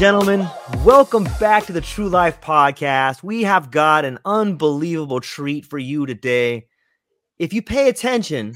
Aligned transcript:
Gentlemen, 0.00 0.48
welcome 0.82 1.24
back 1.38 1.66
to 1.66 1.74
the 1.74 1.80
True 1.82 2.08
Life 2.08 2.40
Podcast. 2.40 3.22
We 3.22 3.42
have 3.42 3.70
got 3.70 4.06
an 4.06 4.18
unbelievable 4.24 5.20
treat 5.20 5.66
for 5.66 5.76
you 5.76 6.06
today. 6.06 6.68
If 7.38 7.52
you 7.52 7.60
pay 7.60 7.90
attention, 7.90 8.54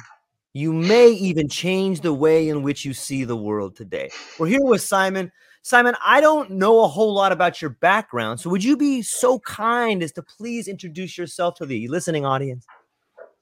you 0.54 0.72
may 0.72 1.10
even 1.10 1.50
change 1.50 2.00
the 2.00 2.14
way 2.14 2.48
in 2.48 2.62
which 2.62 2.86
you 2.86 2.94
see 2.94 3.24
the 3.24 3.36
world 3.36 3.76
today. 3.76 4.08
We're 4.38 4.46
here 4.46 4.62
with 4.62 4.80
Simon. 4.80 5.30
Simon, 5.60 5.94
I 6.02 6.22
don't 6.22 6.52
know 6.52 6.82
a 6.82 6.88
whole 6.88 7.12
lot 7.12 7.30
about 7.30 7.60
your 7.60 7.72
background, 7.72 8.40
so 8.40 8.48
would 8.48 8.64
you 8.64 8.74
be 8.74 9.02
so 9.02 9.38
kind 9.40 10.02
as 10.02 10.12
to 10.12 10.22
please 10.22 10.66
introduce 10.66 11.18
yourself 11.18 11.56
to 11.56 11.66
the 11.66 11.88
listening 11.88 12.24
audience? 12.24 12.64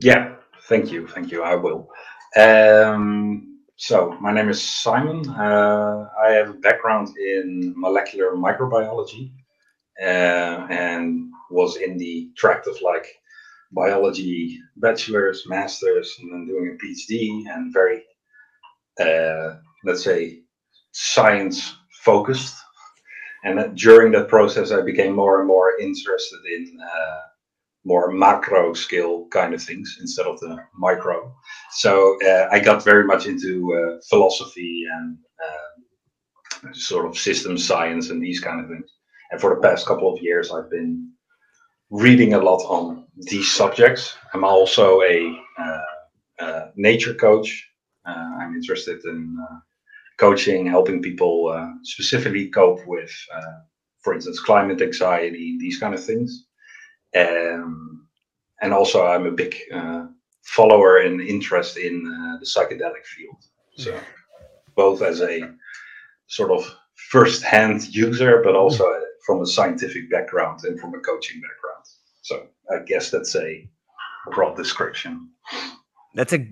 Yeah, 0.00 0.34
thank 0.62 0.90
you, 0.90 1.06
thank 1.06 1.30
you. 1.30 1.44
I 1.44 1.54
will. 1.54 1.88
Um, 2.36 3.51
so 3.82 4.16
my 4.20 4.32
name 4.32 4.48
is 4.48 4.62
Simon. 4.62 5.28
Uh, 5.28 6.08
I 6.24 6.30
have 6.30 6.50
a 6.50 6.54
background 6.54 7.16
in 7.16 7.74
molecular 7.76 8.36
microbiology 8.36 9.32
uh, 10.00 10.68
and 10.70 11.28
was 11.50 11.78
in 11.78 11.98
the 11.98 12.30
tract 12.36 12.68
of 12.68 12.80
like 12.80 13.06
biology 13.72 14.60
bachelor's, 14.76 15.48
master's, 15.48 16.16
and 16.20 16.32
then 16.32 16.46
doing 16.46 16.68
a 16.68 16.84
PhD 16.84 17.52
and 17.52 17.72
very, 17.72 18.04
uh, 19.00 19.56
let's 19.84 20.04
say, 20.04 20.42
science 20.92 21.74
focused. 22.04 22.54
And 23.42 23.58
that 23.58 23.74
during 23.74 24.12
that 24.12 24.28
process, 24.28 24.70
I 24.70 24.82
became 24.82 25.16
more 25.16 25.40
and 25.40 25.48
more 25.48 25.76
interested 25.80 26.38
in 26.46 26.78
uh, 26.80 27.20
more 27.84 28.12
macro 28.12 28.74
scale 28.74 29.26
kind 29.30 29.54
of 29.54 29.62
things 29.62 29.98
instead 30.00 30.26
of 30.26 30.38
the 30.40 30.56
micro. 30.76 31.34
So 31.72 32.16
uh, 32.24 32.48
I 32.52 32.60
got 32.60 32.84
very 32.84 33.04
much 33.04 33.26
into 33.26 33.74
uh, 33.74 34.00
philosophy 34.08 34.86
and 34.92 35.18
uh, 35.44 36.72
sort 36.72 37.06
of 37.06 37.18
system 37.18 37.58
science 37.58 38.10
and 38.10 38.22
these 38.22 38.40
kind 38.40 38.60
of 38.60 38.68
things. 38.68 38.88
And 39.30 39.40
for 39.40 39.54
the 39.54 39.60
past 39.60 39.86
couple 39.86 40.12
of 40.12 40.22
years, 40.22 40.52
I've 40.52 40.70
been 40.70 41.10
reading 41.90 42.34
a 42.34 42.38
lot 42.38 42.62
on 42.68 43.06
these 43.16 43.50
subjects. 43.52 44.16
I'm 44.32 44.44
also 44.44 45.02
a 45.02 45.36
uh, 45.58 45.78
uh, 46.40 46.66
nature 46.76 47.14
coach. 47.14 47.68
Uh, 48.06 48.30
I'm 48.40 48.54
interested 48.54 49.04
in 49.04 49.36
coaching, 50.18 50.66
helping 50.66 51.02
people 51.02 51.78
specifically 51.82 52.48
cope 52.48 52.80
with, 52.86 53.12
for 54.02 54.14
instance, 54.14 54.40
climate 54.40 54.80
anxiety, 54.80 55.56
these 55.58 55.78
kind 55.78 55.94
of 55.94 56.04
things. 56.04 56.46
Um, 57.16 58.06
and 58.60 58.72
also, 58.72 59.04
I'm 59.06 59.26
a 59.26 59.30
big 59.30 59.56
uh, 59.72 60.06
follower 60.44 60.98
and 60.98 61.20
interest 61.20 61.76
in 61.76 62.06
uh, 62.06 62.38
the 62.38 62.46
psychedelic 62.46 63.04
field. 63.04 63.36
So, 63.76 63.98
both 64.76 65.02
as 65.02 65.20
a 65.20 65.50
sort 66.28 66.50
of 66.50 66.74
first-hand 67.10 67.94
user, 67.94 68.40
but 68.42 68.54
also 68.54 68.84
from 69.26 69.42
a 69.42 69.46
scientific 69.46 70.10
background 70.10 70.60
and 70.64 70.78
from 70.80 70.94
a 70.94 71.00
coaching 71.00 71.40
background. 71.40 71.84
So, 72.22 72.46
I 72.70 72.84
guess 72.84 73.10
that's 73.10 73.34
a 73.36 73.68
broad 74.30 74.56
description. 74.56 75.28
That's 76.14 76.32
a 76.32 76.46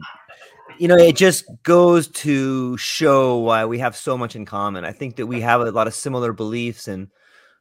you 0.79 0.89
know 0.89 0.97
it 0.97 1.15
just 1.15 1.45
goes 1.63 2.09
to 2.09 2.77
show 2.79 3.37
why 3.37 3.65
we 3.67 3.79
have 3.79 3.95
so 3.95 4.17
much 4.17 4.35
in 4.35 4.47
common 4.47 4.85
i 4.85 4.93
think 4.93 5.17
that 5.17 5.27
we 5.27 5.41
have 5.41 5.61
a 5.61 5.71
lot 5.71 5.87
of 5.87 5.95
similar 5.95 6.33
beliefs 6.33 6.89
and 6.89 7.09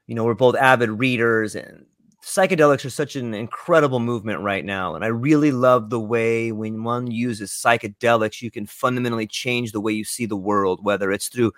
you 0.08 0.16
know 0.16 0.24
we're 0.24 0.34
both 0.34 0.56
avid 0.56 0.90
readers 0.90 1.56
and 1.56 1.86
psychedelics 2.24 2.84
are 2.84 2.90
such 2.90 3.16
an 3.16 3.34
incredible 3.34 4.00
movement 4.00 4.42
right 4.42 4.66
now 4.66 4.94
and 4.94 5.06
i 5.06 5.08
really 5.08 5.52
love 5.52 5.90
the 5.90 6.00
way 6.00 6.52
when 6.52 6.84
one 6.84 7.10
uses 7.10 7.50
psychedelics 7.50 8.42
you 8.42 8.52
can 8.52 8.66
fundamentally 8.66 9.26
change 9.26 9.72
the 9.72 9.80
way 9.80 9.94
you 9.94 10.04
see 10.04 10.26
the 10.26 10.36
world 10.36 10.80
whether 10.84 11.12
it's 11.12 11.30
through 11.30 11.52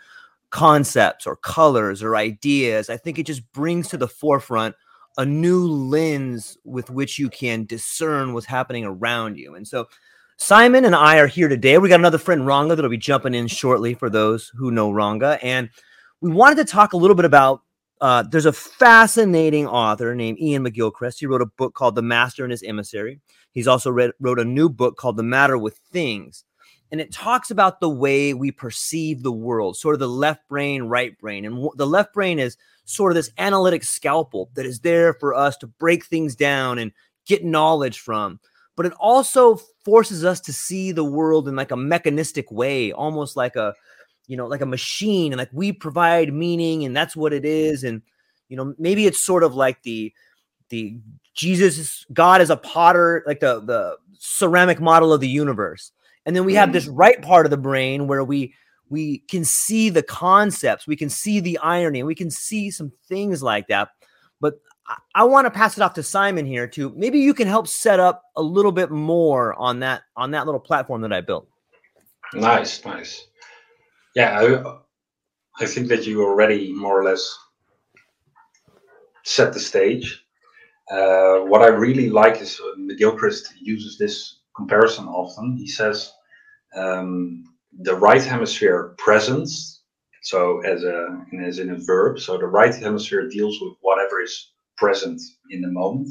concepts 0.51 1.25
or 1.25 1.37
colors 1.37 2.03
or 2.03 2.15
ideas. 2.15 2.89
I 2.89 2.97
think 2.97 3.17
it 3.17 3.25
just 3.25 3.51
brings 3.53 3.87
to 3.89 3.97
the 3.97 4.07
forefront 4.07 4.75
a 5.17 5.25
new 5.25 5.65
lens 5.65 6.57
with 6.63 6.89
which 6.89 7.17
you 7.17 7.29
can 7.29 7.65
discern 7.65 8.33
what's 8.33 8.45
happening 8.45 8.85
around 8.85 9.37
you. 9.37 9.55
And 9.55 9.67
so 9.67 9.87
simon 10.37 10.85
and 10.85 10.95
i 10.95 11.17
are 11.17 11.27
here 11.27 11.47
today. 11.47 11.77
We 11.77 11.89
got 11.89 11.99
another 11.99 12.17
friend 12.17 12.45
ranga 12.45 12.75
that'll 12.75 12.91
be 12.91 12.97
jumping 12.97 13.33
in 13.33 13.47
shortly 13.47 13.93
for 13.93 14.09
those 14.09 14.51
who 14.55 14.71
know 14.71 14.91
ranga 14.91 15.39
and 15.41 15.69
we 16.21 16.31
wanted 16.31 16.55
to 16.57 16.65
talk 16.65 16.93
a 16.93 16.97
little 16.97 17.15
bit 17.15 17.25
about 17.25 17.63
uh, 18.01 18.23
there's 18.23 18.47
a 18.47 18.53
fascinating 18.53 19.67
author 19.67 20.15
named 20.15 20.39
Iain 20.41 20.65
McGilchrist. 20.65 21.19
He 21.19 21.27
wrote 21.27 21.43
a 21.43 21.45
book 21.45 21.75
called 21.75 21.95
The 21.95 22.01
Master 22.01 22.43
and 22.43 22.51
His 22.51 22.63
Emissary. 22.63 23.21
He's 23.51 23.67
also 23.67 23.91
read, 23.91 24.11
wrote 24.19 24.39
a 24.39 24.45
new 24.45 24.69
book 24.69 24.97
called 24.97 25.17
The 25.17 25.23
Matter 25.23 25.57
with 25.57 25.77
Things. 25.91 26.43
And 26.91 26.99
it 26.99 27.13
talks 27.13 27.51
about 27.51 27.79
the 27.79 27.89
way 27.89 28.33
we 28.33 28.51
perceive 28.51 29.21
the 29.21 29.31
world, 29.31 29.77
sort 29.77 29.93
of 29.93 29.99
the 29.99 30.09
left 30.09 30.47
brain, 30.49 30.83
right 30.83 31.17
brain. 31.19 31.45
And 31.45 31.55
w- 31.55 31.71
the 31.75 31.87
left 31.87 32.11
brain 32.13 32.39
is 32.39 32.57
sort 32.85 33.11
of 33.11 33.15
this 33.15 33.31
analytic 33.37 33.83
scalpel 33.83 34.49
that 34.55 34.65
is 34.65 34.79
there 34.79 35.13
for 35.13 35.33
us 35.33 35.55
to 35.57 35.67
break 35.67 36.05
things 36.05 36.35
down 36.35 36.79
and 36.79 36.91
get 37.27 37.45
knowledge 37.45 37.99
from. 37.99 38.39
But 38.75 38.87
it 38.87 38.93
also 38.93 39.59
forces 39.85 40.25
us 40.25 40.41
to 40.41 40.53
see 40.53 40.91
the 40.91 41.05
world 41.05 41.47
in 41.47 41.55
like 41.55 41.71
a 41.71 41.77
mechanistic 41.77 42.51
way, 42.51 42.91
almost 42.91 43.37
like 43.37 43.55
a 43.55 43.73
you 44.27 44.37
know 44.37 44.47
like 44.47 44.61
a 44.61 44.65
machine 44.65 45.31
and 45.31 45.39
like 45.39 45.49
we 45.51 45.71
provide 45.71 46.33
meaning 46.33 46.85
and 46.85 46.95
that's 46.95 47.15
what 47.15 47.33
it 47.33 47.45
is 47.45 47.83
and 47.83 48.01
you 48.49 48.57
know 48.57 48.73
maybe 48.77 49.05
it's 49.05 49.23
sort 49.23 49.43
of 49.43 49.55
like 49.55 49.81
the 49.83 50.13
the 50.69 50.97
jesus 51.33 52.05
god 52.13 52.41
is 52.41 52.49
a 52.49 52.57
potter 52.57 53.23
like 53.25 53.39
the 53.39 53.61
the 53.61 53.97
ceramic 54.19 54.79
model 54.79 55.11
of 55.11 55.21
the 55.21 55.27
universe 55.27 55.91
and 56.25 56.35
then 56.35 56.45
we 56.45 56.53
have 56.53 56.71
this 56.71 56.85
mm-hmm. 56.85 56.95
right 56.95 57.21
part 57.21 57.45
of 57.45 57.49
the 57.49 57.57
brain 57.57 58.07
where 58.07 58.23
we 58.23 58.53
we 58.89 59.19
can 59.29 59.43
see 59.43 59.89
the 59.89 60.03
concepts 60.03 60.85
we 60.85 60.95
can 60.95 61.09
see 61.09 61.39
the 61.39 61.57
irony 61.59 61.99
and 61.99 62.07
we 62.07 62.15
can 62.15 62.29
see 62.29 62.69
some 62.69 62.91
things 63.07 63.41
like 63.41 63.67
that 63.67 63.89
but 64.39 64.59
i, 64.87 64.95
I 65.15 65.23
want 65.23 65.45
to 65.45 65.51
pass 65.51 65.77
it 65.77 65.81
off 65.81 65.93
to 65.95 66.03
simon 66.03 66.45
here 66.45 66.67
to 66.67 66.91
maybe 66.95 67.19
you 67.19 67.33
can 67.33 67.47
help 67.47 67.67
set 67.67 67.99
up 67.99 68.23
a 68.35 68.41
little 68.41 68.71
bit 68.71 68.91
more 68.91 69.55
on 69.55 69.79
that 69.79 70.03
on 70.15 70.31
that 70.31 70.45
little 70.45 70.59
platform 70.59 71.01
that 71.01 71.11
i 71.11 71.21
built 71.21 71.47
Nice, 72.33 72.83
nice. 72.85 73.27
Yeah, 74.15 74.39
I, 74.39 75.63
I 75.63 75.65
think 75.65 75.87
that 75.87 76.05
you 76.05 76.21
already 76.23 76.73
more 76.73 76.99
or 76.99 77.03
less 77.03 77.37
set 79.23 79.53
the 79.53 79.59
stage. 79.59 80.25
Uh, 80.91 81.39
what 81.39 81.61
I 81.61 81.67
really 81.67 82.09
like 82.09 82.41
is 82.41 82.59
uh, 82.59 82.77
McGilchrist 82.77 83.43
uses 83.61 83.97
this 83.97 84.39
comparison 84.55 85.07
often. 85.07 85.55
He 85.55 85.67
says 85.67 86.11
um, 86.75 87.45
the 87.79 87.95
right 87.95 88.23
hemisphere 88.23 88.95
presence, 88.97 89.83
so 90.23 90.59
as 90.61 90.83
a 90.83 91.25
as 91.41 91.59
in 91.59 91.69
a 91.69 91.77
verb. 91.77 92.19
So 92.19 92.37
the 92.37 92.47
right 92.47 92.75
hemisphere 92.75 93.29
deals 93.29 93.59
with 93.61 93.73
whatever 93.81 94.21
is 94.21 94.51
present 94.77 95.21
in 95.49 95.61
the 95.61 95.71
moment, 95.71 96.09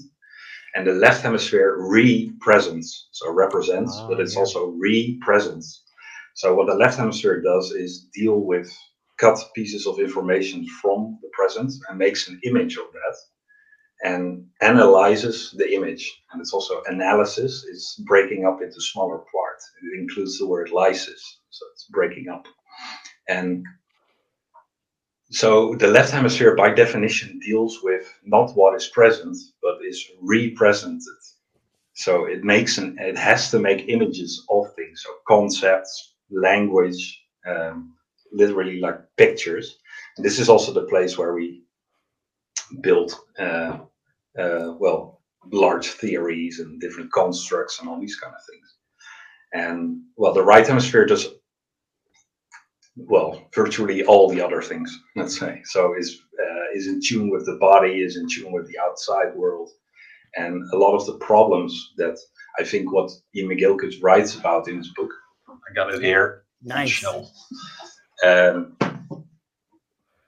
and 0.75 0.87
the 0.87 0.95
left 0.95 1.23
hemisphere 1.23 1.77
re-presents, 1.79 3.09
so 3.13 3.31
represents, 3.33 3.93
oh, 3.97 4.09
but 4.09 4.21
it's 4.21 4.35
yeah. 4.35 4.41
also 4.41 4.69
re-presence. 4.69 5.85
So 6.35 6.55
what 6.55 6.67
the 6.67 6.75
left 6.75 6.99
hemisphere 6.99 7.41
does 7.41 7.73
is 7.73 8.07
deal 8.15 8.41
with 8.41 8.73
cut 9.19 9.39
pieces 9.55 9.87
of 9.87 9.99
information 9.99 10.67
from 10.81 11.19
the 11.23 11.29
present 11.33 11.73
and 11.89 11.99
makes 11.99 12.29
an 12.29 12.41
image 12.45 12.77
of 12.77 12.87
that 12.93 13.17
and 14.03 14.47
analyzes 14.63 15.55
the 15.59 15.75
image. 15.75 16.23
And 16.33 16.41
it's 16.41 16.55
also 16.55 16.83
analysis, 16.87 17.67
it's 17.69 17.97
breaking 18.07 18.47
up 18.47 18.63
into 18.63 18.81
smaller 18.81 19.19
parts. 19.19 19.71
It 19.83 20.01
includes 20.01 20.39
the 20.39 20.47
word 20.47 20.71
lysis, 20.71 21.41
so 21.51 21.67
it's 21.73 21.85
breaking 21.91 22.29
up. 22.29 22.47
And 23.29 23.67
so 25.31 25.75
the 25.75 25.87
left 25.87 26.11
hemisphere, 26.11 26.57
by 26.57 26.71
definition, 26.71 27.39
deals 27.41 27.81
with 27.83 28.13
not 28.25 28.53
what 28.57 28.75
is 28.75 28.89
present, 28.89 29.37
but 29.63 29.79
is 29.87 30.05
represented. 30.21 31.21
So 31.95 32.25
it 32.25 32.43
makes 32.43 32.79
an, 32.79 32.97
it 32.99 33.19
has 33.19 33.51
to 33.51 33.59
make 33.59 33.89
images 33.89 34.45
of 34.49 34.75
things, 34.75 35.03
so 35.05 35.11
concepts, 35.29 36.10
language, 36.31 37.23
um, 37.47 37.95
literally 38.33 38.81
like 38.81 39.01
pictures. 39.17 39.79
And 40.17 40.25
this 40.25 40.39
is 40.39 40.49
also 40.49 40.73
the 40.73 40.87
place 40.87 41.19
where 41.19 41.35
we 41.35 41.65
build 42.83 43.15
uh, 43.39 43.79
uh, 44.39 44.75
well, 44.79 45.21
large 45.53 45.89
theories 45.89 46.61
and 46.61 46.81
different 46.81 47.13
constructs 47.13 47.81
and 47.81 47.89
all 47.89 48.01
these 48.01 48.17
kind 48.17 48.35
of 48.35 48.41
things. 48.51 48.77
And 49.53 50.03
well, 50.17 50.33
the 50.33 50.45
right 50.45 50.67
hemisphere 50.67 51.07
does 51.07 51.27
well 52.97 53.49
virtually 53.55 54.05
all 54.05 54.29
the 54.29 54.45
other 54.45 54.63
things. 54.63 54.97
Let's 55.17 55.39
say 55.39 55.63
so 55.65 55.95
is 55.99 56.21
uh, 56.41 56.77
is 56.77 56.87
in 56.87 57.01
tune 57.05 57.31
with 57.31 57.47
the 57.47 57.57
body, 57.57 58.03
is 58.03 58.17
in 58.17 58.29
tune 58.29 58.53
with 58.53 58.69
the 58.69 58.79
outside 58.79 59.35
world, 59.35 59.71
and 60.37 60.63
a 60.73 60.77
lot 60.77 60.95
of 60.95 61.07
the 61.07 61.19
problems 61.19 61.93
that 61.97 62.19
I 62.59 62.65
think 62.65 62.93
what 62.93 63.11
E. 63.35 63.43
McGilchrist 63.43 64.03
writes 64.03 64.37
about 64.37 64.69
in 64.69 64.77
his 64.77 64.93
book. 64.95 65.11
I 65.71 65.73
got 65.75 65.95
it 65.95 66.03
here. 66.03 66.43
Nice. 66.63 67.05
Um, 68.25 68.77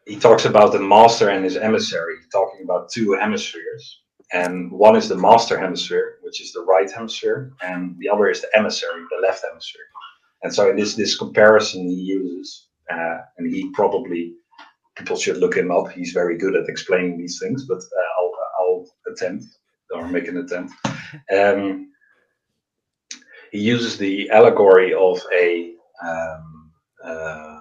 he 0.06 0.16
talks 0.16 0.44
about 0.44 0.72
the 0.72 0.80
master 0.80 1.28
and 1.30 1.44
his 1.44 1.56
emissary, 1.56 2.16
talking 2.30 2.60
about 2.64 2.90
two 2.90 3.12
hemispheres. 3.12 4.02
And 4.32 4.70
one 4.70 4.96
is 4.96 5.08
the 5.08 5.16
master 5.16 5.58
hemisphere, 5.58 6.18
which 6.22 6.40
is 6.40 6.52
the 6.52 6.62
right 6.62 6.90
hemisphere, 6.90 7.52
and 7.62 7.96
the 7.98 8.08
other 8.08 8.30
is 8.30 8.40
the 8.40 8.48
emissary, 8.56 9.02
the 9.10 9.26
left 9.26 9.44
hemisphere. 9.46 9.82
And 10.42 10.54
so 10.54 10.70
in 10.70 10.76
this 10.76 10.94
this 10.94 11.16
comparison 11.18 11.86
he 11.86 11.94
uses, 11.94 12.68
uh, 12.90 13.18
and 13.36 13.52
he 13.54 13.70
probably 13.72 14.34
people 14.96 15.16
should 15.16 15.36
look 15.36 15.56
him 15.56 15.70
up. 15.70 15.90
He's 15.90 16.12
very 16.12 16.38
good 16.38 16.56
at 16.56 16.68
explaining 16.68 17.18
these 17.18 17.38
things, 17.40 17.66
but 17.66 17.78
uh, 17.78 18.10
I'll 18.18 18.32
I'll 18.58 18.86
attempt 19.12 19.44
or 19.92 20.08
make 20.08 20.28
an 20.28 20.38
attempt. 20.38 20.72
Um, 21.30 21.91
he 23.52 23.58
uses 23.60 23.98
the 23.98 24.30
allegory 24.30 24.94
of 24.94 25.20
a 25.32 25.74
um, 26.04 26.72
uh, 27.04 27.60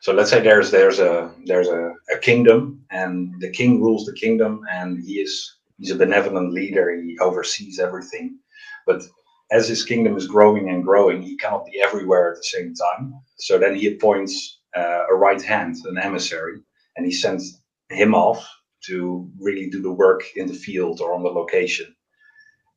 so 0.00 0.12
let's 0.12 0.30
say 0.30 0.40
there's 0.40 0.70
there's 0.70 1.00
a 1.00 1.34
there's 1.46 1.68
a, 1.68 1.92
a 2.14 2.18
kingdom 2.18 2.84
and 2.90 3.34
the 3.40 3.50
king 3.50 3.82
rules 3.82 4.06
the 4.06 4.14
kingdom 4.14 4.60
and 4.70 5.02
he 5.04 5.14
is 5.14 5.56
he's 5.78 5.90
a 5.90 5.96
benevolent 5.96 6.52
leader 6.52 6.94
he 6.94 7.18
oversees 7.18 7.80
everything. 7.80 8.38
But 8.86 9.02
as 9.50 9.68
his 9.68 9.84
kingdom 9.84 10.16
is 10.16 10.28
growing 10.28 10.68
and 10.70 10.84
growing 10.84 11.22
he 11.22 11.36
cannot 11.36 11.66
be 11.66 11.80
everywhere 11.80 12.30
at 12.30 12.36
the 12.36 12.44
same 12.44 12.74
time. 12.74 13.14
So 13.38 13.58
then 13.58 13.74
he 13.74 13.94
appoints 13.94 14.60
uh, 14.76 15.04
a 15.10 15.14
right 15.14 15.42
hand 15.42 15.76
an 15.86 15.98
emissary 15.98 16.60
and 16.96 17.04
he 17.04 17.12
sends 17.12 17.62
him 17.90 18.14
off 18.14 18.46
to 18.86 19.28
really 19.40 19.70
do 19.70 19.82
the 19.82 19.92
work 19.92 20.22
in 20.36 20.46
the 20.46 20.54
field 20.54 21.00
or 21.00 21.14
on 21.14 21.22
the 21.22 21.30
location 21.30 21.93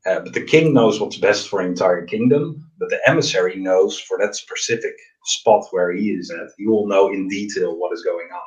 uh, 0.08 0.22
but 0.22 0.34
the 0.34 0.44
king 0.44 0.74
knows 0.74 1.00
what's 1.00 1.18
best 1.18 1.50
for 1.50 1.62
the 1.62 1.68
entire 1.68 2.06
kingdom, 2.06 2.72
but 2.80 2.90
the 2.90 3.00
emissary 3.08 3.58
knows 3.58 4.00
for 4.00 4.18
that 4.18 4.36
specific 4.36 4.94
spot 5.26 5.66
where 5.72 5.92
he 5.92 6.12
is 6.12 6.32
at, 6.32 6.50
he 6.58 6.66
will 6.66 6.88
know 6.88 7.10
in 7.10 7.28
detail 7.28 7.78
what 7.78 7.94
is 7.94 8.04
going 8.04 8.30
on. 8.32 8.42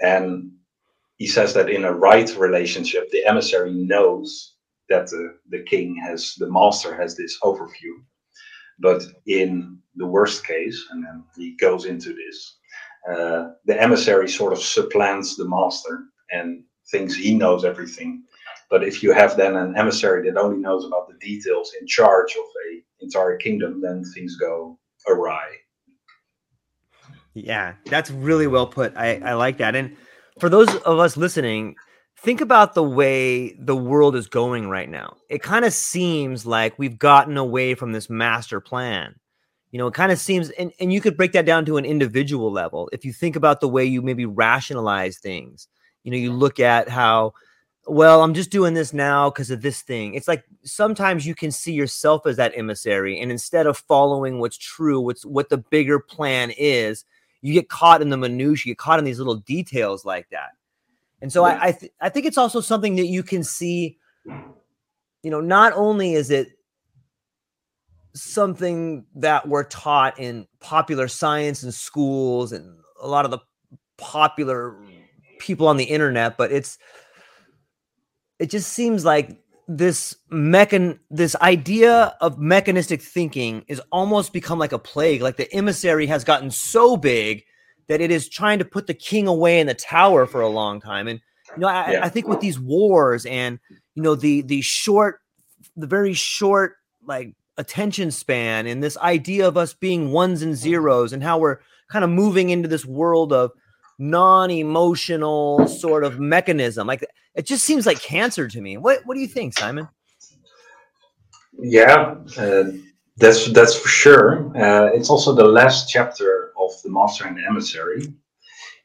And 0.00 0.52
he 1.18 1.26
says 1.26 1.52
that 1.54 1.68
in 1.68 1.84
a 1.84 1.92
right 1.92 2.34
relationship, 2.38 3.10
the 3.10 3.26
emissary 3.26 3.72
knows 3.74 4.54
that 4.88 5.08
the, 5.08 5.34
the 5.50 5.62
king 5.64 6.00
has, 6.02 6.34
the 6.38 6.50
master 6.50 6.96
has 6.96 7.14
this 7.14 7.38
overview. 7.42 7.92
But 8.78 9.02
in 9.26 9.78
the 9.96 10.06
worst 10.06 10.46
case, 10.46 10.82
and 10.90 11.04
then 11.04 11.24
he 11.36 11.56
goes 11.56 11.84
into 11.84 12.14
this, 12.14 12.56
uh, 13.10 13.50
the 13.66 13.80
emissary 13.80 14.28
sort 14.28 14.52
of 14.54 14.62
supplants 14.62 15.36
the 15.36 15.48
master 15.48 16.04
and 16.30 16.62
thinks 16.90 17.14
he 17.14 17.34
knows 17.36 17.64
everything 17.64 18.22
but 18.70 18.84
if 18.84 19.02
you 19.02 19.12
have 19.12 19.36
then 19.36 19.56
an 19.56 19.76
emissary 19.76 20.28
that 20.28 20.38
only 20.38 20.58
knows 20.58 20.84
about 20.84 21.08
the 21.08 21.14
details 21.18 21.72
in 21.80 21.86
charge 21.86 22.32
of 22.32 22.44
a 22.70 22.82
entire 23.00 23.36
kingdom, 23.36 23.80
then 23.80 24.04
things 24.14 24.36
go 24.36 24.78
awry. 25.08 25.46
Yeah, 27.34 27.74
that's 27.86 28.10
really 28.10 28.46
well 28.46 28.66
put. 28.66 28.96
I, 28.96 29.20
I 29.24 29.34
like 29.34 29.58
that. 29.58 29.76
And 29.76 29.96
for 30.40 30.48
those 30.48 30.74
of 30.76 30.98
us 30.98 31.16
listening, 31.16 31.76
think 32.18 32.40
about 32.40 32.74
the 32.74 32.82
way 32.82 33.54
the 33.54 33.76
world 33.76 34.16
is 34.16 34.26
going 34.26 34.68
right 34.68 34.88
now. 34.88 35.16
It 35.30 35.42
kind 35.42 35.64
of 35.64 35.72
seems 35.72 36.44
like 36.44 36.78
we've 36.78 36.98
gotten 36.98 37.36
away 37.36 37.74
from 37.74 37.92
this 37.92 38.10
master 38.10 38.60
plan. 38.60 39.14
You 39.70 39.78
know, 39.78 39.86
it 39.86 39.94
kind 39.94 40.10
of 40.10 40.18
seems, 40.18 40.50
and, 40.50 40.72
and 40.80 40.92
you 40.92 41.00
could 41.00 41.16
break 41.16 41.32
that 41.32 41.46
down 41.46 41.64
to 41.66 41.76
an 41.76 41.84
individual 41.84 42.50
level. 42.50 42.88
If 42.92 43.04
you 43.04 43.12
think 43.12 43.36
about 43.36 43.60
the 43.60 43.68
way 43.68 43.84
you 43.84 44.02
maybe 44.02 44.26
rationalize 44.26 45.18
things, 45.18 45.68
you 46.04 46.10
know, 46.10 46.16
you 46.16 46.32
look 46.32 46.58
at 46.58 46.88
how 46.88 47.34
well, 47.86 48.22
I'm 48.22 48.34
just 48.34 48.50
doing 48.50 48.74
this 48.74 48.92
now 48.92 49.30
because 49.30 49.50
of 49.50 49.62
this 49.62 49.82
thing. 49.82 50.14
It's 50.14 50.28
like 50.28 50.44
sometimes 50.62 51.26
you 51.26 51.34
can 51.34 51.50
see 51.50 51.72
yourself 51.72 52.26
as 52.26 52.36
that 52.36 52.52
emissary, 52.56 53.20
and 53.20 53.30
instead 53.30 53.66
of 53.66 53.78
following 53.78 54.38
what's 54.38 54.58
true, 54.58 55.00
what's 55.00 55.24
what 55.24 55.48
the 55.48 55.58
bigger 55.58 55.98
plan 55.98 56.52
is, 56.56 57.04
you 57.40 57.52
get 57.52 57.68
caught 57.68 58.02
in 58.02 58.10
the 58.10 58.16
minutiae, 58.16 58.70
you 58.70 58.74
get 58.74 58.78
caught 58.78 58.98
in 58.98 59.04
these 59.04 59.18
little 59.18 59.36
details 59.36 60.04
like 60.04 60.28
that. 60.30 60.50
And 61.20 61.32
so 61.32 61.46
yeah. 61.46 61.58
I 61.60 61.68
I, 61.68 61.72
th- 61.72 61.92
I 62.00 62.08
think 62.08 62.26
it's 62.26 62.38
also 62.38 62.60
something 62.60 62.96
that 62.96 63.06
you 63.06 63.22
can 63.22 63.42
see. 63.42 63.98
You 65.22 65.30
know, 65.30 65.40
not 65.40 65.72
only 65.74 66.14
is 66.14 66.30
it 66.30 66.48
something 68.14 69.04
that 69.14 69.48
we're 69.48 69.64
taught 69.64 70.18
in 70.18 70.46
popular 70.60 71.08
science 71.08 71.62
and 71.62 71.72
schools 71.72 72.52
and 72.52 72.78
a 73.00 73.08
lot 73.08 73.24
of 73.24 73.30
the 73.30 73.38
popular 73.96 74.76
people 75.38 75.68
on 75.68 75.76
the 75.76 75.84
internet, 75.84 76.36
but 76.36 76.52
it's 76.52 76.78
it 78.38 78.50
just 78.50 78.72
seems 78.72 79.04
like 79.04 79.38
this 79.68 80.16
mechan 80.32 80.98
this 81.10 81.36
idea 81.36 82.14
of 82.22 82.38
mechanistic 82.38 83.02
thinking 83.02 83.64
is 83.68 83.82
almost 83.92 84.32
become 84.32 84.58
like 84.58 84.72
a 84.72 84.78
plague 84.78 85.20
like 85.20 85.36
the 85.36 85.52
emissary 85.52 86.06
has 86.06 86.24
gotten 86.24 86.50
so 86.50 86.96
big 86.96 87.44
that 87.86 88.00
it 88.00 88.10
is 88.10 88.28
trying 88.28 88.58
to 88.58 88.64
put 88.64 88.86
the 88.86 88.94
king 88.94 89.26
away 89.26 89.60
in 89.60 89.66
the 89.66 89.74
tower 89.74 90.26
for 90.26 90.40
a 90.40 90.48
long 90.48 90.80
time 90.80 91.06
and 91.06 91.20
you 91.54 91.60
know 91.60 91.68
I, 91.68 91.92
yeah. 91.92 92.04
I 92.04 92.08
think 92.08 92.26
with 92.26 92.40
these 92.40 92.58
wars 92.58 93.26
and 93.26 93.58
you 93.94 94.02
know 94.02 94.14
the 94.14 94.40
the 94.40 94.62
short 94.62 95.20
the 95.76 95.86
very 95.86 96.14
short 96.14 96.76
like 97.04 97.34
attention 97.58 98.10
span 98.10 98.66
and 98.66 98.82
this 98.82 98.96
idea 98.98 99.46
of 99.46 99.58
us 99.58 99.74
being 99.74 100.12
ones 100.12 100.40
and 100.40 100.56
zeros 100.56 101.12
and 101.12 101.22
how 101.22 101.38
we're 101.38 101.58
kind 101.90 102.04
of 102.04 102.10
moving 102.10 102.48
into 102.48 102.68
this 102.68 102.86
world 102.86 103.34
of 103.34 103.50
non-emotional 103.98 105.66
sort 105.66 106.04
of 106.04 106.20
mechanism. 106.20 106.86
Like 106.86 107.04
it 107.34 107.46
just 107.46 107.64
seems 107.64 107.86
like 107.86 108.00
cancer 108.00 108.48
to 108.48 108.60
me. 108.60 108.76
What 108.76 109.00
what 109.04 109.14
do 109.14 109.20
you 109.20 109.28
think, 109.28 109.58
Simon? 109.58 109.88
Yeah, 111.60 112.14
uh, 112.36 112.64
that's 113.16 113.50
that's 113.52 113.74
for 113.74 113.88
sure. 113.88 114.56
Uh, 114.56 114.90
it's 114.92 115.10
also 115.10 115.34
the 115.34 115.44
last 115.44 115.88
chapter 115.88 116.52
of 116.58 116.70
the 116.82 116.90
Master 116.90 117.26
and 117.26 117.36
the 117.36 117.44
Emissary. 117.44 118.02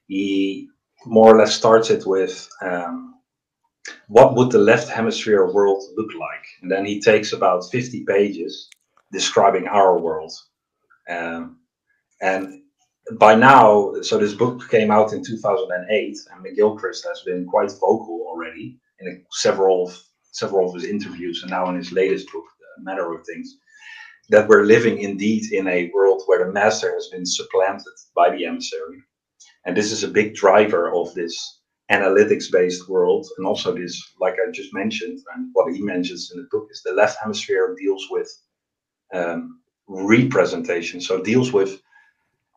He 0.07 0.69
more 1.05 1.35
or 1.35 1.37
less 1.37 1.53
starts 1.53 1.89
it 1.89 2.05
with 2.07 2.49
um, 2.61 3.15
what 4.07 4.35
would 4.35 4.51
the 4.51 4.57
left 4.57 4.89
hemisphere 4.89 5.45
world 5.45 5.83
look 5.95 6.11
like, 6.19 6.45
and 6.61 6.71
then 6.71 6.85
he 6.85 6.99
takes 6.99 7.33
about 7.33 7.69
fifty 7.71 8.03
pages 8.05 8.69
describing 9.11 9.67
our 9.67 9.99
world. 9.99 10.33
Um, 11.07 11.59
and 12.21 12.62
by 13.11 13.35
now, 13.35 13.93
so 14.01 14.17
this 14.17 14.33
book 14.33 14.69
came 14.69 14.91
out 14.91 15.13
in 15.13 15.23
2008, 15.23 16.17
and 16.31 16.45
McGilchrist 16.45 17.05
has 17.07 17.21
been 17.25 17.45
quite 17.45 17.71
vocal 17.71 18.25
already 18.27 18.79
in 18.99 19.25
several 19.31 19.93
several 20.31 20.67
of 20.67 20.73
his 20.73 20.85
interviews, 20.85 21.43
and 21.43 21.51
now 21.51 21.69
in 21.69 21.75
his 21.75 21.91
latest 21.91 22.31
book, 22.33 22.45
The 22.77 22.83
Matter 22.83 23.13
of 23.13 23.23
Things, 23.25 23.55
that 24.29 24.47
we're 24.47 24.65
living 24.65 24.99
indeed 24.99 25.51
in 25.51 25.67
a 25.67 25.91
world 25.93 26.23
where 26.25 26.43
the 26.43 26.51
master 26.51 26.91
has 26.93 27.07
been 27.09 27.25
supplanted 27.25 27.93
by 28.15 28.31
the 28.31 28.45
emissary, 28.45 29.03
And 29.65 29.77
this 29.77 29.91
is 29.91 30.03
a 30.03 30.07
big 30.07 30.33
driver 30.35 30.91
of 30.91 31.13
this 31.13 31.61
analytics 31.91 32.51
based 32.51 32.89
world. 32.89 33.27
And 33.37 33.45
also, 33.45 33.75
this, 33.75 34.01
like 34.19 34.35
I 34.35 34.51
just 34.51 34.73
mentioned, 34.73 35.19
and 35.35 35.49
what 35.53 35.71
he 35.71 35.81
mentions 35.83 36.31
in 36.33 36.39
the 36.41 36.47
book, 36.51 36.67
is 36.71 36.81
the 36.83 36.93
left 36.93 37.19
hemisphere 37.21 37.75
deals 37.79 38.07
with 38.09 38.29
um, 39.13 39.61
representation. 39.87 40.99
So, 41.01 41.21
deals 41.21 41.53
with 41.53 41.82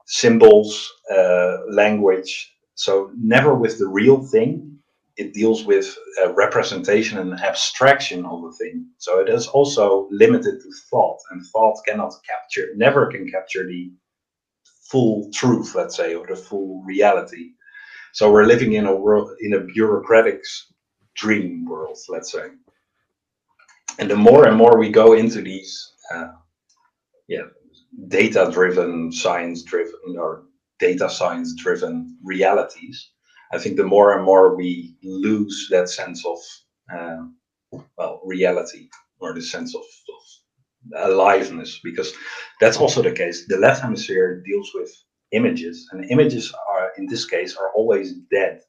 symbols, 0.07 0.93
uh, 1.13 1.59
language. 1.71 2.55
So, 2.75 3.11
never 3.19 3.55
with 3.55 3.79
the 3.79 3.89
real 3.89 4.23
thing. 4.27 4.73
It 5.17 5.33
deals 5.33 5.65
with 5.65 5.97
uh, 6.23 6.35
representation 6.35 7.19
and 7.19 7.41
abstraction 7.41 8.27
of 8.27 8.43
the 8.43 8.53
thing. 8.53 8.87
So, 8.99 9.21
it 9.21 9.29
is 9.29 9.47
also 9.49 10.09
limited 10.11 10.61
to 10.61 10.71
thought, 10.91 11.19
and 11.31 11.45
thought 11.47 11.79
cannot 11.87 12.15
capture, 12.29 12.69
never 12.77 13.07
can 13.07 13.29
capture 13.31 13.67
the 13.67 13.93
full 14.91 15.31
truth, 15.33 15.75
let's 15.75 15.97
say, 15.97 16.15
or 16.15 16.27
the 16.27 16.37
full 16.37 16.83
reality. 16.85 17.53
So 18.13 18.33
we're 18.33 18.47
living 18.47 18.75
in 18.75 18.87
a 18.87 18.97
world 18.97 19.31
in 19.41 19.55
a 19.55 19.61
bureaucratic 19.61 20.43
dream 21.17 21.67
world, 21.67 21.99
let's 22.09 22.33
say. 22.33 22.49
And 23.99 24.11
the 24.11 24.17
more 24.17 24.47
and 24.49 24.57
more 24.57 24.79
we 24.79 24.91
go 24.91 25.15
into 25.15 25.43
these, 25.43 25.93
uh, 26.15 26.33
yeah, 27.29 27.43
data-driven, 28.09 29.13
science-driven, 29.13 30.17
or 30.19 30.45
data 30.79 31.09
science-driven 31.09 32.19
realities, 32.25 33.11
I 33.53 33.59
think 33.59 33.77
the 33.77 33.85
more 33.85 34.17
and 34.17 34.25
more 34.25 34.57
we 34.57 34.97
lose 35.03 35.69
that 35.71 35.89
sense 35.89 36.25
of, 36.27 36.39
uh, 36.95 37.81
well, 37.97 38.21
reality 38.25 38.89
or 39.21 39.33
the 39.33 39.43
sense 39.43 39.75
of, 39.75 39.83
of 39.83 41.11
aliveness 41.11 41.81
because 41.83 42.13
that's 42.61 42.77
also 42.77 43.03
the 43.03 43.13
case. 43.13 43.47
The 43.49 43.57
left 43.57 43.83
hemisphere 43.83 44.43
deals 44.45 44.71
with 44.75 44.93
images, 45.33 45.89
and 45.93 46.11
images 46.11 46.55
are, 46.73 46.93
in 46.99 47.07
this 47.07 47.25
case, 47.25 47.57
are 47.57 47.73
always 47.75 48.15
dead. 48.31 48.61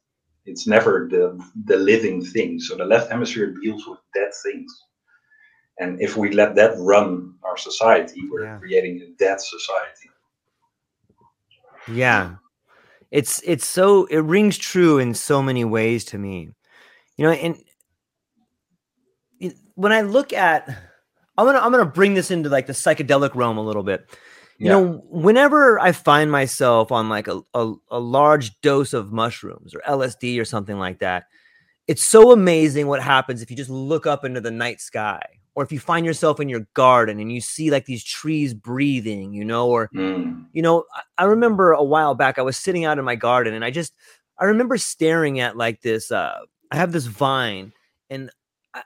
It's 0.46 0.66
never 0.66 1.08
the 1.10 1.38
the 1.66 1.76
living 1.76 2.24
thing. 2.24 2.58
So 2.58 2.76
the 2.76 2.84
left 2.84 3.10
hemisphere 3.10 3.54
deals 3.62 3.86
with 3.86 3.98
dead 4.14 4.30
things, 4.42 4.72
and 5.80 6.00
if 6.00 6.16
we 6.16 6.32
let 6.32 6.54
that 6.56 6.74
run 6.78 7.34
our 7.42 7.56
society, 7.56 8.22
we're 8.30 8.44
yeah. 8.44 8.58
creating 8.58 9.00
a 9.02 9.06
dead 9.18 9.40
society. 9.40 10.10
Yeah, 11.90 12.36
it's 13.10 13.40
it's 13.44 13.66
so 13.66 14.06
it 14.06 14.18
rings 14.18 14.58
true 14.58 14.98
in 14.98 15.14
so 15.14 15.42
many 15.42 15.64
ways 15.64 16.04
to 16.06 16.18
me, 16.18 16.50
you 17.16 17.24
know, 17.24 17.32
and 17.32 17.62
when 19.74 19.92
I 19.92 20.02
look 20.02 20.32
at 20.32 20.68
I'm 21.38 21.46
gonna 21.46 21.60
I'm 21.60 21.70
gonna 21.70 21.86
bring 21.86 22.14
this 22.14 22.30
into 22.30 22.48
like 22.48 22.66
the 22.66 22.72
psychedelic 22.72 23.34
realm 23.34 23.58
a 23.58 23.62
little 23.62 23.84
bit. 23.84 24.10
You 24.58 24.66
yeah. 24.66 24.72
know, 24.72 25.04
whenever 25.08 25.78
I 25.78 25.92
find 25.92 26.32
myself 26.32 26.90
on 26.90 27.08
like 27.08 27.28
a, 27.28 27.40
a, 27.54 27.74
a 27.92 28.00
large 28.00 28.60
dose 28.60 28.92
of 28.92 29.12
mushrooms 29.12 29.72
or 29.72 29.80
LSD 29.86 30.40
or 30.40 30.44
something 30.44 30.80
like 30.80 30.98
that, 30.98 31.26
it's 31.86 32.04
so 32.04 32.32
amazing 32.32 32.88
what 32.88 33.00
happens 33.00 33.40
if 33.40 33.52
you 33.52 33.56
just 33.56 33.70
look 33.70 34.04
up 34.04 34.24
into 34.24 34.40
the 34.40 34.50
night 34.50 34.80
sky 34.80 35.22
or 35.58 35.64
if 35.64 35.72
you 35.72 35.80
find 35.80 36.06
yourself 36.06 36.38
in 36.38 36.48
your 36.48 36.68
garden 36.74 37.18
and 37.18 37.32
you 37.32 37.40
see 37.40 37.68
like 37.68 37.84
these 37.84 38.04
trees 38.04 38.54
breathing, 38.54 39.32
you 39.32 39.44
know, 39.44 39.68
or 39.68 39.90
mm. 39.92 40.46
you 40.52 40.62
know, 40.62 40.84
I 41.18 41.24
remember 41.24 41.72
a 41.72 41.82
while 41.82 42.14
back 42.14 42.38
I 42.38 42.42
was 42.42 42.56
sitting 42.56 42.84
out 42.84 42.96
in 42.96 43.04
my 43.04 43.16
garden 43.16 43.54
and 43.54 43.64
I 43.64 43.72
just 43.72 43.92
I 44.38 44.44
remember 44.44 44.78
staring 44.78 45.40
at 45.40 45.56
like 45.56 45.80
this 45.80 46.12
uh 46.12 46.38
I 46.70 46.76
have 46.76 46.92
this 46.92 47.06
vine 47.06 47.72
and 48.08 48.30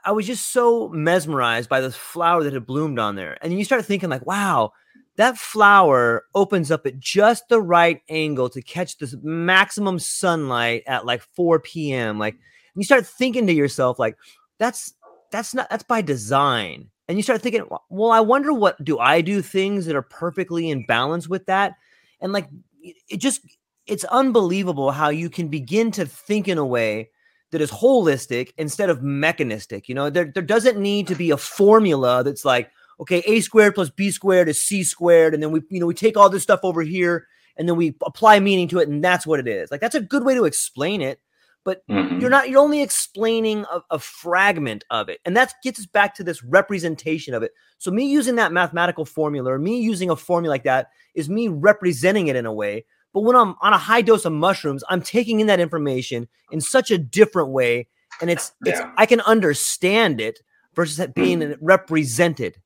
I 0.02 0.12
was 0.12 0.26
just 0.26 0.50
so 0.50 0.88
mesmerized 0.88 1.68
by 1.68 1.82
this 1.82 1.94
flower 1.94 2.42
that 2.42 2.54
had 2.54 2.64
bloomed 2.64 2.98
on 2.98 3.16
there. 3.16 3.36
And 3.42 3.52
you 3.52 3.66
start 3.66 3.84
thinking, 3.84 4.08
like, 4.08 4.24
wow, 4.24 4.72
that 5.16 5.36
flower 5.36 6.24
opens 6.34 6.70
up 6.70 6.86
at 6.86 6.98
just 6.98 7.50
the 7.50 7.60
right 7.60 8.00
angle 8.08 8.48
to 8.48 8.62
catch 8.62 8.96
this 8.96 9.14
maximum 9.22 9.98
sunlight 9.98 10.84
at 10.86 11.04
like 11.04 11.20
4 11.36 11.60
p.m. 11.60 12.18
Like, 12.18 12.36
you 12.74 12.84
start 12.84 13.06
thinking 13.06 13.46
to 13.46 13.52
yourself, 13.52 13.98
like, 13.98 14.16
that's 14.58 14.94
that's 15.32 15.54
not 15.54 15.68
that's 15.70 15.82
by 15.82 16.02
design. 16.02 16.88
And 17.08 17.18
you 17.18 17.22
start 17.22 17.42
thinking, 17.42 17.66
well, 17.90 18.12
I 18.12 18.20
wonder 18.20 18.52
what 18.52 18.82
do 18.84 18.98
I 18.98 19.20
do 19.20 19.42
things 19.42 19.86
that 19.86 19.96
are 19.96 20.02
perfectly 20.02 20.70
in 20.70 20.86
balance 20.86 21.28
with 21.28 21.46
that? 21.46 21.74
And 22.20 22.32
like 22.32 22.48
it 22.82 23.18
just 23.18 23.40
it's 23.86 24.04
unbelievable 24.04 24.92
how 24.92 25.08
you 25.08 25.28
can 25.28 25.48
begin 25.48 25.90
to 25.92 26.06
think 26.06 26.46
in 26.46 26.58
a 26.58 26.64
way 26.64 27.10
that 27.50 27.60
is 27.60 27.70
holistic 27.70 28.52
instead 28.56 28.90
of 28.90 29.02
mechanistic. 29.02 29.88
You 29.88 29.94
know, 29.94 30.10
there, 30.10 30.30
there 30.32 30.42
doesn't 30.42 30.78
need 30.78 31.06
to 31.08 31.14
be 31.14 31.30
a 31.30 31.36
formula 31.36 32.22
that's 32.24 32.44
like, 32.44 32.70
okay, 33.00 33.22
a 33.26 33.40
squared 33.40 33.74
plus 33.74 33.90
b 33.90 34.10
squared 34.10 34.48
is 34.48 34.62
c 34.62 34.84
squared, 34.84 35.34
and 35.34 35.42
then 35.42 35.50
we, 35.50 35.62
you 35.68 35.80
know, 35.80 35.86
we 35.86 35.94
take 35.94 36.16
all 36.16 36.30
this 36.30 36.42
stuff 36.42 36.60
over 36.62 36.82
here 36.82 37.26
and 37.56 37.68
then 37.68 37.76
we 37.76 37.94
apply 38.02 38.40
meaning 38.40 38.68
to 38.68 38.78
it, 38.78 38.88
and 38.88 39.04
that's 39.04 39.26
what 39.26 39.40
it 39.40 39.46
is. 39.46 39.70
Like 39.70 39.80
that's 39.80 39.94
a 39.94 40.00
good 40.00 40.24
way 40.24 40.34
to 40.34 40.44
explain 40.44 41.02
it, 41.02 41.20
but 41.64 41.86
mm-hmm. 41.88 42.20
you're 42.20 42.30
not. 42.30 42.48
You're 42.48 42.60
only 42.60 42.82
explaining 42.82 43.64
a, 43.70 43.80
a 43.90 43.98
fragment 43.98 44.84
of 44.90 45.08
it, 45.08 45.20
and 45.24 45.36
that 45.36 45.54
gets 45.62 45.80
us 45.80 45.86
back 45.86 46.14
to 46.16 46.24
this 46.24 46.42
representation 46.42 47.34
of 47.34 47.42
it. 47.42 47.52
So 47.78 47.90
me 47.90 48.06
using 48.06 48.36
that 48.36 48.52
mathematical 48.52 49.04
formula, 49.04 49.52
or 49.52 49.58
me 49.58 49.80
using 49.80 50.10
a 50.10 50.16
formula 50.16 50.52
like 50.52 50.64
that, 50.64 50.88
is 51.14 51.28
me 51.28 51.48
representing 51.48 52.28
it 52.28 52.36
in 52.36 52.46
a 52.46 52.52
way 52.52 52.84
but 53.12 53.22
when 53.22 53.36
I'm 53.36 53.54
on 53.60 53.72
a 53.72 53.78
high 53.78 54.02
dose 54.02 54.24
of 54.24 54.32
mushrooms, 54.32 54.82
I'm 54.88 55.02
taking 55.02 55.40
in 55.40 55.46
that 55.48 55.60
information 55.60 56.28
in 56.50 56.60
such 56.60 56.90
a 56.90 56.98
different 56.98 57.50
way. 57.50 57.88
And 58.20 58.30
it's, 58.30 58.52
it's 58.64 58.78
yeah. 58.78 58.92
I 58.96 59.06
can 59.06 59.20
understand 59.22 60.20
it 60.20 60.40
versus 60.74 60.98
it 60.98 61.14
being 61.14 61.40
mm. 61.40 61.56
represented. 61.60 62.56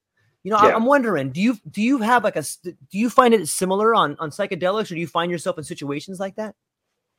You 0.44 0.52
know, 0.52 0.62
yeah. 0.62 0.76
I'm 0.76 0.84
wondering, 0.84 1.32
do 1.32 1.40
you 1.40 1.58
do 1.68 1.82
you 1.82 1.98
have 1.98 2.22
like 2.22 2.36
a 2.36 2.44
do 2.62 2.76
you 2.92 3.10
find 3.10 3.34
it 3.34 3.48
similar 3.48 3.96
on 3.96 4.16
on 4.20 4.30
psychedelics, 4.30 4.92
or 4.92 4.94
do 4.94 5.00
you 5.00 5.08
find 5.08 5.28
yourself 5.28 5.58
in 5.58 5.64
situations 5.64 6.20
like 6.20 6.36
that? 6.36 6.54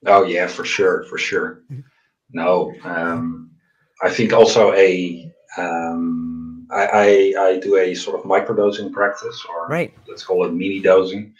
Oh 0.06 0.24
yeah, 0.24 0.48
for 0.48 0.63
sure, 0.63 1.04
for 1.04 1.18
sure. 1.18 1.63
Mm-hmm. 1.72 1.82
No, 2.32 2.74
um, 2.84 3.51
I 4.04 4.10
think 4.10 4.34
also 4.34 4.74
a 4.74 5.32
um, 5.58 6.68
I, 6.72 6.86
I, 6.86 7.34
I 7.39 7.60
do 7.60 7.77
a 7.77 7.96
sort 7.96 8.20
of 8.20 8.25
microdosing 8.25 8.92
practice, 8.92 9.46
or 9.50 9.68
right. 9.68 9.94
let's 10.08 10.24
call 10.24 10.46
it 10.46 10.54
mini 10.54 10.82
dosing, 10.82 11.34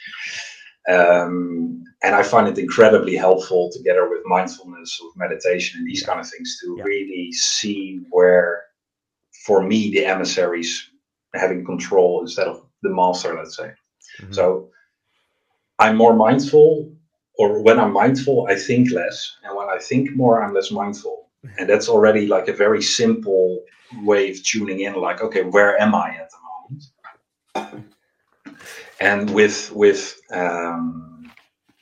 um, 0.90 1.84
and 2.04 2.16
I 2.16 2.24
find 2.24 2.48
it 2.48 2.58
incredibly 2.58 3.16
helpful 3.16 3.70
together 3.72 4.10
with 4.10 4.22
mindfulness, 4.26 5.00
with 5.04 5.18
meditation, 5.18 5.80
and 5.80 5.88
these 5.88 6.04
kind 6.04 6.20
of 6.20 6.30
things 6.30 6.58
to 6.62 6.76
yeah. 6.78 6.84
really 6.84 7.32
see 7.34 8.00
where, 8.10 8.64
for 9.46 9.62
me, 9.62 9.92
the 9.92 10.06
emissaries 10.06 10.90
having 11.34 11.66
control 11.66 12.22
instead 12.22 12.48
of 12.48 12.66
the 12.82 12.90
master, 12.90 13.36
let's 13.36 13.58
say. 13.58 13.72
Mm-hmm. 14.22 14.34
So 14.34 14.70
I'm 15.80 15.98
more 15.98 16.16
mindful, 16.16 16.92
or 17.38 17.62
when 17.62 17.80
I'm 17.80 17.94
mindful, 17.94 18.48
I 18.50 18.56
think 18.56 18.92
less. 18.92 19.38
And 19.44 19.56
when 19.56 19.70
I 19.70 19.78
think 19.78 20.16
more, 20.16 20.44
I'm 20.44 20.54
less 20.54 20.72
mindful. 20.72 21.30
And 21.58 21.70
that's 21.70 21.88
already 21.88 22.28
like 22.28 22.48
a 22.48 22.54
very 22.54 22.82
simple 22.82 23.64
way 24.04 24.32
of 24.32 24.44
tuning 24.44 24.82
in, 24.82 24.96
like, 24.96 25.22
okay, 25.22 25.44
where 25.44 25.80
am 25.80 25.96
I 25.96 26.10
at 26.10 26.30
the 26.32 26.38
moment? 26.38 27.88
and 29.00 29.30
with 29.32 29.72
with 29.72 30.20
um, 30.32 31.32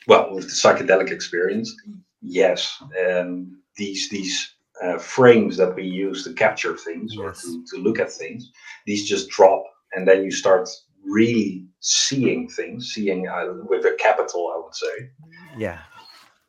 well 0.07 0.33
with 0.33 0.45
the 0.45 0.51
psychedelic 0.51 1.11
experience 1.11 1.75
yes 2.21 2.81
and 2.97 3.51
these 3.77 4.09
these 4.09 4.53
uh, 4.83 4.97
frames 4.97 5.57
that 5.57 5.75
we 5.75 5.83
use 5.83 6.23
to 6.23 6.33
capture 6.33 6.75
things 6.75 7.13
yes. 7.15 7.19
or 7.19 7.31
to, 7.33 7.65
to 7.69 7.81
look 7.81 7.99
at 7.99 8.11
things 8.11 8.51
these 8.85 9.07
just 9.07 9.29
drop 9.29 9.63
and 9.93 10.07
then 10.07 10.23
you 10.23 10.31
start 10.31 10.67
really 11.05 11.65
seeing 11.79 12.49
things 12.49 12.91
seeing 12.93 13.27
uh, 13.27 13.45
with 13.69 13.85
a 13.85 13.95
capital 13.99 14.51
i 14.53 14.59
would 14.61 14.75
say 14.75 15.09
yeah. 15.57 15.79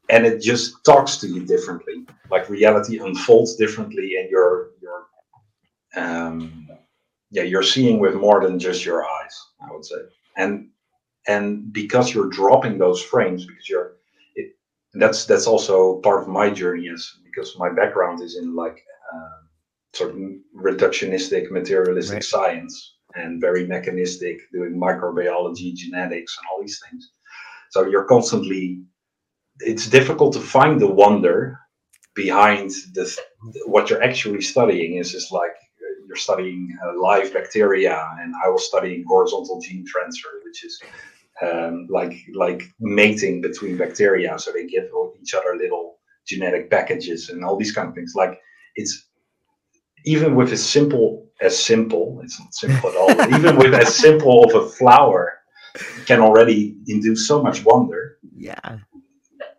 And 0.08 0.25
it 0.25 0.40
just 0.40 0.84
talks 0.84 1.16
to 1.18 1.26
you 1.26 1.44
differently. 1.44 2.06
Like 2.30 2.48
reality 2.48 2.98
unfolds 2.98 3.56
differently 3.56 4.16
and 4.18 4.30
you're 4.30 4.70
you're 4.80 5.06
um 5.96 6.68
yeah 7.30 7.42
you're 7.42 7.62
seeing 7.62 7.98
with 7.98 8.14
more 8.14 8.42
than 8.42 8.58
just 8.58 8.84
your 8.84 9.04
eyes 9.04 9.36
i 9.60 9.72
would 9.72 9.84
say. 9.84 9.96
And 10.36 10.68
and 11.26 11.72
because 11.72 12.14
you're 12.14 12.28
dropping 12.28 12.78
those 12.78 13.02
frames 13.02 13.46
because 13.46 13.68
you're 13.68 13.96
it, 14.34 14.54
that's 14.94 15.25
that's 15.26 15.46
also 15.46 16.00
part 16.00 16.22
of 16.22 16.28
my 16.28 16.50
journey 16.50 16.86
is 16.86 17.18
because 17.25 17.56
my 17.58 17.70
background 17.70 18.22
is 18.22 18.36
in 18.36 18.54
like 18.54 18.84
uh, 19.12 19.38
sort 19.94 20.10
of 20.10 20.16
reductionistic 20.56 21.50
materialistic 21.50 22.14
right. 22.14 22.25
science 22.25 22.96
and 23.14 23.40
very 23.40 23.66
mechanistic 23.66 24.38
doing 24.52 24.75
microbiology 24.75 25.75
genetics 25.75 26.36
and 26.38 26.46
all 26.50 26.60
these 26.60 26.80
things. 26.88 27.12
So 27.70 27.86
you're 27.86 28.04
constantly 28.04 28.82
it's 29.60 29.88
difficult 29.88 30.32
to 30.34 30.40
find 30.40 30.80
the 30.80 30.86
wonder 30.86 31.58
behind 32.14 32.70
the 32.94 33.18
what 33.66 33.90
you're 33.90 34.02
actually 34.02 34.40
studying 34.40 34.96
is 34.96 35.12
just 35.12 35.32
like 35.32 35.52
you're 36.06 36.16
studying 36.16 36.76
uh, 36.84 37.00
live 37.00 37.32
bacteria, 37.32 38.08
and 38.20 38.34
I 38.44 38.48
was 38.48 38.66
studying 38.66 39.04
horizontal 39.06 39.60
gene 39.60 39.84
transfer, 39.86 40.40
which 40.44 40.64
is 40.64 40.80
um, 41.42 41.86
like 41.90 42.14
like 42.34 42.62
mating 42.80 43.40
between 43.40 43.76
bacteria, 43.76 44.38
so 44.38 44.52
they 44.52 44.66
give 44.66 44.84
each 45.20 45.34
other 45.34 45.56
little 45.56 45.98
genetic 46.26 46.70
packages 46.70 47.28
and 47.28 47.44
all 47.44 47.56
these 47.56 47.72
kind 47.72 47.88
of 47.88 47.94
things. 47.94 48.14
Like 48.14 48.40
it's 48.76 49.06
even 50.04 50.34
with 50.34 50.52
as 50.52 50.64
simple 50.64 51.26
as 51.40 51.58
simple, 51.62 52.20
it's 52.22 52.40
not 52.40 52.54
simple 52.54 52.90
at 52.90 52.96
all. 52.96 53.34
even 53.38 53.56
with 53.56 53.75
as 53.75 53.94
simple 53.94 54.44
of 54.44 54.54
a 54.54 54.68
flower, 54.68 55.32
can 56.06 56.20
already 56.20 56.76
induce 56.86 57.28
so 57.28 57.42
much 57.42 57.64
wonder. 57.64 58.18
Yeah. 58.34 58.78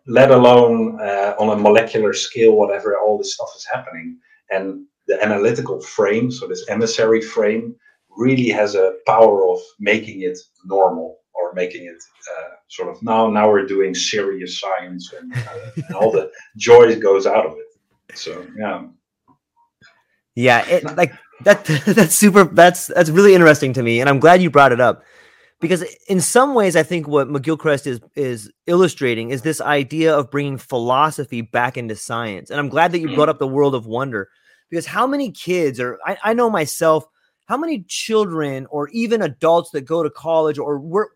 Let 0.08 0.30
alone 0.30 0.98
uh, 1.00 1.34
on 1.38 1.50
a 1.50 1.62
molecular 1.62 2.14
scale, 2.14 2.56
whatever 2.56 2.98
all 2.98 3.18
this 3.18 3.34
stuff 3.34 3.50
is 3.54 3.66
happening. 3.72 4.18
And 4.50 4.86
the 5.06 5.22
analytical 5.22 5.80
frame, 5.80 6.30
so 6.30 6.48
this 6.48 6.68
emissary 6.68 7.20
frame, 7.20 7.76
really 8.16 8.48
has 8.48 8.74
a 8.74 8.94
power 9.06 9.46
of 9.48 9.60
making 9.78 10.22
it 10.22 10.38
normal 10.64 11.18
or 11.34 11.52
making 11.52 11.84
it 11.84 12.02
uh, 12.36 12.54
sort 12.68 12.88
of 12.88 13.00
now 13.02 13.30
now 13.30 13.48
we're 13.48 13.64
doing 13.64 13.94
serious 13.94 14.58
science 14.58 15.12
and, 15.12 15.32
uh, 15.32 15.70
and 15.76 15.94
all 15.94 16.10
the 16.10 16.30
joy 16.56 16.98
goes 16.98 17.26
out 17.26 17.46
of 17.46 17.52
it. 17.52 18.18
So 18.18 18.44
yeah. 18.58 18.86
Yeah, 20.34 20.66
it, 20.68 20.96
like 20.96 21.12
that. 21.42 21.64
That's 21.86 22.14
super. 22.14 22.44
That's 22.44 22.86
that's 22.86 23.10
really 23.10 23.34
interesting 23.34 23.72
to 23.74 23.82
me, 23.82 24.00
and 24.00 24.08
I'm 24.08 24.20
glad 24.20 24.40
you 24.40 24.50
brought 24.50 24.72
it 24.72 24.80
up 24.80 25.02
because 25.60 25.82
in 26.08 26.20
some 26.20 26.54
ways, 26.54 26.76
I 26.76 26.82
think 26.82 27.08
what 27.08 27.28
McGilchrist 27.28 27.86
is 27.86 28.00
is 28.14 28.50
illustrating 28.66 29.30
is 29.30 29.42
this 29.42 29.60
idea 29.60 30.16
of 30.16 30.30
bringing 30.30 30.58
philosophy 30.58 31.40
back 31.40 31.76
into 31.76 31.96
science. 31.96 32.50
And 32.50 32.60
I'm 32.60 32.68
glad 32.68 32.92
that 32.92 33.00
you 33.00 33.14
brought 33.14 33.28
mm. 33.28 33.32
up 33.32 33.38
the 33.38 33.46
world 33.46 33.74
of 33.74 33.86
wonder 33.86 34.28
because 34.70 34.86
how 34.86 35.06
many 35.06 35.30
kids, 35.32 35.80
or 35.80 35.98
I, 36.06 36.18
I 36.22 36.32
know 36.34 36.48
myself, 36.48 37.04
how 37.46 37.56
many 37.56 37.82
children 37.88 38.66
or 38.70 38.88
even 38.90 39.22
adults 39.22 39.70
that 39.70 39.82
go 39.82 40.02
to 40.02 40.10
college 40.10 40.58
or 40.58 40.78
we're 40.78 41.06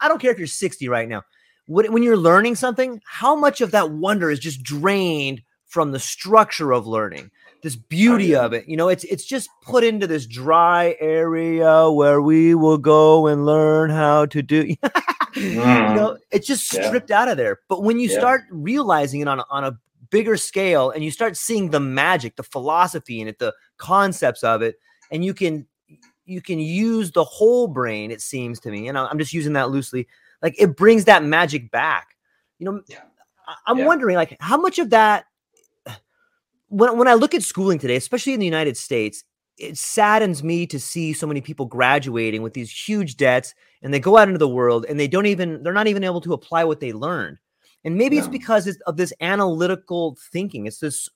I 0.00 0.08
don't 0.08 0.20
care 0.20 0.30
if 0.30 0.38
you're 0.38 0.46
60 0.46 0.88
right 0.88 1.08
now. 1.08 1.22
When 1.68 2.02
you're 2.02 2.16
learning 2.16 2.54
something, 2.54 3.00
how 3.06 3.34
much 3.34 3.60
of 3.60 3.72
that 3.72 3.90
wonder 3.90 4.30
is 4.30 4.38
just 4.38 4.62
drained 4.62 5.42
from 5.66 5.90
the 5.90 5.98
structure 5.98 6.72
of 6.72 6.86
learning? 6.86 7.30
This 7.66 7.74
beauty 7.74 8.32
of 8.36 8.52
it. 8.52 8.68
You 8.68 8.76
know, 8.76 8.88
it's 8.88 9.02
it's 9.02 9.24
just 9.24 9.50
put 9.60 9.82
into 9.82 10.06
this 10.06 10.24
dry 10.24 10.94
area 11.00 11.90
where 11.90 12.22
we 12.22 12.54
will 12.54 12.78
go 12.78 13.26
and 13.26 13.44
learn 13.44 13.90
how 13.90 14.26
to 14.26 14.40
do. 14.40 14.76
mm. 14.76 14.92
You 15.36 15.54
know, 15.54 16.16
it's 16.30 16.46
just 16.46 16.70
stripped 16.70 17.10
yeah. 17.10 17.20
out 17.20 17.28
of 17.28 17.36
there. 17.36 17.58
But 17.68 17.82
when 17.82 17.98
you 17.98 18.08
yeah. 18.08 18.18
start 18.20 18.44
realizing 18.50 19.20
it 19.20 19.26
on 19.26 19.40
a, 19.40 19.44
on 19.50 19.64
a 19.64 19.78
bigger 20.10 20.36
scale 20.36 20.90
and 20.92 21.02
you 21.02 21.10
start 21.10 21.36
seeing 21.36 21.70
the 21.70 21.80
magic, 21.80 22.36
the 22.36 22.44
philosophy 22.44 23.20
in 23.20 23.26
it, 23.26 23.40
the 23.40 23.52
concepts 23.78 24.44
of 24.44 24.62
it, 24.62 24.76
and 25.10 25.24
you 25.24 25.34
can 25.34 25.66
you 26.24 26.40
can 26.40 26.60
use 26.60 27.10
the 27.10 27.24
whole 27.24 27.66
brain. 27.66 28.12
It 28.12 28.20
seems 28.20 28.60
to 28.60 28.70
me, 28.70 28.86
and 28.86 28.96
I'm 28.96 29.18
just 29.18 29.32
using 29.32 29.54
that 29.54 29.70
loosely. 29.70 30.06
Like 30.40 30.54
it 30.56 30.76
brings 30.76 31.06
that 31.06 31.24
magic 31.24 31.72
back. 31.72 32.16
You 32.60 32.66
know, 32.66 32.80
yeah. 32.86 33.00
I'm 33.66 33.84
wondering 33.84 34.14
like 34.14 34.36
how 34.38 34.56
much 34.56 34.78
of 34.78 34.90
that 34.90 35.26
when 36.68 36.98
when 36.98 37.08
I 37.08 37.14
look 37.14 37.34
at 37.34 37.42
schooling 37.42 37.78
today, 37.78 37.96
especially 37.96 38.34
in 38.34 38.40
the 38.40 38.46
United 38.46 38.76
States, 38.76 39.24
it 39.58 39.78
saddens 39.78 40.42
me 40.42 40.66
to 40.66 40.78
see 40.78 41.12
so 41.12 41.26
many 41.26 41.40
people 41.40 41.66
graduating 41.66 42.42
with 42.42 42.54
these 42.54 42.70
huge 42.70 43.16
debts 43.16 43.54
and 43.82 43.92
they 43.92 44.00
go 44.00 44.18
out 44.18 44.28
into 44.28 44.38
the 44.38 44.48
world 44.48 44.84
and 44.88 45.00
they 45.00 45.08
don't 45.08 45.26
even 45.26 45.62
they're 45.62 45.72
not 45.72 45.86
even 45.86 46.04
able 46.04 46.20
to 46.20 46.32
apply 46.32 46.64
what 46.64 46.80
they 46.80 46.92
learned. 46.92 47.38
And 47.84 47.96
maybe 47.96 48.18
it's 48.18 48.26
because 48.26 48.66
of 48.86 48.96
this 48.96 49.12
analytical 49.20 50.16
thinking. 50.32 50.66
It's 50.66 50.80
this 50.80 51.08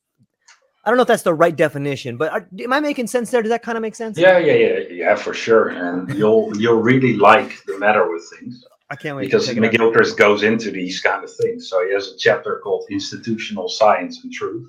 I 0.85 0.91
don't 0.91 0.97
know 0.97 1.03
if 1.03 1.09
that's 1.09 1.25
the 1.25 1.35
right 1.35 1.55
definition, 1.55 2.17
but 2.17 2.33
are, 2.33 2.49
am 2.59 2.73
I 2.73 2.81
making 2.81 3.07
sense 3.07 3.31
there? 3.31 3.43
Does 3.43 3.51
that 3.51 3.63
kind 3.63 3.77
of 3.77 3.83
make 3.83 3.95
sense? 3.95 4.17
Yeah, 4.17 4.39
yeah, 4.39 4.55
yeah, 4.55 4.79
yeah, 4.89 5.15
for 5.15 5.35
sure. 5.35 5.69
And 5.69 6.09
you'll 6.17 6.57
you'll 6.57 6.81
really 6.81 7.17
like 7.17 7.63
the 7.67 7.79
matter 7.79 8.11
with 8.11 8.31
things. 8.39 8.65
I 8.89 8.97
can't 8.97 9.17
wait 9.17 9.27
because 9.27 9.49
McGilchrist 9.49 10.17
goes 10.17 10.43
into 10.43 10.71
these 10.71 11.01
kind 11.01 11.23
of 11.23 11.33
things. 11.33 11.69
So 11.69 11.85
he 11.87 11.93
has 11.93 12.09
a 12.09 12.17
chapter 12.17 12.61
called 12.65 12.87
Institutional 12.91 13.69
Science 13.69 14.25
and 14.25 14.33
Truth, 14.33 14.69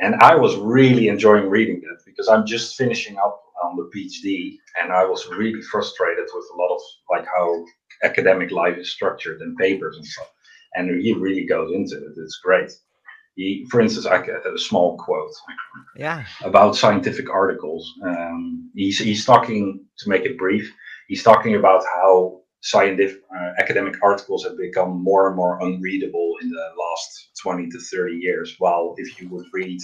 and 0.00 0.16
I 0.16 0.34
was 0.34 0.56
really 0.56 1.08
enjoying 1.08 1.48
reading 1.48 1.80
that 1.82 2.04
because 2.04 2.28
I'm 2.28 2.46
just 2.46 2.76
finishing 2.76 3.16
up 3.18 3.40
on 3.62 3.76
the 3.76 3.90
PhD 3.94 4.56
and 4.80 4.92
I 4.92 5.04
was 5.04 5.26
really 5.28 5.62
frustrated 5.62 6.24
with 6.34 6.44
a 6.52 6.56
lot 6.56 6.74
of 6.74 6.80
like 7.10 7.26
how 7.26 7.64
academic 8.02 8.50
life 8.50 8.76
is 8.76 8.90
structured 8.90 9.40
and 9.40 9.56
papers 9.56 9.96
and 9.96 10.06
stuff. 10.06 10.30
And 10.74 11.00
he 11.00 11.12
really 11.12 11.46
goes 11.46 11.72
into 11.72 11.96
it. 11.96 12.14
It's 12.16 12.40
great. 12.42 12.72
He, 13.36 13.66
for 13.70 13.80
instance, 13.80 14.06
I 14.06 14.22
get 14.22 14.46
a 14.46 14.58
small 14.58 14.96
quote 14.96 15.32
yeah. 15.96 16.24
about 16.44 16.76
scientific 16.76 17.30
articles. 17.30 17.92
Um, 18.04 18.70
he's, 18.74 18.98
he's 18.98 19.24
talking, 19.24 19.84
to 19.98 20.08
make 20.08 20.24
it 20.24 20.38
brief, 20.38 20.72
he's 21.08 21.22
talking 21.22 21.56
about 21.56 21.84
how 21.84 22.40
scientific 22.62 23.22
uh, 23.36 23.50
academic 23.58 23.96
articles 24.02 24.44
have 24.44 24.56
become 24.56 25.02
more 25.02 25.28
and 25.28 25.36
more 25.36 25.60
unreadable 25.60 26.33
in 26.44 26.50
the 26.50 26.68
last 26.78 27.30
20 27.42 27.68
to 27.70 27.78
30 27.78 28.14
years 28.16 28.54
while 28.58 28.94
if 28.98 29.20
you 29.20 29.28
would 29.30 29.46
read 29.52 29.80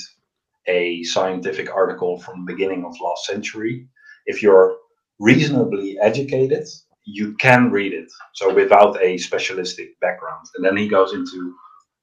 a 0.67 1.03
scientific 1.05 1.75
article 1.75 2.21
from 2.21 2.45
the 2.45 2.53
beginning 2.53 2.85
of 2.85 3.01
last 3.01 3.27
century 3.27 3.89
if 4.27 4.43
you're 4.43 4.77
reasonably 5.19 5.99
educated 6.01 6.67
you 7.05 7.35
can 7.35 7.71
read 7.71 7.93
it. 7.93 8.11
So 8.35 8.55
without 8.55 9.03
a 9.03 9.19
specialistic 9.19 9.99
background. 10.01 10.47
And 10.55 10.65
then 10.65 10.77
he 10.77 10.89
goes 10.89 11.13
into 11.13 11.55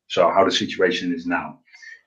so 0.09 0.29
how 0.29 0.45
the 0.45 0.51
situation 0.51 1.13
is 1.13 1.25
now. 1.25 1.59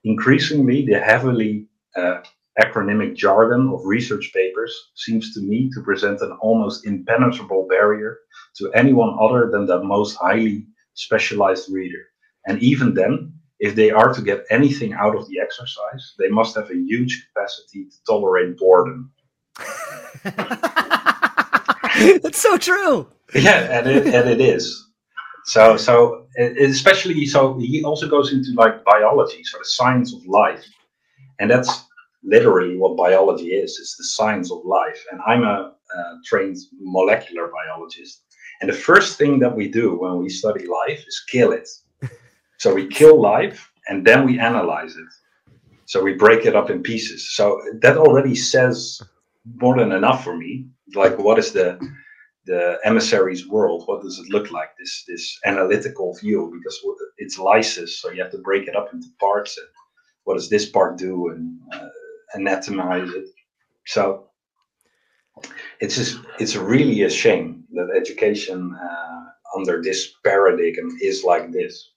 Increasingly 0.05 0.87
the 0.87 0.99
heavily 0.99 1.67
uh, 1.97 2.19
acronymic 2.61 3.15
jargon 3.17 3.71
of 3.73 3.85
research 3.85 4.33
papers 4.35 4.75
seems 4.95 5.35
to 5.35 5.41
me 5.41 5.71
to 5.75 5.83
present 5.83 6.21
an 6.21 6.33
almost 6.41 6.87
impenetrable 6.87 7.67
barrier 7.69 8.19
to 8.57 8.73
anyone 8.73 9.17
other 9.21 9.51
than 9.51 9.67
the 9.67 9.83
most 9.83 10.17
highly 10.17 10.67
specialized 10.95 11.73
reader. 11.73 12.10
And 12.47 12.63
even 12.63 12.95
then, 12.95 13.33
if 13.59 13.75
they 13.75 13.91
are 13.91 14.13
to 14.13 14.23
get 14.23 14.47
anything 14.51 14.95
out 14.95 15.15
of 15.15 15.29
the 15.29 15.39
exercise, 15.39 16.15
they 16.19 16.29
must 16.29 16.57
have 16.57 16.71
a 16.71 16.75
huge 16.75 17.29
capacity 17.29 17.85
to 17.85 17.97
tolerate 18.07 18.57
boredom. 18.57 19.13
That's 22.23 22.41
so 22.41 22.57
true. 22.57 23.07
Yeah, 23.35 23.79
and 23.79 23.87
it, 23.87 24.07
and 24.07 24.29
it 24.29 24.41
is. 24.41 24.91
So, 25.45 25.77
so 25.77 26.27
especially 26.39 27.27
so, 27.27 27.59
he 27.59 27.83
also 27.85 28.09
goes 28.09 28.33
into 28.33 28.53
like 28.55 28.85
biology, 28.85 29.43
so 29.45 29.59
the 29.59 29.65
science 29.65 30.15
of 30.15 30.25
life, 30.27 30.65
and 31.39 31.51
that's 31.51 31.85
literally 32.23 32.77
what 32.77 32.97
biology 32.97 33.49
is. 33.49 33.79
It's 33.81 33.97
the 33.97 34.05
science 34.05 34.53
of 34.53 34.65
life. 34.65 35.03
And 35.11 35.21
I'm 35.27 35.43
a, 35.43 35.73
a 35.97 36.19
trained 36.25 36.57
molecular 36.81 37.49
biologist, 37.49 38.23
and 38.61 38.71
the 38.71 38.75
first 38.75 39.19
thing 39.19 39.39
that 39.41 39.55
we 39.55 39.69
do 39.69 39.99
when 39.99 40.19
we 40.19 40.29
study 40.29 40.67
life 40.67 41.05
is 41.07 41.25
kill 41.31 41.53
it. 41.53 41.69
So 42.61 42.75
we 42.75 42.87
kill 42.87 43.19
life 43.19 43.73
and 43.89 44.07
then 44.07 44.27
we 44.27 44.39
analyze 44.39 44.95
it. 44.95 45.09
So 45.87 46.03
we 46.03 46.13
break 46.13 46.45
it 46.45 46.55
up 46.55 46.69
in 46.69 46.83
pieces. 46.83 47.35
So 47.35 47.59
that 47.81 47.97
already 47.97 48.35
says 48.35 49.01
more 49.63 49.79
than 49.79 49.93
enough 49.93 50.23
for 50.23 50.37
me. 50.37 50.67
Like 50.95 51.19
what 51.19 51.39
is 51.39 51.53
the 51.53 51.81
the 52.45 52.79
emissary's 52.85 53.49
world? 53.49 53.85
What 53.87 54.03
does 54.03 54.19
it 54.19 54.31
look 54.31 54.51
like? 54.51 54.77
This 54.79 55.05
this 55.09 55.39
analytical 55.47 56.15
view 56.21 56.53
because 56.53 56.79
it's 57.17 57.39
lysis, 57.39 57.99
so 57.99 58.11
you 58.11 58.23
have 58.23 58.33
to 58.33 58.47
break 58.49 58.69
it 58.69 58.77
up 58.77 58.93
into 58.93 59.09
parts. 59.19 59.57
And 59.57 59.69
what 60.25 60.35
does 60.35 60.51
this 60.51 60.69
part 60.69 60.99
do 60.99 61.31
and 61.31 61.59
uh, 61.73 61.89
anatomize 62.37 63.11
it? 63.15 63.29
So 63.87 64.29
it's 65.81 65.97
just 65.97 66.21
it's 66.39 66.57
really 66.57 67.05
a 67.05 67.11
shame 67.11 67.65
that 67.73 67.97
education 67.97 68.77
uh, 68.77 69.25
under 69.57 69.81
this 69.83 70.13
paradigm 70.23 70.99
is 71.01 71.25
like 71.25 71.53
this 71.53 71.93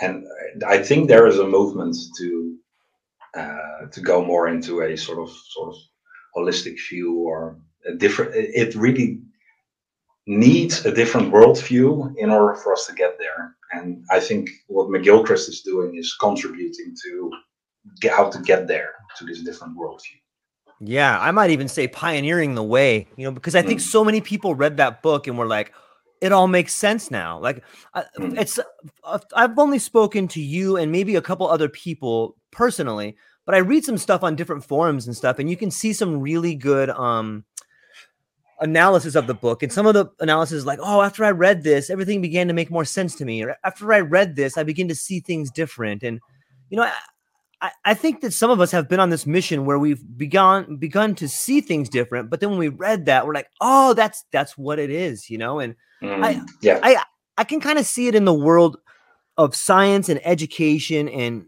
and 0.00 0.26
i 0.66 0.78
think 0.82 1.08
there 1.08 1.26
is 1.26 1.38
a 1.38 1.46
movement 1.46 1.96
to 2.18 2.56
uh, 3.36 3.86
to 3.92 4.00
go 4.00 4.24
more 4.24 4.48
into 4.48 4.80
a 4.80 4.96
sort 4.96 5.18
of 5.18 5.30
sort 5.30 5.74
of 5.74 5.76
holistic 6.34 6.76
view 6.88 7.18
or 7.18 7.58
a 7.86 7.94
different 7.94 8.32
it 8.34 8.74
really 8.74 9.20
needs 10.26 10.84
a 10.84 10.92
different 10.92 11.32
worldview 11.32 12.14
in 12.16 12.30
order 12.30 12.54
for 12.54 12.72
us 12.72 12.86
to 12.86 12.94
get 12.94 13.18
there 13.18 13.54
and 13.72 14.04
i 14.10 14.18
think 14.18 14.50
what 14.68 14.88
mcgilchrist 14.88 15.48
is 15.48 15.60
doing 15.60 15.96
is 15.96 16.16
contributing 16.20 16.94
to 17.04 17.30
get, 18.00 18.12
how 18.12 18.28
to 18.28 18.40
get 18.40 18.66
there 18.66 18.94
to 19.16 19.24
this 19.24 19.42
different 19.42 19.76
worldview 19.76 20.20
yeah, 20.80 21.18
I 21.18 21.30
might 21.30 21.50
even 21.50 21.68
say 21.68 21.88
pioneering 21.88 22.54
the 22.54 22.62
way, 22.62 23.08
you 23.16 23.24
know, 23.24 23.30
because 23.30 23.54
I 23.54 23.62
think 23.62 23.80
mm. 23.80 23.84
so 23.84 24.04
many 24.04 24.20
people 24.20 24.54
read 24.54 24.76
that 24.76 25.02
book 25.02 25.26
and 25.26 25.38
were 25.38 25.46
like, 25.46 25.72
it 26.20 26.32
all 26.32 26.48
makes 26.48 26.74
sense 26.74 27.10
now. 27.10 27.38
Like, 27.38 27.62
mm. 27.94 28.38
it's, 28.38 28.58
uh, 29.04 29.18
I've 29.34 29.58
only 29.58 29.78
spoken 29.78 30.28
to 30.28 30.40
you 30.40 30.76
and 30.76 30.92
maybe 30.92 31.16
a 31.16 31.22
couple 31.22 31.48
other 31.48 31.68
people 31.68 32.36
personally, 32.50 33.16
but 33.44 33.54
I 33.54 33.58
read 33.58 33.84
some 33.84 33.98
stuff 33.98 34.22
on 34.22 34.36
different 34.36 34.64
forums 34.64 35.06
and 35.06 35.16
stuff, 35.16 35.38
and 35.38 35.50
you 35.50 35.56
can 35.56 35.70
see 35.70 35.92
some 35.92 36.20
really 36.20 36.54
good, 36.54 36.90
um, 36.90 37.44
analysis 38.60 39.14
of 39.14 39.26
the 39.26 39.34
book 39.34 39.62
and 39.62 39.70
some 39.70 39.86
of 39.86 39.92
the 39.92 40.06
analysis 40.20 40.64
like 40.64 40.78
oh 40.82 41.02
after 41.02 41.22
i 41.26 41.30
read 41.30 41.62
this 41.62 41.90
everything 41.90 42.22
began 42.22 42.48
to 42.48 42.54
make 42.54 42.70
more 42.70 42.86
sense 42.86 43.14
to 43.14 43.26
me 43.26 43.44
or 43.44 43.54
after 43.64 43.92
i 43.92 44.00
read 44.00 44.34
this 44.34 44.56
i 44.56 44.62
begin 44.62 44.88
to 44.88 44.94
see 44.94 45.20
things 45.20 45.50
different 45.50 46.02
and 46.02 46.20
you 46.70 46.78
know 46.78 46.90
I, 47.60 47.70
I 47.84 47.94
think 47.94 48.20
that 48.20 48.32
some 48.32 48.50
of 48.50 48.60
us 48.60 48.70
have 48.70 48.88
been 48.88 49.00
on 49.00 49.10
this 49.10 49.26
mission 49.26 49.64
where 49.64 49.78
we've 49.78 50.02
begun 50.16 50.76
begun 50.76 51.14
to 51.16 51.28
see 51.28 51.60
things 51.60 51.88
different, 51.88 52.30
but 52.30 52.40
then 52.40 52.50
when 52.50 52.58
we 52.58 52.68
read 52.68 53.06
that, 53.06 53.26
we're 53.26 53.34
like, 53.34 53.48
oh, 53.60 53.94
that's 53.94 54.24
that's 54.30 54.58
what 54.58 54.78
it 54.78 54.90
is, 54.90 55.30
you 55.30 55.38
know. 55.38 55.58
And 55.58 55.74
mm, 56.02 56.24
I 56.24 56.40
yeah, 56.62 56.80
I 56.82 57.02
I 57.38 57.44
can 57.44 57.60
kind 57.60 57.78
of 57.78 57.86
see 57.86 58.08
it 58.08 58.14
in 58.14 58.24
the 58.24 58.34
world 58.34 58.78
of 59.36 59.54
science 59.54 60.08
and 60.08 60.20
education 60.24 61.08
and 61.08 61.46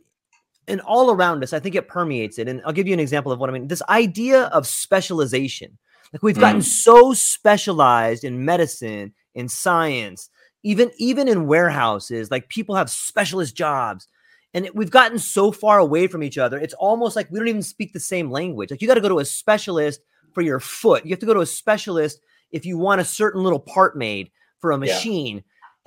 and 0.67 0.81
all 0.83 1.11
around 1.11 1.43
us. 1.43 1.53
I 1.53 1.61
think 1.61 1.75
it 1.75 1.89
permeates 1.89 2.39
it. 2.39 2.49
And 2.49 2.61
I'll 2.67 2.73
give 2.73 2.87
you 2.87 2.93
an 2.93 3.01
example 3.01 3.33
of 3.33 3.39
what 3.39 3.49
I 3.49 3.53
mean. 3.53 3.69
This 3.69 3.83
idea 3.89 4.45
of 4.45 4.67
specialization, 4.67 5.79
like 6.13 6.23
we've 6.23 6.39
gotten 6.39 6.61
mm. 6.61 6.65
so 6.65 7.15
specialized 7.15 8.25
in 8.25 8.45
medicine, 8.45 9.15
in 9.35 9.49
science, 9.49 10.29
even 10.63 10.91
even 10.99 11.29
in 11.29 11.47
warehouses 11.47 12.31
like 12.31 12.49
people 12.49 12.75
have 12.75 12.91
specialist 12.91 13.57
jobs 13.57 14.09
and 14.55 14.67
it, 14.67 14.75
we've 14.75 14.91
gotten 14.91 15.19
so 15.19 15.53
far 15.53 15.79
away 15.79 16.07
from 16.07 16.23
each 16.23 16.39
other 16.39 16.59
it's 16.59 16.75
almost 16.75 17.17
like 17.17 17.31
we 17.31 17.39
don't 17.39 17.49
even 17.49 17.63
speak 17.63 17.93
the 17.93 18.01
same 18.01 18.31
language 18.31 18.71
like 18.71 18.81
you 18.81 18.89
got 18.89 18.95
to 18.95 19.01
go 19.01 19.09
to 19.09 19.21
a 19.21 19.25
specialist 19.25 20.01
for 20.33 20.43
your 20.43 20.61
foot 20.61 21.05
you 21.05 21.11
have 21.11 21.21
to 21.21 21.27
go 21.27 21.35
to 21.35 21.41
a 21.41 21.47
specialist 21.47 22.21
if 22.51 22.67
you 22.67 22.79
want 22.79 23.01
a 23.01 23.05
certain 23.05 23.43
little 23.43 23.61
part 23.61 23.97
made 23.97 24.31
for 24.61 24.73
a 24.73 24.79
machine 24.79 25.37
yeah. 25.37 25.42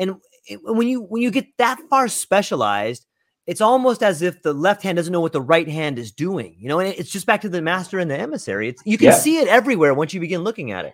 and 0.08 0.16
it, 0.48 0.60
when 0.64 0.88
you 0.88 1.02
when 1.02 1.22
you 1.22 1.32
get 1.32 1.46
that 1.58 1.80
far 1.90 2.08
specialized 2.08 3.06
it's 3.48 3.62
almost 3.62 4.04
as 4.04 4.22
if 4.22 4.42
the 4.44 4.54
left 4.54 4.84
hand 4.84 4.96
doesn't 4.96 5.12
know 5.12 5.22
what 5.22 5.34
the 5.34 5.42
right 5.42 5.68
hand 5.68 6.00
is 6.00 6.12
doing 6.12 6.56
you 6.60 6.68
know 6.68 6.80
and 6.80 6.94
it's 6.98 7.12
just 7.12 7.26
back 7.26 7.42
to 7.42 7.50
the 7.50 7.62
master 7.62 8.00
and 8.00 8.10
the 8.10 8.18
emissary 8.18 8.70
it's 8.70 8.82
you 8.86 8.98
can 8.98 9.08
yeah. 9.08 9.16
see 9.16 9.38
it 9.38 9.48
everywhere 9.48 9.94
once 9.94 10.14
you 10.14 10.20
begin 10.20 10.44
looking 10.44 10.72
at 10.72 10.86
it 10.86 10.94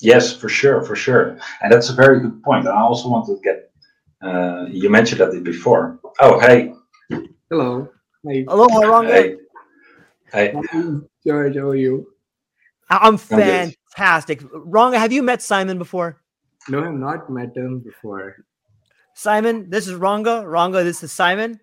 Yes, 0.00 0.32
for 0.32 0.48
sure, 0.48 0.82
for 0.82 0.94
sure, 0.94 1.38
and 1.60 1.72
that's 1.72 1.90
a 1.90 1.92
very 1.92 2.20
good 2.20 2.40
point. 2.44 2.68
And 2.68 2.68
I 2.68 2.82
also 2.82 3.08
want 3.08 3.26
to 3.26 3.40
get 3.42 3.68
uh, 4.22 4.66
you 4.70 4.90
mentioned 4.90 5.20
that 5.20 5.42
before. 5.44 6.00
Oh, 6.20 6.38
hey. 6.40 6.72
Hello. 7.50 7.88
Hey. 8.26 8.44
Hello, 8.48 8.66
Ranga. 8.66 9.12
Hey. 9.12 9.36
Hey. 10.32 10.54
George, 11.24 11.56
how 11.56 11.68
are 11.68 11.76
you? 11.76 12.06
I'm 12.90 13.16
fantastic. 13.16 14.42
Ranga. 14.52 14.98
have 14.98 15.12
you 15.12 15.22
met 15.22 15.42
Simon 15.42 15.78
before? 15.78 16.20
No, 16.68 16.84
I've 16.84 16.94
not 16.94 17.30
met 17.30 17.56
him 17.56 17.80
before. 17.80 18.36
Simon, 19.14 19.68
this 19.70 19.88
is 19.88 19.94
Ranga. 19.94 20.46
Ranga, 20.46 20.84
this 20.84 21.02
is 21.02 21.10
Simon. 21.12 21.60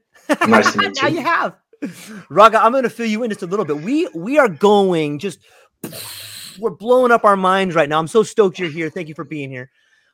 Nice 0.48 0.74
to 0.74 0.80
meet 0.80 0.88
you. 0.98 1.02
now 1.02 1.08
you 1.08 1.22
have. 1.22 1.56
Ranga, 2.30 2.64
I'm 2.64 2.72
going 2.72 2.84
to 2.84 2.90
fill 2.90 3.06
you 3.06 3.24
in 3.24 3.30
just 3.30 3.44
a 3.44 3.48
little 3.48 3.66
bit. 3.66 3.78
We 3.82 4.08
we 4.14 4.40
are 4.40 4.50
going 4.50 5.20
just 5.20 5.40
we're 6.60 6.72
blowing 6.72 7.12
up 7.12 7.24
our 7.24 7.36
minds 7.36 7.76
right 7.76 7.88
now. 7.88 8.00
I'm 8.00 8.08
so 8.08 8.24
stoked 8.24 8.60
you're 8.60 8.70
here. 8.70 8.90
Thank 8.90 9.08
you 9.08 9.16
for 9.16 9.24
being 9.24 9.50
here. 9.50 9.70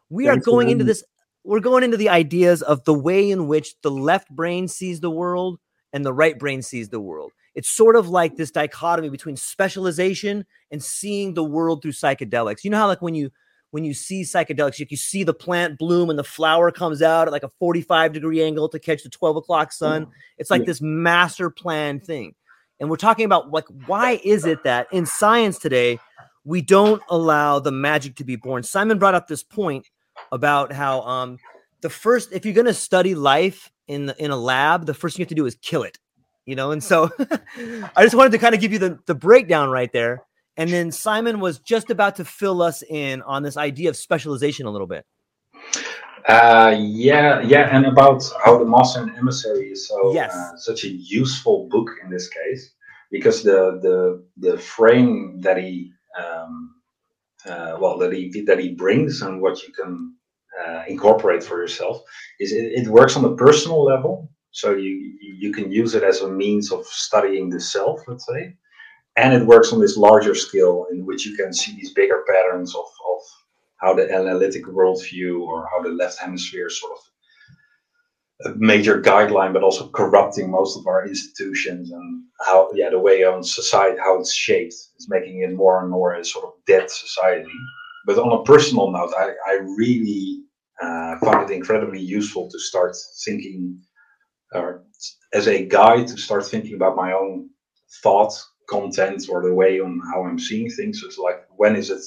We 0.09 0.25
Thanks 0.25 0.45
are 0.45 0.51
going 0.51 0.69
into 0.69 0.83
this. 0.83 1.03
We're 1.43 1.59
going 1.59 1.83
into 1.83 1.97
the 1.97 2.09
ideas 2.09 2.61
of 2.61 2.83
the 2.83 2.93
way 2.93 3.31
in 3.31 3.47
which 3.47 3.79
the 3.81 3.91
left 3.91 4.29
brain 4.29 4.67
sees 4.67 4.99
the 4.99 5.09
world 5.09 5.59
and 5.93 6.05
the 6.05 6.13
right 6.13 6.37
brain 6.37 6.61
sees 6.61 6.89
the 6.89 6.99
world. 6.99 7.31
It's 7.55 7.69
sort 7.69 7.95
of 7.95 8.07
like 8.07 8.35
this 8.35 8.51
dichotomy 8.51 9.09
between 9.09 9.35
specialization 9.35 10.45
and 10.69 10.83
seeing 10.83 11.33
the 11.33 11.43
world 11.43 11.81
through 11.81 11.91
psychedelics. 11.93 12.63
You 12.63 12.69
know 12.69 12.77
how 12.77 12.87
like 12.87 13.01
when 13.01 13.15
you 13.15 13.31
when 13.71 13.83
you 13.83 13.93
see 13.93 14.21
psychedelics, 14.21 14.79
you, 14.79 14.85
you 14.89 14.97
see 14.97 15.23
the 15.23 15.33
plant 15.33 15.77
bloom 15.77 16.09
and 16.09 16.19
the 16.19 16.23
flower 16.23 16.71
comes 16.71 17.01
out 17.01 17.27
at 17.27 17.31
like 17.31 17.43
a 17.43 17.49
45 17.59 18.13
degree 18.13 18.43
angle 18.43 18.69
to 18.69 18.79
catch 18.79 19.03
the 19.03 19.09
12 19.09 19.37
o'clock 19.37 19.71
sun. 19.71 20.07
It's 20.37 20.51
like 20.51 20.61
yeah. 20.61 20.67
this 20.67 20.81
master 20.81 21.49
plan 21.49 21.99
thing. 21.99 22.35
And 22.79 22.89
we're 22.89 22.97
talking 22.97 23.25
about 23.25 23.51
like 23.51 23.65
why 23.85 24.19
is 24.23 24.45
it 24.45 24.63
that 24.63 24.87
in 24.91 25.05
science 25.05 25.57
today 25.57 25.99
we 26.43 26.61
don't 26.61 27.01
allow 27.09 27.59
the 27.59 27.71
magic 27.71 28.15
to 28.15 28.23
be 28.23 28.35
born. 28.35 28.63
Simon 28.63 28.97
brought 28.97 29.13
up 29.13 29.27
this 29.27 29.43
point 29.43 29.89
about 30.31 30.71
how 30.71 31.01
um, 31.01 31.37
the 31.81 31.89
first, 31.89 32.31
if 32.31 32.45
you're 32.45 32.53
going 32.53 32.65
to 32.65 32.73
study 32.73 33.15
life 33.15 33.71
in 33.87 34.07
the, 34.07 34.23
in 34.23 34.31
a 34.31 34.35
lab, 34.35 34.85
the 34.85 34.93
first 34.93 35.15
thing 35.15 35.21
you 35.21 35.25
have 35.25 35.29
to 35.29 35.35
do 35.35 35.45
is 35.45 35.55
kill 35.61 35.83
it, 35.83 35.99
you 36.45 36.55
know. 36.55 36.71
And 36.71 36.83
so, 36.83 37.11
I 37.95 38.03
just 38.03 38.15
wanted 38.15 38.31
to 38.31 38.37
kind 38.37 38.55
of 38.55 38.61
give 38.61 38.71
you 38.71 38.79
the 38.79 38.99
the 39.05 39.15
breakdown 39.15 39.69
right 39.69 39.91
there. 39.91 40.23
And 40.57 40.69
then 40.69 40.91
Simon 40.91 41.39
was 41.39 41.59
just 41.59 41.89
about 41.89 42.17
to 42.17 42.25
fill 42.25 42.61
us 42.61 42.83
in 42.83 43.21
on 43.21 43.43
this 43.43 43.57
idea 43.57 43.89
of 43.89 43.95
specialization 43.95 44.65
a 44.65 44.71
little 44.71 44.87
bit. 44.87 45.05
Uh, 46.27 46.75
yeah, 46.77 47.41
yeah, 47.41 47.75
and 47.75 47.85
about 47.85 48.23
how 48.43 48.57
the 48.57 48.65
master 48.65 49.01
and 49.01 49.15
emissary 49.17 49.71
is 49.71 49.87
so 49.87 50.13
yes. 50.13 50.33
uh, 50.35 50.55
such 50.57 50.83
a 50.83 50.89
useful 50.89 51.67
book 51.69 51.89
in 52.03 52.11
this 52.11 52.27
case 52.29 52.73
because 53.11 53.43
the 53.43 53.79
the 53.81 54.23
the 54.37 54.57
frame 54.57 55.39
that 55.41 55.57
he 55.57 55.91
um, 56.19 56.75
uh, 57.45 57.77
well 57.79 57.97
that 57.97 58.13
he 58.13 58.43
that 58.45 58.59
he 58.59 58.73
brings 58.73 59.21
and 59.21 59.41
what 59.41 59.61
you 59.63 59.73
can 59.73 60.15
uh, 60.63 60.83
incorporate 60.87 61.43
for 61.43 61.59
yourself 61.59 62.01
is 62.39 62.51
it, 62.51 62.71
it, 62.73 62.87
works 62.87 63.15
on 63.15 63.25
a 63.25 63.35
personal 63.35 63.83
level 63.83 64.31
so 64.51 64.75
you 64.75 65.17
you 65.19 65.51
can 65.51 65.71
use 65.71 65.95
it 65.95 66.03
as 66.03 66.21
a 66.21 66.29
means 66.29 66.71
of 66.71 66.85
studying 66.85 67.49
the 67.49 67.59
self 67.59 67.99
let's 68.07 68.25
say 68.27 68.55
and 69.17 69.33
it 69.33 69.45
works 69.45 69.73
on 69.73 69.79
this 69.79 69.97
larger 69.97 70.35
scale 70.35 70.87
in 70.91 71.05
which 71.05 71.25
you 71.25 71.35
can 71.35 71.53
see 71.53 71.73
these 71.73 71.93
bigger 71.93 72.23
patterns 72.27 72.73
of, 72.75 72.85
of 73.09 73.21
how 73.77 73.93
the 73.93 74.09
analytic 74.11 74.65
worldview 74.65 75.41
or 75.41 75.67
how 75.71 75.81
the 75.81 75.89
left 75.89 76.19
hemisphere 76.19 76.69
sort 76.69 76.93
of 76.93 76.99
a 78.43 78.55
major 78.57 78.99
guideline, 79.01 79.53
but 79.53 79.63
also 79.63 79.89
corrupting 79.89 80.49
most 80.49 80.77
of 80.77 80.87
our 80.87 81.07
institutions 81.07 81.91
and 81.91 82.23
how, 82.45 82.69
yeah, 82.73 82.89
the 82.89 82.99
way 82.99 83.23
on 83.23 83.43
society, 83.43 83.99
how 83.99 84.19
it's 84.19 84.33
shaped, 84.33 84.73
is 84.73 85.07
making 85.09 85.41
it 85.43 85.55
more 85.55 85.81
and 85.81 85.91
more 85.91 86.13
a 86.13 86.25
sort 86.25 86.45
of 86.45 86.53
dead 86.65 86.89
society. 86.89 87.51
But 88.05 88.17
on 88.17 88.39
a 88.39 88.43
personal 88.43 88.91
note, 88.91 89.13
I, 89.15 89.33
I 89.47 89.59
really 89.77 90.43
uh, 90.81 91.17
found 91.19 91.49
it 91.49 91.53
incredibly 91.53 91.99
useful 91.99 92.49
to 92.49 92.59
start 92.59 92.95
thinking, 93.23 93.79
or 94.53 94.83
as 95.33 95.47
a 95.47 95.65
guide, 95.65 96.07
to 96.07 96.17
start 96.17 96.45
thinking 96.47 96.73
about 96.73 96.95
my 96.95 97.13
own 97.13 97.49
thought 98.01 98.33
content 98.71 99.27
or 99.29 99.43
the 99.43 99.53
way 99.53 99.79
on 99.79 100.01
how 100.11 100.23
I'm 100.23 100.39
seeing 100.39 100.69
things. 100.69 101.01
So 101.01 101.07
it's 101.07 101.17
like, 101.17 101.45
when 101.57 101.75
is 101.75 101.89
it 101.89 102.01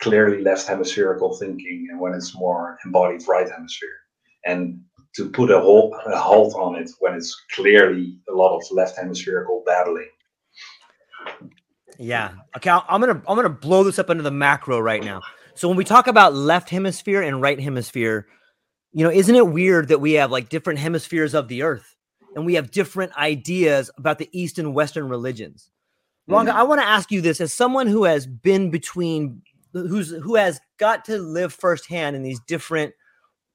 clearly 0.00 0.42
left 0.42 0.66
hemispherical 0.68 1.36
thinking 1.36 1.88
and 1.90 2.00
when 2.00 2.14
it's 2.14 2.34
more 2.34 2.78
embodied 2.84 3.26
right 3.28 3.50
hemisphere? 3.50 3.98
And 4.44 4.80
to 5.16 5.28
put 5.30 5.50
a, 5.50 5.60
halt, 5.60 5.94
a 6.06 6.16
halt 6.16 6.54
on 6.54 6.76
it 6.76 6.90
when 7.00 7.14
it's 7.14 7.34
clearly 7.52 8.18
a 8.30 8.32
lot 8.32 8.56
of 8.56 8.62
left 8.70 8.96
hemispherical 8.96 9.62
battling. 9.66 10.08
Yeah. 11.98 12.32
Okay. 12.56 12.70
I'm 12.70 13.00
gonna 13.00 13.22
I'm 13.26 13.36
gonna 13.36 13.48
blow 13.48 13.82
this 13.82 13.98
up 13.98 14.10
into 14.10 14.22
the 14.22 14.30
macro 14.30 14.78
right 14.78 15.02
now. 15.02 15.22
So 15.54 15.68
when 15.68 15.76
we 15.76 15.84
talk 15.84 16.06
about 16.06 16.34
left 16.34 16.68
hemisphere 16.68 17.22
and 17.22 17.40
right 17.40 17.58
hemisphere, 17.58 18.26
you 18.92 19.04
know, 19.04 19.10
isn't 19.10 19.34
it 19.34 19.48
weird 19.48 19.88
that 19.88 20.00
we 20.00 20.12
have 20.12 20.30
like 20.30 20.50
different 20.50 20.78
hemispheres 20.78 21.34
of 21.34 21.48
the 21.48 21.62
earth 21.62 21.96
and 22.34 22.44
we 22.44 22.54
have 22.54 22.70
different 22.70 23.16
ideas 23.16 23.90
about 23.96 24.18
the 24.18 24.28
East 24.32 24.58
and 24.58 24.74
Western 24.74 25.08
religions? 25.08 25.70
Ranga, 26.28 26.50
mm-hmm. 26.50 26.60
I 26.60 26.64
want 26.64 26.80
to 26.80 26.86
ask 26.86 27.10
you 27.10 27.20
this 27.20 27.40
as 27.40 27.52
someone 27.52 27.86
who 27.86 28.04
has 28.04 28.26
been 28.26 28.70
between 28.70 29.42
who's 29.72 30.10
who 30.10 30.36
has 30.36 30.60
got 30.78 31.04
to 31.06 31.18
live 31.18 31.52
firsthand 31.52 32.16
in 32.16 32.22
these 32.22 32.40
different 32.46 32.94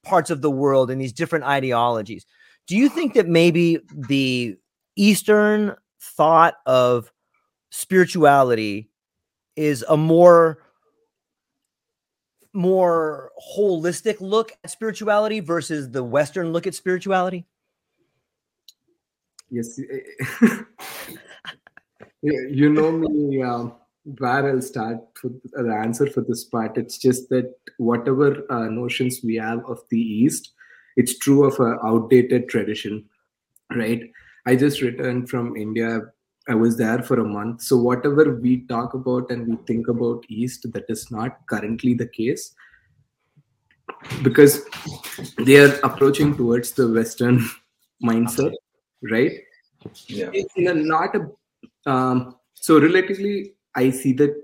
parts 0.03 0.29
of 0.29 0.41
the 0.41 0.51
world 0.51 0.89
and 0.89 0.99
these 0.99 1.13
different 1.13 1.45
ideologies. 1.45 2.25
Do 2.67 2.77
you 2.77 2.89
think 2.89 3.13
that 3.15 3.27
maybe 3.27 3.79
the 3.93 4.57
Eastern 4.95 5.75
thought 5.99 6.55
of 6.65 7.11
spirituality 7.69 8.89
is 9.55 9.83
a 9.87 9.97
more 9.97 10.59
more 12.53 13.31
holistic 13.57 14.19
look 14.19 14.51
at 14.63 14.71
spirituality 14.71 15.39
versus 15.39 15.89
the 15.89 16.03
Western 16.03 16.51
look 16.51 16.67
at 16.67 16.75
spirituality? 16.75 17.45
Yes, 19.49 19.79
you 22.21 22.69
know 22.69 22.91
me. 22.91 23.41
Um, 23.41 23.73
where 24.03 24.49
I'll 24.49 24.61
start 24.61 24.97
for 25.13 25.29
the 25.53 25.73
answer 25.73 26.07
for 26.07 26.21
this 26.21 26.43
part. 26.43 26.77
It's 26.77 26.97
just 26.97 27.29
that 27.29 27.53
whatever 27.77 28.45
uh, 28.51 28.67
notions 28.67 29.19
we 29.23 29.35
have 29.35 29.63
of 29.65 29.79
the 29.89 29.99
East, 29.99 30.51
it's 30.97 31.17
true 31.19 31.45
of 31.45 31.59
an 31.59 31.77
outdated 31.83 32.49
tradition, 32.49 33.05
right? 33.75 34.01
I 34.45 34.55
just 34.55 34.81
returned 34.81 35.29
from 35.29 35.55
India. 35.55 36.01
I 36.49 36.55
was 36.55 36.77
there 36.77 37.03
for 37.03 37.19
a 37.19 37.23
month. 37.23 37.61
So 37.61 37.77
whatever 37.77 38.33
we 38.33 38.65
talk 38.65 38.95
about 38.95 39.29
and 39.29 39.47
we 39.47 39.55
think 39.67 39.87
about 39.87 40.25
East, 40.27 40.65
that 40.73 40.85
is 40.89 41.11
not 41.11 41.45
currently 41.47 41.93
the 41.93 42.07
case 42.07 42.55
because 44.23 44.65
they 45.37 45.57
are 45.57 45.79
approaching 45.83 46.35
towards 46.35 46.71
the 46.71 46.91
Western 46.91 47.47
mindset, 48.03 48.53
right? 49.03 49.33
Yeah. 50.07 50.31
In 50.55 50.67
a 50.67 50.73
not 50.73 51.15
a 51.15 51.29
um, 51.85 52.35
so 52.53 52.79
relatively 52.79 53.53
I 53.75 53.89
see 53.89 54.13
that 54.13 54.35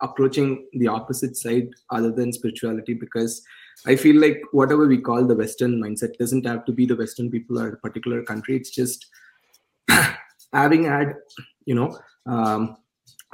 approaching 0.00 0.66
the 0.74 0.88
opposite 0.88 1.36
side 1.36 1.68
other 1.90 2.10
than 2.10 2.32
spirituality 2.32 2.94
because 2.94 3.42
I 3.86 3.96
feel 3.96 4.20
like 4.20 4.42
whatever 4.52 4.86
we 4.86 4.98
call 4.98 5.24
the 5.24 5.36
Western 5.36 5.80
mindset 5.82 6.16
doesn't 6.18 6.46
have 6.46 6.64
to 6.66 6.72
be 6.72 6.86
the 6.86 6.96
Western 6.96 7.30
people 7.30 7.58
or 7.58 7.68
a 7.70 7.76
particular 7.76 8.22
country. 8.22 8.56
It's 8.56 8.70
just 8.70 9.06
having 10.52 10.84
had, 10.84 11.14
you 11.64 11.74
know, 11.74 11.98
um, 12.26 12.76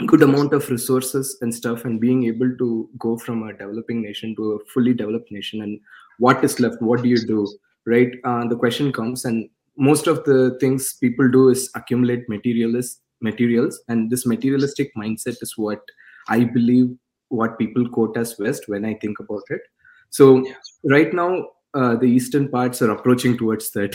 good 0.06 0.22
amount 0.22 0.52
of 0.52 0.68
resources 0.70 1.38
and 1.42 1.54
stuff 1.54 1.84
and 1.84 2.00
being 2.00 2.24
able 2.24 2.56
to 2.56 2.88
go 2.98 3.16
from 3.18 3.42
a 3.42 3.52
developing 3.52 4.02
nation 4.02 4.34
to 4.36 4.52
a 4.52 4.64
fully 4.66 4.94
developed 4.94 5.30
nation 5.30 5.62
and 5.62 5.78
what 6.18 6.42
is 6.42 6.58
left 6.58 6.80
what 6.80 7.02
do 7.02 7.08
you 7.08 7.18
do 7.26 7.46
right 7.86 8.12
uh, 8.24 8.46
the 8.46 8.56
question 8.56 8.90
comes 8.92 9.24
and 9.24 9.48
most 9.76 10.06
of 10.06 10.24
the 10.24 10.56
things 10.58 10.94
people 10.94 11.28
do 11.30 11.50
is 11.50 11.70
accumulate 11.74 12.28
materialist 12.28 13.02
materials. 13.20 13.82
And 13.88 14.10
this 14.10 14.26
materialistic 14.26 14.94
mindset 14.96 15.42
is 15.42 15.54
what 15.56 15.80
i 16.28 16.44
believe 16.44 16.94
what 17.28 17.58
people 17.58 17.88
quote 17.88 18.16
as 18.16 18.38
west 18.38 18.68
when 18.68 18.84
i 18.84 18.94
think 18.94 19.18
about 19.20 19.42
it. 19.48 19.62
So 20.10 20.44
right 20.84 21.12
now 21.14 21.48
uh, 21.74 21.96
the 21.96 22.06
eastern 22.06 22.48
parts 22.48 22.82
are 22.82 22.90
approaching 22.90 23.38
towards 23.38 23.70
that 23.72 23.94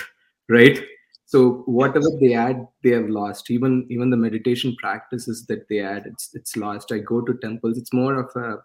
right? 0.49 0.79
So 1.25 1.63
whatever 1.65 2.07
they 2.21 2.33
add 2.33 2.67
they 2.83 2.91
have 2.91 3.09
lost. 3.09 3.49
Even 3.49 3.87
even 3.89 4.09
the 4.09 4.17
meditation 4.17 4.75
practices 4.79 5.45
that 5.47 5.67
they 5.69 5.79
add 5.79 6.05
it's 6.05 6.29
it's 6.33 6.55
lost. 6.55 6.91
I 6.91 6.99
go 6.99 7.21
to 7.21 7.33
temples. 7.35 7.77
It's 7.77 7.93
more 7.93 8.19
of 8.19 8.29
a 8.35 8.57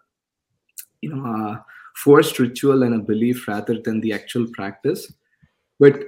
you 1.01 1.13
know 1.13 1.25
a 1.25 1.65
forced 1.95 2.39
ritual 2.39 2.83
and 2.83 2.93
a 2.93 2.99
belief 2.99 3.47
rather 3.47 3.81
than 3.81 3.99
the 4.01 4.13
actual 4.13 4.47
practice. 4.53 5.11
But 5.79 6.03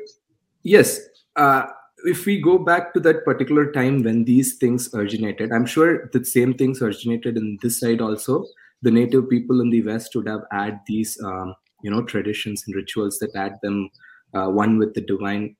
yes, 0.62 1.02
uh, 1.36 1.66
if 2.04 2.26
we 2.26 2.42
go 2.42 2.58
back 2.58 2.94
to 2.94 3.00
that 3.02 3.24
particular 3.26 3.72
time 3.72 4.04
when 4.04 4.26
these 4.26 4.58
things 4.58 4.94
originated, 4.94 5.52
I'm 5.52 5.66
sure 5.66 6.10
the 6.12 6.24
same 6.24 6.54
things 6.54 6.82
originated 6.82 7.38
in 7.38 7.58
this 7.62 7.80
side 7.80 8.02
also. 8.02 8.46
The 8.82 8.92
native 8.92 9.30
people 9.30 9.62
in 9.62 9.70
the 9.70 9.82
West 9.84 10.16
would 10.16 10.28
have 10.28 10.44
had 10.52 10.82
these, 10.88 11.18
um, 11.24 11.56
you 11.82 11.90
know, 11.90 12.04
traditions 12.04 12.64
and 12.66 12.76
rituals 12.76 13.20
that 13.20 13.36
add 13.36 13.54
them 13.64 13.90
uh, 14.34 14.48
one 14.48 14.78
with 14.78 14.94
the 14.94 15.02
divine, 15.02 15.56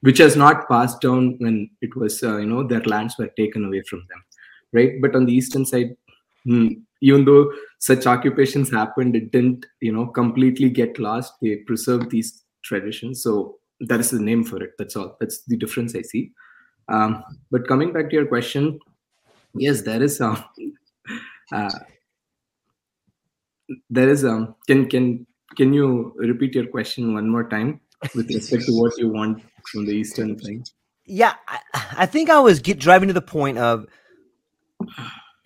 which 0.00 0.18
has 0.18 0.36
not 0.36 0.68
passed 0.68 1.00
down 1.00 1.36
when 1.38 1.70
it 1.80 1.94
was, 1.96 2.22
uh, 2.22 2.38
you 2.38 2.46
know, 2.46 2.66
their 2.66 2.82
lands 2.82 3.16
were 3.18 3.30
taken 3.36 3.64
away 3.64 3.82
from 3.88 4.04
them, 4.08 4.24
right? 4.72 4.92
But 5.00 5.14
on 5.14 5.26
the 5.26 5.32
eastern 5.32 5.64
side, 5.64 5.96
hmm, 6.44 6.68
even 7.00 7.24
though 7.24 7.52
such 7.78 8.06
occupations 8.06 8.70
happened, 8.70 9.14
it 9.14 9.30
didn't, 9.30 9.66
you 9.80 9.92
know, 9.92 10.06
completely 10.06 10.70
get 10.70 10.98
lost. 10.98 11.34
They 11.40 11.56
preserved 11.56 12.10
these 12.10 12.42
traditions. 12.64 13.22
So 13.22 13.58
that 13.88 14.00
is 14.00 14.10
the 14.10 14.20
name 14.20 14.44
for 14.44 14.62
it. 14.62 14.72
That's 14.78 14.96
all. 14.96 15.16
That's 15.20 15.42
the 15.44 15.56
difference 15.56 15.94
i 15.94 16.02
see. 16.02 16.32
Um, 16.88 17.24
but 17.50 17.66
coming 17.66 17.92
back 17.92 18.10
to 18.10 18.16
your 18.16 18.26
question 18.26 18.78
yes 19.54 19.82
there 19.82 20.02
is 20.02 20.16
some 20.16 20.42
uh, 21.52 21.70
there 23.90 24.08
is 24.08 24.24
um 24.24 24.54
can 24.66 24.88
can 24.88 25.26
can 25.56 25.72
you 25.72 26.12
repeat 26.16 26.54
your 26.54 26.66
question 26.66 27.14
one 27.14 27.28
more 27.28 27.48
time 27.48 27.80
with 28.14 28.28
respect 28.28 28.66
to 28.66 28.72
what 28.72 28.96
you 28.98 29.08
want 29.08 29.42
from 29.70 29.86
the 29.86 29.92
eastern 29.92 30.38
thing? 30.38 30.64
Yeah 31.06 31.34
i, 31.48 31.58
I 31.98 32.06
think 32.06 32.30
i 32.30 32.38
was 32.40 32.60
get, 32.60 32.78
driving 32.78 33.08
to 33.08 33.14
the 33.14 33.22
point 33.22 33.58
of 33.58 33.86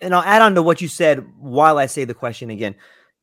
and 0.01 0.15
i'll 0.15 0.23
add 0.23 0.41
on 0.41 0.55
to 0.55 0.63
what 0.63 0.81
you 0.81 0.87
said 0.87 1.25
while 1.37 1.77
i 1.77 1.85
say 1.85 2.05
the 2.05 2.13
question 2.13 2.49
again 2.49 2.75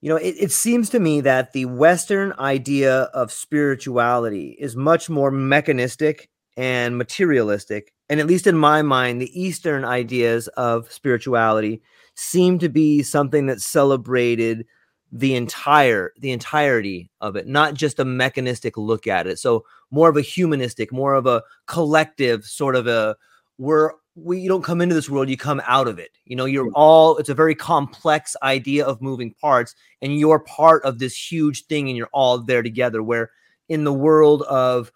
you 0.06 0.12
know, 0.12 0.18
it, 0.18 0.36
it, 0.38 0.52
seems 0.52 0.88
to 0.90 1.00
me 1.00 1.20
that 1.22 1.52
the 1.52 1.64
Western 1.64 2.32
idea 2.38 3.10
of 3.12 3.32
spirituality 3.32 4.56
is 4.56 4.76
much 4.76 5.10
more 5.10 5.32
mechanistic 5.32 6.30
and 6.56 6.96
materialistic. 6.96 7.92
And 8.08 8.20
at 8.20 8.28
least 8.28 8.46
in 8.46 8.56
my 8.56 8.82
mind, 8.82 9.20
the 9.20 9.42
Eastern 9.42 9.84
ideas 9.84 10.46
of 10.46 10.92
spirituality 10.92 11.82
seem 12.14 12.60
to 12.60 12.68
be 12.68 13.02
something 13.02 13.46
that 13.46 13.60
celebrated 13.60 14.66
the 15.10 15.34
entire 15.34 16.12
the 16.20 16.30
entirety 16.30 17.10
of 17.20 17.36
it 17.36 17.46
not 17.46 17.74
just 17.74 18.00
a 18.00 18.04
mechanistic 18.04 18.76
look 18.76 19.06
at 19.06 19.28
it 19.28 19.38
so 19.38 19.64
more 19.92 20.08
of 20.08 20.16
a 20.16 20.20
humanistic 20.20 20.92
more 20.92 21.14
of 21.14 21.26
a 21.26 21.44
collective 21.68 22.44
sort 22.44 22.74
of 22.74 22.88
a 22.88 23.14
we're 23.56 23.92
we 24.16 24.40
you 24.40 24.48
don't 24.48 24.64
come 24.64 24.80
into 24.80 24.94
this 24.94 25.10
world 25.10 25.28
you 25.28 25.36
come 25.36 25.60
out 25.66 25.86
of 25.86 25.98
it. 25.98 26.10
You 26.24 26.36
know 26.36 26.46
you're 26.46 26.70
all 26.72 27.18
it's 27.18 27.28
a 27.28 27.34
very 27.34 27.54
complex 27.54 28.34
idea 28.42 28.84
of 28.84 29.02
moving 29.02 29.34
parts 29.34 29.74
and 30.00 30.18
you're 30.18 30.40
part 30.40 30.82
of 30.84 30.98
this 30.98 31.14
huge 31.30 31.66
thing 31.66 31.88
and 31.88 31.96
you're 31.96 32.08
all 32.12 32.38
there 32.38 32.62
together 32.62 33.02
where 33.02 33.30
in 33.68 33.84
the 33.84 33.92
world 33.92 34.42
of 34.42 34.90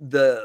the 0.00 0.44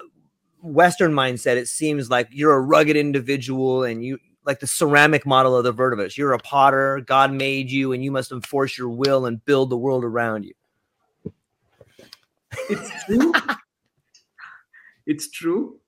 western 0.61 1.11
mindset 1.11 1.57
it 1.57 1.67
seems 1.67 2.09
like 2.11 2.27
you're 2.31 2.53
a 2.53 2.61
rugged 2.61 2.95
individual 2.95 3.83
and 3.83 4.05
you 4.05 4.19
like 4.45 4.59
the 4.59 4.67
ceramic 4.67 5.25
model 5.25 5.55
of 5.55 5.63
the 5.63 5.71
vertebrates. 5.71 6.17
You're 6.17 6.33
a 6.33 6.39
potter 6.39 7.01
god 7.01 7.33
made 7.33 7.71
you 7.71 7.91
and 7.91 8.03
you 8.03 8.11
must 8.11 8.31
enforce 8.31 8.77
your 8.77 8.89
will 8.89 9.25
and 9.25 9.43
build 9.45 9.71
the 9.71 9.77
world 9.77 10.03
around 10.03 10.43
you. 10.43 10.53
It's 12.69 13.05
true. 13.05 13.33
It's 15.07 15.31
true 15.31 15.80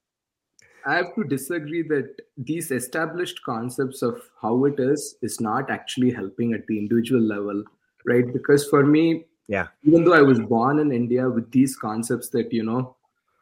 I 0.86 0.96
have 0.96 1.16
to 1.16 1.24
disagree 1.24 1.82
that 1.84 2.16
these 2.38 2.72
established 2.72 3.44
concepts 3.44 4.02
of 4.02 4.22
how 4.42 4.66
it 4.66 4.80
is 4.80 5.16
is 5.22 5.40
not 5.40 5.70
actually 5.70 6.12
helping 6.12 6.54
at 6.54 6.66
the 6.68 6.78
individual 6.78 7.22
level, 7.22 7.64
right? 8.06 8.32
Because 8.32 8.68
for 8.68 8.86
me, 8.86 9.26
yeah, 9.48 9.68
even 9.84 10.04
though 10.04 10.14
I 10.14 10.22
was 10.22 10.40
born 10.40 10.80
in 10.80 10.92
India 10.92 11.30
with 11.30 11.52
these 11.52 11.76
concepts 11.76 12.30
that 12.30 12.52
you 12.52 12.64
know, 12.64 12.96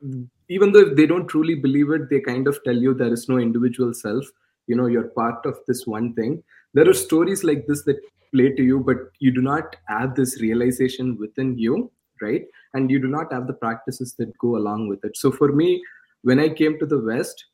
mm. 0.04 0.28
even 0.50 0.72
though 0.72 0.80
if 0.80 0.96
they 0.96 1.06
don't 1.06 1.28
truly 1.28 1.56
believe 1.56 1.92
it, 1.92 2.10
they 2.10 2.20
kind 2.20 2.48
of 2.48 2.64
tell 2.64 2.76
you 2.76 2.94
there 2.94 3.14
is 3.14 3.30
no 3.30 3.38
individual 3.38 3.94
self. 3.94 4.26
You 4.68 4.76
know, 4.76 4.88
you're 4.88 5.10
part 5.10 5.46
of 5.46 5.58
this 5.68 5.86
one 5.86 6.14
thing. 6.14 6.44
There 6.74 6.90
are 6.90 6.94
stories 6.94 7.44
like 7.44 7.68
this 7.68 7.84
that 7.84 8.00
play 8.34 8.52
to 8.52 8.64
you, 8.64 8.80
but 8.80 8.98
you 9.20 9.32
do 9.32 9.42
not 9.42 9.76
have 9.88 10.16
this 10.16 10.42
realization 10.42 11.18
within 11.18 11.58
you, 11.58 11.92
right? 12.22 12.46
And 12.74 12.90
you 12.90 13.00
do 13.00 13.08
not 13.08 13.32
have 13.34 13.48
the 13.48 13.54
practices 13.54 14.16
that 14.18 14.38
go 14.38 14.56
along 14.56 14.88
with 14.88 15.04
it. 15.04 15.18
So 15.18 15.32
for 15.32 15.52
me, 15.52 15.84
when 16.24 16.40
I 16.40 16.50
came 16.50 16.78
to 16.80 16.86
the 16.86 17.00
West, 17.00 17.46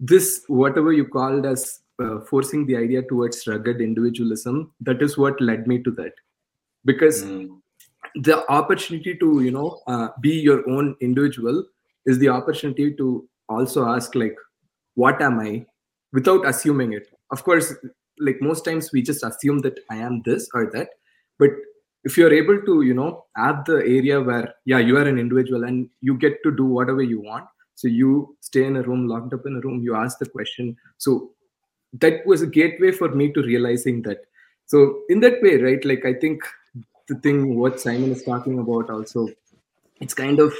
this, 0.00 0.44
whatever 0.48 0.92
you 0.92 1.06
called 1.06 1.46
as 1.46 1.80
uh, 2.02 2.20
forcing 2.20 2.66
the 2.66 2.76
idea 2.76 3.02
towards 3.02 3.46
rugged 3.46 3.80
individualism, 3.80 4.72
that 4.80 5.00
is 5.02 5.16
what 5.16 5.40
led 5.40 5.66
me 5.66 5.82
to 5.82 5.90
that. 5.92 6.12
Because 6.84 7.24
mm. 7.24 7.48
the 8.16 8.46
opportunity 8.50 9.16
to, 9.16 9.42
you 9.42 9.50
know, 9.50 9.80
uh, 9.86 10.08
be 10.20 10.30
your 10.30 10.68
own 10.68 10.96
individual 11.00 11.64
is 12.06 12.18
the 12.18 12.28
opportunity 12.28 12.94
to 12.96 13.26
also 13.48 13.86
ask, 13.86 14.14
like, 14.14 14.36
what 14.94 15.22
am 15.22 15.40
I? 15.40 15.66
Without 16.12 16.46
assuming 16.46 16.92
it. 16.92 17.08
Of 17.30 17.42
course, 17.44 17.74
like 18.18 18.40
most 18.40 18.64
times 18.64 18.92
we 18.92 19.02
just 19.02 19.24
assume 19.24 19.60
that 19.60 19.78
I 19.90 19.96
am 19.96 20.22
this 20.24 20.48
or 20.54 20.70
that. 20.72 20.88
But 21.38 21.50
if 22.04 22.18
you're 22.18 22.32
able 22.32 22.60
to, 22.62 22.82
you 22.82 22.94
know, 22.94 23.24
add 23.36 23.64
the 23.66 23.78
area 23.78 24.20
where, 24.20 24.54
yeah, 24.66 24.78
you 24.78 24.96
are 24.98 25.08
an 25.08 25.18
individual 25.18 25.64
and 25.64 25.88
you 26.00 26.16
get 26.18 26.42
to 26.44 26.54
do 26.54 26.64
whatever 26.64 27.02
you 27.02 27.20
want, 27.20 27.46
so 27.74 27.88
you 27.88 28.36
stay 28.40 28.64
in 28.64 28.76
a 28.76 28.82
room, 28.82 29.08
locked 29.08 29.32
up 29.34 29.46
in 29.46 29.56
a 29.56 29.60
room, 29.60 29.82
you 29.82 29.94
ask 29.94 30.18
the 30.18 30.28
question. 30.28 30.76
So 30.98 31.30
that 31.94 32.26
was 32.26 32.42
a 32.42 32.46
gateway 32.46 32.92
for 32.92 33.08
me 33.08 33.32
to 33.32 33.42
realizing 33.42 34.02
that. 34.02 34.24
So 34.66 35.00
in 35.08 35.20
that 35.20 35.42
way, 35.42 35.56
right? 35.56 35.84
Like 35.84 36.04
I 36.04 36.14
think 36.14 36.42
the 37.08 37.16
thing 37.16 37.56
what 37.56 37.80
Simon 37.80 38.12
is 38.12 38.22
talking 38.22 38.58
about 38.58 38.90
also, 38.90 39.28
it's 40.00 40.14
kind 40.14 40.40
of 40.40 40.54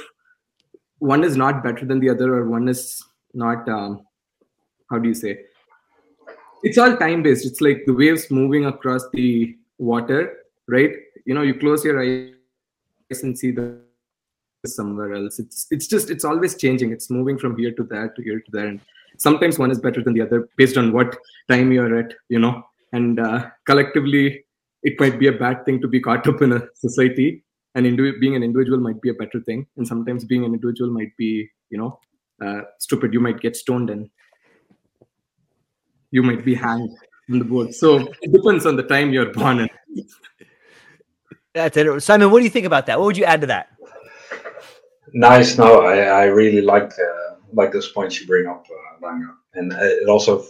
one 0.99 1.23
is 1.23 1.35
not 1.35 1.63
better 1.63 1.85
than 1.85 1.99
the 1.99 2.09
other, 2.09 2.33
or 2.35 2.49
one 2.49 2.67
is 2.67 3.03
not 3.33 3.67
um, 3.67 4.05
how 4.89 4.99
do 4.99 5.07
you 5.07 5.13
say? 5.13 5.39
It's 6.63 6.77
all 6.77 6.95
time 6.97 7.23
based. 7.23 7.45
It's 7.45 7.61
like 7.61 7.83
the 7.85 7.93
waves 7.93 8.31
moving 8.31 8.65
across 8.65 9.03
the 9.13 9.55
water, 9.77 10.37
right? 10.67 10.91
You 11.25 11.33
know, 11.33 11.41
you 11.41 11.55
close 11.55 11.83
your 11.83 12.01
eyes 12.01 12.33
and 13.23 13.37
see 13.37 13.51
the 13.51 13.84
somewhere 14.65 15.13
else. 15.13 15.39
It's 15.39 15.67
it's 15.71 15.87
just 15.87 16.09
it's 16.09 16.25
always 16.25 16.55
changing. 16.55 16.91
It's 16.91 17.09
moving 17.09 17.37
from 17.37 17.57
here 17.57 17.71
to 17.71 17.83
there 17.83 18.09
to 18.09 18.21
here 18.21 18.39
to 18.39 18.51
there. 18.51 18.67
And 18.67 18.79
sometimes 19.17 19.59
one 19.59 19.71
is 19.71 19.79
better 19.79 20.03
than 20.03 20.13
the 20.13 20.21
other 20.21 20.49
based 20.57 20.77
on 20.77 20.91
what 20.91 21.17
time 21.49 21.71
you're 21.71 21.97
at 21.97 22.13
you 22.29 22.39
know? 22.39 22.63
And 22.93 23.19
uh, 23.19 23.49
collectively 23.65 24.43
it 24.83 24.99
might 24.99 25.19
be 25.19 25.27
a 25.27 25.33
bad 25.33 25.65
thing 25.65 25.81
to 25.81 25.87
be 25.87 25.99
caught 25.99 26.27
up 26.27 26.41
in 26.41 26.53
a 26.53 26.67
society. 26.75 27.43
And 27.73 27.85
indiv- 27.85 28.21
being 28.21 28.35
an 28.35 28.43
individual 28.43 28.79
might 28.79 29.01
be 29.01 29.09
a 29.09 29.13
better 29.13 29.41
thing. 29.41 29.67
And 29.75 29.85
sometimes 29.85 30.23
being 30.23 30.45
an 30.45 30.53
individual 30.53 30.91
might 30.91 31.15
be 31.17 31.49
you 31.69 31.77
know 31.77 31.99
uh, 32.45 32.61
stupid. 32.79 33.13
You 33.13 33.19
might 33.19 33.39
get 33.39 33.55
stoned 33.55 33.89
and 33.89 34.09
you 36.11 36.23
might 36.23 36.45
be 36.45 36.55
hanged 36.55 36.91
on 37.29 37.39
the 37.39 37.45
board. 37.45 37.73
So 37.73 38.07
it 38.21 38.31
depends 38.31 38.65
on 38.65 38.75
the 38.75 38.83
time 38.83 39.11
you're 39.11 39.33
born 39.33 39.59
in. 39.59 39.69
That's 41.53 41.77
it. 41.77 42.03
Simon 42.03 42.31
what 42.31 42.39
do 42.39 42.43
you 42.43 42.49
think 42.49 42.65
about 42.65 42.85
that? 42.87 42.99
What 42.99 43.05
would 43.05 43.17
you 43.17 43.23
add 43.23 43.41
to 43.41 43.47
that 43.47 43.69
Nice. 45.13 45.57
No, 45.57 45.81
I, 45.81 45.97
I 46.03 46.23
really 46.25 46.61
like 46.61 46.91
uh, 46.93 47.35
like 47.53 47.71
those 47.71 47.89
points 47.91 48.19
you 48.19 48.27
bring 48.27 48.47
up, 48.47 48.65
uh, 48.69 49.07
and 49.53 49.73
uh, 49.73 49.77
it 49.81 50.09
also 50.09 50.43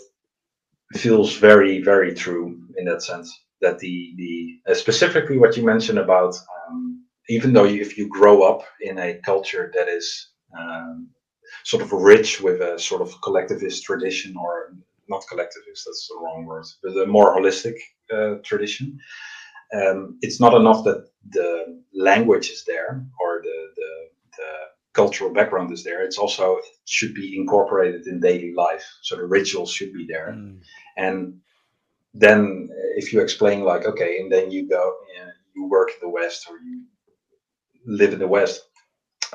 feels 0.96 1.36
very 1.38 1.82
very 1.82 2.14
true 2.14 2.60
in 2.78 2.86
that 2.86 3.02
sense 3.04 3.30
that 3.62 3.80
the 3.80 4.14
the 4.18 4.60
uh, 4.70 4.74
specifically 4.74 5.38
what 5.38 5.58
you 5.58 5.64
mentioned 5.66 6.00
about 6.00 6.36
um, 6.70 7.06
even 7.30 7.54
though 7.54 7.64
you, 7.66 7.82
if 7.82 7.98
you 7.98 8.08
grow 8.10 8.44
up 8.44 8.64
in 8.82 8.98
a 9.00 9.20
culture 9.26 9.72
that 9.76 9.88
is 9.90 10.32
um, 10.60 11.10
sort 11.64 11.84
of 11.84 11.92
rich 11.92 12.42
with 12.42 12.62
a 12.62 12.80
sort 12.80 13.02
of 13.02 13.14
collectivist 13.24 13.84
tradition 13.84 14.36
or 14.38 14.76
not 15.10 15.24
collectivist 15.30 15.84
that's 15.86 16.08
the 16.10 16.20
wrong 16.24 16.46
word 16.46 16.66
but 16.84 16.98
a 16.98 17.06
more 17.06 17.36
holistic 17.36 17.76
uh, 18.14 18.36
tradition 18.44 18.98
um, 19.76 20.18
it's 20.22 20.40
not 20.40 20.54
enough 20.54 20.84
that 20.84 21.08
the 21.32 21.82
language 21.94 22.50
is 22.50 22.64
there 22.66 23.06
or 23.22 23.42
the 23.44 23.44
the 23.44 23.50
the 23.50 23.65
cultural 24.96 25.34
background 25.34 25.72
is 25.72 25.84
there, 25.84 26.02
it's 26.04 26.18
also 26.18 26.58
it 26.58 26.66
should 26.86 27.14
be 27.14 27.38
incorporated 27.38 28.08
in 28.08 28.20
daily 28.20 28.54
life. 28.56 28.86
So 29.02 29.16
the 29.16 29.26
rituals 29.26 29.72
should 29.72 29.94
be 29.94 30.08
there, 30.10 30.34
mm. 30.36 30.60
and 30.98 31.36
then 32.14 32.70
if 32.96 33.12
you 33.12 33.22
explain 33.22 33.64
like 33.64 33.86
okay, 33.86 34.20
and 34.20 34.32
then 34.32 34.52
you 34.52 34.68
go, 34.68 34.94
you, 35.14 35.22
know, 35.22 35.32
you 35.56 35.70
work 35.70 35.90
in 35.90 36.00
the 36.02 36.10
West 36.10 36.48
or 36.50 36.58
you 36.58 36.84
live 37.86 38.14
in 38.14 38.20
the 38.20 38.28
West, 38.28 38.62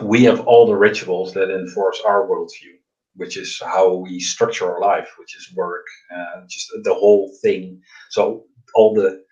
we 0.03 0.25
have 0.25 0.41
all 0.41 0.67
the 0.67 0.77
rituals 0.77 1.35
that 1.35 1.51
enforce 1.51 2.01
our 2.07 2.27
worldview, 2.27 2.75
which 3.17 3.37
is 3.37 3.61
how 3.61 3.95
we 3.95 4.19
structure 4.19 4.73
our 4.73 4.81
life, 4.81 5.11
which 5.19 5.37
is 5.37 5.55
work, 5.55 5.87
uh, 6.15 6.41
just 6.49 6.69
the 6.85 6.95
whole 6.95 7.31
thing. 7.43 7.83
So 8.09 8.47
all 8.75 8.95
the 8.95 9.23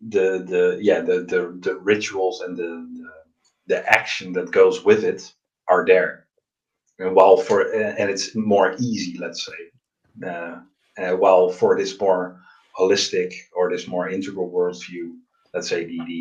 the 0.00 0.44
the 0.48 0.78
yeah 0.80 1.00
the 1.00 1.20
the, 1.20 1.56
the 1.60 1.76
rituals 1.76 2.40
and 2.40 2.56
the, 2.56 2.62
the 2.96 3.12
the 3.66 3.92
action 3.92 4.32
that 4.32 4.50
goes 4.50 4.82
with 4.84 5.04
it 5.04 5.32
are 5.72 5.84
there. 5.86 6.26
And 6.98 7.14
while 7.16 7.36
for 7.36 7.58
and 8.00 8.10
it's 8.10 8.34
more 8.34 8.68
easy, 8.78 9.18
let's 9.18 9.42
say, 9.48 9.60
uh, 10.30 10.54
uh, 10.98 11.16
while 11.22 11.48
for 11.48 11.76
this 11.76 11.98
more 11.98 12.40
holistic 12.78 13.30
or 13.56 13.70
this 13.70 13.86
more 13.88 14.08
integral 14.08 14.50
worldview, 14.50 15.06
let's 15.54 15.68
say 15.68 15.84
the 15.84 15.98
the 16.10 16.20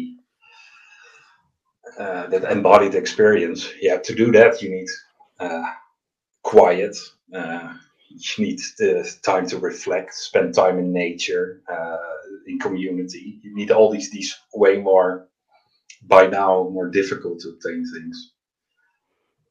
uh, 1.99 2.27
that 2.27 2.51
embodied 2.51 2.95
experience. 2.95 3.61
Yeah, 3.81 3.97
to 3.97 4.15
do 4.15 4.31
that, 4.31 4.61
you 4.61 4.69
need 4.77 4.89
uh, 5.39 5.71
quiet. 6.43 6.95
Uh, 7.33 7.73
you 8.09 8.45
need 8.45 8.59
the 8.77 8.91
time 9.23 9.45
to 9.47 9.57
reflect, 9.57 10.13
spend 10.13 10.53
time 10.53 10.77
in 10.79 10.91
nature, 10.91 11.61
uh, 11.75 11.97
in 12.47 12.59
community. 12.59 13.39
You 13.43 13.55
need 13.55 13.71
all 13.71 13.89
these 13.91 14.09
these 14.11 14.35
way 14.53 14.77
more 14.77 15.27
by 16.03 16.27
now 16.27 16.69
more 16.71 16.89
difficult 16.89 17.39
to 17.41 17.49
obtain 17.49 17.85
things. 17.93 18.33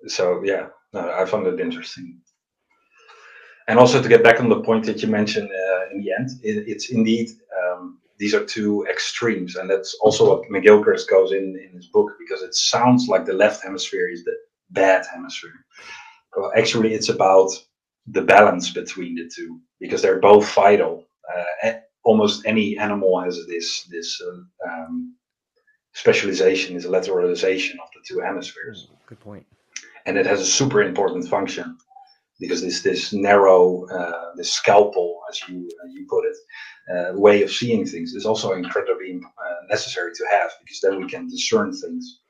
So 0.06 0.42
yeah, 0.44 0.68
I 0.94 1.24
found 1.24 1.46
it 1.46 1.60
interesting. 1.60 2.20
And 3.68 3.78
also 3.78 4.02
to 4.02 4.08
get 4.08 4.24
back 4.24 4.40
on 4.40 4.48
the 4.48 4.60
point 4.60 4.84
that 4.86 5.02
you 5.02 5.08
mentioned 5.08 5.48
uh, 5.48 5.94
in 5.94 6.02
the 6.02 6.12
end, 6.12 6.30
it, 6.42 6.68
it's 6.68 6.90
indeed 6.90 7.30
um, 7.62 8.00
these 8.18 8.34
are 8.34 8.44
two 8.44 8.86
extremes, 8.90 9.56
and 9.56 9.70
that's 9.70 9.94
also 10.02 10.28
what 10.28 10.48
McGilchrist 10.50 11.08
goes 11.08 11.32
in 11.32 11.58
in 11.64 11.74
his 11.74 11.86
book 11.86 12.10
because 12.18 12.42
it 12.42 12.54
sounds 12.54 13.08
like 13.08 13.24
the 13.24 13.32
left 13.32 13.62
hemisphere 13.62 14.08
is 14.08 14.24
the 14.24 14.36
bad 14.70 15.06
hemisphere. 15.12 15.64
Well, 16.36 16.52
actually, 16.56 16.94
it's 16.94 17.08
about 17.08 17.50
the 18.06 18.22
balance 18.22 18.70
between 18.70 19.14
the 19.14 19.30
two 19.34 19.60
because 19.78 20.02
they're 20.02 20.20
both 20.20 20.52
vital. 20.52 21.06
Uh, 21.62 21.72
almost 22.02 22.44
any 22.46 22.76
animal 22.78 23.20
has 23.20 23.46
this 23.46 23.84
this 23.84 24.20
uh, 24.20 24.68
um, 24.68 25.14
specialization, 25.94 26.76
is 26.76 26.84
a 26.84 26.88
lateralization 26.88 27.74
of 27.74 27.88
the 27.94 28.00
two 28.06 28.20
hemispheres. 28.20 28.88
Good 29.06 29.20
point. 29.20 29.46
And 30.10 30.18
it 30.18 30.26
has 30.26 30.40
a 30.40 30.56
super 30.60 30.82
important 30.82 31.28
function 31.28 31.78
because 32.40 32.62
this 32.62 32.82
this 32.82 33.12
narrow, 33.12 33.86
uh, 33.86 34.34
this 34.34 34.52
scalpel, 34.52 35.20
as 35.30 35.40
you 35.46 35.70
uh, 35.80 35.86
you 35.86 36.04
put 36.10 36.24
it, 36.24 36.36
uh, 36.92 37.12
way 37.16 37.44
of 37.44 37.52
seeing 37.52 37.86
things 37.86 38.14
is 38.14 38.26
also 38.26 38.54
incredibly 38.54 39.20
uh, 39.22 39.60
necessary 39.68 40.12
to 40.16 40.24
have 40.28 40.50
because 40.58 40.80
then 40.80 40.98
we 40.98 41.08
can 41.08 41.28
discern 41.28 41.72
things. 41.72 42.22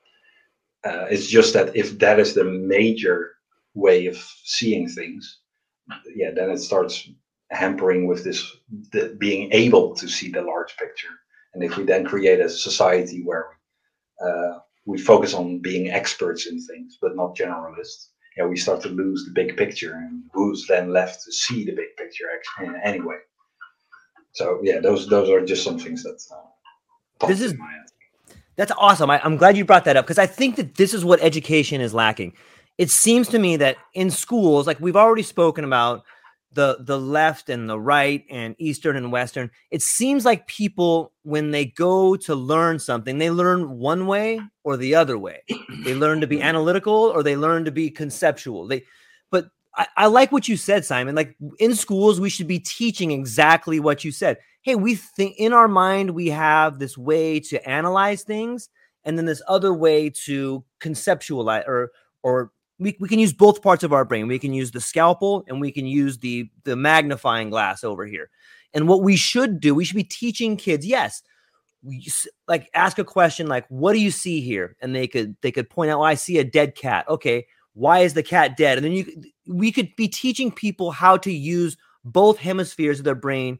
Uh, 0.84 1.06
it's 1.08 1.26
just 1.26 1.54
that 1.54 1.74
if 1.74 1.98
that 1.98 2.20
is 2.20 2.34
the 2.34 2.44
major 2.44 3.30
way 3.72 4.04
of 4.04 4.16
seeing 4.44 4.86
things, 4.86 5.38
yeah, 6.14 6.32
then 6.36 6.50
it 6.50 6.58
starts 6.58 7.08
hampering 7.50 8.06
with 8.06 8.24
this 8.24 8.58
the, 8.92 9.16
being 9.18 9.50
able 9.52 9.94
to 9.94 10.06
see 10.06 10.30
the 10.30 10.42
large 10.42 10.76
picture. 10.76 11.14
And 11.54 11.64
if 11.64 11.78
we 11.78 11.84
then 11.84 12.04
create 12.04 12.40
a 12.40 12.50
society 12.50 13.22
where 13.24 13.46
uh, 14.22 14.58
we 14.90 14.98
focus 14.98 15.34
on 15.34 15.60
being 15.60 15.90
experts 15.90 16.46
in 16.46 16.60
things 16.60 16.98
but 17.00 17.16
not 17.16 17.36
generalists, 17.36 18.08
yeah, 18.36 18.46
we 18.46 18.56
start 18.56 18.80
to 18.82 18.88
lose 18.88 19.24
the 19.24 19.32
big 19.32 19.56
picture, 19.56 19.94
and 19.94 20.22
who's 20.32 20.66
then 20.66 20.92
left 20.92 21.24
to 21.24 21.32
see 21.32 21.64
the 21.64 21.72
big 21.72 21.96
picture 21.96 22.26
anyway? 22.84 23.18
So 24.32 24.60
yeah, 24.62 24.80
those 24.80 25.08
those 25.08 25.28
are 25.28 25.44
just 25.44 25.64
some 25.64 25.78
things 25.78 26.02
that. 26.04 26.18
Uh, 27.20 27.26
this 27.26 27.40
is 27.40 27.54
that's 28.56 28.72
awesome. 28.78 29.10
I, 29.10 29.20
I'm 29.24 29.36
glad 29.36 29.56
you 29.56 29.64
brought 29.64 29.84
that 29.84 29.96
up 29.96 30.04
because 30.04 30.18
I 30.18 30.26
think 30.26 30.56
that 30.56 30.76
this 30.76 30.94
is 30.94 31.04
what 31.04 31.20
education 31.20 31.80
is 31.80 31.94
lacking. 31.94 32.34
It 32.78 32.90
seems 32.90 33.28
to 33.28 33.38
me 33.38 33.56
that 33.56 33.76
in 33.94 34.10
schools, 34.10 34.66
like 34.66 34.80
we've 34.80 34.96
already 34.96 35.22
spoken 35.22 35.64
about, 35.64 36.04
the 36.52 36.78
the 36.80 36.98
left 36.98 37.48
and 37.48 37.70
the 37.70 37.78
right 37.78 38.24
and 38.28 38.56
eastern 38.58 38.96
and 38.96 39.12
western 39.12 39.48
it 39.70 39.82
seems 39.82 40.24
like 40.24 40.48
people 40.48 41.12
when 41.22 41.52
they 41.52 41.64
go 41.64 42.16
to 42.16 42.34
learn 42.34 42.78
something 42.78 43.18
they 43.18 43.30
learn 43.30 43.78
one 43.78 44.06
way 44.06 44.40
or 44.64 44.76
the 44.76 44.94
other 44.94 45.18
way. 45.18 45.42
They 45.84 45.94
learn 45.94 46.20
to 46.20 46.26
be 46.26 46.36
mm-hmm. 46.36 46.44
analytical 46.44 46.94
or 46.94 47.22
they 47.22 47.36
learn 47.36 47.64
to 47.64 47.70
be 47.70 47.90
conceptual. 47.90 48.66
They 48.66 48.84
but 49.30 49.48
I, 49.74 49.86
I 49.96 50.06
like 50.06 50.32
what 50.32 50.48
you 50.48 50.56
said 50.56 50.84
simon. 50.84 51.14
Like 51.14 51.36
in 51.58 51.74
schools 51.74 52.20
we 52.20 52.30
should 52.30 52.48
be 52.48 52.60
teaching 52.60 53.10
exactly 53.10 53.80
what 53.80 54.04
you 54.04 54.12
said. 54.12 54.38
Hey 54.62 54.74
we 54.74 54.94
think 54.94 55.36
in 55.38 55.52
our 55.52 55.68
mind 55.68 56.10
we 56.10 56.28
have 56.28 56.78
this 56.78 56.98
way 56.98 57.40
to 57.40 57.68
analyze 57.68 58.22
things 58.22 58.68
and 59.04 59.16
then 59.16 59.26
this 59.26 59.42
other 59.48 59.72
way 59.72 60.10
to 60.26 60.64
conceptualize 60.80 61.66
or 61.66 61.90
or 62.22 62.52
we, 62.80 62.96
we 62.98 63.08
can 63.08 63.18
use 63.18 63.32
both 63.32 63.62
parts 63.62 63.84
of 63.84 63.92
our 63.92 64.04
brain. 64.04 64.26
We 64.26 64.38
can 64.38 64.54
use 64.54 64.70
the 64.70 64.80
scalpel 64.80 65.44
and 65.46 65.60
we 65.60 65.70
can 65.70 65.86
use 65.86 66.18
the 66.18 66.50
the 66.64 66.74
magnifying 66.74 67.50
glass 67.50 67.84
over 67.84 68.06
here. 68.06 68.30
And 68.72 68.88
what 68.88 69.02
we 69.02 69.16
should 69.16 69.60
do, 69.60 69.74
we 69.74 69.84
should 69.84 69.96
be 69.96 70.04
teaching 70.04 70.56
kids, 70.56 70.86
yes, 70.86 71.22
we 71.82 72.06
like 72.48 72.70
ask 72.74 72.98
a 72.98 73.04
question 73.04 73.46
like, 73.46 73.66
what 73.68 73.92
do 73.92 74.00
you 74.00 74.10
see 74.10 74.40
here? 74.40 74.76
And 74.80 74.94
they 74.94 75.06
could 75.06 75.36
they 75.42 75.52
could 75.52 75.68
point 75.68 75.90
out, 75.90 76.00
well, 76.00 76.08
I 76.08 76.14
see 76.14 76.38
a 76.38 76.44
dead 76.44 76.74
cat. 76.74 77.06
Okay, 77.08 77.46
why 77.74 78.00
is 78.00 78.14
the 78.14 78.22
cat 78.22 78.56
dead? 78.56 78.78
And 78.78 78.84
then 78.84 78.92
you 78.92 79.22
we 79.46 79.70
could 79.70 79.94
be 79.96 80.08
teaching 80.08 80.50
people 80.50 80.90
how 80.90 81.16
to 81.18 81.32
use 81.32 81.76
both 82.04 82.38
hemispheres 82.38 82.98
of 82.98 83.04
their 83.04 83.14
brain 83.14 83.58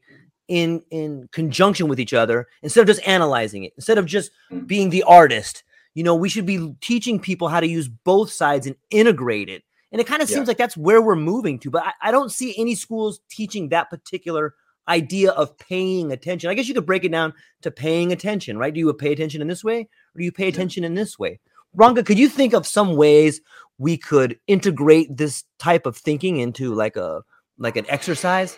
in 0.49 0.83
in 0.91 1.29
conjunction 1.31 1.89
with 1.89 2.01
each 2.01 2.15
other 2.15 2.49
instead 2.63 2.81
of 2.81 2.87
just 2.87 3.07
analyzing 3.07 3.65
it, 3.65 3.75
instead 3.77 3.99
of 3.99 4.07
just 4.07 4.31
hmm. 4.49 4.61
being 4.61 4.91
the 4.91 5.03
artist 5.03 5.63
you 5.95 6.05
know, 6.05 6.15
we 6.15 6.29
should 6.29 6.47
be 6.47 6.75
teaching 6.81 7.19
people 7.19 7.49
how 7.49 7.61
to 7.61 7.67
use 7.67 7.89
both 7.89 8.31
sides 8.31 8.67
and 8.67 8.77
integrate 8.91 9.49
it. 9.49 9.65
And 9.93 10.01
it 10.01 10.07
kind 10.07 10.23
of 10.23 10.31
yeah. 10.31 10.37
seems 10.37 10.49
like 10.49 10.57
that's 10.57 10.77
where 10.77 11.03
we're 11.03 11.17
moving 11.17 11.59
to. 11.61 11.71
But 11.71 11.85
I, 11.85 11.93
I, 12.03 12.11
don't 12.13 12.31
see 12.31 12.55
any 12.57 12.77
schools 12.77 13.21
teaching 13.29 13.69
that 13.69 13.91
particular 13.91 14.55
idea 14.89 15.33
of 15.33 15.57
paying 15.59 16.13
attention. 16.13 16.49
I 16.49 16.55
guess 16.55 16.69
you 16.69 16.75
could 16.75 16.87
break 16.87 17.05
it 17.05 17.11
down 17.11 17.33
to 17.63 17.71
paying 17.71 18.13
attention, 18.13 18.57
right? 18.57 18.73
Do 18.73 18.79
you 18.79 18.93
pay 18.93 19.13
attention 19.13 19.43
in 19.43 19.49
this 19.49 19.65
way 19.65 19.81
or 19.81 20.19
do 20.19 20.25
you 20.25 20.33
pay 20.33 20.49
attention 20.49 20.85
in 20.85 20.95
this 20.95 21.19
way? 21.19 21.41
Ranga, 21.75 22.03
could 22.03 22.19
you 22.19 22.29
think 22.29 22.53
of 22.53 22.67
some 22.67 22.97
ways 22.97 23.41
we 23.79 23.97
could 23.97 24.39
integrate 24.47 25.17
this 25.17 25.45
type 25.59 25.87
of 25.87 25.97
thinking 25.97 26.39
into 26.39 26.75
like 26.75 26.97
a 26.97 27.23
like 27.59 27.77
an 27.77 27.87
exercise? 27.89 28.57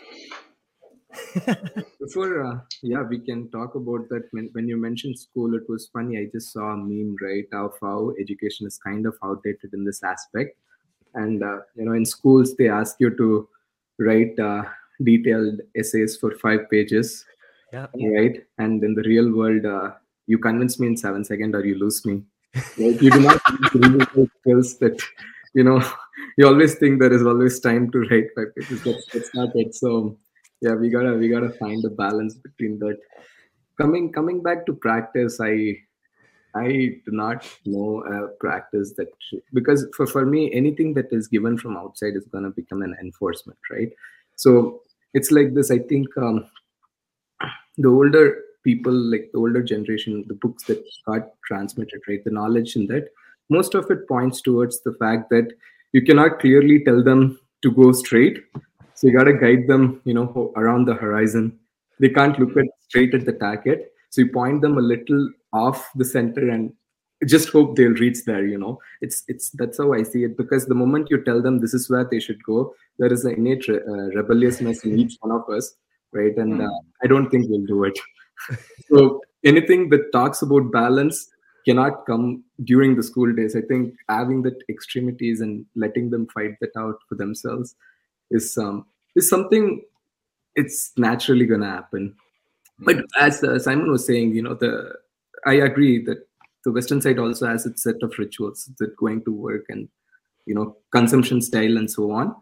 Before, 2.01 2.45
uh, 2.45 2.61
yeah, 2.83 3.03
we 3.03 3.19
can 3.19 3.51
talk 3.51 3.75
about 3.75 4.09
that. 4.09 4.29
When, 4.33 4.49
when 4.53 4.69
you 4.69 4.77
mentioned 4.77 5.19
school, 5.19 5.55
it 5.55 5.69
was 5.69 5.89
funny. 5.93 6.19
I 6.19 6.27
just 6.33 6.53
saw 6.53 6.73
a 6.73 6.77
meme, 6.77 7.17
right, 7.21 7.47
of 7.53 7.75
how 7.81 8.13
education 8.21 8.67
is 8.67 8.79
kind 8.79 9.07
of 9.07 9.15
outdated 9.25 9.75
in 9.75 9.85
this 9.85 10.03
aspect. 10.03 10.57
And, 11.15 11.43
uh, 11.43 11.59
you 11.77 11.85
know, 11.85 11.93
in 11.93 12.05
schools, 12.05 12.57
they 12.57 12.69
ask 12.69 12.97
you 12.99 13.15
to 13.17 13.49
write 13.99 14.39
uh, 14.39 14.63
detailed 15.03 15.61
essays 15.77 16.17
for 16.17 16.33
five 16.39 16.71
pages. 16.71 17.25
Yeah. 17.73 17.87
Right. 17.95 18.45
And 18.59 18.83
in 18.83 18.95
the 18.95 19.03
real 19.03 19.35
world, 19.35 19.65
uh, 19.65 19.93
you 20.27 20.39
convince 20.39 20.79
me 20.79 20.89
in 20.89 20.97
seven 20.97 21.25
seconds 21.25 21.55
or 21.55 21.65
you 21.65 21.79
lose 21.79 22.05
me. 22.05 22.23
Right? 22.79 23.01
You 23.01 23.11
do 23.11 23.21
not 23.21 23.41
skills 24.41 24.79
that, 24.79 25.01
you 25.55 25.65
know, 25.65 25.83
you 26.39 26.47
always 26.47 26.75
think 26.77 27.01
there 27.01 27.13
is 27.13 27.23
always 27.23 27.61
time 27.61 27.91
to 27.91 28.01
write 28.11 28.29
five 28.37 28.55
pages. 28.57 28.83
That's, 28.85 29.07
that's 29.07 29.35
not 29.35 29.51
it. 29.55 29.75
So, 29.75 30.19
yeah 30.63 30.75
we 30.75 30.89
gotta 30.89 31.15
we 31.15 31.29
gotta 31.29 31.51
find 31.51 31.85
a 31.85 31.91
balance 31.91 32.35
between 32.35 32.79
that. 32.79 32.99
Coming 33.81 34.13
coming 34.13 34.43
back 34.43 34.65
to 34.67 34.75
practice 34.75 35.41
i 35.41 35.53
i 36.55 36.67
do 37.07 37.13
not 37.21 37.47
know 37.65 38.05
a 38.15 38.29
practice 38.45 38.93
that 38.97 39.09
because 39.53 39.87
for, 39.97 40.07
for 40.07 40.25
me 40.27 40.53
anything 40.53 40.95
that 40.95 41.07
is 41.11 41.27
given 41.27 41.57
from 41.57 41.77
outside 41.77 42.15
is 42.15 42.27
going 42.27 42.45
to 42.45 42.51
become 42.51 42.83
an 42.83 42.95
enforcement 43.01 43.59
right? 43.71 43.91
So 44.37 44.83
it's 45.15 45.31
like 45.31 45.55
this 45.55 45.71
i 45.71 45.79
think 45.79 46.07
um, 46.17 46.45
the 47.79 47.89
older 47.89 48.43
people 48.65 48.93
like 48.93 49.29
the 49.33 49.39
older 49.39 49.63
generation 49.63 50.25
the 50.29 50.35
books 50.35 50.65
that 50.65 50.83
got 51.07 51.31
transmitted 51.47 52.01
right 52.09 52.25
the 52.25 52.31
knowledge 52.31 52.77
in 52.77 52.87
that 52.87 53.09
most 53.51 53.75
of 53.75 53.91
it 53.91 54.07
points 54.07 54.41
towards 54.41 54.83
the 54.83 54.95
fact 54.95 55.31
that 55.31 55.49
you 55.93 56.03
cannot 56.03 56.39
clearly 56.39 56.85
tell 56.85 57.03
them 57.03 57.39
to 57.63 57.71
go 57.71 57.93
straight 57.93 58.39
so 59.03 59.09
you 59.09 59.19
got 59.19 59.25
to 59.25 59.33
guide 59.33 59.67
them, 59.67 60.01
you 60.05 60.15
know, 60.15 60.53
around 60.55 60.87
the 60.87 60.95
horizon. 60.95 61.59
They 61.99 62.09
can't 62.09 62.39
look 62.39 62.57
at 62.57 62.67
straight 62.89 63.15
at 63.15 63.27
the 63.27 63.33
target. 63.33 63.93
So 64.11 64.21
you 64.21 64.31
point 64.31 64.63
them 64.63 64.79
a 64.79 64.81
little 64.81 65.29
off 65.53 65.91
the 65.97 66.05
center 66.05 66.49
and 66.49 66.73
just 67.27 67.49
hope 67.49 67.75
they'll 67.75 67.95
reach 67.95 68.25
there. 68.27 68.47
You 68.47 68.59
know, 68.59 68.79
it's 69.01 69.25
it's 69.27 69.51
that's 69.55 69.79
how 69.79 69.93
I 69.93 70.05
see 70.05 70.23
it. 70.23 70.37
Because 70.37 70.67
the 70.67 70.77
moment 70.77 71.09
you 71.11 71.21
tell 71.25 71.43
them 71.43 71.59
this 71.59 71.75
is 71.75 71.91
where 71.91 72.07
they 72.09 72.21
should 72.21 72.41
go, 72.45 72.77
there 73.01 73.13
is 73.13 73.25
an 73.25 73.35
innate 73.35 73.67
re- 73.67 73.81
uh, 73.81 74.11
rebelliousness 74.21 74.85
in 74.85 74.97
each 74.97 75.17
one 75.19 75.33
of 75.33 75.53
us, 75.53 75.75
right? 76.13 76.37
And 76.37 76.63
uh, 76.63 76.79
I 77.03 77.09
don't 77.09 77.29
think 77.29 77.47
we'll 77.49 77.67
do 77.67 77.83
it. 77.83 77.99
so 78.89 79.21
anything 79.45 79.89
that 79.89 80.13
talks 80.13 80.43
about 80.43 80.71
balance 80.71 81.29
cannot 81.65 82.07
come 82.07 82.45
during 82.63 82.95
the 82.95 83.03
school 83.03 83.35
days. 83.35 83.57
I 83.57 83.63
think 83.63 83.95
having 84.09 84.43
that 84.43 84.63
extremities 84.69 85.41
and 85.41 85.67
letting 85.75 86.11
them 86.11 86.29
fight 86.29 86.53
that 86.61 86.77
out 86.77 87.01
for 87.09 87.17
themselves 87.17 87.75
is 88.33 88.59
um, 88.59 88.87
is 89.15 89.29
something 89.29 89.83
it's 90.55 90.93
naturally 90.97 91.47
going 91.47 91.61
to 91.61 91.67
happen. 91.67 92.15
But 92.79 93.05
as 93.19 93.43
uh, 93.45 93.59
simon 93.59 93.91
was 93.91 94.07
saying 94.07 94.35
you 94.35 94.43
know 94.43 94.55
the 94.55 94.95
i 95.47 95.55
agree 95.55 96.05
that 96.05 96.27
the 96.65 96.73
western 96.73 97.01
side 97.01 97.19
also 97.19 97.47
has 97.47 97.67
its 97.67 97.83
set 97.83 98.03
of 98.03 98.17
rituals 98.19 98.71
that 98.79 98.97
going 98.97 99.23
to 99.25 99.33
work 99.33 99.65
and 99.69 99.89
you 100.47 100.55
know 100.55 100.77
consumption 100.91 101.41
style 101.41 101.77
and 101.77 101.91
so 101.91 102.11
on. 102.11 102.35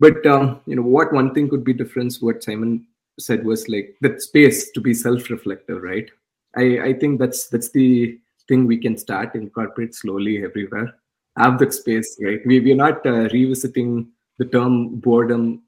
But 0.00 0.26
um, 0.26 0.60
you 0.66 0.76
know 0.76 0.82
what 0.82 1.12
one 1.12 1.32
thing 1.34 1.48
could 1.48 1.64
be 1.64 1.72
different 1.72 2.16
what 2.20 2.42
simon 2.42 2.86
said 3.18 3.44
was 3.44 3.68
like 3.68 3.94
that 4.00 4.20
space 4.20 4.70
to 4.72 4.80
be 4.80 4.92
self-reflective 4.92 5.82
right? 5.82 6.10
I 6.56 6.64
i 6.88 6.92
think 6.92 7.20
that's 7.20 7.48
that's 7.48 7.70
the 7.70 8.18
thing 8.48 8.66
we 8.66 8.78
can 8.78 8.96
start 8.98 9.34
incorporate 9.34 9.94
slowly 9.94 10.44
everywhere. 10.44 10.94
Have 11.36 11.58
that 11.58 11.74
space 11.74 12.18
right? 12.22 12.40
We, 12.46 12.60
we're 12.60 12.76
not 12.76 13.04
uh, 13.06 13.28
revisiting 13.32 14.08
the 14.38 14.44
term 14.46 14.96
boredom 14.96 15.62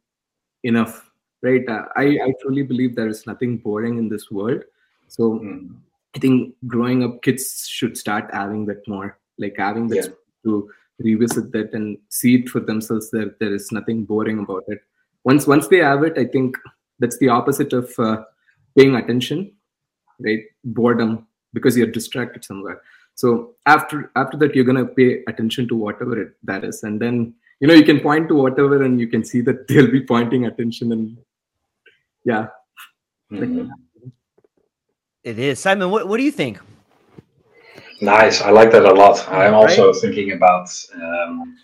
enough 0.64 1.10
right 1.42 1.64
i 1.96 2.06
i 2.26 2.32
truly 2.40 2.62
believe 2.62 2.94
there 2.94 3.08
is 3.08 3.26
nothing 3.26 3.56
boring 3.58 3.98
in 3.98 4.08
this 4.08 4.30
world 4.30 4.62
so 5.08 5.38
mm. 5.38 5.68
I 6.16 6.18
think 6.18 6.54
growing 6.66 7.04
up, 7.04 7.22
kids 7.22 7.68
should 7.68 7.96
start 7.98 8.30
having 8.32 8.64
that 8.66 8.88
more, 8.88 9.18
like 9.38 9.54
having 9.58 9.88
that 9.88 9.96
Yeah. 9.96 10.10
to 10.44 10.70
revisit 10.98 11.52
that 11.52 11.74
and 11.74 11.98
see 12.08 12.36
it 12.36 12.48
for 12.48 12.60
themselves. 12.60 13.10
That 13.10 13.38
there 13.38 13.54
is 13.54 13.70
nothing 13.70 14.04
boring 14.06 14.38
about 14.38 14.64
it. 14.68 14.80
Once 15.24 15.46
once 15.46 15.68
they 15.68 15.78
have 15.78 16.04
it, 16.04 16.16
I 16.16 16.24
think 16.24 16.56
that's 16.98 17.18
the 17.18 17.28
opposite 17.28 17.74
of 17.74 17.92
uh, 17.98 18.24
paying 18.78 18.96
attention, 18.96 19.52
right? 20.18 20.42
Boredom 20.64 21.26
because 21.52 21.76
you're 21.76 21.96
distracted 21.98 22.44
somewhere. 22.46 22.80
So 23.14 23.54
after 23.66 24.10
after 24.16 24.38
that, 24.38 24.54
you're 24.54 24.70
gonna 24.70 24.86
pay 24.86 25.22
attention 25.28 25.68
to 25.68 25.76
whatever 25.76 26.18
it, 26.22 26.32
that 26.44 26.64
is, 26.64 26.82
and 26.82 26.98
then 26.98 27.34
you 27.60 27.68
know 27.68 27.74
you 27.74 27.84
can 27.84 28.00
point 28.00 28.28
to 28.28 28.34
whatever, 28.34 28.82
and 28.82 29.00
you 29.00 29.08
can 29.08 29.24
see 29.24 29.40
that 29.42 29.66
they'll 29.68 29.90
be 29.90 30.04
pointing 30.04 30.46
attention, 30.46 30.92
and 30.92 31.16
yeah, 32.24 32.48
Mhm. 33.32 33.70
It 35.24 35.38
is. 35.40 35.58
Simon, 35.58 35.90
what, 35.90 36.06
what 36.06 36.18
do 36.18 36.22
you 36.22 36.30
think? 36.30 36.60
Nice. 38.00 38.40
I 38.40 38.50
like 38.50 38.70
that 38.70 38.84
a 38.84 38.92
lot. 38.92 39.26
I'm 39.28 39.54
also 39.54 39.92
thinking 39.92 40.32
about 40.32 40.68
um, 40.94 41.56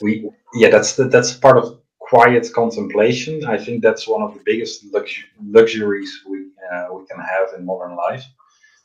we. 0.00 0.28
Yeah, 0.54 0.70
that's 0.70 0.96
the, 0.96 1.04
that's 1.04 1.32
part 1.32 1.58
of 1.58 1.78
quiet 2.00 2.50
contemplation. 2.52 3.44
I 3.44 3.58
think 3.58 3.82
that's 3.82 4.08
one 4.08 4.22
of 4.22 4.34
the 4.34 4.40
biggest 4.44 4.84
lux- 4.92 5.22
luxuries 5.44 6.22
we 6.28 6.46
uh, 6.72 6.86
we 6.92 7.06
can 7.06 7.20
have 7.20 7.48
in 7.56 7.64
modern 7.64 7.94
life. 7.94 8.24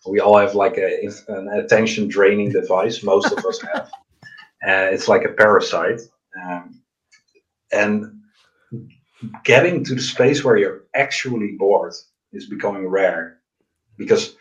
We 0.05 0.19
all 0.19 0.37
have 0.37 0.53
like 0.53 0.77
a 0.77 1.09
an 1.29 1.47
attention 1.49 2.07
draining 2.07 2.51
device. 2.51 3.03
Most 3.03 3.31
of 3.31 3.43
us 3.45 3.59
have. 3.73 3.89
Uh, 4.63 4.93
it's 4.93 5.07
like 5.07 5.25
a 5.25 5.29
parasite, 5.29 6.01
um, 6.39 6.81
and 7.71 8.21
getting 9.43 9.83
to 9.85 9.95
the 9.95 10.01
space 10.01 10.43
where 10.43 10.57
you're 10.57 10.83
actually 10.95 11.55
bored 11.57 11.93
is 12.33 12.47
becoming 12.49 12.87
rare 12.87 13.39
because 13.97 14.35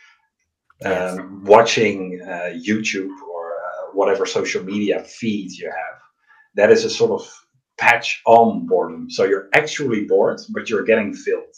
Yes. 0.80 1.18
um, 1.18 1.44
watching 1.44 2.20
uh, 2.22 2.52
YouTube 2.54 3.14
or 3.32 3.52
uh, 3.54 3.92
whatever 3.92 4.26
social 4.26 4.64
media 4.64 5.04
feed 5.04 5.52
you 5.52 5.68
have, 5.70 6.00
that 6.54 6.70
is 6.70 6.84
a 6.84 6.90
sort 6.90 7.10
of 7.12 7.30
patch 7.78 8.22
on 8.26 8.66
boredom. 8.66 9.10
So 9.10 9.24
you're 9.24 9.48
actually 9.54 10.04
bored, 10.06 10.40
but 10.50 10.70
you're 10.70 10.84
getting 10.84 11.14
filled. 11.14 11.54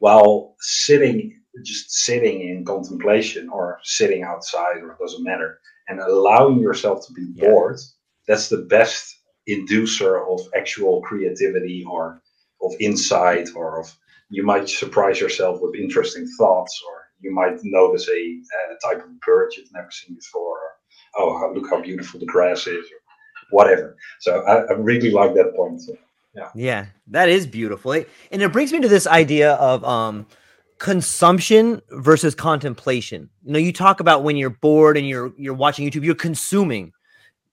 While 0.00 0.56
sitting, 0.60 1.40
just 1.64 1.92
sitting 1.92 2.42
in 2.42 2.64
contemplation 2.64 3.48
or 3.50 3.80
sitting 3.84 4.22
outside, 4.22 4.78
or 4.82 4.92
it 4.92 4.98
doesn't 5.00 5.24
matter, 5.24 5.60
and 5.88 6.00
allowing 6.00 6.60
yourself 6.60 7.06
to 7.06 7.12
be 7.12 7.26
Yeah. 7.34 7.50
bored, 7.50 7.80
that's 8.26 8.48
the 8.48 8.58
best 8.58 9.17
inducer 9.48 10.20
of 10.32 10.40
actual 10.56 11.00
creativity 11.02 11.84
or 11.88 12.22
of 12.62 12.72
insight 12.80 13.48
or 13.54 13.80
of 13.80 13.96
you 14.30 14.44
might 14.44 14.68
surprise 14.68 15.20
yourself 15.20 15.60
with 15.60 15.74
interesting 15.74 16.26
thoughts 16.38 16.82
or 16.86 16.94
you 17.20 17.32
might 17.34 17.58
notice 17.62 18.08
a, 18.08 18.40
uh 18.56 18.74
type 18.88 19.04
of 19.04 19.20
bird 19.20 19.52
you've 19.56 19.72
never 19.72 19.90
seen 19.90 20.14
before 20.14 20.58
or, 20.58 20.70
oh 21.18 21.52
look 21.54 21.70
how 21.70 21.80
beautiful 21.80 22.20
the 22.20 22.26
grass 22.26 22.66
is 22.66 22.84
or 22.84 23.00
whatever 23.50 23.96
so 24.20 24.40
i, 24.42 24.72
I 24.72 24.72
really 24.72 25.10
like 25.10 25.34
that 25.34 25.54
point 25.56 25.80
Yeah, 26.54 26.86
that 27.08 27.28
is 27.28 27.46
beautiful. 27.46 27.92
And 27.92 28.42
it 28.42 28.52
brings 28.52 28.72
me 28.72 28.80
to 28.80 28.88
this 28.88 29.06
idea 29.06 29.54
of 29.54 29.84
um 29.84 30.26
consumption 30.78 31.82
versus 31.90 32.34
contemplation. 32.34 33.28
You 33.44 33.52
know, 33.52 33.58
you 33.58 33.72
talk 33.72 34.00
about 34.00 34.22
when 34.22 34.36
you're 34.36 34.50
bored 34.50 34.96
and 34.96 35.08
you're 35.08 35.32
you're 35.36 35.54
watching 35.54 35.88
YouTube, 35.88 36.04
you're 36.04 36.14
consuming 36.14 36.92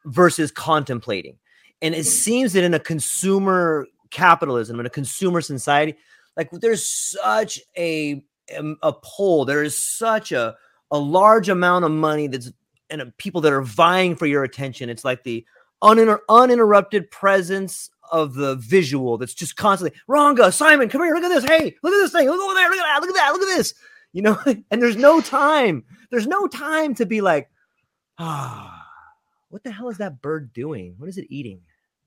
versus 0.06 0.52
contemplating. 0.52 1.38
And 1.82 1.94
it 1.94 2.06
seems 2.06 2.54
that 2.54 2.64
in 2.64 2.74
a 2.74 2.80
consumer 2.80 3.88
capitalism, 4.12 4.80
in 4.80 4.86
a 4.86 4.90
consumer 4.90 5.42
society, 5.42 5.96
like 6.38 6.50
there's 6.52 6.86
such 6.86 7.60
a 7.78 8.24
um, 8.58 8.78
a 8.82 8.94
pull, 8.94 9.46
there 9.46 9.64
is 9.64 9.78
such 9.78 10.32
a 10.32 10.56
a 10.92 10.98
large 10.98 11.50
amount 11.50 11.86
of 11.86 11.92
money 11.92 12.28
that's 12.28 12.52
and 12.90 13.02
uh, 13.02 13.06
people 13.18 13.42
that 13.42 13.54
are 13.54 13.62
vying 13.62 14.16
for 14.16 14.26
your 14.26 14.44
attention. 14.44 14.90
It's 14.90 15.04
like 15.04 15.24
the 15.24 15.46
uninter- 15.84 16.20
uninterrupted 16.30 17.10
presence 17.12 17.90
of 18.12 18.36
the 18.36 18.56
visual 18.58 19.18
that's 19.18 19.34
just 19.34 19.56
constantly 19.56 20.00
Ranga, 20.08 20.52
Simon, 20.52 20.90
come 20.90 21.02
here, 21.02 21.16
look 21.16 21.24
at 21.24 21.30
this. 21.30 21.44
Hey, 21.44 21.76
look 21.84 21.94
at 21.94 21.98
this 21.98 22.12
thing. 22.12 22.30
Look 22.30 22.40
over 22.40 22.54
there. 22.54 22.70
Look 22.70 22.80
at 22.80 22.84
that. 22.84 23.02
Look 23.02 23.10
at 23.10 23.16
that. 23.16 23.32
Look 23.34 23.42
at 23.42 23.58
this. 23.58 23.74
You 24.14 24.22
know, 24.22 24.40
and 24.72 24.82
there's 24.82 24.98
no 24.98 25.22
time. 25.22 25.84
There's 26.12 26.28
no 26.28 26.48
time 26.48 26.96
to 26.96 27.06
be 27.06 27.22
like, 27.22 27.50
ah, 28.18 28.75
what 29.50 29.64
the 29.64 29.72
hell 29.72 29.90
is 29.90 29.98
that 29.98 30.22
bird 30.22 30.54
doing? 30.54 30.96
What 30.98 31.10
is 31.10 31.18
it 31.18 31.28
eating? 31.30 31.62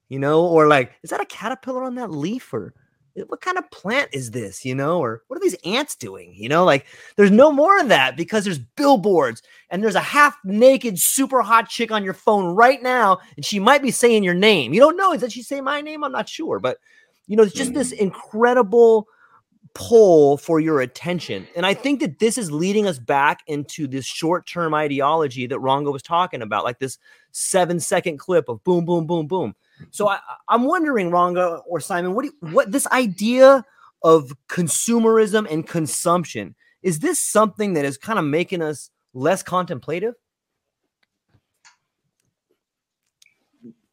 You 0.08 0.18
know, 0.18 0.46
or 0.46 0.66
like, 0.66 0.92
is 1.02 1.10
that 1.10 1.20
a 1.20 1.26
caterpillar 1.26 1.82
on 1.82 1.94
that 1.96 2.10
leaf? 2.10 2.52
Or 2.52 2.74
eh, 3.16 3.22
what 3.26 3.40
kind 3.40 3.58
of 3.58 3.70
plant 3.70 4.10
is 4.12 4.30
this? 4.30 4.64
You 4.64 4.74
know, 4.74 5.00
or 5.00 5.22
what 5.28 5.36
are 5.36 5.40
these 5.40 5.56
ants 5.64 5.96
doing? 5.96 6.34
You 6.34 6.48
know, 6.48 6.64
like 6.64 6.86
there's 7.16 7.30
no 7.30 7.52
more 7.52 7.78
of 7.78 7.88
that 7.88 8.16
because 8.16 8.44
there's 8.44 8.58
billboards 8.58 9.42
and 9.70 9.82
there's 9.82 9.94
a 9.94 10.00
half 10.00 10.36
naked, 10.44 10.98
super 10.98 11.42
hot 11.42 11.68
chick 11.68 11.90
on 11.90 12.04
your 12.04 12.14
phone 12.14 12.54
right 12.54 12.82
now, 12.82 13.18
and 13.36 13.44
she 13.44 13.58
might 13.58 13.82
be 13.82 13.90
saying 13.90 14.24
your 14.24 14.34
name. 14.34 14.72
You 14.72 14.80
don't 14.80 14.96
know. 14.96 15.12
Is 15.12 15.20
that 15.20 15.32
she 15.32 15.42
say 15.42 15.60
my 15.60 15.80
name? 15.80 16.04
I'm 16.04 16.12
not 16.12 16.28
sure. 16.28 16.58
But, 16.58 16.78
you 17.26 17.36
know, 17.36 17.42
it's 17.42 17.52
just 17.52 17.74
this 17.74 17.92
incredible 17.92 19.06
pull 19.78 20.36
for 20.36 20.58
your 20.58 20.80
attention. 20.80 21.46
And 21.54 21.64
I 21.64 21.72
think 21.72 22.00
that 22.00 22.18
this 22.18 22.36
is 22.36 22.50
leading 22.50 22.88
us 22.88 22.98
back 22.98 23.42
into 23.46 23.86
this 23.86 24.04
short 24.04 24.44
term 24.44 24.74
ideology 24.74 25.46
that 25.46 25.60
Ranga 25.60 25.92
was 25.92 26.02
talking 26.02 26.42
about, 26.42 26.64
like 26.64 26.80
this 26.80 26.98
seven 27.30 27.78
second 27.78 28.18
clip 28.18 28.48
of 28.48 28.62
boom, 28.64 28.84
boom, 28.84 29.06
boom, 29.06 29.28
boom. 29.28 29.54
So 29.90 30.08
I, 30.08 30.18
I'm 30.48 30.64
wondering, 30.64 31.12
Ranga 31.12 31.62
or 31.64 31.78
Simon, 31.78 32.14
what 32.14 32.24
do 32.24 32.32
you, 32.32 32.52
what 32.52 32.72
this 32.72 32.88
idea 32.88 33.64
of 34.02 34.32
consumerism 34.48 35.48
and 35.48 35.64
consumption 35.64 36.56
is 36.82 36.98
this 36.98 37.20
something 37.20 37.74
that 37.74 37.84
is 37.84 37.96
kind 37.96 38.18
of 38.18 38.24
making 38.24 38.62
us 38.62 38.90
less 39.14 39.44
contemplative? 39.44 40.14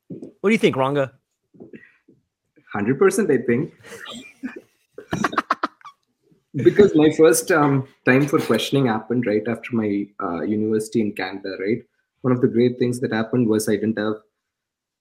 What 0.08 0.50
do 0.50 0.52
you 0.52 0.58
think, 0.58 0.76
Ranga? 0.76 1.14
hundred 2.74 3.00
percent. 3.00 3.32
I 3.32 3.38
think 3.38 3.74
because 6.64 6.96
my 6.96 7.12
first 7.18 7.52
um, 7.52 7.88
time 8.06 8.28
for 8.28 8.40
questioning 8.40 8.88
happened 8.88 9.26
right 9.26 9.48
after 9.48 9.76
my 9.76 10.08
uh, 10.22 10.42
university 10.42 11.02
in 11.02 11.12
Canada. 11.14 11.56
Right, 11.60 11.84
one 12.22 12.32
of 12.32 12.42
the 12.42 12.48
great 12.48 12.80
things 12.80 13.00
that 13.02 13.12
happened 13.14 13.48
was 13.48 13.68
I 13.70 13.76
didn't 13.76 13.98
have 14.00 14.16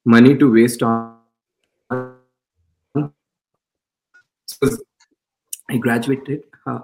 money 0.05 0.37
to 0.37 0.53
waste 0.53 0.83
on. 0.83 1.17
So 4.47 4.69
I 5.71 5.77
graduated. 5.79 6.45
Uh, 6.67 6.81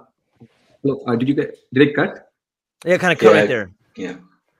hello, 0.81 1.03
uh, 1.07 1.15
did 1.15 1.27
you 1.29 1.35
get? 1.35 1.55
Did 1.73 1.89
I 1.89 1.93
cut? 1.93 2.31
Yeah, 2.85 2.97
kind 2.97 3.13
of 3.13 3.19
cut 3.19 3.33
Yeah. 3.33 3.39
right 3.39 3.47
there. 3.47 3.71
yeah 3.95 4.15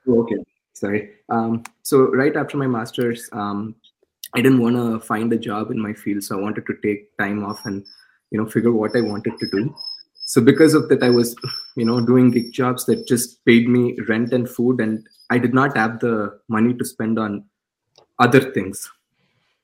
Oh, 0.06 0.20
okay 0.22 0.36
sorry 0.74 1.10
um, 1.28 1.62
so 1.82 2.10
right 2.12 2.36
after 2.36 2.56
my 2.56 2.66
masters 2.66 3.28
um, 3.32 3.74
i 4.34 4.40
didn't 4.42 4.60
want 4.60 4.76
to 4.76 5.00
find 5.06 5.32
a 5.32 5.38
job 5.38 5.70
in 5.70 5.78
my 5.80 5.92
field 5.92 6.22
so 6.22 6.36
i 6.38 6.40
wanted 6.40 6.66
to 6.66 6.74
take 6.82 7.16
time 7.18 7.44
off 7.44 7.64
and 7.66 7.84
you 8.30 8.38
know 8.38 8.46
figure 8.54 8.72
what 8.72 8.94
i 8.96 9.00
wanted 9.00 9.38
to 9.38 9.46
do 9.50 9.74
so 10.24 10.40
because 10.40 10.74
of 10.74 10.88
that 10.88 11.02
i 11.02 11.10
was 11.10 11.34
you 11.76 11.84
know 11.84 12.00
doing 12.00 12.30
gig 12.30 12.52
jobs 12.52 12.84
that 12.86 13.06
just 13.06 13.44
paid 13.44 13.68
me 13.68 13.96
rent 14.08 14.32
and 14.32 14.48
food 14.48 14.80
and 14.80 15.06
i 15.30 15.38
did 15.38 15.54
not 15.54 15.76
have 15.76 16.00
the 16.00 16.38
money 16.48 16.74
to 16.74 16.84
spend 16.84 17.18
on 17.18 17.44
other 18.18 18.52
things. 18.52 18.90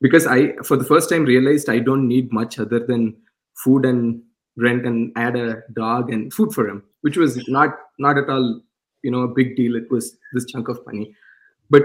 Because 0.00 0.26
i 0.26 0.52
for 0.64 0.76
the 0.76 0.84
first 0.84 1.11
time 1.11 1.24
realized 1.24 1.68
i 1.68 1.78
don't 1.78 2.06
need 2.06 2.32
much 2.32 2.59
other 2.59 2.78
than 2.78 3.16
food 3.54 3.84
and 3.84 4.22
rent 4.56 4.86
and 4.86 5.12
add 5.16 5.36
a 5.36 5.62
dog 5.72 6.12
and 6.12 6.32
food 6.32 6.52
for 6.52 6.68
him 6.68 6.82
which 7.00 7.16
was 7.16 7.48
not 7.48 7.78
not 7.98 8.16
at 8.16 8.28
all 8.28 8.61
you 9.02 9.11
know 9.11 9.22
a 9.22 9.28
big 9.28 9.56
deal. 9.56 9.76
It 9.76 9.90
was 9.90 10.16
this 10.32 10.44
chunk 10.46 10.68
of 10.68 10.84
money. 10.86 11.14
But 11.70 11.82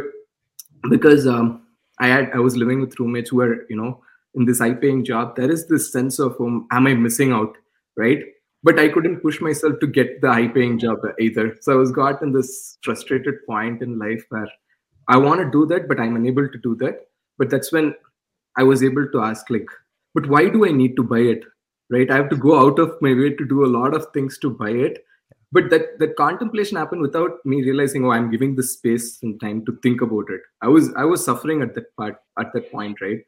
because 0.90 1.28
um, 1.28 1.66
i 2.00 2.08
had 2.08 2.32
i 2.34 2.40
was 2.40 2.58
living 2.58 2.82
with 2.82 3.00
roommates 3.00 3.30
who 3.30 3.38
were 3.38 3.66
you 3.70 3.76
know 3.76 4.02
in 4.36 4.46
this 4.46 4.60
high 4.60 4.74
paying 4.74 5.04
job 5.06 5.36
there 5.36 5.52
is 5.52 5.68
this 5.68 5.92
sense 5.92 6.20
of 6.20 6.36
um, 6.40 6.68
am 6.72 6.88
i 6.88 6.94
missing 6.94 7.32
out 7.32 7.56
right 7.96 8.24
but 8.64 8.80
i 8.80 8.88
couldn't 8.88 9.22
push 9.22 9.40
myself 9.42 9.80
to 9.80 9.88
get 9.88 10.22
the 10.22 10.32
high 10.32 10.48
paying 10.48 10.80
job 10.80 11.00
either. 11.20 11.58
So 11.62 11.74
i 11.74 11.76
was 11.76 11.92
got 11.92 12.22
in 12.22 12.32
this 12.32 12.78
frustrated 12.82 13.46
point 13.46 13.82
in 13.82 14.00
life 14.00 14.24
where 14.30 14.50
i 15.08 15.18
want 15.18 15.42
to 15.42 15.52
do 15.52 15.66
that 15.68 15.88
but 15.88 16.00
i'm 16.00 16.16
unable 16.16 16.48
to 16.48 16.58
do 16.58 16.76
that. 16.78 17.08
But 17.38 17.50
that's 17.50 17.72
when 17.72 17.96
i 18.58 18.64
was 18.64 18.84
able 18.84 19.08
to 19.12 19.22
ask 19.22 19.50
like 19.50 19.70
but 20.14 20.28
why 20.28 20.48
do 20.50 20.66
i 20.66 20.72
need 20.72 20.96
to 20.96 21.04
buy 21.04 21.20
it? 21.20 21.44
Right? 21.90 22.10
I 22.10 22.16
have 22.16 22.30
to 22.30 22.38
go 22.38 22.58
out 22.60 22.80
of 22.80 22.96
my 23.02 23.14
way 23.14 23.32
to 23.36 23.46
do 23.46 23.66
a 23.66 23.74
lot 23.78 23.94
of 23.94 24.08
things 24.14 24.38
to 24.40 24.50
buy 24.50 24.70
it. 24.70 25.04
But 25.52 25.70
that 25.70 26.00
that 26.00 26.16
contemplation 26.16 26.78
happened 26.78 27.02
without 27.02 27.46
me 27.46 27.62
realizing 27.64 28.06
oh 28.06 28.12
i'm 28.12 28.32
giving 28.32 28.56
this 28.56 28.74
space 28.74 29.20
and 29.22 29.40
time 29.40 29.66
to 29.66 29.78
think 29.84 30.02
about 30.02 30.30
it. 30.30 30.42
I 30.62 30.68
was 30.68 30.92
i 30.96 31.04
was 31.04 31.24
suffering 31.24 31.62
at 31.62 31.76
that 31.76 31.96
part 31.96 32.18
at 32.40 32.54
that 32.54 32.72
point 32.72 33.02
right? 33.02 33.20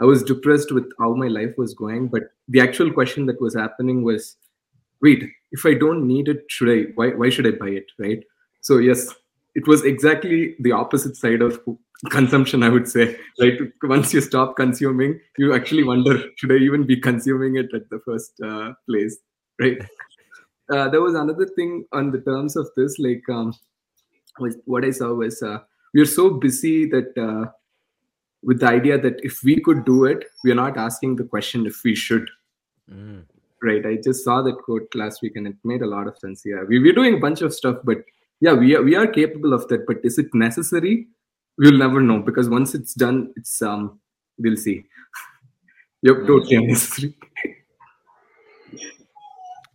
I 0.00 0.04
was 0.04 0.22
depressed 0.22 0.72
with 0.72 0.90
how 0.98 1.14
my 1.14 1.28
life 1.28 1.54
was 1.56 1.74
going. 1.74 2.08
But 2.08 2.24
the 2.48 2.60
actual 2.60 2.92
question 2.92 3.26
that 3.26 3.40
was 3.40 3.54
happening 3.54 4.02
was 4.02 4.36
wait 5.02 5.28
if 5.52 5.64
i 5.66 5.74
don't 5.74 6.06
need 6.06 6.28
it 6.28 6.44
should 6.48 6.70
i 6.70 6.90
why, 6.94 7.10
why 7.10 7.28
should 7.28 7.46
i 7.46 7.50
buy 7.50 7.68
it 7.68 7.86
right 7.98 8.22
so 8.60 8.78
yes 8.78 9.14
it 9.54 9.66
was 9.66 9.84
exactly 9.84 10.56
the 10.60 10.72
opposite 10.72 11.16
side 11.16 11.42
of 11.42 11.60
consumption 12.10 12.62
i 12.62 12.68
would 12.68 12.88
say 12.88 13.16
right 13.40 13.58
once 13.84 14.12
you 14.12 14.20
stop 14.20 14.56
consuming 14.56 15.18
you 15.38 15.54
actually 15.54 15.84
wonder 15.84 16.22
should 16.36 16.52
i 16.52 16.56
even 16.56 16.84
be 16.84 16.96
consuming 16.96 17.56
it 17.56 17.72
at 17.72 17.88
the 17.90 18.00
first 18.04 18.40
uh, 18.42 18.72
place 18.86 19.16
right 19.60 19.78
uh, 20.72 20.88
there 20.88 21.00
was 21.00 21.14
another 21.14 21.46
thing 21.46 21.84
on 21.92 22.10
the 22.10 22.20
terms 22.20 22.56
of 22.56 22.68
this. 22.76 22.98
Like, 22.98 23.22
um, 23.28 23.52
what 24.64 24.84
I 24.84 24.90
saw 24.90 25.12
was 25.12 25.42
uh, 25.42 25.58
we 25.92 26.00
are 26.00 26.06
so 26.06 26.30
busy 26.30 26.86
that 26.88 27.16
uh, 27.18 27.50
with 28.42 28.60
the 28.60 28.68
idea 28.68 28.98
that 28.98 29.20
if 29.22 29.42
we 29.42 29.60
could 29.60 29.84
do 29.84 30.04
it, 30.04 30.24
we 30.42 30.50
are 30.50 30.56
not 30.56 30.76
asking 30.76 31.16
the 31.16 31.24
question 31.24 31.66
if 31.66 31.82
we 31.84 31.94
should. 31.94 32.28
Mm. 32.90 33.24
Right. 33.64 33.86
I 33.86 33.96
just 33.96 34.22
saw 34.24 34.42
that 34.42 34.58
quote 34.58 34.94
last 34.94 35.22
week, 35.22 35.36
and 35.36 35.46
it 35.46 35.56
made 35.64 35.80
a 35.80 35.86
lot 35.86 36.06
of 36.06 36.18
sense. 36.18 36.42
Yeah, 36.44 36.64
we, 36.68 36.78
we're 36.80 36.92
doing 36.92 37.14
a 37.14 37.18
bunch 37.18 37.40
of 37.40 37.54
stuff, 37.54 37.78
but 37.82 37.96
yeah, 38.40 38.52
we 38.52 38.76
are 38.76 38.82
we 38.82 38.94
are 38.94 39.06
capable 39.06 39.54
of 39.54 39.66
that. 39.68 39.86
But 39.86 40.04
is 40.04 40.18
it 40.18 40.34
necessary? 40.34 41.06
We'll 41.56 41.78
never 41.78 42.02
know 42.02 42.18
because 42.18 42.50
once 42.50 42.74
it's 42.74 42.92
done, 42.92 43.32
it's 43.36 43.62
um, 43.62 44.00
we'll 44.38 44.58
see. 44.58 44.84
yep, 46.02 46.16
totally 46.26 46.56
unnecessary. 46.56 47.16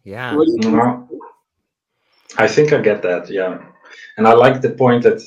Yeah. 0.04 0.36
What 0.36 0.46
do 0.46 0.52
you 0.52 0.62
think? 0.62 0.76
No, 0.76 1.10
I 2.38 2.48
think 2.48 2.72
I 2.72 2.80
get 2.80 3.02
that. 3.02 3.28
Yeah, 3.28 3.58
and 4.18 4.28
I 4.28 4.34
like 4.34 4.62
the 4.62 4.70
point 4.70 5.02
that 5.02 5.24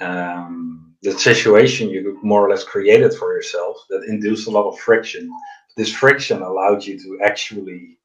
um, 0.00 0.94
the 1.02 1.12
situation 1.12 1.88
you 1.88 2.18
more 2.22 2.44
or 2.44 2.50
less 2.50 2.64
created 2.64 3.14
for 3.14 3.32
yourself 3.34 3.78
that 3.88 4.04
induced 4.08 4.46
a 4.46 4.50
lot 4.50 4.68
of 4.68 4.78
friction. 4.78 5.30
This 5.76 5.92
friction 5.92 6.42
allowed 6.42 6.84
you 6.84 6.98
to 7.00 7.18
actually 7.22 7.98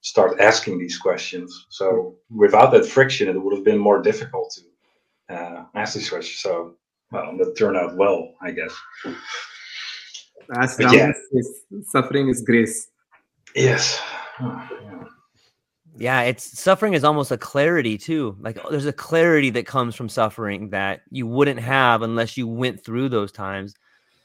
start 0.00 0.40
asking 0.40 0.78
these 0.78 0.98
questions. 0.98 1.66
So 1.70 2.16
without 2.30 2.72
that 2.72 2.86
friction, 2.86 3.28
it 3.28 3.40
would 3.40 3.54
have 3.54 3.64
been 3.64 3.78
more 3.78 4.02
difficult 4.02 4.56
to 5.28 5.34
uh, 5.34 5.64
ask 5.74 5.94
these 5.94 6.10
questions. 6.10 6.40
So 6.40 6.74
well, 7.12 7.36
that 7.38 7.56
turned 7.56 7.76
out 7.76 7.96
well, 7.96 8.34
I 8.42 8.50
guess. 8.50 8.74
As 10.56 10.78
Ram 10.78 10.92
yeah. 10.92 11.12
says, 11.32 11.62
suffering 11.88 12.28
is 12.28 12.42
grace. 12.42 12.88
Yes. 13.54 14.00
Oh, 14.40 14.68
yeah. 14.82 15.04
Yeah, 15.94 16.22
it's 16.22 16.58
suffering 16.58 16.94
is 16.94 17.04
almost 17.04 17.30
a 17.30 17.36
clarity 17.36 17.98
too. 17.98 18.36
Like 18.40 18.58
oh, 18.64 18.70
there's 18.70 18.86
a 18.86 18.94
clarity 18.94 19.50
that 19.50 19.66
comes 19.66 19.94
from 19.94 20.08
suffering 20.08 20.70
that 20.70 21.02
you 21.10 21.26
wouldn't 21.26 21.60
have 21.60 22.00
unless 22.00 22.36
you 22.36 22.48
went 22.48 22.82
through 22.82 23.10
those 23.10 23.30
times. 23.30 23.74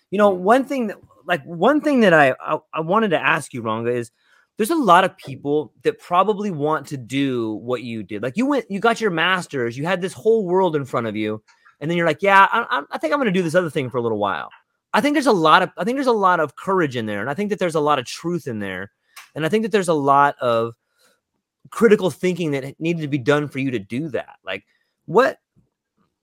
You 0.10 0.18
know, 0.18 0.30
one 0.30 0.64
thing 0.64 0.88
that 0.88 0.98
like 1.28 1.43
one 1.43 1.82
thing 1.82 1.99
that 2.01 2.13
I 2.13 2.34
I, 2.39 2.57
I 2.73 2.82
wanted 2.82 3.09
to 3.09 3.19
ask 3.19 3.53
you, 3.53 3.61
Ranga, 3.61 3.91
is 3.91 4.11
there's 4.57 4.71
a 4.71 4.75
lot 4.75 5.03
of 5.03 5.15
people 5.17 5.73
that 5.84 5.99
probably 5.99 6.49
want 6.49 6.88
to 6.88 6.97
do 6.97 7.53
what 7.55 7.84
you 7.84 8.01
did. 8.01 8.23
Like 8.23 8.38
you 8.38 8.47
went, 8.47 8.65
you 8.71 8.80
got 8.80 8.99
your 8.99 9.11
master's, 9.11 9.78
you 9.78 9.86
had 9.86 10.01
this 10.01 10.13
whole 10.13 10.45
world 10.45 10.75
in 10.75 10.86
front 10.86 11.05
of 11.05 11.15
you, 11.15 11.43
and 11.80 11.91
then 11.91 11.97
you're 11.97 12.07
like, 12.07 12.23
yeah, 12.23 12.47
I, 12.51 12.65
I- 12.80 12.84
I 12.91 12.97
think 12.97 13.13
I'm 13.13 13.19
going 13.19 13.32
to 13.32 13.39
do 13.39 13.43
this 13.43 13.53
other 13.55 13.69
thing 13.69 13.89
for 13.91 13.97
a 13.97 14.01
little 14.01 14.17
while. 14.17 14.49
I 14.93 15.01
think 15.01 15.13
there's 15.13 15.28
a 15.28 15.32
lot 15.32 15.61
of 15.61 15.69
I 15.78 15.84
think 15.84 15.97
there's 15.97 16.07
a 16.07 16.11
lot 16.11 16.39
of 16.39 16.55
courage 16.55 16.95
in 16.95 17.05
there, 17.05 17.21
and 17.21 17.30
I 17.30 17.36
think 17.36 17.49
that 17.51 17.59
there's 17.59 17.75
a 17.75 17.80
lot 17.82 17.99
of 17.99 18.05
truth 18.05 18.47
in 18.47 18.59
there, 18.59 18.91
and 19.36 19.45
I 19.45 19.49
think 19.49 19.63
that 19.63 19.71
there's 19.71 19.89
a 19.89 19.93
lot 19.93 20.36
of 20.41 20.73
critical 21.69 22.09
thinking 22.09 22.51
that 22.51 22.80
needed 22.80 23.01
to 23.01 23.07
be 23.09 23.17
done 23.17 23.47
for 23.49 23.59
you 23.59 23.69
to 23.71 23.80
do 23.80 24.07
that 24.07 24.36
like 24.45 24.63
what 25.05 25.39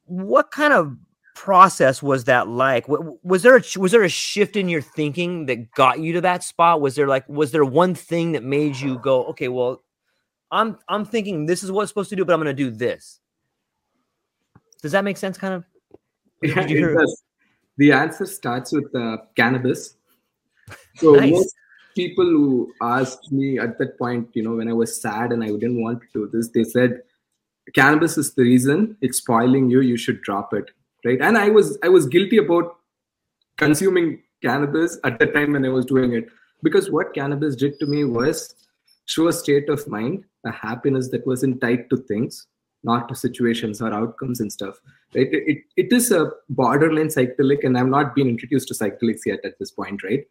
what 0.07 0.51
kind 0.51 0.73
of 0.73 0.97
process 1.35 2.03
was 2.03 2.25
that 2.25 2.49
like 2.49 2.87
was 2.89 3.43
there 3.43 3.57
a, 3.57 3.63
was 3.77 3.93
there 3.93 4.05
a 4.05 4.09
shift 4.09 4.57
in 4.57 4.69
your 4.69 4.81
thinking 4.81 5.47
that 5.47 5.71
got 5.73 5.99
you 5.99 6.13
to 6.13 6.21
that 6.21 6.45
spot 6.45 6.81
was 6.81 6.95
there 6.95 7.09
like 7.09 7.29
was 7.29 7.51
there 7.51 7.65
one 7.65 7.95
thing 7.95 8.33
that 8.33 8.45
made 8.45 8.77
you 8.77 8.99
go 9.01 9.25
okay 9.25 9.49
well 9.49 9.83
i'm 10.53 10.79
i'm 10.89 11.05
thinking 11.05 11.45
this 11.45 11.65
is 11.65 11.73
what 11.73 11.83
it's 11.83 11.91
supposed 11.91 12.09
to 12.09 12.15
do 12.15 12.25
but 12.25 12.33
i'm 12.33 12.41
going 12.41 12.47
to 12.47 12.63
do 12.63 12.71
this 12.71 13.19
does 14.81 14.93
that 14.93 15.03
make 15.03 15.17
sense 15.17 15.37
kind 15.37 15.55
of 15.55 15.65
Yeah, 16.45 16.61
it 16.69 16.95
does. 16.95 17.23
The 17.79 17.93
answer 17.93 18.27
starts 18.27 18.73
with 18.73 18.95
uh, 18.95 19.17
cannabis. 19.35 19.97
So 20.97 21.15
Nice. 21.15 21.31
most 21.31 21.55
people 21.97 22.25
who 22.25 22.73
asked 22.83 23.33
me 23.33 23.59
at 23.59 23.79
that 23.79 23.99
point, 23.99 24.29
you 24.35 24.43
know, 24.43 24.57
when 24.57 24.69
I 24.69 24.75
was 24.75 25.01
sad 25.01 25.33
and 25.33 25.43
I 25.43 25.49
didn't 25.49 25.83
want 25.83 26.03
to 26.03 26.09
do 26.13 26.31
this, 26.31 26.49
they 26.51 26.65
said, 26.65 27.03
"Cannabis 27.75 28.19
is 28.19 28.35
the 28.35 28.43
reason 28.43 28.97
it's 29.01 29.19
spoiling 29.19 29.71
you. 29.71 29.81
You 29.81 29.97
should 29.97 30.21
drop 30.21 30.53
it." 30.53 30.71
Right? 31.05 31.21
And 31.21 31.37
I 31.37 31.51
was 31.51 31.79
I 31.83 31.89
was 31.89 32.07
guilty 32.07 32.39
about 32.39 32.77
consuming 33.57 34.23
cannabis 34.43 34.99
at 35.05 35.19
the 35.19 35.27
time 35.27 35.53
when 35.53 35.65
I 35.65 35.69
was 35.69 35.85
doing 35.85 36.13
it. 36.13 36.29
Because 36.63 36.91
what 36.91 37.15
cannabis 37.15 37.57
did 37.57 37.79
to 37.81 37.87
me 37.87 38.05
was 38.05 38.55
show 39.07 39.29
a 39.29 39.33
state 39.33 39.69
of 39.69 39.87
mind, 39.87 40.25
a 40.47 40.51
happiness 40.51 41.11
that 41.11 41.27
wasn't 41.27 41.61
tied 41.61 41.91
to 41.91 41.97
things, 41.97 42.47
not 42.83 43.09
to 43.09 43.15
situations 43.15 43.83
or 43.83 43.93
outcomes 43.93 44.41
and 44.41 44.53
stuff. 44.53 44.77
Right? 45.15 45.33
It, 45.33 45.43
it, 45.47 45.59
it 45.77 45.93
is 45.93 46.11
a 46.11 46.31
borderline 46.49 47.09
psychedelic 47.09 47.65
and 47.65 47.79
i've 47.79 47.87
not 47.87 48.15
been 48.15 48.29
introduced 48.29 48.69
to 48.69 48.75
psychedelics 48.75 49.27
yet 49.27 49.41
at 49.45 49.59
this 49.59 49.71
point 49.71 50.03
right? 50.03 50.25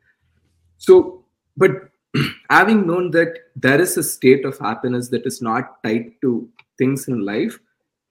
So 0.77 1.23
but 1.55 1.71
having 2.49 2.85
known 2.85 3.11
that 3.11 3.37
there 3.55 3.79
is 3.79 3.97
a 3.97 4.03
state 4.03 4.45
of 4.45 4.57
happiness 4.59 5.09
that 5.09 5.25
is 5.25 5.41
not 5.41 5.81
tied 5.83 6.11
to 6.21 6.47
things 6.77 7.07
in 7.07 7.25
life 7.25 7.59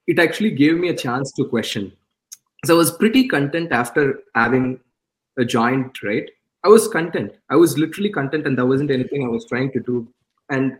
it 0.06 0.18
actually 0.18 0.50
gave 0.50 0.76
me 0.76 0.88
a 0.88 0.96
chance 0.96 1.32
to 1.32 1.44
question 1.44 1.92
so 2.64 2.74
i 2.74 2.78
was 2.78 2.92
pretty 2.92 3.28
content 3.28 3.72
after 3.72 4.20
having 4.34 4.78
a 5.38 5.44
joint 5.44 6.02
right? 6.02 6.28
I 6.64 6.68
was 6.68 6.86
content. 6.86 7.32
I 7.50 7.56
was 7.56 7.76
literally 7.76 8.10
content 8.10 8.46
and 8.46 8.56
there 8.56 8.66
wasn't 8.66 8.90
anything 8.90 9.24
i 9.24 9.28
was 9.28 9.46
trying 9.46 9.72
to 9.72 9.80
do. 9.80 10.08
And 10.48 10.78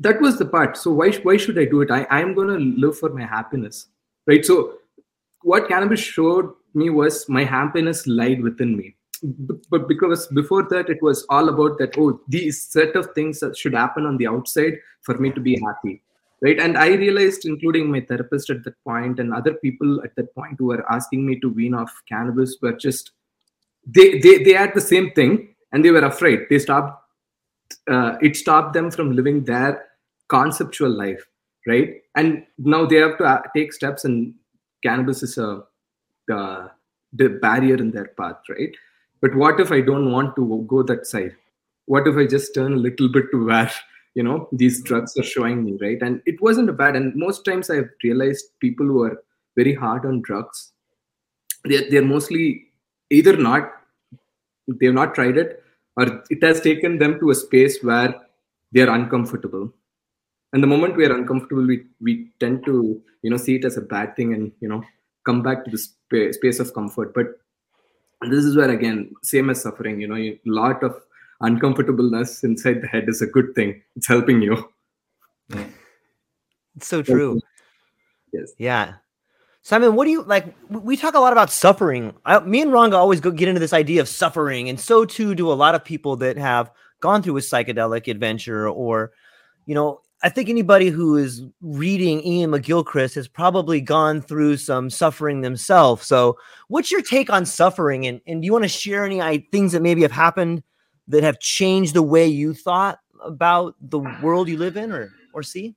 that 0.00 0.20
was 0.20 0.38
the 0.38 0.46
part. 0.46 0.76
So 0.76 0.90
why 0.90 1.12
why 1.12 1.36
should 1.36 1.58
i 1.58 1.64
do 1.64 1.82
it? 1.82 1.90
I 1.90 2.06
i'm 2.10 2.34
to 2.34 2.42
live 2.42 2.98
for 2.98 3.10
my 3.10 3.26
happiness 3.26 3.86
right? 4.26 4.44
So 4.44 4.78
what 5.42 5.68
cannabis 5.68 6.00
showed 6.00 6.52
me 6.74 6.90
was 6.90 7.28
my 7.28 7.44
happiness 7.44 8.06
lied 8.06 8.42
within 8.42 8.76
me. 8.76 8.96
B- 9.22 9.54
but 9.70 9.86
because 9.88 10.26
before 10.28 10.64
that 10.70 10.88
it 10.88 11.02
was 11.02 11.24
all 11.28 11.48
about 11.48 11.78
that 11.78 11.94
oh 11.98 12.20
these 12.28 12.62
set 12.62 12.96
of 12.96 13.10
things 13.14 13.40
that 13.40 13.56
should 13.56 13.74
happen 13.74 14.06
on 14.06 14.16
the 14.16 14.26
outside 14.26 14.74
for 15.02 15.16
me 15.18 15.30
to 15.30 15.40
be 15.40 15.60
happy 15.60 16.02
right? 16.44 16.60
And 16.60 16.76
i 16.76 16.88
realized 16.88 17.46
including 17.46 17.90
my 17.90 18.00
therapist 18.00 18.50
at 18.50 18.62
that 18.64 18.76
point 18.84 19.18
and 19.18 19.32
other 19.32 19.54
people 19.54 20.00
at 20.04 20.14
that 20.16 20.34
point 20.34 20.56
who 20.58 20.66
were 20.66 20.84
asking 20.92 21.26
me 21.26 21.40
to 21.40 21.48
wean 21.48 21.74
off 21.74 21.92
cannabis 22.08 22.56
were 22.62 22.72
just 22.72 23.12
they 23.86 24.18
they, 24.18 24.42
they 24.44 24.52
had 24.52 24.74
the 24.74 24.80
same 24.80 25.10
thing 25.12 25.54
and 25.72 25.84
they 25.84 25.90
were 25.90 26.04
afraid. 26.04 26.46
They 26.50 26.58
stopped 26.58 27.00
uh, 27.90 28.16
it 28.22 28.36
stopped 28.36 28.74
them 28.74 28.90
from 28.90 29.12
living 29.16 29.44
their 29.44 29.84
conceptual 30.28 30.90
life 30.90 31.26
right? 31.66 32.02
And 32.14 32.44
now 32.58 32.84
they 32.84 32.96
have 32.96 33.16
to 33.18 33.24
uh, 33.24 33.42
take 33.56 33.72
steps 33.72 34.04
and 34.04 34.34
cannabis 34.82 35.22
is 35.22 35.38
a 35.38 35.62
uh, 36.32 36.68
the 37.12 37.28
barrier 37.28 37.76
in 37.76 37.90
their 37.90 38.08
path 38.20 38.36
right? 38.48 38.74
But 39.20 39.34
what 39.34 39.60
if 39.60 39.72
i 39.72 39.80
don't 39.80 40.12
want 40.12 40.36
to 40.36 40.64
go 40.68 40.82
that 40.82 41.06
side? 41.06 41.36
What 41.86 42.06
if 42.06 42.16
i 42.16 42.26
just 42.26 42.54
turn 42.54 42.74
a 42.74 42.84
little 42.88 43.08
bit 43.08 43.30
to 43.32 43.46
where 43.46 43.70
you 44.14 44.22
know 44.22 44.48
these 44.52 44.82
drugs 44.82 45.16
are 45.16 45.24
showing 45.24 45.64
me 45.64 45.76
right? 45.80 46.00
And 46.02 46.22
it 46.26 46.40
wasn't 46.40 46.70
a 46.70 46.72
bad 46.72 46.96
and 46.96 47.14
most 47.14 47.44
times 47.44 47.70
i've 47.70 47.90
realized 48.02 48.46
people 48.60 48.86
who 48.86 49.02
are 49.02 49.22
very 49.56 49.74
hard 49.74 50.04
on 50.06 50.22
drugs 50.22 50.72
they're, 51.64 51.88
they're 51.90 52.04
mostly 52.04 52.66
either 53.10 53.36
not 53.36 53.70
they've 54.80 54.94
not 54.94 55.14
tried 55.14 55.36
it 55.36 55.62
or 55.96 56.22
it 56.30 56.42
has 56.42 56.60
taken 56.60 56.98
them 56.98 57.18
to 57.20 57.30
a 57.30 57.34
space 57.34 57.82
where 57.82 58.14
they're 58.72 58.90
uncomfortable. 58.90 59.72
And 60.52 60.62
the 60.62 60.66
moment 60.66 60.96
we 60.96 61.06
are 61.06 61.14
uncomfortable 61.14 61.66
we 61.66 61.86
we 62.00 62.30
tend 62.40 62.64
to 62.66 63.00
you 63.22 63.30
know 63.30 63.36
see 63.36 63.56
it 63.56 63.64
as 63.64 63.76
a 63.76 63.80
bad 63.80 64.14
thing 64.16 64.34
and 64.34 64.52
you 64.60 64.68
know 64.68 64.82
come 65.26 65.42
back 65.42 65.64
to 65.64 65.70
the 65.70 65.78
spa- 65.78 66.32
space 66.32 66.60
of 66.60 66.74
comfort. 66.74 67.14
But 67.14 67.40
this 68.30 68.44
is 68.44 68.56
where 68.56 68.70
again 68.70 69.12
same 69.22 69.50
as 69.50 69.62
suffering 69.62 70.00
you 70.00 70.08
know 70.08 70.16
a 70.16 70.38
lot 70.46 70.82
of 70.82 71.00
uncomfortableness 71.40 72.44
inside 72.44 72.80
the 72.80 72.86
head 72.86 73.08
is 73.08 73.22
a 73.22 73.26
good 73.26 73.54
thing 73.54 73.80
it's 73.96 74.06
helping 74.06 74.40
you 74.42 74.68
it's 76.76 76.86
so 76.86 77.02
true 77.02 77.40
yes 78.32 78.52
Yeah. 78.58 78.94
Simon, 79.62 79.94
what 79.94 80.04
do 80.04 80.10
you 80.10 80.22
like? 80.24 80.54
We 80.68 80.94
talk 80.94 81.14
a 81.14 81.18
lot 81.18 81.32
about 81.32 81.50
suffering. 81.50 82.12
I, 82.26 82.38
me 82.40 82.60
and 82.60 82.70
Ranga 82.70 82.98
always 82.98 83.18
go 83.20 83.30
get 83.30 83.48
into 83.48 83.60
this 83.60 83.72
idea 83.72 84.02
of 84.02 84.08
suffering, 84.10 84.68
and 84.68 84.78
so 84.78 85.06
too 85.06 85.34
do 85.34 85.50
a 85.50 85.54
lot 85.54 85.74
of 85.74 85.82
people 85.82 86.16
that 86.16 86.36
have 86.36 86.70
gone 87.00 87.22
through 87.22 87.38
a 87.38 87.40
psychedelic 87.40 88.06
adventure. 88.06 88.68
Or, 88.68 89.12
you 89.64 89.74
know, 89.74 90.02
I 90.22 90.28
think 90.28 90.50
anybody 90.50 90.90
who 90.90 91.16
is 91.16 91.44
reading 91.62 92.18
Iain 92.18 92.50
McGilchrist 92.50 93.14
has 93.14 93.26
probably 93.26 93.80
gone 93.80 94.20
through 94.20 94.58
some 94.58 94.90
suffering 94.90 95.40
themselves. 95.40 96.06
So, 96.06 96.36
what's 96.68 96.92
your 96.92 97.00
take 97.00 97.30
on 97.30 97.46
suffering? 97.46 98.06
And, 98.06 98.20
and 98.26 98.42
do 98.42 98.46
you 98.46 98.52
want 98.52 98.64
to 98.64 98.68
share 98.68 99.06
any 99.06 99.22
i- 99.22 99.46
things 99.50 99.72
that 99.72 99.80
maybe 99.80 100.02
have 100.02 100.12
happened 100.12 100.62
that 101.08 101.22
have 101.22 101.38
changed 101.40 101.94
the 101.94 102.02
way 102.02 102.26
you 102.26 102.54
thought 102.54 102.98
about 103.22 103.74
the 103.80 103.98
world 104.22 104.48
you 104.48 104.58
live 104.58 104.76
in 104.76 104.92
or 104.92 105.12
or 105.32 105.42
see? 105.42 105.74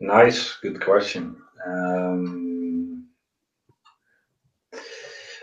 Nice, 0.00 0.56
good 0.62 0.80
question. 0.80 1.36
Um, 1.66 3.06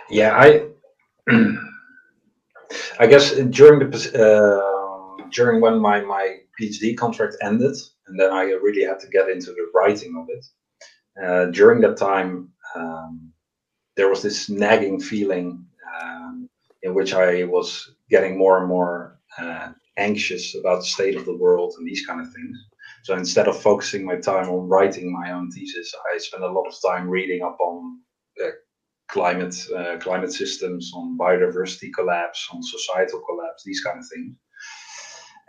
yeah, 0.09 0.36
I 0.36 0.67
I 2.99 3.07
guess 3.07 3.34
during 3.36 3.80
the 3.80 3.88
uh, 4.20 5.26
during 5.32 5.61
when 5.61 5.80
my 5.80 6.01
my 6.01 6.39
PhD 6.59 6.97
contract 6.97 7.38
ended, 7.41 7.78
and 8.07 8.20
then 8.20 8.32
I 8.32 8.43
really 8.43 8.84
had 8.84 8.99
to 8.99 9.07
get 9.07 9.30
into 9.30 9.51
the 9.51 9.72
writing 9.74 10.15
of 10.17 10.28
it. 10.30 10.45
Uh, 11.24 11.45
during 11.51 11.82
that 11.82 11.97
time, 11.97 12.49
um, 12.76 13.32
there 13.95 14.09
was 14.09 14.22
this 14.22 14.49
nagging 14.49 14.99
feeling 14.99 15.65
um, 16.01 16.49
in 16.84 16.93
which 16.93 17.13
I 17.13 17.43
was 17.43 17.91
getting 18.10 18.38
more 18.38 18.60
and 18.60 18.68
more 18.68 19.20
uh, 19.38 19.70
anxious 19.97 20.55
about 20.55 20.80
the 20.80 20.86
state 20.86 21.16
of 21.16 21.26
the 21.26 21.38
world 21.38 21.76
and 21.78 21.88
these 21.88 22.05
kind 22.05 22.22
of 22.22 22.32
things. 22.34 22.57
So 23.03 23.16
instead 23.16 23.47
of 23.47 23.62
focusing 23.62 24.05
my 24.05 24.16
time 24.18 24.49
on 24.49 24.68
writing 24.68 25.12
my 25.12 25.32
own 25.32 25.51
thesis, 25.51 25.93
I 26.14 26.18
spend 26.18 26.43
a 26.43 26.51
lot 26.51 26.68
of 26.68 26.76
time 26.86 27.10
reading 27.10 27.41
up 27.43 27.57
on 27.60 27.99
uh, 28.43 28.49
climate 29.07 29.55
uh, 29.76 29.97
climate 29.97 30.34
systems, 30.34 30.91
on 30.95 31.18
biodiversity 31.18 31.91
collapse, 31.93 32.47
on 32.53 32.62
societal 32.62 33.22
collapse, 33.28 33.64
these 33.66 33.82
kind 33.82 33.99
of 33.99 34.05
things. 34.07 34.36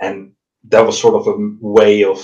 And 0.01 0.33
that 0.69 0.81
was 0.81 1.01
sort 1.01 1.15
of 1.15 1.27
a 1.27 1.37
way 1.61 2.05
of 2.05 2.19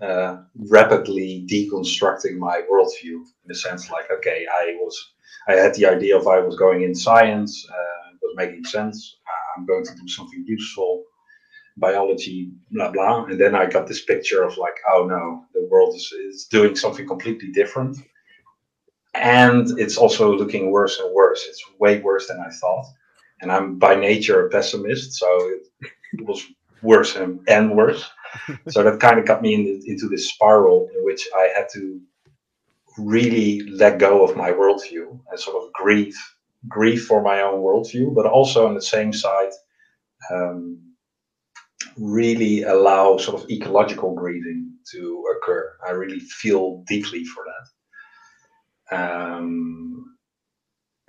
uh, 0.00 0.38
rapidly 0.70 1.46
deconstructing 1.50 2.38
my 2.38 2.62
worldview 2.70 3.16
in 3.20 3.46
the 3.46 3.54
sense 3.54 3.90
like, 3.90 4.10
okay, 4.10 4.46
I 4.50 4.76
was, 4.80 5.12
I 5.48 5.52
had 5.52 5.74
the 5.74 5.86
idea 5.86 6.16
of 6.16 6.26
I 6.26 6.40
was 6.40 6.56
going 6.56 6.82
in 6.82 6.94
science, 6.94 7.66
uh, 7.70 8.12
it 8.12 8.18
was 8.22 8.34
making 8.36 8.64
sense. 8.64 9.18
I'm 9.56 9.66
going 9.66 9.84
to 9.84 9.94
do 9.94 10.08
something 10.08 10.44
useful, 10.46 11.04
biology, 11.76 12.52
blah 12.70 12.90
blah. 12.90 13.24
And 13.24 13.40
then 13.40 13.54
I 13.54 13.66
got 13.66 13.86
this 13.86 14.04
picture 14.04 14.42
of 14.42 14.56
like, 14.56 14.76
oh 14.92 15.06
no, 15.06 15.44
the 15.54 15.66
world 15.70 15.94
is, 15.94 16.12
is 16.12 16.44
doing 16.44 16.76
something 16.76 17.06
completely 17.06 17.50
different, 17.52 17.98
and 19.14 19.78
it's 19.78 19.96
also 19.96 20.32
looking 20.36 20.70
worse 20.70 20.98
and 20.98 21.12
worse. 21.12 21.44
It's 21.48 21.62
way 21.78 22.00
worse 22.00 22.28
than 22.28 22.40
I 22.40 22.50
thought. 22.60 22.86
And 23.42 23.50
I'm 23.50 23.78
by 23.78 23.94
nature 23.94 24.46
a 24.46 24.50
pessimist, 24.50 25.14
so 25.14 25.26
it, 25.48 25.66
it 26.12 26.26
was 26.26 26.46
worse 26.82 27.16
and, 27.16 27.40
and 27.48 27.76
worse. 27.76 28.08
so 28.68 28.82
that 28.82 29.00
kind 29.00 29.18
of 29.18 29.26
got 29.26 29.42
me 29.42 29.54
in, 29.54 29.82
into 29.86 30.08
this 30.08 30.28
spiral 30.28 30.88
in 30.94 31.04
which 31.04 31.26
I 31.34 31.50
had 31.56 31.68
to 31.74 32.00
really 32.98 33.62
let 33.62 33.98
go 33.98 34.24
of 34.24 34.36
my 34.36 34.50
worldview 34.50 35.18
and 35.30 35.40
sort 35.40 35.64
of 35.64 35.72
grieve 35.72 36.16
grieve 36.68 37.04
for 37.04 37.22
my 37.22 37.42
own 37.42 37.60
worldview, 37.60 38.14
but 38.14 38.26
also 38.26 38.66
on 38.66 38.74
the 38.74 38.82
same 38.82 39.12
side, 39.12 39.50
um, 40.30 40.78
really 41.96 42.62
allow 42.62 43.16
sort 43.16 43.42
of 43.42 43.50
ecological 43.50 44.14
grieving 44.14 44.72
to 44.92 45.24
occur. 45.36 45.72
I 45.86 45.92
really 45.92 46.20
feel 46.20 46.84
deeply 46.86 47.24
for 47.24 47.44
that. 48.90 48.96
Um, 48.96 50.16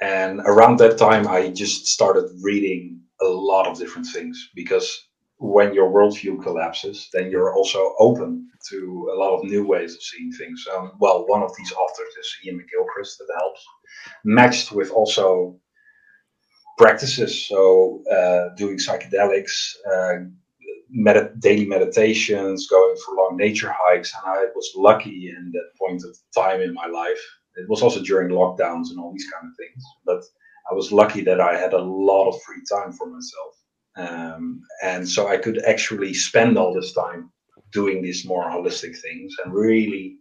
and 0.01 0.39
around 0.45 0.79
that 0.79 0.97
time, 0.97 1.27
I 1.27 1.49
just 1.49 1.87
started 1.87 2.29
reading 2.41 3.01
a 3.21 3.25
lot 3.25 3.67
of 3.67 3.77
different 3.77 4.07
things 4.07 4.49
because 4.55 5.07
when 5.41 5.73
your 5.73 5.89
worldview 5.89 6.41
collapses, 6.43 7.09
then 7.11 7.31
you're 7.31 7.55
also 7.55 7.95
open 7.97 8.47
to 8.69 9.09
a 9.11 9.17
lot 9.17 9.33
of 9.35 9.43
new 9.43 9.65
ways 9.65 9.95
of 9.95 10.01
seeing 10.03 10.31
things. 10.33 10.63
Um, 10.75 10.91
well, 10.99 11.25
one 11.27 11.41
of 11.41 11.51
these 11.57 11.73
authors 11.73 12.13
is 12.19 12.35
Iain 12.45 12.59
McGilchrist 12.59 13.17
that 13.17 13.27
helps, 13.39 13.65
matched 14.23 14.71
with 14.71 14.91
also 14.91 15.59
practices. 16.77 17.47
So 17.47 18.03
uh, 18.11 18.55
doing 18.55 18.77
psychedelics, 18.77 19.73
uh, 19.91 20.25
med- 20.91 21.39
daily 21.39 21.65
meditations, 21.65 22.67
going 22.67 22.95
for 23.03 23.15
long 23.15 23.35
nature 23.35 23.73
hikes, 23.75 24.13
and 24.13 24.31
I 24.31 24.45
was 24.55 24.71
lucky 24.75 25.33
in 25.35 25.51
that 25.53 25.69
point 25.79 26.03
of 26.03 26.15
time 26.35 26.61
in 26.61 26.71
my 26.71 26.85
life. 26.85 27.21
It 27.55 27.67
was 27.67 27.81
also 27.81 28.03
during 28.03 28.29
lockdowns 28.29 28.91
and 28.91 28.99
all 28.99 29.11
these 29.11 29.29
kind 29.33 29.49
of 29.49 29.57
things, 29.57 29.83
but 30.05 30.21
I 30.69 30.75
was 30.75 30.91
lucky 30.91 31.21
that 31.23 31.41
I 31.41 31.57
had 31.57 31.73
a 31.73 31.81
lot 31.81 32.29
of 32.29 32.39
free 32.43 32.61
time 32.71 32.93
for 32.93 33.07
myself 33.07 33.55
um, 33.95 34.61
and 34.83 35.07
so 35.07 35.27
I 35.27 35.37
could 35.37 35.63
actually 35.63 36.13
spend 36.13 36.57
all 36.57 36.73
this 36.73 36.93
time 36.93 37.31
doing 37.71 38.01
these 38.01 38.25
more 38.25 38.49
holistic 38.49 38.97
things 38.97 39.35
and 39.43 39.53
really, 39.53 40.17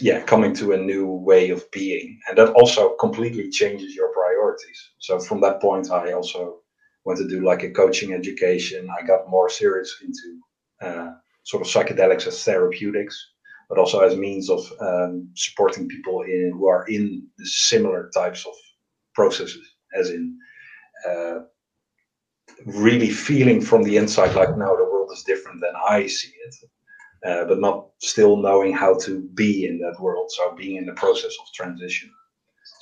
yeah, 0.00 0.22
coming 0.22 0.54
to 0.54 0.72
a 0.72 0.76
new 0.76 1.06
way 1.06 1.50
of 1.50 1.70
being. 1.70 2.18
And 2.28 2.38
that 2.38 2.52
also 2.54 2.96
completely 2.96 3.50
changes 3.50 3.94
your 3.94 4.12
priorities. 4.12 4.90
So 4.98 5.20
from 5.20 5.40
that 5.42 5.60
point, 5.60 5.90
I 5.90 6.12
also 6.12 6.60
went 7.04 7.18
to 7.20 7.28
do 7.28 7.44
like 7.44 7.62
a 7.62 7.70
coaching 7.70 8.12
education. 8.12 8.88
I 8.90 9.06
got 9.06 9.28
more 9.28 9.48
serious 9.48 9.94
into 10.02 10.40
uh, 10.82 11.12
sort 11.44 11.62
of 11.62 11.72
psychedelics 11.72 12.26
as 12.26 12.42
therapeutics, 12.44 13.16
but 13.68 13.78
also 13.78 14.00
as 14.00 14.16
means 14.16 14.50
of 14.50 14.60
um, 14.80 15.28
supporting 15.34 15.88
people 15.88 16.22
in 16.22 16.52
who 16.52 16.66
are 16.66 16.84
in 16.88 17.26
similar 17.44 18.10
types 18.12 18.44
of 18.46 18.52
processes, 19.14 19.66
as 19.94 20.10
in 20.10 20.36
uh, 21.08 21.38
really 22.66 23.10
feeling 23.10 23.60
from 23.60 23.82
the 23.82 23.96
inside 23.96 24.34
like 24.34 24.56
no 24.56 24.76
the 24.76 24.84
world 24.84 25.10
is 25.12 25.22
different 25.24 25.60
than 25.60 25.72
i 25.88 26.06
see 26.06 26.32
it 26.46 26.54
uh, 27.26 27.44
but 27.44 27.60
not 27.60 27.88
still 27.98 28.36
knowing 28.36 28.72
how 28.72 28.94
to 28.94 29.22
be 29.34 29.66
in 29.66 29.78
that 29.78 29.98
world 30.00 30.30
so 30.30 30.54
being 30.54 30.76
in 30.76 30.86
the 30.86 30.92
process 30.92 31.36
of 31.40 31.52
transition. 31.54 32.10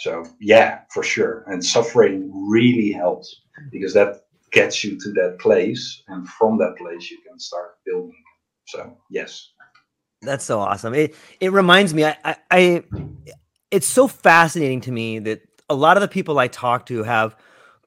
So 0.01 0.25
yeah 0.41 0.81
for 0.91 1.03
sure. 1.03 1.45
And 1.47 1.65
suffering 1.65 2.31
really 2.49 2.93
helps 2.93 3.43
because 3.73 3.95
that 3.95 4.27
gets 4.53 4.85
you 4.85 4.99
to 5.01 5.13
that 5.13 5.39
place 5.39 6.03
and 6.09 6.29
from 6.29 6.59
that 6.59 6.77
place 6.77 7.11
you 7.11 7.19
can 7.27 7.39
start 7.39 7.79
building. 7.85 8.23
So 8.67 8.97
yes. 9.11 9.53
That's 10.23 10.45
so 10.45 10.61
awesome. 10.61 10.95
It 10.95 11.15
it 11.41 11.53
reminds 11.53 11.95
me 11.95 12.05
I, 12.05 12.17
I 12.25 12.37
i 12.51 12.85
it's 13.71 13.87
so 13.87 14.07
fascinating 14.07 14.81
to 14.83 14.93
me 14.93 15.19
that 15.21 15.43
a 15.69 15.75
lot 15.75 15.97
of 15.97 16.01
the 16.01 16.09
people 16.09 16.39
i 16.39 16.49
talk 16.49 16.87
to 16.87 17.03
have 17.03 17.37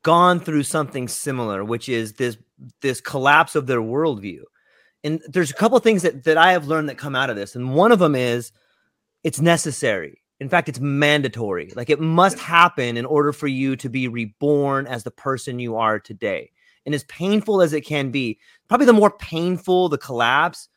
gone 0.04 0.40
through 0.40 0.64
something 0.64 1.08
similar, 1.08 1.64
which 1.64 1.90
is 1.90 2.14
this 2.14 2.38
this 2.82 3.02
collapse 3.02 3.56
of 3.56 3.68
their 3.68 3.82
worldview. 3.82 4.42
And 5.04 5.22
there's 5.28 5.52
a 5.52 5.56
couple 5.56 5.80
things 5.80 6.02
that 6.02 6.24
that 6.26 6.38
I 6.38 6.52
have 6.52 6.68
learned 6.68 6.90
that 6.90 6.98
come 6.98 7.16
out 7.16 7.30
of 7.30 7.36
this, 7.36 7.56
and 7.56 7.74
one 7.74 7.92
of 7.92 8.00
them 8.00 8.16
is 8.16 8.52
it's 9.24 9.40
necessary. 9.40 10.22
In 10.40 10.48
fact, 10.48 10.70
it's 10.70 10.80
mandatory. 10.80 11.72
Like 11.76 11.90
it 11.90 12.00
must 12.00 12.40
happen 12.40 12.96
in 12.96 13.06
order 13.06 13.34
for 13.34 13.48
you 13.48 13.76
to 13.76 13.90
be 13.90 14.08
reborn 14.08 14.88
as 14.88 15.04
the 15.04 15.12
person 15.12 15.60
you 15.60 15.76
are 15.76 16.00
today. 16.00 16.52
And 16.86 16.96
as 16.96 17.04
painful 17.06 17.62
as 17.62 17.74
it 17.74 17.82
can 17.82 18.10
be, 18.10 18.40
probably 18.70 18.86
the 18.86 18.94
more 18.94 19.12
painful 19.12 19.90
the 19.90 19.98
collapse, 19.98 20.70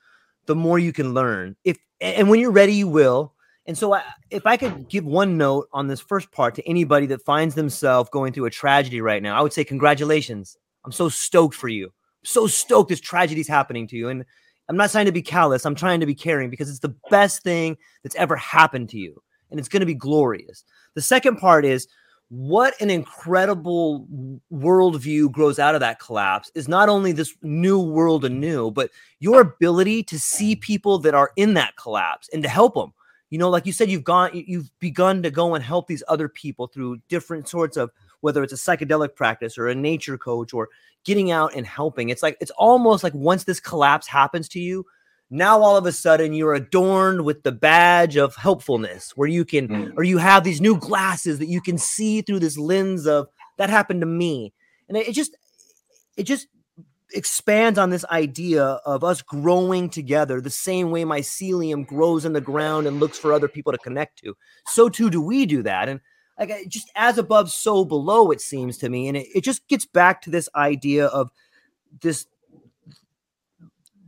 the 0.47 0.57
more 0.57 0.79
you 0.79 0.93
can 0.93 1.15
learn. 1.15 1.57
If 1.65 1.79
and 2.01 2.29
when 2.29 2.41
you're 2.41 2.51
ready, 2.51 2.75
you 2.75 2.89
will. 2.89 3.35
And 3.67 3.79
so, 3.79 3.95
I, 3.95 4.03
if 4.31 4.47
I 4.47 4.57
could 4.57 4.89
give 4.89 5.05
one 5.05 5.37
note 5.37 5.69
on 5.73 5.87
this 5.87 6.01
first 6.01 6.33
part 6.33 6.55
to 6.57 6.69
anybody 6.69 7.07
that 7.07 7.25
finds 7.25 7.55
themselves 7.55 8.11
going 8.11 8.33
through 8.33 8.47
a 8.47 8.51
tragedy 8.51 9.01
right 9.01 9.23
now, 9.23 9.39
I 9.39 9.43
would 9.43 9.53
say, 9.53 9.65
congratulations. 9.65 10.57
I'm 10.85 10.93
so 10.93 11.09
stoked 11.09 11.55
for 11.55 11.69
you. 11.69 11.87
I'm 11.87 12.25
so 12.25 12.47
stoked 12.47 12.89
this 12.89 13.01
tragedy 13.01 13.41
is 13.41 13.49
happening 13.49 13.87
to 13.89 13.97
you. 13.97 14.09
And 14.09 14.25
I'm 14.69 14.77
not 14.77 14.91
trying 14.91 15.07
to 15.07 15.13
be 15.13 15.23
callous, 15.23 15.65
I'm 15.65 15.75
trying 15.75 16.01
to 16.01 16.07
be 16.07 16.15
caring 16.15 16.51
because 16.51 16.71
it's 16.71 16.79
the 16.81 16.95
best 17.11 17.43
thing 17.43 17.77
that's 18.03 18.17
ever 18.17 18.37
happened 18.37 18.89
to 18.91 18.99
you. 18.99 19.23
And 19.51 19.61
it's 19.61 19.69
going 19.69 19.81
to 19.81 19.87
be 19.87 19.95
glorious. 19.95 20.65
The 20.95 21.03
second 21.03 21.37
part 21.37 21.65
is 21.65 21.87
what 22.31 22.81
an 22.81 22.89
incredible 22.89 24.09
worldview 24.51 25.31
grows 25.31 25.59
out 25.59 25.75
of 25.75 25.81
that 25.81 26.01
collapse 26.01 26.51
is 26.55 26.67
not 26.67 26.89
only 26.89 27.13
this 27.13 27.35
new 27.43 27.79
world 27.79 28.25
anew, 28.25 28.71
but 28.71 28.91
your 29.21 29.43
ability 29.43 30.03
to 30.05 30.19
see 30.19 30.57
people 30.57 30.99
that 31.01 31.15
are 31.15 31.33
in 31.37 31.53
that 31.55 31.77
collapse 31.77 32.31
and 32.33 32.43
to 32.43 32.49
help 32.49 32.75
them 32.75 32.95
you 33.33 33.39
know 33.39 33.49
like 33.49 33.65
you 33.65 33.73
said 33.73 33.91
you've 33.91 34.05
gone 34.05 34.31
you've 34.35 34.71
begun 34.79 35.23
to 35.23 35.31
go 35.31 35.55
and 35.55 35.65
help 35.65 35.87
these 35.87 36.03
other 36.07 36.29
people 36.29 36.67
through 36.67 36.99
different 37.09 37.49
sorts 37.49 37.79
of 37.79 37.91
whether 38.21 38.43
it's 38.43 38.53
a 38.53 38.57
psychedelic 38.57 39.17
practice 39.17 39.57
or 39.57 39.69
a 39.69 39.75
nature 39.75 40.19
coach 40.19 40.53
or 40.53 40.69
getting 41.05 41.31
out 41.31 41.55
and 41.57 41.67
helping 41.67 42.11
it's 42.11 42.23
like 42.23 42.37
it's 42.43 42.51
almost 42.53 43.03
like 43.03 43.15
once 43.15 43.45
this 43.45 43.59
collapse 43.59 44.07
happens 44.07 44.49
to 44.51 44.61
you 44.61 44.85
now 45.31 45.59
all 45.59 45.79
of 45.79 45.87
a 45.87 45.93
sudden 45.93 46.35
you're 46.35 46.53
adorned 46.53 47.25
with 47.25 47.43
the 47.43 47.51
badge 47.51 48.17
of 48.19 48.37
helpfulness 48.37 49.13
where 49.17 49.29
you 49.29 49.47
can 49.47 49.67
mm. 49.67 49.93
or 49.97 50.05
you 50.05 50.19
have 50.19 50.45
these 50.45 50.61
new 50.61 50.77
glasses 50.77 51.39
that 51.39 51.49
you 51.49 51.63
can 51.63 51.79
see 51.79 52.21
through 52.21 52.39
this 52.39 52.59
lens 52.59 53.07
of 53.07 53.27
that 53.57 53.71
happened 53.71 54.03
to 54.03 54.07
me 54.07 54.53
and 54.89 54.99
it, 54.99 55.09
it 55.09 55.13
just 55.13 55.35
it 56.19 56.25
just 56.25 56.49
expands 57.13 57.79
on 57.79 57.91
this 57.91 58.05
idea 58.07 58.65
of 58.65 59.05
us 59.05 59.23
growing 59.23 59.89
together 59.89 60.41
the 60.41 60.51
same 60.51 60.91
way 60.91 61.05
mycelium 61.05 61.87
grows 61.87 62.25
in 62.25 62.33
the 62.33 62.41
ground 62.41 62.87
and 62.87 63.01
looks 63.01 63.19
for 63.19 63.33
other 63.33 63.49
people 63.49 63.73
to 63.73 63.79
connect 63.79 64.19
to. 64.21 64.37
So 64.67 64.89
too 64.89 65.11
do 65.11 65.21
we 65.21 65.47
do 65.47 65.63
that. 65.63 65.89
And 65.89 66.01
like 66.39 66.69
just 66.69 66.91
as 66.97 67.19
above, 67.19 67.51
so 67.51 67.85
below, 67.85 68.31
it 68.31 68.41
seems 68.41 68.79
to 68.79 68.89
me. 68.89 69.09
And 69.09 69.17
it, 69.17 69.27
it 69.35 69.45
just 69.45 69.67
gets 69.69 69.87
back 69.87 70.23
to 70.23 70.31
this 70.31 70.49
idea 70.55 71.07
of 71.07 71.31
this 72.01 72.27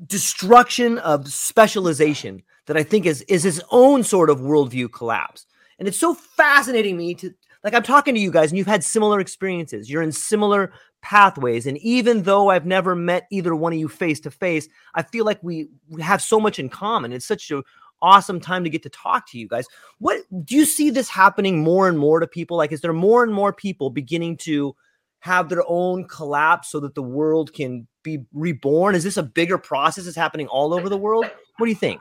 destruction 0.07 0.99
of 0.99 1.29
specialization 1.29 2.43
that 2.67 2.77
I 2.77 2.83
think 2.83 3.07
is 3.07 3.23
is 3.23 3.43
his 3.43 3.63
own 3.71 4.03
sort 4.03 4.31
of 4.31 4.41
worldview 4.41 4.93
collapse. 4.93 5.47
And 5.79 5.89
it's 5.89 5.99
so 5.99 6.15
fascinating 6.15 6.97
me 6.97 7.15
to 7.17 7.35
like 7.63 7.75
I'm 7.75 7.83
talking 7.83 8.15
to 8.15 8.21
you 8.21 8.31
guys 8.31 8.51
and 8.51 8.59
you've 8.59 8.67
had 8.67 8.85
similar 8.85 9.21
experiences. 9.21 9.91
You're 9.91 10.03
in 10.03 10.13
similar 10.13 10.73
pathways. 11.05 11.67
And 11.67 11.77
even 11.79 12.23
though 12.23 12.49
I've 12.49 12.65
never 12.65 12.97
met 12.97 13.29
either 13.31 13.55
one 13.55 13.75
of 13.75 13.79
you 13.79 13.89
face 13.89 14.19
to 14.21 14.31
face, 14.31 14.67
I 14.95 15.03
feel 15.03 15.27
like 15.27 15.39
we, 15.43 15.69
we 15.89 16.01
have 16.01 16.23
so 16.23 16.41
much 16.41 16.59
in 16.59 16.71
common. 16.71 17.13
It's 17.13 17.27
such 17.27 17.51
an 17.51 17.63
awesome 18.01 18.41
time 18.41 18.65
to 18.65 18.71
get 18.71 18.83
to 18.85 18.89
talk 18.89 19.31
to 19.31 19.39
you 19.39 19.47
guys. 19.47 19.67
What 19.99 20.23
do 20.45 20.57
you 20.57 20.65
see 20.65 20.89
this 20.89 21.11
happening 21.11 21.63
more 21.63 21.89
and 21.89 21.99
more 21.99 22.21
to 22.21 22.27
people? 22.27 22.57
Like, 22.57 22.73
is 22.73 22.81
there 22.81 22.95
more 22.95 23.23
and 23.23 23.35
more 23.35 23.53
people 23.53 23.91
beginning 23.91 24.39
to 24.39 24.75
have 25.21 25.51
their 25.51 25.63
own 25.69 26.09
collapse 26.09 26.71
so 26.71 26.81
that 26.81 26.95
the 26.95 27.03
world 27.03 27.53
can 27.53 27.87
be 28.03 28.25
reborn? 28.33 28.95
Is 28.95 29.05
this 29.05 29.19
a 29.19 29.23
bigger 29.23 29.59
process 29.59 30.07
that's 30.07 30.17
happening 30.17 30.49
all 30.49 30.73
over 30.73 30.89
the 30.89 30.97
world? 30.97 31.27
What 31.59 31.67
do 31.67 31.71
you 31.71 31.77
think? 31.77 32.01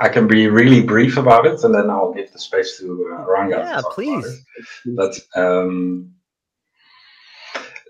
I 0.00 0.08
can 0.08 0.28
be 0.28 0.46
really 0.46 0.82
brief 0.82 1.16
about 1.16 1.46
it, 1.46 1.64
and 1.64 1.74
then 1.74 1.90
I'll 1.90 2.12
give 2.12 2.32
the 2.32 2.38
space 2.38 2.78
to 2.78 3.16
uh, 3.18 3.24
Ranga. 3.24 3.56
Yeah, 3.56 3.82
please. 3.90 4.44
But 4.86 5.18
um, 5.34 6.14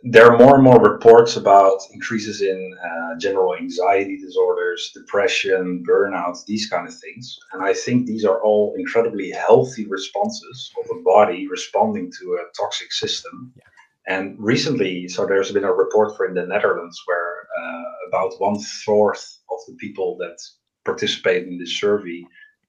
there 0.03 0.31
are 0.31 0.39
more 0.39 0.55
and 0.55 0.65
more 0.65 0.81
reports 0.81 1.37
about 1.37 1.81
increases 1.93 2.41
in 2.41 2.77
uh, 2.85 3.19
general 3.19 3.55
anxiety 3.55 4.17
disorders, 4.19 4.91
depression, 4.95 5.85
burnout, 5.89 6.45
these 6.47 6.69
kind 6.69 6.87
of 6.87 6.95
things. 6.95 7.39
And 7.53 7.65
I 7.65 7.75
think 7.75 8.07
these 8.07 8.25
are 8.25 8.41
all 8.43 8.75
incredibly 8.79 9.31
healthy 9.31 9.87
responses 9.87 10.71
of 10.81 10.89
the 10.89 11.03
body 11.05 11.49
responding 11.49 12.13
to 12.21 12.39
a 12.41 12.61
toxic 12.61 12.93
system. 12.93 13.53
Yeah. 13.57 13.63
And 14.09 14.37
recently, 14.39 15.09
so 15.09 15.27
there's 15.27 15.53
been 15.53 15.65
a 15.65 15.73
report 15.73 16.17
for 16.17 16.27
in 16.27 16.35
the 16.35 16.47
Netherlands 16.47 17.01
where 17.05 17.47
uh, 17.61 18.09
about 18.09 18.41
one 18.41 18.59
fourth 18.59 19.41
of 19.51 19.59
the 19.67 19.75
people 19.75 20.17
that 20.19 20.39
participate 20.85 21.47
in 21.47 21.59
this 21.59 21.79
survey 21.79 22.25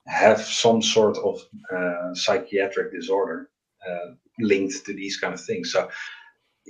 have 0.07 0.41
some 0.41 0.81
sort 0.81 1.17
of 1.19 1.39
uh, 1.73 2.13
psychiatric 2.13 2.91
disorder 2.91 3.49
uh, 3.87 4.11
linked 4.39 4.85
to 4.85 4.93
these 4.93 5.17
kind 5.17 5.33
of 5.33 5.41
things. 5.41 5.71
So 5.71 5.89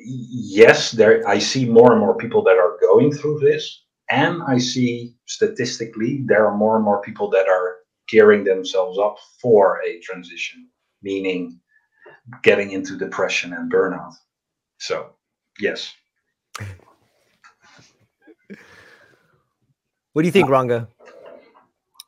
yes, 0.03 0.91
there 0.91 1.27
I 1.27 1.39
see 1.39 1.65
more 1.65 1.91
and 1.91 1.99
more 1.99 2.15
people 2.15 2.43
that 2.43 2.57
are 2.57 2.77
going 2.81 3.11
through 3.11 3.39
this, 3.39 3.83
and 4.09 4.41
I 4.47 4.57
see 4.57 5.15
statistically 5.25 6.23
there 6.25 6.45
are 6.47 6.55
more 6.55 6.75
and 6.75 6.85
more 6.85 7.01
people 7.01 7.29
that 7.31 7.47
are 7.47 7.77
gearing 8.07 8.43
themselves 8.43 8.97
up 8.97 9.17
for 9.41 9.81
a 9.85 9.99
transition, 9.99 10.67
meaning 11.01 11.59
getting 12.43 12.71
into 12.71 12.97
depression 12.97 13.53
and 13.53 13.71
burnout. 13.71 14.13
So, 14.77 15.11
yes. 15.59 15.93
What 20.13 20.23
do 20.23 20.27
you 20.27 20.31
think, 20.31 20.49
Ranga? 20.49 20.87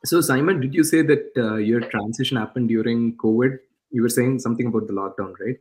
So, 0.04 0.20
Simon, 0.20 0.60
did 0.60 0.74
you 0.74 0.82
say 0.82 1.02
that 1.02 1.30
uh, 1.36 1.54
your 1.56 1.80
transition 1.80 2.36
happened 2.36 2.68
during 2.68 3.16
COVID? 3.16 3.58
You 3.90 4.02
were 4.02 4.08
saying 4.08 4.40
something 4.40 4.66
about 4.66 4.88
the 4.88 4.92
lockdown, 4.92 5.34
right? 5.38 5.56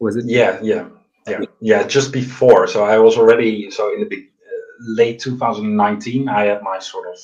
Was 0.00 0.16
it? 0.16 0.24
Yeah, 0.26 0.58
yeah 0.60 0.88
yeah. 1.28 1.40
Yeah 1.60 1.82
just 1.86 2.12
before. 2.12 2.66
So 2.66 2.84
i 2.84 2.98
was 2.98 3.16
already 3.16 3.70
so 3.70 3.92
in 3.92 4.00
the 4.00 4.06
big, 4.06 4.24
uh, 4.24 4.60
late 4.80 5.20
2019 5.20 6.28
i 6.28 6.44
had 6.44 6.62
my 6.62 6.78
sort 6.78 7.06
of 7.08 7.18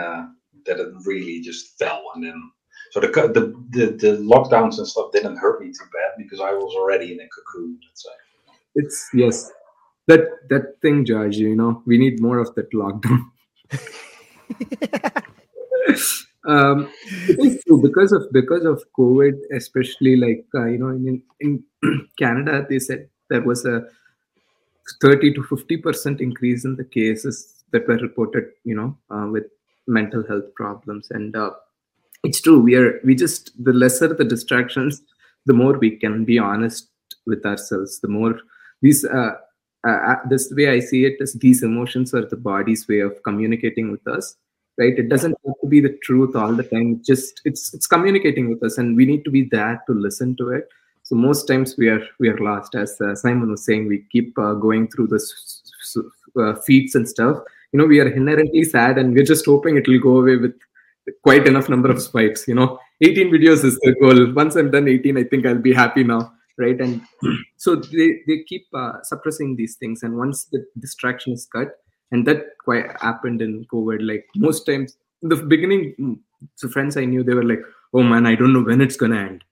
uh, 0.00 0.26
that 0.66 0.80
it 0.80 0.88
really 1.04 1.40
just 1.40 1.78
fell 1.78 2.02
and 2.14 2.24
then 2.24 2.50
so 2.92 3.00
the, 3.00 3.08
the 3.08 3.42
the 3.70 3.86
the 3.96 4.12
lockdowns 4.18 4.78
and 4.78 4.86
stuff 4.86 5.12
didn't 5.12 5.36
hurt 5.36 5.60
me 5.60 5.68
too 5.68 5.88
bad 5.92 6.12
because 6.18 6.40
i 6.40 6.52
was 6.52 6.74
already 6.74 7.12
in 7.12 7.20
a 7.20 7.28
cocoon 7.28 7.78
let's 7.86 8.02
say. 8.02 8.10
It's 8.78 9.08
yes. 9.14 9.50
That 10.08 10.20
that 10.50 10.80
thing 10.82 11.04
george 11.04 11.36
you 11.36 11.56
know 11.56 11.82
we 11.86 11.98
need 11.98 12.20
more 12.20 12.38
of 12.38 12.54
that 12.54 12.70
lockdown. 12.72 13.22
Um 16.46 16.88
it 17.28 17.38
is 17.40 17.64
true 17.66 17.82
because 17.82 18.12
of 18.12 18.30
because 18.32 18.64
of 18.64 18.84
covid 18.96 19.34
especially 19.52 20.14
like 20.14 20.46
uh, 20.54 20.66
you 20.66 20.78
know 20.78 20.90
in 20.90 21.22
in 21.40 21.64
canada 22.18 22.64
they 22.68 22.78
said 22.78 23.08
there 23.30 23.42
was 23.42 23.64
a 23.64 23.84
30 25.00 25.34
to 25.34 25.42
50 25.42 25.76
percent 25.78 26.20
increase 26.20 26.64
in 26.64 26.76
the 26.76 26.84
cases 26.84 27.64
that 27.72 27.86
were 27.88 27.96
reported 27.96 28.44
you 28.64 28.74
know 28.74 28.96
uh, 29.10 29.26
with 29.26 29.44
mental 29.86 30.26
health 30.26 30.54
problems. 30.54 31.08
And 31.10 31.36
uh, 31.36 31.50
it's 32.24 32.40
true 32.40 32.60
we 32.60 32.74
are 32.76 33.00
we 33.04 33.14
just 33.14 33.52
the 33.62 33.72
lesser 33.72 34.12
the 34.12 34.24
distractions 34.24 35.02
the 35.46 35.52
more 35.52 35.78
we 35.78 35.96
can 35.96 36.24
be 36.24 36.38
honest 36.38 36.88
with 37.26 37.44
ourselves. 37.44 38.00
The 38.00 38.08
more 38.08 38.38
these 38.82 39.04
uh, 39.04 39.34
uh, 39.86 39.90
uh 39.90 40.16
this 40.28 40.52
way 40.56 40.68
i 40.68 40.80
see 40.80 41.04
it 41.04 41.16
is 41.20 41.34
these 41.34 41.62
emotions 41.62 42.12
are 42.12 42.26
the 42.26 42.36
body's 42.36 42.88
way 42.88 43.00
of 43.00 43.22
communicating 43.22 43.90
with 43.90 44.06
us 44.06 44.36
right? 44.78 44.98
It 44.98 45.08
doesn't 45.08 45.36
have 45.46 45.54
to 45.60 45.66
be 45.66 45.80
the 45.80 45.96
truth 46.02 46.36
all 46.36 46.52
the 46.52 46.62
time. 46.62 47.02
Just 47.04 47.40
it's 47.44 47.72
it's 47.74 47.86
communicating 47.86 48.50
with 48.50 48.62
us 48.62 48.78
and 48.78 48.96
we 48.96 49.06
need 49.06 49.24
to 49.24 49.30
be 49.30 49.44
there 49.44 49.82
to 49.86 49.92
listen 49.94 50.36
to 50.36 50.50
it 50.50 50.68
so 51.06 51.14
most 51.14 51.46
times 51.46 51.76
we 51.78 51.88
are 51.88 52.04
we 52.18 52.28
are 52.28 52.38
lost. 52.38 52.74
As 52.74 53.00
uh, 53.00 53.14
simon 53.14 53.48
was 53.52 53.64
saying 53.64 53.86
we 53.86 53.98
keep 54.10 54.36
uh, 54.36 54.54
going 54.54 54.88
through 54.88 55.06
the 55.06 55.20
uh, 56.42 56.54
feeds 56.62 56.96
and 56.96 57.08
stuff. 57.08 57.38
You 57.72 57.78
know 57.78 57.86
we 57.86 58.00
are 58.00 58.08
inherently 58.08 58.64
sad 58.64 58.98
and 58.98 59.14
we're 59.14 59.30
just 59.32 59.46
hoping 59.46 59.76
it 59.76 59.86
will 59.86 60.00
go 60.00 60.18
away 60.18 60.36
with 60.36 60.58
quite 61.22 61.46
enough 61.46 61.68
number 61.68 61.92
of 61.92 62.02
swipes 62.02 62.48
you 62.48 62.56
know. 62.56 62.80
18 63.02 63.30
videos 63.30 63.62
is 63.62 63.78
the 63.84 63.94
goal. 64.00 64.32
Once 64.32 64.56
i'm 64.56 64.70
done 64.72 64.88
18 64.88 65.16
i 65.18 65.22
think 65.22 65.46
i'll 65.46 65.66
be 65.70 65.72
happy 65.72 66.02
now 66.02 66.32
right? 66.58 66.80
And 66.80 67.02
so 67.56 67.76
they, 67.76 68.22
they 68.26 68.42
keep 68.48 68.66
uh, 68.74 69.02
suppressing 69.02 69.56
these 69.56 69.76
things. 69.76 70.02
And 70.02 70.16
once 70.16 70.44
the 70.44 70.66
distraction 70.80 71.34
is 71.34 71.46
cut 71.52 71.68
and 72.12 72.26
that 72.26 72.46
quite 72.64 72.86
happened 73.00 73.42
in 73.42 73.64
covid 73.72 73.98
like 74.00 74.24
most 74.36 74.64
times 74.64 74.96
in 75.22 75.28
the 75.28 75.36
beginning 75.36 75.94
mm, 76.00 76.18
so 76.54 76.68
friends 76.68 76.96
i 76.96 77.04
knew 77.04 77.24
they 77.24 77.34
were 77.34 77.44
like 77.44 77.62
oh 77.94 78.02
man 78.02 78.26
i 78.26 78.36
don't 78.36 78.52
know 78.52 78.62
when 78.62 78.80
it's 78.80 78.96
gonna 78.96 79.18
end 79.18 79.42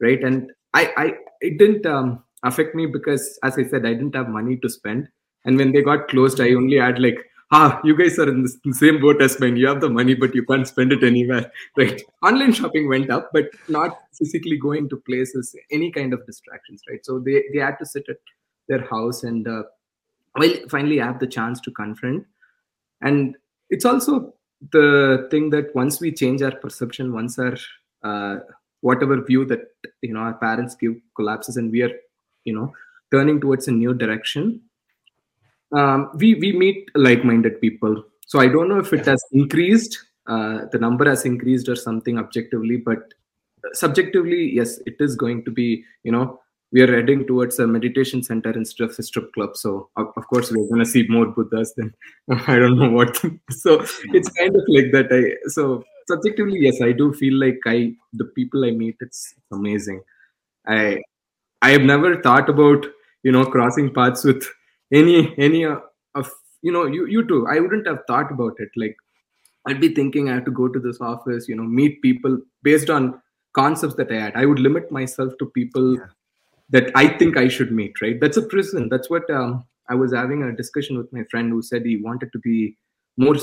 right? 0.00 0.22
And 0.22 0.50
I, 0.74 0.92
I 0.96 1.12
it 1.40 1.58
didn't 1.58 1.86
um, 1.86 2.22
affect 2.42 2.74
me 2.74 2.86
because 2.86 3.38
as 3.42 3.58
I 3.58 3.64
said, 3.64 3.86
I 3.86 3.94
didn't 3.94 4.14
have 4.14 4.28
money 4.28 4.56
to 4.58 4.68
spend. 4.68 5.08
And 5.44 5.56
when 5.56 5.72
they 5.72 5.82
got 5.82 6.08
closed, 6.08 6.40
I 6.40 6.50
only 6.54 6.78
had 6.78 6.98
like, 6.98 7.18
ah, 7.52 7.80
you 7.84 7.96
guys 7.96 8.18
are 8.18 8.28
in 8.28 8.42
the 8.42 8.74
same 8.74 9.00
boat 9.00 9.20
as 9.20 9.38
mine. 9.38 9.56
You 9.56 9.68
have 9.68 9.80
the 9.80 9.90
money, 9.90 10.14
but 10.14 10.34
you 10.34 10.44
can't 10.44 10.66
spend 10.66 10.92
it 10.92 11.02
anywhere. 11.02 11.50
Right. 11.76 12.02
Online 12.22 12.52
shopping 12.52 12.88
went 12.88 13.10
up, 13.10 13.30
but 13.32 13.46
not 13.68 13.98
physically 14.18 14.56
going 14.56 14.88
to 14.88 14.96
places, 14.96 15.54
any 15.70 15.90
kind 15.90 16.12
of 16.12 16.24
distractions, 16.26 16.82
right? 16.88 17.04
So 17.04 17.18
they, 17.18 17.44
they 17.52 17.60
had 17.60 17.78
to 17.78 17.86
sit 17.86 18.04
at 18.08 18.16
their 18.68 18.86
house 18.86 19.22
and 19.22 19.46
uh, 19.46 19.64
well, 20.36 20.54
finally 20.68 21.00
I 21.00 21.06
have 21.06 21.20
the 21.20 21.26
chance 21.26 21.60
to 21.60 21.70
confront. 21.70 22.24
And 23.00 23.36
it's 23.70 23.84
also 23.84 24.34
the 24.72 25.28
thing 25.30 25.50
that 25.50 25.74
once 25.74 26.00
we 26.00 26.12
change 26.12 26.42
our 26.42 26.56
perception, 26.56 27.12
once 27.12 27.38
our 27.38 27.56
uh, 28.02 28.38
whatever 28.88 29.16
view 29.30 29.44
that 29.52 29.62
you 30.02 30.12
know 30.14 30.20
our 30.28 30.36
parents 30.44 30.74
give 30.82 30.94
collapses 31.16 31.56
and 31.56 31.70
we 31.70 31.82
are 31.86 31.94
you 32.44 32.54
know 32.56 32.72
turning 33.12 33.40
towards 33.40 33.68
a 33.68 33.72
new 33.82 33.94
direction 33.94 34.60
um, 35.78 36.10
we 36.14 36.34
we 36.36 36.52
meet 36.52 36.88
like-minded 36.94 37.60
people. 37.60 38.04
So 38.26 38.40
i 38.40 38.46
don't 38.52 38.68
know 38.68 38.80
if 38.84 38.92
it 38.98 39.06
has 39.06 39.22
increased 39.32 39.98
uh, 40.26 40.66
the 40.72 40.78
number 40.78 41.08
has 41.08 41.24
increased 41.30 41.68
or 41.68 41.76
something 41.76 42.18
objectively 42.18 42.78
but 42.88 43.02
subjectively 43.72 44.40
yes 44.58 44.78
it 44.86 44.96
is 45.06 45.14
going 45.24 45.44
to 45.44 45.50
be 45.50 45.68
you 46.04 46.12
know 46.12 46.40
we 46.74 46.82
are 46.82 46.92
heading 46.92 47.26
towards 47.26 47.58
a 47.60 47.66
meditation 47.66 48.22
center 48.28 48.50
instead 48.50 48.90
of 48.90 48.98
a 48.98 49.02
strip 49.02 49.32
club. 49.32 49.56
So 49.56 49.90
of, 49.96 50.08
of 50.16 50.26
course 50.26 50.50
we're 50.50 50.68
going 50.68 50.80
to 50.80 50.90
see 50.94 51.06
more 51.08 51.26
buddhas 51.26 51.72
than 51.76 51.94
i 52.48 52.56
don't 52.56 52.78
know 52.78 52.90
what. 52.90 53.16
So 53.50 53.84
it's 54.18 54.30
kind 54.38 54.56
of 54.56 54.64
like 54.76 54.90
that 54.96 55.12
i 55.18 55.20
so 55.56 55.84
subjectively 56.08 56.60
yes 56.60 56.80
i 56.82 56.92
do 56.92 57.12
feel 57.14 57.34
like 57.34 57.60
i 57.66 57.92
the 58.12 58.24
people 58.36 58.64
i 58.64 58.70
meet 58.70 58.96
it's 59.00 59.34
amazing. 59.52 60.00
I 60.66 61.02
i 61.62 61.70
have 61.70 61.82
never 61.82 62.20
thought 62.22 62.48
about 62.48 62.86
you 63.22 63.32
know 63.32 63.44
crossing 63.44 63.92
paths 63.92 64.24
with 64.24 64.46
any 64.92 65.34
any 65.38 65.64
of 65.64 66.30
you 66.62 66.72
know 66.72 66.86
you 66.86 67.06
you 67.06 67.26
too. 67.26 67.46
I 67.48 67.60
wouldn't 67.60 67.86
have 67.86 68.04
thought 68.06 68.30
about 68.30 68.54
it. 68.58 68.70
Like 68.76 68.96
i'd 69.66 69.80
be 69.80 69.88
thinking 69.94 70.28
i 70.28 70.34
have 70.34 70.44
to 70.44 70.50
go 70.50 70.68
to 70.68 70.78
this 70.78 71.00
office 71.00 71.48
you 71.48 71.56
know 71.56 71.62
meet 71.62 72.00
people 72.02 72.38
based 72.62 72.90
on 72.90 73.20
concepts 73.54 73.94
that 73.94 74.10
i 74.10 74.16
had. 74.16 74.36
I 74.36 74.46
would 74.46 74.58
limit 74.58 74.90
myself 74.90 75.32
to 75.38 75.46
people 75.46 75.94
yeah. 75.94 76.06
that 76.70 76.90
i 76.94 77.06
think 77.08 77.36
i 77.36 77.48
should 77.48 77.72
meet 77.72 78.00
right? 78.02 78.20
That's 78.20 78.36
a 78.36 78.42
prison. 78.42 78.88
That's 78.88 79.10
what 79.10 79.28
um, 79.30 79.64
i 79.88 79.94
was 79.94 80.12
having 80.12 80.42
a 80.42 80.52
discussion 80.52 80.98
with 80.98 81.12
my 81.12 81.24
friend 81.30 81.50
who 81.50 81.62
said 81.62 81.84
he 81.84 81.96
wanted 81.96 82.32
to 82.32 82.38
be 82.40 82.76
more 83.16 83.36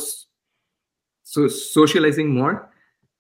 so 1.32 1.48
socializing 1.48 2.30
more. 2.30 2.70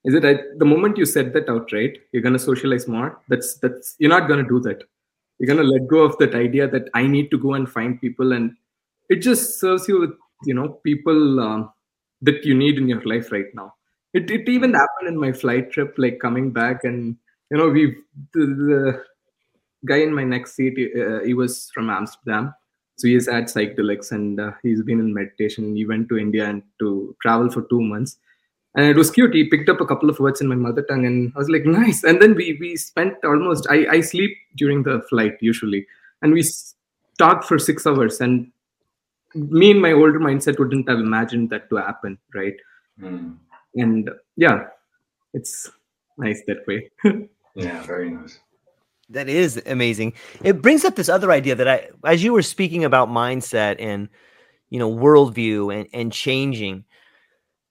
Is 0.03 0.16
it 0.16 0.26
at 0.26 0.57
the 0.57 0.66
moment 0.66 0.97
you 0.97 1.05
said 1.05 1.32
that 1.34 1.47
out 1.47 1.72
right 1.72 1.95
you're 2.12 2.24
going 2.24 2.34
to 2.34 2.39
socialize 2.39 2.88
more 2.88 3.22
that's 3.30 3.57
that's 3.57 3.95
you're 3.99 4.09
not 4.09 4.28
going 4.28 4.43
to 4.43 4.49
do 4.49 4.59
that. 4.62 4.84
You're 5.38 5.47
going 5.53 5.66
to 5.66 5.72
let 5.72 5.88
go 5.88 5.99
of 6.03 6.18
that 6.20 6.36
idea 6.36 6.68
that 6.68 6.89
i 6.93 7.05
need 7.07 7.32
to 7.32 7.38
go 7.38 7.53
and 7.53 7.70
find 7.70 7.99
people 7.99 8.34
and 8.34 8.55
it 9.09 9.22
just 9.28 9.59
serves 9.59 9.88
you 9.88 9.99
with 9.99 10.12
you 10.45 10.53
know 10.53 10.68
people 10.89 11.39
um, 11.39 11.72
that 12.22 12.45
you 12.45 12.55
need 12.55 12.78
in 12.78 12.88
your 12.88 13.01
life 13.03 13.32
right 13.32 13.53
now. 13.53 13.74
It, 14.14 14.30
it 14.30 14.49
even 14.49 14.74
happened 14.74 15.07
in 15.07 15.18
my 15.18 15.32
flight 15.32 15.72
trip 15.72 15.95
like 15.97 16.20
coming 16.20 16.51
back 16.51 16.84
and 16.84 17.16
you 17.49 17.57
know 17.57 17.70
we 17.70 17.95
the, 18.34 18.45
the 18.72 19.03
guy 19.86 19.97
in 19.97 20.14
my 20.14 20.24
next 20.24 20.55
seat 20.55 20.78
uh, 20.95 21.20
he 21.24 21.34
was 21.34 21.70
from 21.74 21.89
amsterdam 21.89 22.53
so 22.98 23.08
he's 23.08 23.28
at 23.28 23.46
psychedelics 23.46 24.12
and 24.12 24.39
uh, 24.39 24.52
he's 24.62 24.84
been 24.84 25.00
in 25.00 25.14
meditation. 25.14 25.76
He 25.76 25.86
went 25.86 26.10
to 26.10 26.18
India 26.18 26.48
and 26.48 26.62
to 26.80 27.16
travel 27.22 27.50
for 27.50 27.64
two 27.64 27.82
months. 27.82 28.18
And 28.76 28.86
it 28.86 28.96
was 28.96 29.12
cute. 29.12 29.34
He 29.34 29.50
picked 29.50 29.70
up 29.70 29.82
a 29.82 29.86
couple 29.86 30.10
of 30.10 30.20
words 30.20 30.39
in 30.39 30.48
my 30.48 30.56
mother 30.56 30.82
tongue 30.84 31.06
and 31.06 31.34
I 31.36 31.39
was 31.39 31.50
like, 31.50 31.66
nice. 31.66 32.04
And 32.04 32.22
then 32.22 32.36
we 32.36 32.58
we 32.60 32.76
spent 32.78 33.16
almost 33.24 33.68
I, 33.70 33.88
I 33.88 34.02
sleep 34.02 34.38
during 34.56 34.84
the 34.84 35.02
flight 35.10 35.38
usually. 35.42 35.88
And 36.22 36.34
we 36.34 36.44
talked 37.18 37.46
for 37.46 37.58
six 37.58 37.86
hours. 37.88 38.22
And 38.22 38.52
me 39.34 39.72
in 39.72 39.82
my 39.82 39.92
older 39.92 40.20
mindset 40.20 40.60
wouldn't 40.60 40.88
have 40.88 41.00
imagined 41.00 41.50
that 41.50 41.70
to 41.70 41.78
happen, 41.78 42.18
right? 42.34 42.56
Mm. 43.00 43.38
And 43.76 44.10
yeah, 44.36 44.68
it's 45.34 45.70
nice 46.18 46.42
that 46.48 46.66
way. 46.68 46.89
yeah, 47.56 47.82
very 47.84 48.12
nice. 48.12 48.39
That 49.12 49.30
is 49.30 49.62
amazing. 49.66 50.14
It 50.43 50.62
brings 50.62 50.86
up 50.86 50.95
this 50.95 51.09
other 51.09 51.32
idea 51.32 51.55
that 51.55 51.68
I, 51.68 51.89
as 52.05 52.24
you 52.24 52.34
were 52.34 52.41
speaking 52.41 52.84
about 52.84 53.09
mindset 53.09 53.76
and, 53.80 54.09
you 54.70 54.80
know, 54.80 54.91
worldview 54.91 55.74
and, 55.74 55.88
and 55.93 56.14
changing, 56.14 56.86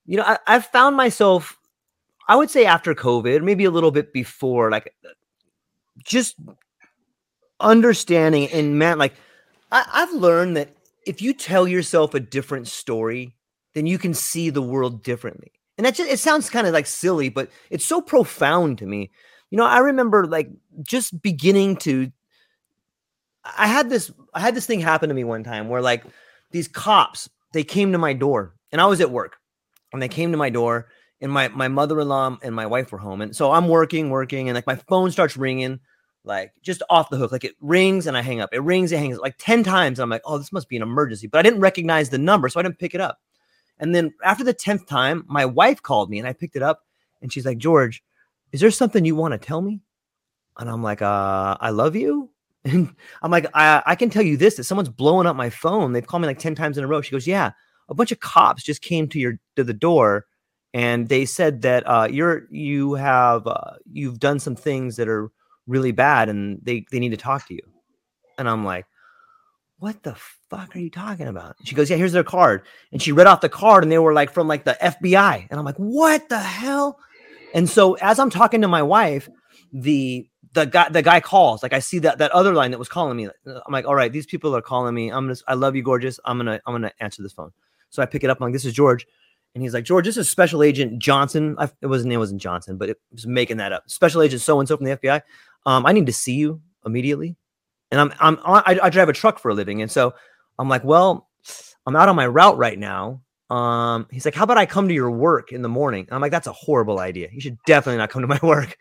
you 0.07 0.17
know, 0.17 0.25
I, 0.25 0.39
I've 0.47 0.67
found 0.67 0.97
myself, 0.97 1.57
I 2.29 2.37
would 2.37 2.51
say 2.51 2.67
after 2.67 2.95
COVID, 2.95 3.43
maybe 3.43 3.65
a 3.65 3.71
little 3.71 3.91
bit 3.91 4.13
before, 4.13 4.71
like 4.71 4.95
just 6.05 6.37
understanding 7.59 8.49
and 8.51 8.79
man, 8.79 8.99
like 8.99 9.15
I, 9.73 9.85
I've 9.93 10.13
learned 10.13 10.57
that 10.57 10.77
if 11.07 11.23
you 11.23 11.33
tell 11.33 11.67
yourself 11.67 12.15
a 12.15 12.21
different 12.21 12.69
story, 12.69 13.35
then 13.75 13.87
you 13.87 13.99
can 13.99 14.15
see 14.15 14.51
the 14.51 14.63
world 14.63 15.03
differently. 15.03 15.53
And 15.79 15.87
that 15.87 15.95
just 15.95 16.11
it 16.11 16.19
sounds 16.19 16.51
kind 16.51 16.67
of 16.67 16.75
like 16.75 16.87
silly, 16.87 17.31
but 17.31 17.49
it's 17.71 17.87
so 17.87 18.03
profound 18.03 18.79
to 18.79 18.87
me. 18.87 19.11
You 19.51 19.59
know, 19.59 19.67
I 19.67 19.79
remember 19.79 20.27
like 20.27 20.49
just 20.83 21.21
beginning 21.21 21.77
to 21.79 22.11
I 23.45 23.67
had 23.67 23.89
this 23.91 24.11
I 24.35 24.41
had 24.41 24.55
this 24.55 24.67
thing 24.67 24.81
happen 24.81 25.09
to 25.09 25.15
me 25.15 25.25
one 25.25 25.45
time 25.45 25.69
where 25.69 25.83
like 25.83 26.05
these 26.51 26.69
cops 26.69 27.29
they 27.53 27.65
came 27.65 27.93
to 27.93 27.99
my 27.99 28.13
door 28.13 28.55
and 28.73 28.81
I 28.81 28.87
was 28.87 29.01
at 29.01 29.11
work 29.11 29.37
and 29.93 30.01
they 30.01 30.09
came 30.09 30.33
to 30.33 30.39
my 30.39 30.51
door 30.51 30.89
and 31.21 31.33
my 31.33 31.49
my 31.49 31.69
mother-in-law 31.69 32.39
and 32.43 32.55
my 32.55 32.67
wife 32.67 32.93
were 32.93 32.99
home 32.99 33.21
and 33.21 33.35
so 33.35 33.51
I'm 33.53 33.69
working 33.69 34.11
working 34.11 34.49
and 34.49 34.55
like 34.55 34.67
my 34.67 34.77
phone 34.77 35.11
starts 35.11 35.37
ringing 35.37 35.81
like 36.25 36.53
just 36.63 36.83
off 36.91 37.09
the 37.09 37.17
hook 37.17 37.33
like 37.33 37.45
it 37.45 37.57
rings 37.61 38.07
and 38.07 38.17
I 38.17 38.23
hang 38.23 38.41
up 38.41 38.51
it 38.53 38.63
rings 38.63 38.93
it 38.93 38.99
hangs 38.99 39.19
like 39.19 39.37
10 39.39 39.65
times 39.65 39.99
I'm 39.99 40.11
like 40.11 40.23
oh 40.25 40.39
this 40.39 40.53
must 40.53 40.69
be 40.69 40.77
an 40.77 40.83
emergency 40.83 41.27
but 41.27 41.39
I 41.39 41.43
didn't 41.43 41.61
recognize 41.61 42.11
the 42.11 42.19
number 42.19 42.49
so 42.49 42.61
I 42.61 42.63
didn't 42.63 42.79
pick 42.79 42.95
it 42.95 43.01
up 43.01 43.19
and 43.79 43.95
then 43.95 44.13
after 44.23 44.45
the 44.45 44.55
10th 44.55 44.87
time 44.87 45.25
my 45.29 45.47
wife 45.47 45.83
called 45.83 46.11
me 46.11 46.19
and 46.19 46.29
I 46.29 46.35
picked 46.35 46.57
it 46.57 46.63
up 46.63 46.85
and 47.23 47.33
she's 47.33 47.47
like 47.47 47.59
George 47.59 48.03
is 48.53 48.61
there 48.61 48.71
something 48.71 49.05
you 49.05 49.17
want 49.17 49.33
to 49.33 49.39
tell 49.39 49.61
me 49.61 49.81
and 50.59 50.69
I'm 50.69 50.83
like 50.83 51.03
uh 51.03 51.57
I 51.61 51.71
love 51.71 51.97
you 51.97 52.31
and 52.65 52.95
I'm 53.23 53.31
like, 53.31 53.47
I, 53.55 53.83
I 53.87 53.95
can 53.95 54.11
tell 54.11 54.23
you 54.23 54.37
this 54.37 54.57
that 54.57 54.65
someone's 54.65 54.91
blowing 54.91 55.27
up 55.27 55.35
my 55.35 55.49
phone. 55.49 55.93
They've 55.93 56.07
called 56.07 56.21
me 56.21 56.27
like 56.27 56.39
10 56.39 56.55
times 56.55 56.77
in 56.77 56.85
a 56.85 56.87
row. 56.87 57.01
She 57.01 57.11
goes, 57.11 57.27
Yeah, 57.27 57.53
a 57.89 57.95
bunch 57.95 58.13
of 58.13 58.21
cops 58.21 58.63
just 58.63 58.83
came 58.83 59.09
to 59.09 59.19
your 59.19 59.39
to 59.57 59.65
the 59.65 59.73
door 59.73 60.27
and 60.75 61.09
they 61.09 61.25
said 61.25 61.63
that 61.63 61.85
uh, 61.87 62.09
you're 62.11 62.47
you 62.51 62.95
have 62.95 63.47
uh, 63.47 63.73
you've 63.91 64.21
done 64.21 64.39
some 64.39 64.57
things 64.57 64.97
that 64.97 65.09
are 65.09 65.31
really 65.67 65.93
bad 65.93 66.29
and 66.29 66.61
they 66.63 66.85
they 66.91 66.99
need 66.99 67.11
to 67.11 67.17
talk 67.17 67.47
to 67.49 67.55
you. 67.55 67.63
And 68.39 68.49
I'm 68.49 68.65
like, 68.65 68.87
what 69.79 70.03
the 70.03 70.15
fuck 70.51 70.77
are 70.77 70.79
you 70.79 70.91
talking 70.91 71.29
about? 71.29 71.57
She 71.65 71.75
goes, 71.75 71.91
yeah, 71.91 71.97
here's 71.97 72.13
their 72.13 72.25
card. 72.25 72.63
And 72.93 73.03
she 73.03 73.13
read 73.13 73.27
off 73.27 73.41
the 73.41 73.49
card 73.49 73.83
and 73.83 73.91
they 73.91 73.99
were 73.99 74.13
like 74.13 74.33
from 74.33 74.49
like 74.49 74.65
the 74.65 74.77
FBI. 74.81 75.47
And 75.51 75.59
I'm 75.59 75.65
like, 75.65 75.77
what 75.77 76.29
the 76.29 76.39
hell? 76.39 76.99
And 77.55 77.69
so 77.69 77.95
as 77.95 78.19
I'm 78.19 78.31
talking 78.31 78.61
to 78.63 78.69
my 78.69 78.83
wife, 78.83 79.29
the 79.73 80.29
the 80.53 80.67
guy 80.67 80.89
the 80.89 81.03
guy 81.03 81.21
calls 81.21 81.63
like 81.63 81.73
i 81.73 81.79
see 81.79 81.99
that 81.99 82.19
that 82.19 82.31
other 82.33 82.53
line 82.53 82.71
that 82.71 82.79
was 82.79 82.89
calling 82.89 83.17
me 83.17 83.29
i'm 83.47 83.73
like 83.73 83.87
all 83.87 83.95
right 83.95 84.13
these 84.13 84.27
people 84.27 84.55
are 84.57 84.63
calling 84.63 84.95
me. 84.95 85.11
I'm 85.11 85.27
gonna 85.27 85.39
i 85.47 85.55
love 85.55 85.77
you 85.77 85.83
gorgeous. 85.83 86.19
I'm 86.25 86.39
gonna 86.39 86.61
i'm 86.67 86.75
gonna 86.75 86.93
answer 87.01 87.23
this 87.23 87.33
phone. 87.33 87.53
So 87.91 88.03
i 88.03 88.07
pick 88.07 88.25
it 88.25 88.31
up 88.31 88.39
i'm 88.41 88.47
like 88.47 88.53
this 88.53 88.65
is 88.65 88.73
george. 88.73 89.07
And 89.55 89.63
he's 89.63 89.75
like 89.75 89.85
george 89.85 90.05
this 90.05 90.17
is 90.17 90.29
special 90.29 90.63
agent 90.63 91.01
johnson. 91.01 91.57
I, 91.59 91.71
it 91.81 91.87
wasn't 91.87 92.13
it 92.13 92.19
wasn't 92.19 92.41
johnson 92.41 92.79
but 92.79 92.89
it 92.89 93.01
was 93.13 93.27
making 93.27 93.59
that 93.59 93.73
up. 93.73 93.89
Special 93.89 94.23
agent 94.23 94.43
so 94.43 94.59
and 94.59 94.69
so 94.69 94.77
from 94.77 94.87
the 94.87 94.97
fbi 94.97 95.23
um 95.67 95.87
i 95.87 95.93
need 95.93 96.07
to 96.07 96.13
see 96.13 96.35
you 96.35 96.61
immediately. 96.85 97.37
And 97.91 98.01
i'm 98.01 98.13
i'm 98.19 98.39
I, 98.45 98.81
I 98.83 98.91
drive 98.91 99.09
a 99.09 99.13
truck 99.13 99.39
for 99.39 99.51
a 99.51 99.55
living. 99.55 99.83
And 99.83 99.91
so 99.91 100.15
i'm 100.59 100.69
like 100.69 100.85
well 100.85 101.29
i'm 101.87 101.97
out 101.97 102.09
on 102.09 102.17
my 102.17 102.27
route 102.27 102.59
right 102.59 102.79
now 102.79 103.23
um 103.51 104.07
he's 104.11 104.25
like 104.25 104.35
how 104.35 104.45
about 104.45 104.57
i 104.57 104.65
come 104.65 104.87
to 104.87 104.95
your 104.95 105.11
work 105.11 105.53
in 105.53 105.61
the 105.61 105.69
morning 105.69 106.05
and 106.07 106.15
i'm 106.15 106.21
like 106.21 106.31
that's 106.31 106.47
a 106.47 106.53
horrible 106.53 107.01
idea 107.01 107.29
you 107.33 107.41
should 107.41 107.59
definitely 107.67 107.99
not 107.99 108.09
come 108.09 108.23
to 108.23 108.29
my 108.29 108.39
work 108.43 108.77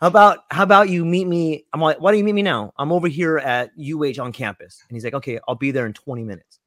how 0.00 0.06
about 0.06 0.44
how 0.50 0.62
about 0.62 0.88
you 0.88 1.04
meet 1.04 1.26
me? 1.26 1.66
I'm 1.74 1.80
like, 1.80 2.00
why 2.00 2.10
do 2.10 2.16
you 2.16 2.24
meet 2.24 2.32
me 2.32 2.40
now? 2.40 2.72
I'm 2.78 2.90
over 2.90 3.06
here 3.06 3.36
at 3.36 3.70
UH 3.78 4.20
on 4.20 4.32
campus. 4.32 4.82
And 4.88 4.96
he's 4.96 5.04
like, 5.04 5.12
okay, 5.12 5.38
I'll 5.46 5.56
be 5.56 5.72
there 5.72 5.84
in 5.84 5.92
20 5.92 6.24
minutes. 6.24 6.58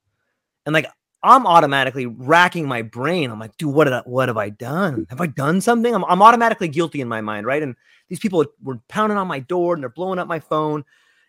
And 0.68 0.74
like 0.74 0.86
I'm 1.24 1.48
automatically 1.48 2.06
racking 2.06 2.68
my 2.68 2.84
brain. 2.84 3.32
I'm 3.32 3.40
like, 3.40 3.58
dude, 3.58 3.74
what 3.74 3.86
did 3.86 3.94
I, 3.94 4.02
what 4.02 4.30
have 4.30 4.38
I 4.38 4.50
done? 4.50 5.08
Have 5.10 5.22
I 5.22 5.28
done 5.28 5.62
something? 5.62 5.96
I'm, 5.96 6.04
I'm 6.06 6.22
automatically 6.22 6.68
guilty 6.68 7.02
in 7.02 7.08
my 7.08 7.22
mind, 7.22 7.48
right? 7.48 7.64
And 7.64 7.76
these 8.08 8.20
people 8.20 8.46
were 8.62 8.80
pounding 8.88 9.18
on 9.18 9.28
my 9.28 9.40
door 9.40 9.74
and 9.74 9.82
they're 9.82 9.90
blowing 9.90 10.20
up 10.20 10.28
my 10.28 10.40
phone. 10.40 10.84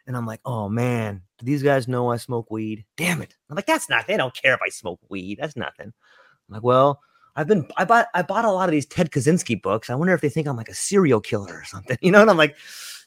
And 0.07 0.17
I'm 0.17 0.27
like, 0.27 0.41
oh 0.45 0.69
man, 0.69 1.23
do 1.39 1.47
these 1.47 1.63
guys 1.63 1.89
know 1.89 2.11
I 2.11 2.17
smoke 2.17 2.51
weed? 2.51 2.85
Damn 2.97 3.23
it. 3.23 3.37
I'm 3.49 3.57
like, 3.57 3.67
that's 3.67 3.89
not, 3.89 4.07
they 4.07 4.17
don't 4.17 4.35
care 4.35 4.55
if 4.55 4.61
I 4.65 4.69
smoke 4.69 5.01
weed. 5.09 5.39
That's 5.41 5.57
nothing. 5.57 5.87
I'm 5.87 6.53
like, 6.55 6.63
well, 6.63 7.01
I've 7.37 7.49
been 7.49 7.67
I 7.77 7.85
bought 7.85 8.09
I 8.15 8.23
bought 8.23 8.45
a 8.45 8.51
lot 8.51 8.69
of 8.69 8.73
these 8.73 8.87
Ted 8.87 9.11
Kaczynski 9.11 9.61
books. 9.61 9.91
I 9.91 9.95
wonder 9.95 10.15
if 10.15 10.21
they 10.21 10.29
think 10.29 10.47
I'm 10.47 10.57
like 10.57 10.69
a 10.69 10.75
serial 10.75 11.21
killer 11.21 11.55
or 11.55 11.65
something, 11.65 11.97
you 12.03 12.13
know? 12.13 12.21
And 12.23 12.31
I'm 12.31 12.37
like, 12.37 12.57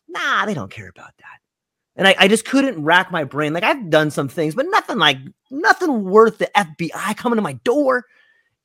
nah, 0.07 0.45
they 0.45 0.53
don't 0.53 0.71
care 0.71 0.89
about 0.89 1.13
that. 1.17 1.39
And 1.95 2.07
I, 2.07 2.15
I 2.19 2.27
just 2.27 2.45
couldn't 2.45 2.83
rack 2.83 3.11
my 3.11 3.23
brain. 3.23 3.53
Like 3.53 3.63
I've 3.63 3.89
done 3.89 4.11
some 4.11 4.27
things, 4.27 4.53
but 4.53 4.67
nothing 4.69 4.97
like 4.97 5.17
nothing 5.49 6.03
worth 6.03 6.37
the 6.37 6.49
FBI 6.55 7.17
coming 7.17 7.37
to 7.37 7.41
my 7.41 7.53
door. 7.53 8.05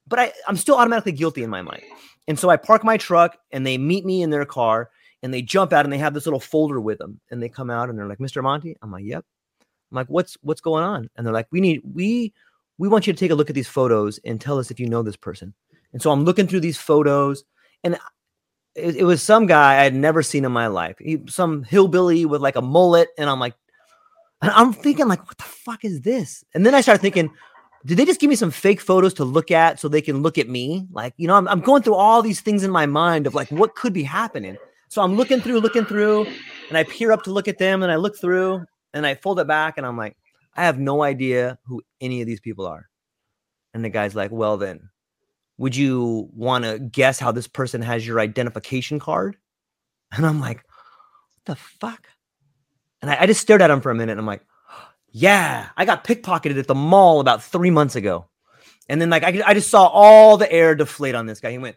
But 0.07 0.19
I, 0.19 0.33
I'm 0.49 0.57
still 0.57 0.77
automatically 0.77 1.13
guilty 1.13 1.43
in 1.43 1.51
my 1.51 1.63
mind. 1.63 1.83
And 2.29 2.39
so 2.39 2.51
I 2.51 2.57
park 2.57 2.85
my 2.85 2.97
truck 2.97 3.39
and 3.51 3.67
they 3.67 3.79
meet 3.79 4.05
me 4.05 4.23
in 4.23 4.31
their 4.31 4.45
car 4.45 4.91
and 5.23 5.33
they 5.33 5.43
jump 5.43 5.73
out 5.73 5.85
and 5.85 5.93
they 5.93 5.99
have 5.99 6.15
this 6.15 6.27
little 6.27 6.41
folder 6.41 6.81
with 6.81 6.99
them. 6.99 7.21
And 7.31 7.43
they 7.43 7.49
come 7.49 7.71
out 7.71 7.89
and 7.89 7.99
they're 7.99 8.09
like, 8.09 8.19
Mr. 8.19 8.43
Monty? 8.43 8.77
I'm 8.83 8.91
like, 8.91 9.05
Yep. 9.05 9.25
I'm 9.91 9.97
like, 9.97 10.09
what's 10.09 10.37
what's 10.43 10.61
going 10.61 10.85
on? 10.85 11.09
And 11.17 11.27
they're 11.27 11.35
like, 11.35 11.49
We 11.51 11.61
need 11.61 11.81
we 11.85 12.33
we 12.79 12.89
want 12.89 13.07
you 13.07 13.13
to 13.13 13.19
take 13.19 13.31
a 13.31 13.35
look 13.35 13.51
at 13.51 13.55
these 13.55 13.69
photos 13.69 14.19
and 14.25 14.41
tell 14.41 14.59
us 14.59 14.71
if 14.71 14.81
you 14.81 14.89
know 14.89 15.03
this 15.03 15.17
person. 15.17 15.55
And 15.93 16.01
so 16.01 16.11
I'm 16.11 16.25
looking 16.25 16.47
through 16.47 16.61
these 16.61 16.79
photos, 16.79 17.45
and 17.85 17.99
it, 18.75 18.97
it 18.97 19.05
was 19.05 19.23
some 19.23 19.47
guy 19.47 19.79
I 19.79 19.85
had 19.85 19.95
never 19.95 20.23
seen 20.23 20.45
in 20.45 20.53
my 20.53 20.67
life. 20.67 20.97
He, 20.99 21.21
some 21.29 21.63
hillbilly 21.63 22.25
with 22.25 22.41
like 22.41 22.57
a 22.57 22.63
mullet, 22.63 23.09
and 23.19 23.29
I'm 23.29 23.39
like, 23.39 23.55
and 24.41 24.51
I'm 24.51 24.73
thinking 24.73 25.07
like, 25.07 25.25
what 25.27 25.39
the 25.39 25.45
fuck 25.45 25.85
is 25.85 26.01
this? 26.01 26.45
And 26.55 26.67
then 26.67 26.75
I 26.75 26.81
start 26.81 27.01
thinking, 27.01 27.31
did 27.85 27.97
they 27.99 28.05
just 28.05 28.21
give 28.21 28.31
me 28.31 28.37
some 28.37 28.51
fake 28.51 28.81
photos 28.81 29.15
to 29.15 29.25
look 29.25 29.51
at 29.51 29.79
so 29.79 29.89
they 29.89 30.03
can 30.03 30.23
look 30.23 30.39
at 30.39 30.49
me? 30.49 30.87
Like, 30.91 31.15
you 31.17 31.29
know, 31.29 31.35
I'm, 31.35 31.47
I'm 31.49 31.61
going 31.61 31.83
through 31.83 31.95
all 31.95 32.23
these 32.23 32.41
things 32.41 32.65
in 32.65 32.71
my 32.71 32.87
mind 32.87 33.27
of 33.27 33.35
like 33.35 33.51
what 33.51 33.75
could 33.75 33.93
be 33.93 34.03
happening. 34.03 34.57
So 34.93 35.01
I'm 35.01 35.17
looking 35.17 35.41
through, 35.41 35.61
looking 35.61 35.87
through, 35.87 36.27
and 36.69 36.77
I 36.77 36.85
peer 36.85 37.13
up 37.13 37.23
to 37.23 37.33
look 37.33 37.49
at 37.49 37.57
them, 37.57 37.83
and 37.83 37.91
I 37.91 37.97
look 37.97 38.19
through, 38.19 38.67
and 38.93 39.07
I 39.07 39.15
fold 39.15 39.41
it 39.41 39.47
back, 39.47 39.79
and 39.79 39.87
I'm 39.87 39.97
like, 39.97 40.19
I 40.55 40.65
have 40.65 40.79
no 40.79 41.03
idea 41.03 41.59
who 41.65 41.81
any 42.03 42.21
of 42.21 42.27
these 42.27 42.41
people 42.41 42.67
are. 42.67 42.91
And 43.73 43.83
the 43.83 43.89
guy's 43.89 44.15
like, 44.15 44.31
Well, 44.31 44.59
then, 44.59 44.91
would 45.57 45.75
you 45.75 46.29
want 46.35 46.65
to 46.65 46.79
guess 46.79 47.19
how 47.19 47.33
this 47.33 47.49
person 47.49 47.81
has 47.81 48.07
your 48.07 48.21
identification 48.21 48.99
card? 48.99 49.39
And 50.15 50.27
I'm 50.27 50.41
like, 50.41 50.59
What 50.59 51.45
the 51.47 51.57
fuck? 51.57 52.09
And 53.01 53.11
I, 53.11 53.23
I 53.23 53.27
just 53.27 53.41
stared 53.41 53.63
at 53.63 53.71
him 53.71 53.81
for 53.81 53.91
a 53.91 53.95
minute. 53.95 54.13
And 54.13 54.21
I'm 54.21 54.27
like, 54.27 54.45
Yeah, 55.11 55.71
I 55.75 55.87
got 55.87 56.05
pickpocketed 56.05 56.59
at 56.59 56.67
the 56.67 56.75
mall 56.75 57.21
about 57.21 57.43
three 57.43 57.71
months 57.71 57.97
ago. 57.97 58.27
And 58.91 59.01
then, 59.01 59.09
like, 59.09 59.25
I, 59.25 59.43
I 59.47 59.55
just 59.55 59.71
saw 59.71 59.87
all 59.87 60.37
the 60.37 60.53
air 60.53 60.75
deflate 60.75 61.15
on 61.15 61.25
this 61.25 61.41
guy. 61.41 61.51
He 61.51 61.57
went, 61.57 61.77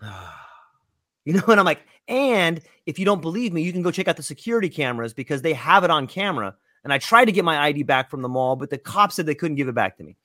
You 1.24 1.32
know, 1.32 1.42
and 1.48 1.58
I'm 1.58 1.66
like, 1.66 1.80
and 2.10 2.60
if 2.86 2.98
you 2.98 3.04
don't 3.04 3.22
believe 3.22 3.52
me, 3.52 3.62
you 3.62 3.72
can 3.72 3.82
go 3.82 3.90
check 3.90 4.08
out 4.08 4.16
the 4.16 4.22
security 4.22 4.68
cameras 4.68 5.14
because 5.14 5.40
they 5.40 5.54
have 5.54 5.84
it 5.84 5.90
on 5.90 6.06
camera 6.06 6.56
and 6.82 6.92
I 6.92 6.98
tried 6.98 7.26
to 7.26 7.32
get 7.32 7.44
my 7.44 7.58
ID 7.58 7.84
back 7.84 8.10
from 8.10 8.20
the 8.20 8.28
mall, 8.28 8.56
but 8.56 8.68
the 8.68 8.78
cops 8.78 9.14
said 9.14 9.26
they 9.26 9.34
couldn't 9.34 9.56
give 9.56 9.68
it 9.68 9.74
back 9.74 9.96
to 9.98 10.04
me. 10.04 10.16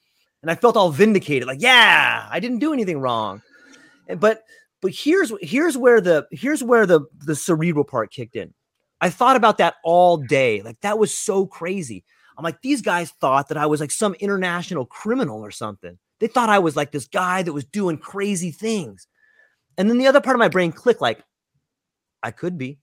And 0.42 0.50
I 0.50 0.56
felt 0.56 0.78
all 0.78 0.90
vindicated, 0.90 1.48
like, 1.48 1.62
yeah, 1.62 2.28
I 2.30 2.40
didn't 2.40 2.60
do 2.60 2.74
anything 2.74 3.00
wrong. 3.00 3.42
But 4.18 4.44
but 4.82 4.92
here's 4.92 5.32
here's 5.42 5.78
where 5.78 6.02
the 6.02 6.28
here's 6.32 6.64
where 6.64 6.86
the 6.86 7.02
the 7.18 7.36
cerebral 7.36 7.86
part 7.86 8.12
kicked 8.12 8.36
in. 8.36 8.54
I 9.02 9.10
thought 9.10 9.36
about 9.36 9.58
that 9.58 9.76
all 9.84 10.18
day. 10.18 10.62
Like 10.62 10.80
that 10.82 10.98
was 10.98 11.14
so 11.14 11.46
crazy. 11.46 12.04
I'm 12.38 12.44
like, 12.44 12.62
these 12.62 12.82
guys 12.82 13.12
thought 13.22 13.50
that 13.50 13.58
I 13.58 13.66
was 13.66 13.80
like 13.80 13.92
some 13.92 14.14
international 14.16 14.86
criminal 14.86 15.40
or 15.42 15.52
something. 15.52 15.98
They 16.20 16.28
thought 16.28 16.50
I 16.50 16.60
was 16.60 16.76
like 16.76 16.92
this 16.92 17.08
guy 17.08 17.44
that 17.44 17.54
was 17.54 17.66
doing 17.66 17.98
crazy 17.98 18.52
things. 18.52 19.08
And 19.78 19.90
then 19.90 19.98
the 19.98 20.08
other 20.08 20.22
part 20.22 20.36
of 20.36 20.40
my 20.40 20.48
brain 20.48 20.72
clicked, 20.72 21.02
like, 21.02 21.22
I 22.26 22.32
could 22.32 22.58
be. 22.58 22.80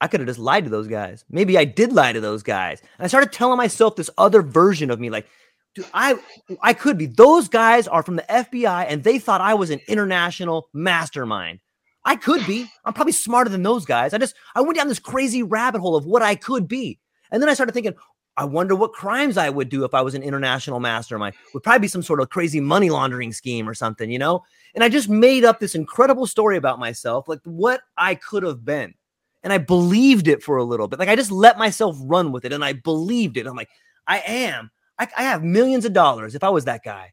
I 0.00 0.06
could 0.06 0.20
have 0.20 0.28
just 0.28 0.38
lied 0.38 0.62
to 0.62 0.70
those 0.70 0.86
guys. 0.86 1.24
Maybe 1.28 1.58
I 1.58 1.64
did 1.64 1.92
lie 1.92 2.12
to 2.12 2.20
those 2.20 2.44
guys. 2.44 2.80
And 2.80 3.04
I 3.04 3.08
started 3.08 3.32
telling 3.32 3.56
myself 3.56 3.96
this 3.96 4.08
other 4.16 4.40
version 4.40 4.92
of 4.92 5.00
me, 5.00 5.10
like, 5.10 5.26
dude, 5.74 5.86
I 5.92 6.16
I 6.62 6.74
could 6.74 6.96
be. 6.96 7.06
Those 7.06 7.48
guys 7.48 7.88
are 7.88 8.04
from 8.04 8.14
the 8.14 8.22
FBI 8.30 8.86
and 8.88 9.02
they 9.02 9.18
thought 9.18 9.40
I 9.40 9.54
was 9.54 9.70
an 9.70 9.80
international 9.88 10.68
mastermind. 10.72 11.58
I 12.04 12.14
could 12.14 12.46
be. 12.46 12.70
I'm 12.84 12.94
probably 12.94 13.12
smarter 13.12 13.50
than 13.50 13.64
those 13.64 13.84
guys. 13.84 14.14
I 14.14 14.18
just 14.18 14.36
I 14.54 14.60
went 14.60 14.76
down 14.76 14.86
this 14.86 15.00
crazy 15.00 15.42
rabbit 15.42 15.80
hole 15.80 15.96
of 15.96 16.06
what 16.06 16.22
I 16.22 16.36
could 16.36 16.68
be. 16.68 17.00
And 17.32 17.42
then 17.42 17.48
I 17.48 17.54
started 17.54 17.72
thinking, 17.72 17.94
I 18.38 18.44
wonder 18.44 18.76
what 18.76 18.92
crimes 18.92 19.36
I 19.36 19.50
would 19.50 19.68
do 19.68 19.84
if 19.84 19.94
I 19.94 20.00
was 20.00 20.14
an 20.14 20.22
international 20.22 20.78
mastermind. 20.78 21.34
Would 21.52 21.64
probably 21.64 21.80
be 21.80 21.88
some 21.88 22.04
sort 22.04 22.20
of 22.20 22.30
crazy 22.30 22.60
money 22.60 22.88
laundering 22.88 23.32
scheme 23.32 23.68
or 23.68 23.74
something, 23.74 24.10
you 24.10 24.18
know? 24.18 24.44
And 24.76 24.84
I 24.84 24.88
just 24.88 25.08
made 25.08 25.44
up 25.44 25.58
this 25.58 25.74
incredible 25.74 26.26
story 26.26 26.56
about 26.56 26.78
myself, 26.78 27.26
like 27.26 27.40
what 27.42 27.80
I 27.96 28.14
could 28.14 28.44
have 28.44 28.64
been 28.64 28.94
and 29.42 29.52
I 29.52 29.58
believed 29.58 30.28
it 30.28 30.42
for 30.42 30.56
a 30.56 30.64
little 30.64 30.88
bit. 30.88 30.98
Like 31.00 31.08
I 31.08 31.16
just 31.16 31.32
let 31.32 31.58
myself 31.58 31.96
run 32.00 32.32
with 32.32 32.44
it 32.44 32.52
and 32.52 32.64
I 32.64 32.74
believed 32.74 33.36
it. 33.36 33.46
I'm 33.46 33.56
like, 33.56 33.70
I 34.06 34.20
am. 34.20 34.70
I, 34.98 35.08
I 35.16 35.22
have 35.22 35.42
millions 35.42 35.84
of 35.84 35.92
dollars 35.92 36.34
if 36.34 36.44
I 36.44 36.48
was 36.48 36.64
that 36.66 36.84
guy. 36.84 37.12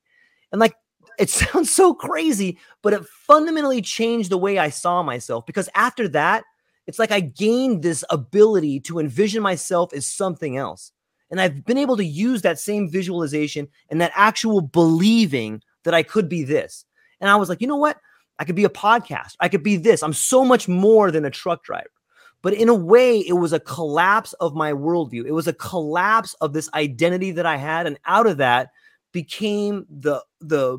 And 0.51 0.59
like, 0.59 0.75
it 1.17 1.29
sounds 1.31 1.71
so 1.71 1.93
crazy, 1.93 2.59
but 2.81 2.93
it 2.93 3.05
fundamentally 3.05 3.81
changed 3.81 4.29
the 4.29 4.37
way 4.37 4.59
I 4.59 4.69
saw 4.69 5.01
myself 5.01 5.45
because 5.45 5.69
after 5.75 6.07
that, 6.09 6.43
it's 6.87 6.99
like 6.99 7.11
I 7.11 7.19
gained 7.19 7.81
this 7.81 8.03
ability 8.11 8.79
to 8.81 8.99
envision 8.99 9.41
myself 9.41 9.91
as 9.91 10.05
something 10.05 10.55
else. 10.55 10.91
And 11.35 11.41
I've 11.41 11.65
been 11.65 11.77
able 11.77 11.97
to 11.97 12.05
use 12.05 12.43
that 12.43 12.59
same 12.59 12.89
visualization 12.89 13.67
and 13.89 13.99
that 13.99 14.13
actual 14.15 14.61
believing 14.61 15.61
that 15.83 15.93
I 15.93 16.01
could 16.01 16.29
be 16.29 16.45
this. 16.45 16.85
And 17.19 17.29
I 17.29 17.35
was 17.35 17.49
like, 17.49 17.59
you 17.59 17.67
know 17.67 17.75
what? 17.75 17.99
I 18.39 18.45
could 18.45 18.55
be 18.55 18.63
a 18.63 18.69
podcast. 18.69 19.35
I 19.41 19.49
could 19.49 19.61
be 19.61 19.75
this. 19.75 20.01
I'm 20.01 20.13
so 20.13 20.45
much 20.45 20.69
more 20.69 21.11
than 21.11 21.25
a 21.25 21.29
truck 21.29 21.61
driver. 21.65 21.89
but 22.41 22.53
in 22.53 22.69
a 22.69 22.73
way, 22.75 23.19
it 23.19 23.33
was 23.33 23.53
a 23.53 23.59
collapse 23.59 24.31
of 24.33 24.53
my 24.53 24.71
worldview. 24.71 25.25
It 25.25 25.31
was 25.31 25.47
a 25.47 25.53
collapse 25.53 26.35
of 26.41 26.53
this 26.53 26.69
identity 26.73 27.31
that 27.31 27.45
I 27.45 27.57
had, 27.57 27.87
and 27.87 27.99
out 28.05 28.27
of 28.27 28.37
that 28.37 28.69
became 29.11 29.85
the 29.89 30.23
the 30.39 30.77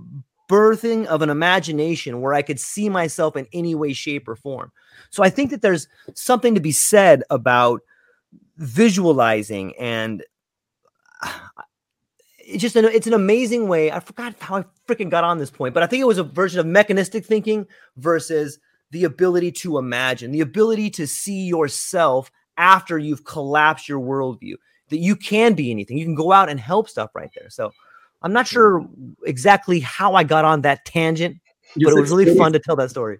birthing 0.48 1.06
of 1.06 1.22
an 1.22 1.28
imagination 1.28 2.20
where 2.20 2.34
I 2.34 2.42
could 2.42 2.60
see 2.60 2.88
myself 2.88 3.36
in 3.36 3.48
any 3.52 3.74
way, 3.74 3.92
shape, 3.92 4.28
or 4.28 4.36
form. 4.36 4.70
So 5.10 5.24
I 5.24 5.28
think 5.28 5.50
that 5.50 5.60
there's 5.60 5.88
something 6.14 6.54
to 6.54 6.60
be 6.60 6.70
said 6.70 7.24
about 7.30 7.80
visualizing 8.58 9.74
and 9.76 10.24
it's 12.38 12.62
just 12.62 12.76
an, 12.76 12.84
it's 12.86 13.06
an 13.06 13.12
amazing 13.12 13.68
way. 13.68 13.90
I 13.90 14.00
forgot 14.00 14.34
how 14.40 14.56
I 14.56 14.64
freaking 14.88 15.10
got 15.10 15.24
on 15.24 15.38
this 15.38 15.50
point, 15.50 15.74
but 15.74 15.82
I 15.82 15.86
think 15.86 16.00
it 16.00 16.06
was 16.06 16.18
a 16.18 16.24
version 16.24 16.60
of 16.60 16.66
mechanistic 16.66 17.24
thinking 17.24 17.66
versus 17.96 18.58
the 18.90 19.04
ability 19.04 19.50
to 19.50 19.78
imagine, 19.78 20.30
the 20.30 20.40
ability 20.40 20.90
to 20.90 21.06
see 21.06 21.42
yourself 21.42 22.30
after 22.56 22.98
you've 22.98 23.24
collapsed 23.24 23.88
your 23.88 24.00
worldview, 24.00 24.54
that 24.88 24.98
you 24.98 25.16
can 25.16 25.54
be 25.54 25.70
anything. 25.70 25.98
You 25.98 26.04
can 26.04 26.14
go 26.14 26.32
out 26.32 26.48
and 26.48 26.60
help 26.60 26.88
stuff 26.88 27.10
right 27.14 27.30
there. 27.34 27.50
So 27.50 27.72
I'm 28.22 28.32
not 28.32 28.46
sure 28.46 28.86
exactly 29.24 29.80
how 29.80 30.14
I 30.14 30.24
got 30.24 30.44
on 30.44 30.62
that 30.62 30.84
tangent, 30.84 31.36
you 31.74 31.86
but 31.86 31.96
it 31.96 32.00
was 32.00 32.10
really 32.10 32.24
stories, 32.24 32.38
fun 32.38 32.52
to 32.52 32.58
tell 32.58 32.76
that 32.76 32.90
story. 32.90 33.18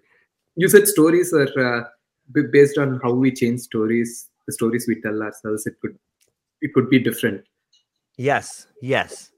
You 0.55 0.69
said 0.69 0.87
stories 0.87 1.33
are 1.33 1.47
uh, 1.59 1.83
based 2.51 2.77
on 2.77 2.99
how 3.03 3.11
we 3.11 3.31
change 3.31 3.59
stories, 3.61 4.29
the 4.47 4.53
stories 4.53 4.85
we 4.87 5.01
tell 5.01 5.21
ourselves. 5.21 5.67
It 5.67 5.75
could 5.81 5.97
it 6.61 6.73
could 6.73 6.89
be 6.89 6.99
different. 6.99 7.43
Yes. 8.17 8.67
Yes. 8.81 9.31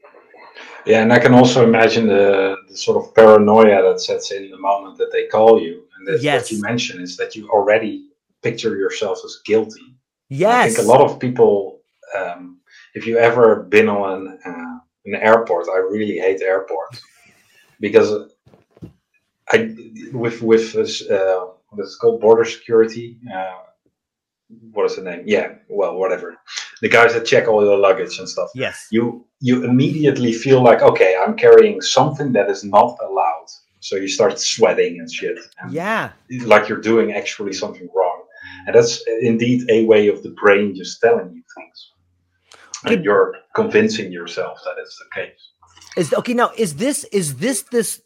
Yeah, 0.86 1.02
and 1.04 1.14
I 1.14 1.20
can 1.20 1.34
also 1.34 1.64
imagine 1.64 2.08
the, 2.08 2.56
the 2.68 2.76
sort 2.76 2.98
of 2.98 3.14
paranoia 3.14 3.84
that 3.84 4.02
sets 4.02 4.32
in 4.32 4.50
the 4.50 4.58
moment 4.58 4.98
that 4.98 5.12
they 5.12 5.28
call 5.28 5.62
you. 5.62 5.84
And 5.98 6.08
that's 6.08 6.24
yes. 6.24 6.44
what 6.44 6.52
you 6.52 6.62
mentioned 6.62 7.02
is 7.02 7.18
that 7.18 7.36
you 7.36 7.50
already 7.50 8.08
picture 8.42 8.78
yourself 8.78 9.20
as 9.24 9.40
guilty. 9.46 9.96
Yes. 10.30 10.74
I 10.74 10.76
think 10.76 10.88
a 10.88 10.90
lot 10.90 11.02
of 11.02 11.20
people, 11.20 11.82
um, 12.18 12.60
if 12.96 13.06
you 13.06 13.18
ever 13.18 13.64
been 13.64 13.90
on 13.90 14.28
an, 14.28 14.40
uh, 14.46 14.80
an 15.06 15.16
airport, 15.16 15.68
I 15.70 15.78
really 15.78 16.18
hate 16.18 16.42
airports 16.42 17.02
because 17.80 18.32
I 19.52 19.76
with 20.14 20.42
with 20.42 20.76
uh, 21.10 21.48
what's 21.70 21.96
called 21.98 22.22
border 22.22 22.46
security. 22.46 23.18
Uh, 23.34 23.58
what 24.72 24.86
is 24.86 24.96
the 24.96 25.04
name? 25.04 25.24
Yeah, 25.26 25.56
well, 25.70 25.96
whatever. 25.96 26.38
The 26.82 26.90
guys 26.90 27.14
that 27.14 27.26
check 27.26 27.48
all 27.48 27.64
your 27.64 27.78
luggage 27.78 28.18
and 28.20 28.28
stuff. 28.28 28.50
Yes. 28.56 28.88
You 28.92 29.26
you 29.40 29.64
immediately 29.64 30.34
feel 30.34 30.62
like, 30.62 30.82
okay, 30.82 31.16
I'm 31.22 31.36
carrying 31.36 31.82
something 31.82 32.34
that 32.34 32.50
is 32.50 32.64
not 32.64 32.98
allowed. 33.02 33.48
So 33.80 33.96
you 33.96 34.08
start 34.08 34.40
sweating 34.40 35.00
and 35.00 35.10
shit. 35.12 35.38
And 35.60 35.72
yeah. 35.72 36.12
Like 36.42 36.68
you're 36.68 36.82
doing 36.82 37.14
actually 37.14 37.54
something 37.54 37.88
wrong. 37.96 38.24
And 38.66 38.76
that's 38.76 39.04
indeed 39.22 39.70
a 39.70 39.86
way 39.86 40.08
of 40.08 40.22
the 40.24 40.32
brain 40.32 40.76
just 40.76 41.00
telling 41.00 41.32
you 41.34 41.44
things. 41.56 41.92
And 42.86 43.04
you're 43.04 43.36
convincing 43.56 44.12
yourself 44.12 44.60
that 44.66 44.76
it's 44.80 44.98
the 44.98 45.22
case. 45.22 45.40
Is 45.96 46.14
okay 46.14 46.34
now 46.34 46.52
is 46.58 46.76
this 46.76 47.04
is 47.06 47.38
this 47.38 47.64
this 47.64 48.02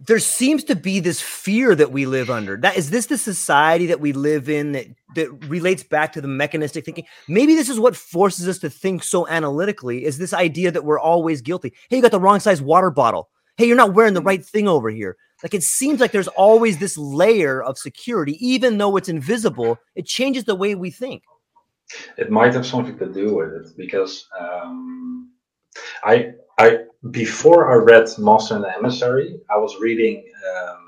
there 0.00 0.18
seems 0.18 0.64
to 0.64 0.76
be 0.76 1.00
this 1.00 1.20
fear 1.20 1.74
that 1.74 1.92
we 1.92 2.06
live 2.06 2.30
under. 2.30 2.56
That 2.56 2.76
is 2.76 2.90
this 2.90 3.06
the 3.06 3.18
society 3.18 3.86
that 3.86 4.00
we 4.00 4.12
live 4.12 4.48
in 4.48 4.72
that 4.72 4.86
that 5.14 5.30
relates 5.48 5.82
back 5.82 6.12
to 6.12 6.20
the 6.20 6.28
mechanistic 6.28 6.84
thinking. 6.84 7.06
Maybe 7.28 7.54
this 7.54 7.68
is 7.68 7.78
what 7.78 7.96
forces 7.96 8.48
us 8.48 8.58
to 8.58 8.70
think 8.70 9.04
so 9.04 9.26
analytically. 9.28 10.04
Is 10.04 10.18
this 10.18 10.32
idea 10.32 10.70
that 10.70 10.84
we're 10.84 10.98
always 10.98 11.40
guilty? 11.40 11.72
Hey, 11.88 11.96
you 11.96 12.02
got 12.02 12.10
the 12.10 12.20
wrong 12.20 12.40
size 12.40 12.60
water 12.60 12.90
bottle. 12.90 13.28
Hey, 13.56 13.66
you're 13.66 13.76
not 13.76 13.94
wearing 13.94 14.14
the 14.14 14.22
right 14.22 14.44
thing 14.44 14.66
over 14.66 14.90
here. 14.90 15.16
Like 15.42 15.54
it 15.54 15.62
seems 15.62 16.00
like 16.00 16.12
there's 16.12 16.28
always 16.28 16.78
this 16.78 16.96
layer 16.96 17.62
of 17.62 17.78
security, 17.78 18.36
even 18.44 18.78
though 18.78 18.96
it's 18.96 19.08
invisible. 19.08 19.78
It 19.94 20.06
changes 20.06 20.44
the 20.44 20.54
way 20.54 20.74
we 20.74 20.90
think. 20.90 21.22
It 22.16 22.30
might 22.30 22.54
have 22.54 22.66
something 22.66 22.98
to 22.98 23.12
do 23.12 23.36
with 23.36 23.52
it 23.52 23.76
because 23.76 24.26
um, 24.40 25.30
I 26.04 26.32
I 26.58 26.78
before 27.10 27.72
I 27.72 27.76
read 27.76 28.08
Master 28.18 28.54
and 28.54 28.64
the 28.64 28.76
Emissary, 28.76 29.40
I 29.50 29.56
was 29.58 29.76
reading 29.80 30.24
um, 30.56 30.84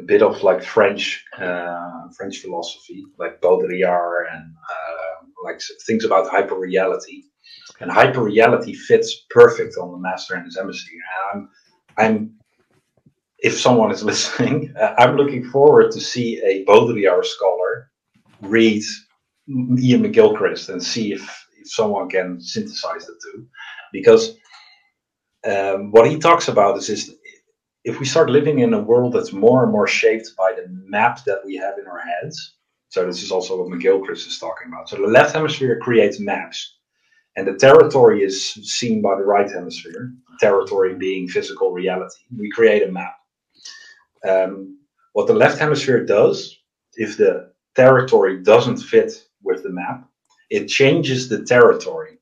a 0.00 0.02
bit 0.04 0.22
of 0.22 0.42
like 0.42 0.62
French 0.62 1.24
uh, 1.38 2.08
French 2.16 2.38
philosophy, 2.38 3.04
like 3.18 3.40
Baudrillard 3.40 4.26
and 4.32 4.54
uh, 4.70 5.26
like 5.44 5.60
things 5.86 6.04
about 6.04 6.30
hyperreality. 6.30 7.24
And 7.80 7.90
hyperreality 7.90 8.76
fits 8.76 9.26
perfect 9.30 9.76
on 9.76 9.92
the 9.92 9.98
Master 9.98 10.34
and 10.34 10.44
his 10.44 10.56
Emissary. 10.56 10.98
And 11.32 11.48
I'm, 11.98 12.06
I'm, 12.06 12.34
if 13.38 13.58
someone 13.58 13.90
is 13.90 14.04
listening, 14.12 14.74
uh, 14.80 14.94
I'm 14.98 15.16
looking 15.16 15.44
forward 15.50 15.90
to 15.92 16.00
see 16.00 16.40
a 16.42 16.64
Baudrillard 16.64 17.24
scholar 17.24 17.90
read 18.40 18.82
Iain 19.48 20.02
McGilchrist 20.04 20.68
and 20.68 20.82
see 20.82 21.12
if, 21.12 21.22
if 21.60 21.70
someone 21.70 22.08
can 22.08 22.40
synthesize 22.40 23.06
the 23.06 23.18
two, 23.22 23.46
because 23.92 24.36
um, 25.44 25.90
what 25.90 26.08
he 26.10 26.18
talks 26.18 26.48
about 26.48 26.76
is, 26.78 26.88
is 26.88 27.14
if 27.84 27.98
we 27.98 28.06
start 28.06 28.30
living 28.30 28.60
in 28.60 28.74
a 28.74 28.80
world 28.80 29.12
that's 29.12 29.32
more 29.32 29.62
and 29.64 29.72
more 29.72 29.86
shaped 29.86 30.30
by 30.36 30.52
the 30.52 30.66
map 30.68 31.24
that 31.24 31.40
we 31.44 31.56
have 31.56 31.78
in 31.78 31.86
our 31.86 32.00
heads. 32.00 32.56
So 32.90 33.06
this 33.06 33.22
is 33.22 33.32
also 33.32 33.58
what 33.58 33.68
McGilchrist 33.68 34.26
is 34.26 34.38
talking 34.38 34.68
about. 34.68 34.88
So 34.88 34.96
the 34.96 35.06
left 35.06 35.34
hemisphere 35.34 35.78
creates 35.80 36.20
maps, 36.20 36.76
and 37.36 37.46
the 37.46 37.54
territory 37.54 38.22
is 38.22 38.52
seen 38.52 39.00
by 39.00 39.16
the 39.16 39.24
right 39.24 39.50
hemisphere. 39.50 40.12
Territory 40.40 40.94
being 40.94 41.26
physical 41.26 41.72
reality. 41.72 42.20
We 42.36 42.50
create 42.50 42.82
a 42.86 42.92
map. 42.92 43.14
Um, 44.28 44.78
what 45.14 45.26
the 45.26 45.34
left 45.34 45.58
hemisphere 45.58 46.04
does, 46.04 46.56
if 46.94 47.16
the 47.16 47.52
territory 47.74 48.42
doesn't 48.42 48.78
fit 48.78 49.24
with 49.42 49.62
the 49.62 49.70
map, 49.70 50.06
it 50.50 50.68
changes 50.68 51.28
the 51.28 51.44
territory 51.44 52.18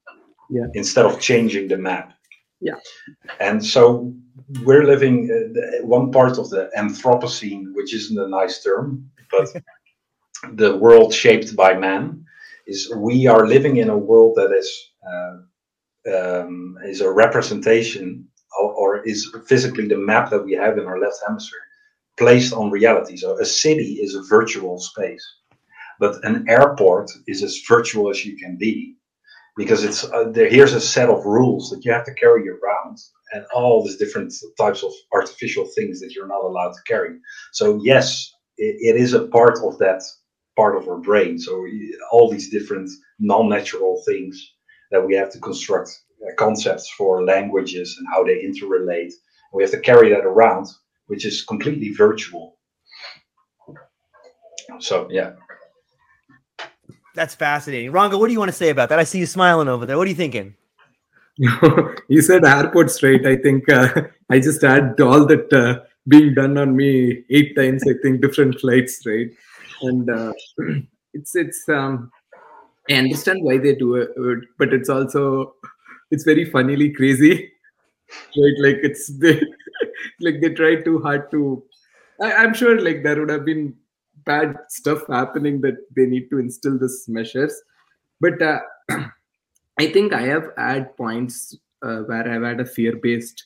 yeah. 0.51 0.67
instead 0.75 1.07
of 1.07 1.21
changing 1.21 1.69
the 1.69 1.77
map. 1.77 2.13
Yeah. 2.61 2.75
And 3.39 3.65
so 3.65 4.13
we're 4.65 4.85
living 4.85 5.31
uh, 5.31 5.53
the, 5.55 5.81
one 5.83 6.11
part 6.11 6.39
of 6.39 6.51
the 6.51 6.71
Anthropocene, 6.77 7.73
which 7.75 7.95
isn't 7.95 8.19
a 8.19 8.29
nice 8.29 8.63
term, 8.63 9.11
but 9.31 9.49
the 10.55 10.77
world 10.77 11.15
shaped 11.15 11.55
by 11.57 11.75
man 11.75 12.25
is 12.67 12.93
we 12.97 13.27
are 13.27 13.47
living 13.47 13.77
in 13.77 13.89
a 13.89 13.97
world 13.97 14.37
that 14.37 14.53
is 14.53 14.71
uh, 15.11 15.37
um, 16.15 16.77
is 16.85 17.01
a 17.01 17.11
representation 17.11 18.27
or, 18.59 18.73
or, 18.73 19.03
is 19.07 19.31
physically 19.47 19.87
the 19.87 19.97
map 19.97 20.31
that 20.31 20.45
we 20.45 20.53
have 20.53 20.79
in 20.79 20.87
our 20.87 20.99
left 20.99 21.19
hemisphere 21.27 21.61
placed 22.19 22.53
on 22.55 22.71
reality. 22.71 23.17
So 23.17 23.39
a 23.39 23.45
city 23.45 23.99
is 24.01 24.15
a 24.15 24.23
virtual 24.23 24.79
space, 24.79 25.25
but 25.99 26.25
an 26.25 26.47
airport 26.49 27.11
is 27.27 27.43
as 27.43 27.63
virtual 27.69 28.11
as 28.11 28.25
you 28.25 28.37
can 28.37 28.57
be 28.57 28.97
because 29.61 29.85
it's 29.85 30.05
uh, 30.05 30.25
there, 30.35 30.49
here's 30.49 30.73
a 30.73 30.81
set 30.81 31.11
of 31.11 31.27
rules 31.27 31.69
that 31.69 31.85
you 31.85 31.93
have 31.93 32.07
to 32.07 32.15
carry 32.15 32.49
around 32.49 32.97
and 33.33 33.45
all 33.55 33.85
these 33.85 33.99
different 33.99 34.33
types 34.57 34.83
of 34.83 34.91
artificial 35.13 35.67
things 35.77 36.01
that 36.01 36.13
you're 36.15 36.33
not 36.35 36.43
allowed 36.43 36.73
to 36.73 36.83
carry. 36.87 37.13
So 37.53 37.79
yes 37.83 38.33
it, 38.57 38.77
it 38.89 38.97
is 39.05 39.13
a 39.13 39.27
part 39.27 39.59
of 39.63 39.77
that 39.79 40.03
part 40.57 40.77
of 40.77 40.89
our 40.89 40.99
brain. 40.99 41.39
So 41.39 41.67
all 42.11 42.31
these 42.31 42.49
different 42.51 42.89
non-natural 43.19 44.03
things 44.07 44.35
that 44.93 45.07
we 45.07 45.15
have 45.15 45.31
to 45.33 45.39
construct 45.39 45.91
uh, 46.23 46.35
concepts 46.39 46.91
for 46.97 47.23
languages 47.25 47.97
and 47.99 48.07
how 48.13 48.25
they 48.25 48.43
interrelate. 48.49 49.13
We 49.53 49.63
have 49.63 49.73
to 49.73 49.81
carry 49.81 50.09
that 50.11 50.25
around 50.25 50.67
which 51.11 51.27
is 51.27 51.43
completely 51.43 51.91
virtual. 51.93 52.57
So 54.79 55.09
yeah 55.11 55.33
that's 57.15 57.35
fascinating. 57.35 57.93
Ranga, 57.93 58.19
what 58.19 58.27
do 58.27 58.33
you 58.33 58.39
want 58.39 58.51
to 58.51 58.57
say 58.57 58.71
about 58.71 58.89
that? 58.89 58.99
I 58.99 59.05
see 59.05 59.19
you 59.19 59.27
smiling 59.27 59.69
over 59.69 59.87
there. 59.87 59.97
What 59.99 60.07
are 60.07 60.11
you 60.11 60.17
thinking? 60.17 60.55
you 62.09 62.23
said 62.23 62.45
airports, 62.45 63.03
right? 63.03 63.25
I 63.27 63.37
think 63.37 63.69
uh, 63.69 64.03
I 64.29 64.41
just 64.41 64.63
had 64.63 65.01
all 65.01 65.27
that 65.27 65.53
uh, 65.53 65.81
being 66.07 66.35
done 66.35 66.59
on 66.59 66.77
me 66.77 67.25
eight 67.31 67.57
times. 67.57 67.83
I 67.89 67.95
think 68.03 68.21
different 68.21 68.61
flights, 68.61 69.05
right? 69.07 69.31
And 69.83 70.11
uh, 70.11 70.33
it's 71.15 71.35
it's 71.35 71.69
um, 71.69 72.11
I 72.91 72.95
understand 72.95 73.43
why 73.43 73.59
they 73.59 73.75
do 73.75 73.95
it, 73.97 74.11
but 74.59 74.75
it's 74.75 74.89
also 74.89 75.55
it's 76.11 76.25
very 76.25 76.45
funnily 76.45 76.91
crazy, 76.93 77.53
right? 78.37 78.59
Like 78.59 78.79
it's 78.83 79.07
they 79.19 79.41
like 80.21 80.41
they 80.41 80.51
try 80.51 80.77
too 80.83 81.01
hard 81.01 81.31
to. 81.31 81.63
I, 82.21 82.35
I'm 82.35 82.53
sure 82.53 82.81
like 82.81 83.03
there 83.03 83.19
would 83.19 83.31
have 83.31 83.45
been 83.45 83.75
bad 84.25 84.57
stuff 84.69 85.03
happening 85.09 85.61
that 85.63 85.77
they 85.97 86.07
need 86.07 86.31
to 86.31 86.39
instill 86.39 86.79
this 86.79 87.09
measures. 87.09 87.55
But 88.21 88.41
uh, 88.43 88.61
i 89.79 89.87
think 89.91 90.13
i 90.13 90.21
have 90.21 90.49
had 90.59 90.95
points 90.97 91.57
uh, 91.83 92.01
where 92.01 92.31
i've 92.31 92.43
had 92.43 92.61
a 92.61 92.67
fear 92.67 92.97
based 92.97 93.45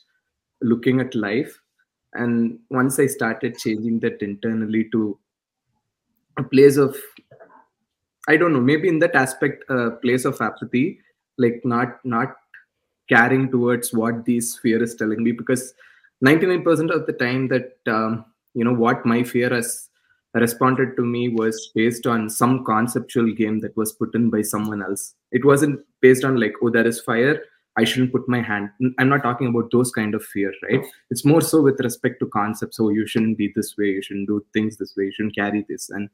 looking 0.63 1.01
at 1.01 1.15
life. 1.15 1.61
And 2.15 2.59
once 2.71 2.99
i 2.99 3.07
started 3.07 3.59
changing 3.59 4.01
that 4.01 4.23
internally 4.23 4.89
to 4.93 5.19
a 6.39 6.43
place 6.43 6.77
of 6.77 6.97
i 8.29 8.37
don't 8.37 8.53
know 8.53 8.61
maybe 8.61 8.89
in 8.89 8.99
that 9.01 9.15
aspect 9.15 9.65
a 9.69 9.91
place 9.91 10.25
of 10.25 10.41
apathy 10.41 10.99
like 11.39 11.61
not 11.65 12.05
not 12.05 12.35
caring 13.09 13.51
towards 13.51 13.93
what 13.93 14.25
these 14.25 14.59
fear 14.59 14.83
is 14.83 14.95
telling 14.95 15.23
me. 15.23 15.33
Because 15.33 15.75
99% 16.25 16.91
of 16.91 17.07
the 17.07 17.13
time 17.13 17.49
that 17.49 17.77
um, 17.87 18.25
you 18.55 18.65
know 18.65 18.73
what 18.73 19.05
my 19.05 19.23
fear 19.23 19.51
has 19.51 19.91
responded 20.41 20.97
to 20.97 21.05
me 21.05 21.29
was 21.29 21.71
based 21.75 22.07
on 22.07 22.29
some 22.29 22.65
conceptual 22.65 23.33
game 23.33 23.61
that 23.61 23.77
was 23.77 23.93
put 23.93 24.15
in 24.15 24.31
by 24.31 24.43
someone 24.43 24.83
else. 24.83 25.15
It 25.31 25.45
wasn't 25.45 25.81
based 26.01 26.25
on 26.25 26.41
like, 26.41 26.55
oh, 26.63 26.71
there 26.71 26.87
is 26.87 27.01
fire. 27.01 27.41
I 27.77 27.85
shouldn't 27.85 28.13
put 28.13 28.29
my 28.29 28.41
hand. 28.41 28.71
I'm 28.99 29.09
not 29.09 29.23
talking 29.23 29.49
about 29.49 29.71
those 29.73 29.91
kind 29.91 30.15
of 30.15 30.25
fear, 30.25 30.53
right? 30.63 30.81
Oh. 30.83 30.89
It's 31.11 31.25
more 31.25 31.41
so 31.41 31.61
with 31.61 31.81
respect 31.81 32.21
to 32.21 32.27
concepts. 32.27 32.79
Oh, 32.79 32.91
you 32.91 33.07
shouldn't 33.07 33.39
be 33.39 33.53
this 33.55 33.75
way. 33.77 33.87
You 33.87 34.03
shouldn't 34.03 34.29
do 34.29 34.45
things 34.53 34.77
this 34.77 34.95
way. 34.97 35.07
You 35.07 35.13
shouldn't 35.13 35.35
carry 35.37 35.65
this. 35.69 35.91
And 35.91 36.09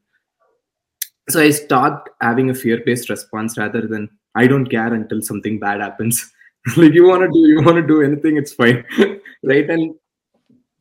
so 1.29 1.39
I 1.39 1.51
stopped 1.51 2.09
having 2.19 2.49
a 2.49 2.55
fear-based 2.55 3.09
response 3.09 3.57
rather 3.57 3.87
than 3.87 4.09
I 4.35 4.47
don't 4.47 4.67
care 4.67 4.93
until 4.93 5.21
something 5.21 5.59
bad 5.59 5.81
happens. 5.81 6.31
like 6.77 6.93
you 6.93 7.07
want 7.07 7.21
to 7.23 7.29
do, 7.29 7.47
you 7.47 7.61
want 7.61 7.77
to 7.77 7.87
do 7.87 8.01
anything, 8.01 8.37
it's 8.37 8.53
fine, 8.53 8.83
right? 9.43 9.69
And 9.69 9.95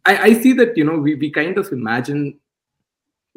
I, 0.07 0.17
I 0.17 0.33
see 0.35 0.53
that 0.55 0.77
you 0.77 0.85
know 0.85 0.99
we 0.99 1.15
we 1.15 1.31
kind 1.31 1.59
of 1.59 1.71
imagine 1.73 2.39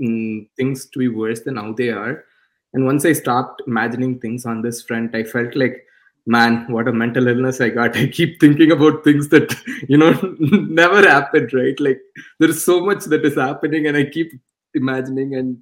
mm, 0.01 0.47
things 0.57 0.85
to 0.87 0.99
be 0.99 1.07
worse 1.07 1.41
than 1.41 1.57
how 1.57 1.73
they 1.73 1.89
are. 1.89 2.25
And 2.73 2.85
once 2.85 3.05
I 3.05 3.13
stopped 3.13 3.61
imagining 3.67 4.19
things 4.19 4.45
on 4.45 4.61
this 4.61 4.81
front, 4.81 5.15
I 5.15 5.23
felt 5.23 5.55
like, 5.55 5.85
man, 6.25 6.65
what 6.71 6.87
a 6.87 6.93
mental 6.93 7.27
illness 7.27 7.61
I 7.61 7.69
got. 7.69 7.95
I 7.97 8.07
keep 8.07 8.39
thinking 8.39 8.71
about 8.71 9.03
things 9.03 9.29
that, 9.29 9.55
you 9.87 9.97
know, 9.97 10.11
never 10.39 11.07
happened, 11.07 11.53
right? 11.53 11.79
Like 11.79 12.01
there's 12.39 12.63
so 12.63 12.81
much 12.81 13.05
that 13.05 13.25
is 13.25 13.35
happening 13.35 13.87
and 13.87 13.95
I 13.95 14.05
keep 14.05 14.31
imagining. 14.73 15.35
And 15.35 15.61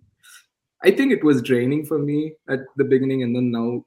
I 0.84 0.92
think 0.92 1.12
it 1.12 1.24
was 1.24 1.42
draining 1.42 1.86
for 1.86 2.00
me 2.00 2.34
at 2.50 2.60
the 2.78 2.84
beginning. 2.84 3.24
And 3.24 3.36
then 3.36 3.52
now 3.52 3.86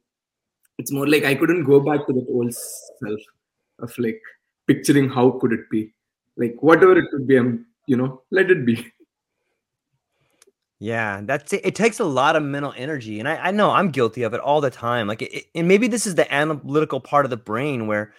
it's 0.78 0.92
more 0.92 1.08
like 1.08 1.24
I 1.24 1.34
couldn't 1.34 1.64
go 1.64 1.80
back 1.80 2.06
to 2.06 2.12
that 2.12 2.26
old 2.28 2.54
self 2.54 3.20
of 3.80 3.96
like 3.98 4.20
picturing 4.66 5.08
how 5.08 5.30
could 5.30 5.52
it 5.52 5.70
be. 5.70 5.92
Like 6.36 6.56
whatever 6.60 6.98
it 6.98 7.10
could 7.10 7.26
be, 7.26 7.36
I'm, 7.36 7.66
you 7.86 7.96
know, 7.96 8.22
let 8.30 8.50
it 8.50 8.66
be. 8.66 8.92
Yeah, 10.84 11.20
that's 11.24 11.52
it. 11.52 11.64
It 11.64 11.74
takes 11.74 11.98
a 12.00 12.04
lot 12.04 12.36
of 12.36 12.42
mental 12.42 12.74
energy, 12.76 13.18
and 13.18 13.26
I, 13.28 13.36
I 13.36 13.50
know 13.52 13.70
I'm 13.70 13.90
guilty 13.90 14.22
of 14.22 14.34
it 14.34 14.40
all 14.40 14.60
the 14.60 14.70
time. 14.70 15.06
Like, 15.06 15.22
it, 15.22 15.44
and 15.54 15.66
maybe 15.66 15.86
this 15.88 16.06
is 16.06 16.14
the 16.16 16.32
analytical 16.32 17.00
part 17.00 17.24
of 17.24 17.30
the 17.30 17.36
brain 17.38 17.86
where, 17.86 18.12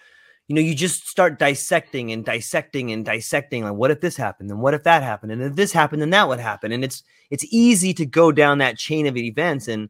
you 0.48 0.54
know, 0.54 0.60
you 0.60 0.74
just 0.74 1.06
start 1.06 1.38
dissecting 1.38 2.10
and 2.12 2.24
dissecting 2.24 2.90
and 2.92 3.04
dissecting. 3.04 3.62
Like, 3.64 3.74
what 3.74 3.90
if 3.92 4.00
this 4.00 4.16
happened? 4.16 4.50
And 4.50 4.60
what 4.60 4.74
if 4.74 4.82
that 4.84 5.02
happened? 5.04 5.32
And 5.32 5.42
if 5.42 5.54
this 5.54 5.72
happened, 5.72 6.02
then 6.02 6.10
that 6.10 6.28
would 6.28 6.40
happen. 6.40 6.72
And 6.72 6.82
it's 6.84 7.04
it's 7.30 7.44
easy 7.50 7.94
to 7.94 8.06
go 8.06 8.32
down 8.32 8.58
that 8.58 8.78
chain 8.78 9.06
of 9.06 9.16
events. 9.16 9.68
And 9.68 9.88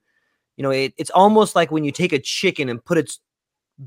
you 0.57 0.65
know, 0.65 0.71
it, 0.71 0.95
it's 0.99 1.11
almost 1.11 1.57
like 1.57 1.71
when 1.73 1.85
you 1.85 1.93
take 1.93 2.13
a 2.15 2.21
chicken 2.21 2.69
and 2.71 2.85
put 2.85 2.99
its 2.99 3.21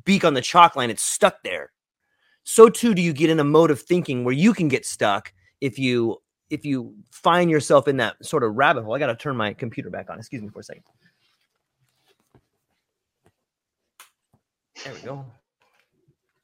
beak 0.06 0.26
on 0.26 0.34
the 0.36 0.42
chalk 0.42 0.76
line, 0.76 0.90
it's 0.92 1.04
stuck 1.04 1.44
there. 1.44 1.72
So 2.46 2.70
too 2.70 2.94
do 2.96 3.02
you 3.02 3.14
get 3.14 3.30
in 3.30 3.40
a 3.40 3.46
mode 3.46 3.72
of 3.72 3.82
thinking 3.82 4.24
where 4.24 4.34
you 4.36 4.54
can 4.54 4.68
get 4.70 4.86
stuck 4.86 5.34
if 5.62 5.80
you 5.80 6.18
if 6.50 6.66
you 6.66 6.96
find 7.12 7.50
yourself 7.50 7.88
in 7.88 7.98
that 7.98 8.24
sort 8.26 8.44
of 8.44 8.56
rabbit 8.56 8.84
hole, 8.84 8.96
I 8.96 9.00
got 9.00 9.08
to 9.08 9.16
turn 9.16 9.38
my 9.38 9.54
computer 9.54 9.90
back 9.90 10.10
on. 10.10 10.18
Excuse 10.18 10.42
me 10.42 10.50
for 10.50 10.60
a 10.60 10.64
second. 10.64 10.84
There 14.84 14.94
we 14.94 15.00
go. 15.02 15.26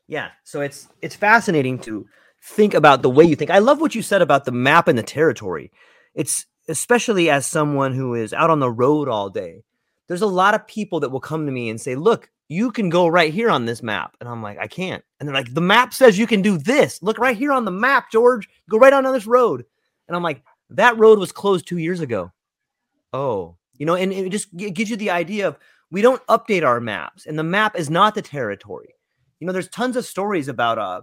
Yeah, 0.08 0.30
so 0.43 0.62
it's 0.62 0.88
it's 1.01 1.16
fascinating 1.16 1.80
to 1.80 2.08
think 2.43 2.74
about 2.74 3.01
the 3.01 3.10
way 3.10 3.24
you 3.24 3.36
think. 3.36 3.49
I 3.49 3.60
love 3.60 3.82
what 3.82 3.95
you 3.95 4.01
said 4.01 4.22
about 4.22 4.45
the 4.45 4.51
map 4.51 4.88
and 4.88 4.97
the 4.97 5.03
territory. 5.03 5.72
It's 6.14 6.45
especially 6.68 7.30
as 7.30 7.47
someone 7.47 7.93
who 7.93 8.14
is 8.14 8.34
out 8.34 8.49
on 8.49 8.60
the 8.60 8.72
road 8.72 9.08
all 9.08 9.30
day. 9.30 9.64
There's 10.08 10.22
a 10.22 10.28
lot 10.28 10.53
of 10.53 10.68
people 10.68 10.99
that 10.99 11.10
will 11.10 11.20
come 11.20 11.45
to 11.45 11.51
me 11.51 11.70
and 11.70 11.82
say, 11.82 11.95
"Look, 11.95 12.30
you 12.47 12.72
can 12.72 12.89
go 12.89 13.08
right 13.08 13.34
here 13.34 13.49
on 13.49 13.66
this 13.66 13.82
map." 13.82 14.16
And 14.20 14.30
I'm 14.30 14.43
like, 14.43 14.60
"I 14.60 14.68
can't." 14.68 15.03
And 15.20 15.28
they're 15.28 15.36
like, 15.36 15.53
"The 15.53 15.62
map 15.62 15.93
says 15.93 16.20
you 16.20 16.28
can 16.28 16.43
do 16.43 16.58
this. 16.58 17.01
Look 17.01 17.18
right 17.18 17.38
here 17.38 17.51
on 17.51 17.66
the 17.66 17.72
map, 17.72 18.12
George. 18.12 18.47
Go 18.70 18.78
right 18.78 18.93
on 18.93 19.03
this 19.06 19.26
road." 19.26 19.66
And 20.08 20.16
I'm 20.16 20.24
like, 20.24 20.43
that 20.72 20.97
road 20.97 21.20
was 21.20 21.32
closed 21.32 21.68
two 21.68 21.78
years 21.78 21.99
ago. 21.99 22.32
Oh, 23.14 23.58
you 23.78 23.86
know, 23.86 23.95
and 23.95 24.12
it 24.12 24.30
just 24.30 24.56
gives 24.56 24.89
you 24.89 24.95
the 24.95 25.10
idea 25.10 25.47
of 25.47 25.58
we 25.91 26.01
don't 26.01 26.26
update 26.28 26.66
our 26.66 26.80
maps, 26.80 27.26
and 27.26 27.38
the 27.38 27.43
map 27.43 27.78
is 27.78 27.89
not 27.89 28.16
the 28.16 28.22
territory. 28.22 28.95
You 29.39 29.47
know, 29.47 29.53
there's 29.53 29.70
tons 29.70 29.95
of 29.95 30.06
stories 30.06 30.47
about 30.47 30.78
uh, 30.78 31.01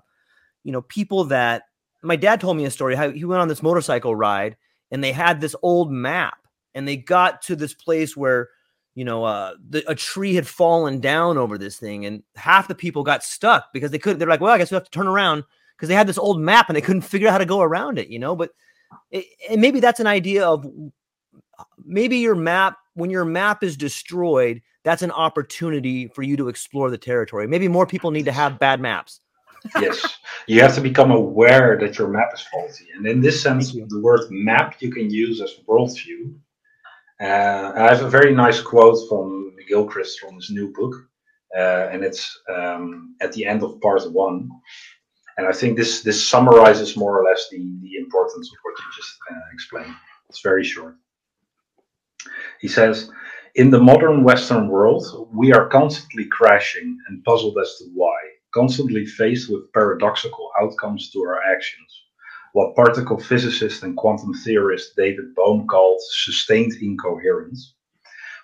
you 0.65 0.73
know, 0.73 0.83
people 0.83 1.25
that 1.25 1.65
my 2.03 2.17
dad 2.17 2.41
told 2.41 2.57
me 2.57 2.65
a 2.65 2.71
story 2.71 2.95
how 2.95 3.11
he 3.11 3.25
went 3.25 3.41
on 3.41 3.49
this 3.49 3.63
motorcycle 3.63 4.15
ride 4.15 4.57
and 4.91 5.03
they 5.03 5.13
had 5.13 5.41
this 5.41 5.57
old 5.63 5.91
map 5.91 6.39
and 6.75 6.87
they 6.87 6.97
got 6.97 7.43
to 7.43 7.57
this 7.57 7.75
place 7.75 8.17
where 8.17 8.49
you 8.95 9.05
know 9.05 9.25
uh 9.25 9.55
the, 9.71 9.89
a 9.91 9.95
tree 9.95 10.35
had 10.35 10.47
fallen 10.47 11.01
down 11.01 11.39
over 11.39 11.57
this 11.57 11.79
thing 11.79 12.05
and 12.05 12.23
half 12.35 12.69
the 12.69 12.75
people 12.75 13.03
got 13.03 13.23
stuck 13.23 13.73
because 13.73 13.91
they 13.91 13.99
couldn't 13.99 14.19
they're 14.19 14.29
like 14.29 14.41
well 14.41 14.53
i 14.53 14.59
guess 14.59 14.71
we 14.71 14.75
have 14.75 14.85
to 14.85 14.91
turn 14.91 15.07
around 15.07 15.45
because 15.77 15.89
they 15.89 15.95
had 15.95 16.07
this 16.07 16.19
old 16.19 16.41
map 16.41 16.69
and 16.69 16.77
they 16.77 16.83
couldn't 16.83 17.03
figure 17.03 17.29
out 17.29 17.33
how 17.33 17.39
to 17.39 17.47
go 17.47 17.61
around 17.61 17.99
it 17.99 18.09
you 18.09 18.19
know 18.19 18.37
but 18.37 18.51
and 19.13 19.61
maybe 19.61 19.81
that's 19.81 20.01
an 20.01 20.07
idea 20.07 20.47
of 20.47 20.67
maybe 21.85 22.19
your 22.19 22.35
map 22.35 22.77
when 22.95 23.11
your 23.11 23.25
map 23.25 23.63
is 23.63 23.77
destroyed 23.77 24.63
that's 24.85 25.03
an 25.03 25.13
opportunity 25.13 26.09
for 26.09 26.23
you 26.23 26.37
to 26.37 26.49
explore 26.49 26.91
the 26.91 26.99
territory. 26.99 27.47
Maybe 27.47 27.69
more 27.69 27.87
people 27.87 28.11
need 28.11 28.25
to 28.25 28.33
have 28.33 28.59
bad 28.59 28.81
maps. 28.81 29.21
Yes. 29.81 30.19
You 30.49 30.61
have 30.63 30.75
to 30.75 30.81
become 30.81 31.13
aware 31.13 31.79
that 31.79 31.99
your 31.99 32.09
map 32.09 32.31
is 32.35 32.41
faulty. 32.53 32.87
And 32.97 33.07
in 33.07 33.21
this 33.21 33.41
sense 33.41 33.73
the 33.73 34.01
word 34.03 34.23
map 34.31 34.77
you 34.81 34.91
can 34.91 35.09
use 35.09 35.41
as 35.41 35.55
worldview 35.69 36.35
uh, 37.21 37.73
i 37.77 37.95
have 37.95 38.03
a 38.03 38.11
very 38.11 38.35
nice 38.35 38.61
quote 38.61 38.99
from 39.09 39.55
gilchrist 39.69 40.19
from 40.19 40.35
his 40.35 40.51
new 40.51 40.73
book 40.73 40.95
uh, 41.57 41.89
and 41.93 42.03
it's 42.03 42.37
um, 42.53 43.15
at 43.21 43.33
the 43.33 43.47
end 43.47 43.63
of 43.63 43.81
part 43.81 44.03
one 44.11 44.51
and 45.37 45.47
I 45.47 45.53
think 45.53 45.77
this 45.77 46.03
this 46.03 46.27
summarizes 46.27 46.97
more 46.97 47.19
or 47.19 47.25
less 47.25 47.49
the 47.51 47.59
the 47.83 47.97
importance 47.97 48.49
of 48.51 48.59
what 48.63 48.79
you 48.79 48.85
just 48.97 49.15
uh, 49.31 49.47
explained. 49.53 49.95
It's 50.29 50.41
very 50.41 50.65
short. 50.65 50.97
He 52.61 52.69
says, 52.69 53.11
in 53.55 53.71
the 53.71 53.81
modern 53.81 54.25
Western 54.25 54.69
world, 54.69 55.29
we 55.33 55.53
are 55.53 55.69
constantly 55.69 56.25
crashing 56.27 56.97
and 57.09 57.25
puzzled 57.25 57.59
as 57.61 57.77
to 57.79 57.85
why, 57.93 58.17
constantly 58.55 59.05
faced 59.05 59.51
with 59.51 59.73
paradoxical 59.73 60.51
outcomes 60.61 61.11
to 61.11 61.21
our 61.21 61.43
actions. 61.43 61.91
What 62.55 62.77
particle 62.77 63.19
physicist 63.19 63.83
and 63.83 63.97
quantum 63.97 64.35
theorist 64.35 64.95
David 64.97 65.35
Bohm 65.35 65.67
called 65.67 66.01
sustained 66.03 66.75
incoherence. 66.81 67.75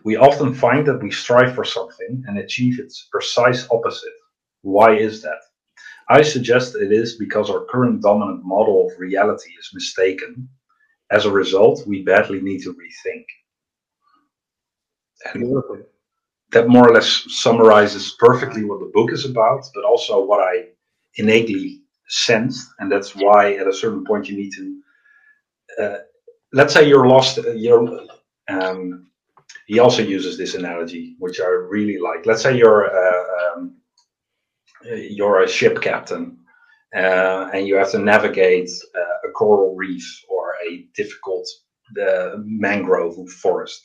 We 0.05 0.17
often 0.17 0.55
find 0.55 0.87
that 0.87 1.03
we 1.03 1.11
strive 1.11 1.55
for 1.55 1.65
something 1.65 2.25
and 2.27 2.39
achieve 2.39 2.79
its 2.79 3.09
precise 3.11 3.69
opposite. 3.71 4.19
Why 4.63 4.97
is 4.97 5.23
that? 5.23 5.41
I 6.11 6.23
suggest 6.23 6.77
it 6.77 6.93
is 6.93 7.17
because 7.17 7.51
our 7.51 7.65
current 7.67 8.03
dominant 8.03 8.45
model 8.45 8.87
of 8.87 8.99
reality 8.99 9.51
is 9.59 9.71
mistaken. 9.75 10.49
As 11.11 11.27
a 11.27 11.31
result, 11.31 11.87
we 11.87 12.03
badly 12.03 12.41
need 12.41 12.63
to 12.63 12.75
rethink. 12.75 13.25
And 15.35 15.85
that 16.53 16.69
more 16.69 16.89
or 16.89 16.95
less 16.95 17.25
summarizes 17.29 18.17
perfectly 18.19 18.65
what 18.65 18.81
the 18.81 18.91
book 18.95 19.13
is 19.13 19.25
about, 19.25 19.67
but 19.75 19.85
also 19.85 20.25
what 20.25 20.41
I 20.41 20.69
innately 21.17 21.83
sensed. 22.09 22.69
And 22.79 22.91
that's 22.91 23.15
why 23.15 23.55
at 23.55 23.67
a 23.67 23.73
certain 23.73 24.05
point 24.05 24.29
you 24.29 24.37
need 24.37 24.53
to, 24.53 24.83
uh, 25.83 25.99
let's 26.53 26.73
say 26.73 26.89
you're 26.89 27.07
lost, 27.07 27.39
uh, 27.39 27.51
you're, 27.51 28.01
um, 28.49 29.11
he 29.67 29.79
also 29.79 30.03
uses 30.03 30.39
this 30.39 30.55
analogy, 30.55 31.17
which 31.19 31.41
I 31.41 31.47
really 31.47 31.99
like. 31.99 32.25
Let's 32.25 32.43
say 32.43 32.57
you're 32.57 32.87
uh, 32.87 33.57
um, 33.57 33.78
you're 34.85 35.43
a 35.43 35.49
ship 35.49 35.81
captain 35.81 36.39
uh, 36.95 37.51
and 37.53 37.67
you 37.67 37.77
have 37.77 37.91
to 37.91 37.99
navigate 37.99 38.71
uh, 38.95 39.29
a 39.29 39.33
coral 39.33 39.75
reef 39.75 40.25
or 40.29 40.55
a 40.67 40.87
difficult 40.95 41.47
uh, 42.01 42.37
mangrove 42.39 43.29
forest. 43.31 43.85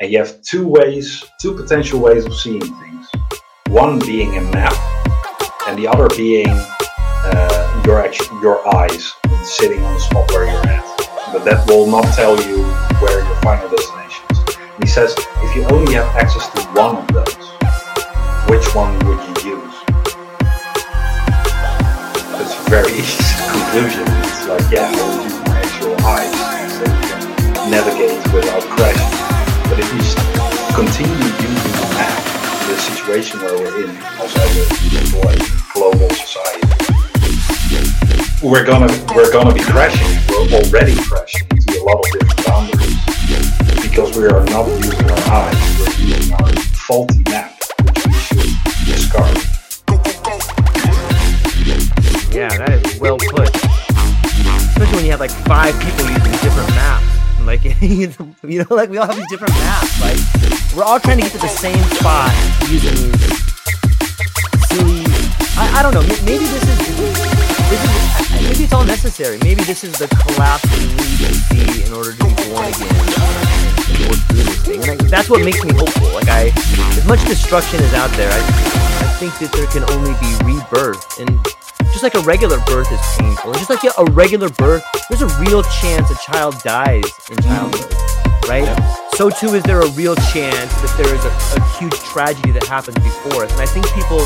And 0.00 0.12
you 0.12 0.18
have 0.18 0.42
two 0.42 0.66
ways, 0.66 1.24
two 1.40 1.54
potential 1.54 2.00
ways 2.00 2.24
of 2.24 2.34
seeing 2.34 2.60
things. 2.60 3.08
One 3.68 3.98
being 3.98 4.36
a 4.36 4.40
map, 4.40 4.74
and 5.66 5.78
the 5.78 5.88
other 5.88 6.08
being 6.16 6.46
uh, 6.48 7.82
your 7.84 8.10
your 8.40 8.76
eyes 8.76 9.12
sitting 9.42 9.82
on 9.82 9.94
the 9.94 10.00
spot 10.00 10.30
where 10.30 10.44
you're 10.44 10.66
at. 10.68 10.84
But 11.32 11.44
that 11.44 11.66
will 11.68 11.86
not 11.86 12.04
tell 12.14 12.36
you 12.48 12.64
where 13.00 13.24
your 13.24 13.36
final 13.42 13.68
destination 13.68 14.24
is. 14.30 14.56
He 14.80 14.86
says 14.86 15.14
if 15.18 15.56
you 15.56 15.64
only 15.64 15.92
have 15.94 16.06
access 16.16 16.48
to 16.50 16.62
one 16.78 16.96
of 16.96 17.08
those, 17.08 17.48
which 18.48 18.74
one 18.74 18.98
would 19.06 19.42
you 19.44 19.50
use? 19.50 19.87
Very 22.68 22.92
easy 22.92 23.16
conclusion. 23.48 24.04
It's 24.28 24.46
like, 24.46 24.70
yeah, 24.70 24.92
we'll 24.92 25.24
use 25.24 25.40
actual 25.48 25.96
eyes 26.04 26.32
so 26.76 26.84
we 26.84 27.00
can 27.08 27.70
navigate 27.70 28.20
without 28.32 28.62
crashing. 28.76 29.08
But 29.68 29.80
if 29.80 29.88
you 29.96 30.04
continue 30.76 31.16
using 31.16 31.72
the 31.72 31.88
map, 31.96 32.12
the 32.68 32.76
situation 32.76 33.40
where 33.40 33.56
we're 33.56 33.84
in, 33.84 33.96
also 34.20 34.36
a 34.36 34.68
global 35.72 36.10
society, 36.10 36.68
we're 38.42 38.64
gonna 38.64 38.92
we're 39.16 39.32
gonna 39.32 39.54
be 39.54 39.60
crashing. 39.60 40.06
We're 40.28 40.60
already 40.60 40.94
crashing 40.94 41.46
into 41.50 41.80
a 41.80 41.82
lot 41.84 42.04
of 42.04 42.12
different 42.12 42.46
boundaries 42.46 43.82
because 43.82 44.16
we 44.16 44.26
are 44.26 44.44
not 44.44 44.68
using 44.68 45.10
our 45.10 45.24
eyes. 45.32 45.56
We're 45.80 46.04
using 46.04 46.34
our 46.34 46.52
faulty 46.86 47.27
Yeah, 52.38 52.54
that 52.54 52.70
is 52.70 53.00
well 53.02 53.18
put. 53.18 53.50
Especially 53.50 54.94
when 54.94 55.04
you 55.06 55.10
have 55.10 55.18
like 55.18 55.34
five 55.50 55.74
people 55.82 56.06
using 56.06 56.30
different 56.38 56.70
maps. 56.78 57.02
Like 57.42 57.66
you 57.82 58.62
know 58.62 58.70
like 58.70 58.94
we 58.94 58.98
all 59.02 59.10
have 59.10 59.18
these 59.18 59.26
different 59.26 59.58
maps. 59.58 59.98
Like 59.98 60.22
we're 60.70 60.86
all 60.86 61.02
trying 61.02 61.18
to 61.18 61.26
get 61.26 61.34
to 61.34 61.42
the 61.42 61.50
same 61.50 61.82
spot 61.98 62.30
using 62.70 62.94
silly 64.70 65.02
I, 65.58 65.82
I 65.82 65.82
don't 65.82 65.90
know. 65.90 66.06
Maybe 66.22 66.46
this 66.46 66.62
is 66.62 66.78
this 66.86 67.82
is 67.82 68.30
maybe 68.38 68.70
it's 68.70 68.72
all 68.72 68.86
necessary. 68.86 69.42
Maybe 69.42 69.66
this 69.66 69.82
is 69.82 69.98
the 69.98 70.06
collapse 70.22 70.62
we 70.78 70.94
need 70.94 71.18
to 71.18 71.34
see 71.50 71.82
in 71.82 71.92
order 71.92 72.14
to 72.14 72.22
be 72.22 72.38
born 72.54 72.70
again. 72.70 72.94
And 74.94 75.10
that's 75.10 75.26
what 75.26 75.42
makes 75.42 75.58
me 75.66 75.74
hopeful. 75.74 76.06
Like 76.14 76.30
I 76.30 76.54
as 76.94 77.02
much 77.02 77.18
destruction 77.26 77.82
is 77.82 77.94
out 77.94 78.14
there 78.14 78.30
I, 78.30 78.38
I 79.02 79.10
think 79.18 79.34
that 79.42 79.50
there 79.50 79.66
can 79.74 79.82
only 79.90 80.14
be 80.22 80.30
rebirth 80.46 81.02
and 81.18 81.34
just 81.92 82.02
like 82.02 82.14
a 82.14 82.20
regular 82.20 82.58
birth 82.66 82.90
is 82.92 83.00
painful, 83.18 83.52
just 83.54 83.70
like 83.70 83.82
a 83.84 84.04
regular 84.12 84.48
birth, 84.50 84.84
there's 85.08 85.22
a 85.22 85.40
real 85.40 85.62
chance 85.80 86.10
a 86.10 86.16
child 86.16 86.58
dies 86.62 87.04
in 87.30 87.36
childbirth, 87.42 88.48
right? 88.48 88.64
Yeah. 88.64 89.08
So 89.18 89.30
too 89.30 89.58
is 89.58 89.64
there 89.64 89.80
a 89.80 89.90
real 89.98 90.14
chance 90.30 90.70
that 90.78 90.94
there 90.94 91.10
is 91.10 91.24
a, 91.26 91.32
a, 91.58 91.62
huge 91.74 91.98
tragedy 92.06 92.54
that 92.54 92.62
happens 92.62 92.94
before 93.02 93.42
us. 93.42 93.50
And 93.50 93.58
I 93.58 93.66
think 93.66 93.90
people 93.90 94.22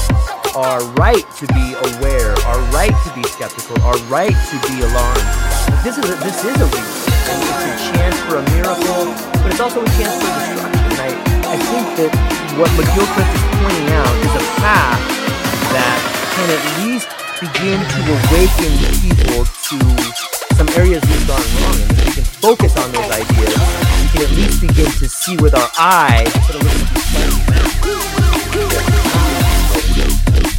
are 0.53 0.85
right 1.01 1.25
to 1.41 1.45
be 1.57 1.73
aware, 1.97 2.37
are 2.45 2.61
right 2.77 2.93
to 2.93 3.11
be 3.17 3.25
skeptical, 3.25 3.81
are 3.81 3.97
right 4.13 4.37
to 4.37 4.57
be 4.69 4.85
alarmed. 4.85 5.29
But 5.65 5.81
this 5.81 5.97
is 5.97 6.05
a, 6.05 6.17
this 6.21 6.45
is 6.45 6.57
a 6.61 6.69
reason. 6.69 7.09
It's 7.25 7.73
a 7.73 7.97
chance 7.97 8.21
for 8.29 8.37
a 8.37 8.45
miracle, 8.53 9.17
but 9.41 9.49
it's 9.49 9.65
also 9.65 9.81
a 9.81 9.91
chance 9.97 10.13
for 10.21 10.29
destruction. 10.29 10.77
And 10.93 11.01
I, 11.01 11.11
I 11.53 11.57
think 11.57 11.85
that 12.05 12.13
what 12.61 12.69
McGilchrist 12.77 13.33
is 13.33 13.45
pointing 13.65 13.89
out 13.97 14.13
is 14.29 14.35
a 14.37 14.45
path 14.61 15.01
that 15.73 15.99
can 16.37 16.49
at 16.53 16.63
least 16.85 17.22
begin 17.43 17.81
to 17.83 18.01
awaken 18.07 18.71
people 19.03 19.43
to 19.67 19.75
some 20.55 20.69
areas 20.79 21.03
we've 21.11 21.27
gone 21.27 21.43
wrong. 21.59 21.75
And 21.75 21.91
if 21.91 22.07
we 22.07 22.13
can 22.13 22.25
focus 22.39 22.77
on 22.77 22.93
those 22.93 23.11
ideas, 23.11 23.51
we 23.99 24.07
can 24.15 24.23
at 24.23 24.31
least 24.31 24.61
begin 24.61 24.87
to 24.87 25.09
see 25.09 25.37
with 25.39 25.53
our 25.53 25.69
eyes. 25.77 26.31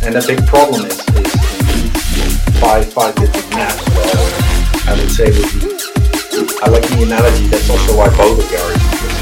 And 0.04 0.14
the 0.14 0.26
big 0.28 0.46
problem 0.46 0.86
is, 0.86 1.00
is 1.00 2.60
five 2.60 2.92
five 2.92 3.16
different 3.16 3.50
maps. 3.52 3.88
Well, 3.96 4.92
I 4.92 5.00
would 5.00 5.10
say 5.10 5.32
would 5.32 5.52
be. 5.56 5.72
I 6.64 6.68
like 6.68 6.84
the 6.84 7.04
analogy. 7.04 7.48
That's 7.48 7.70
also 7.70 7.96
why 7.96 8.10
Baudrillard 8.10 8.76
is 8.76 9.14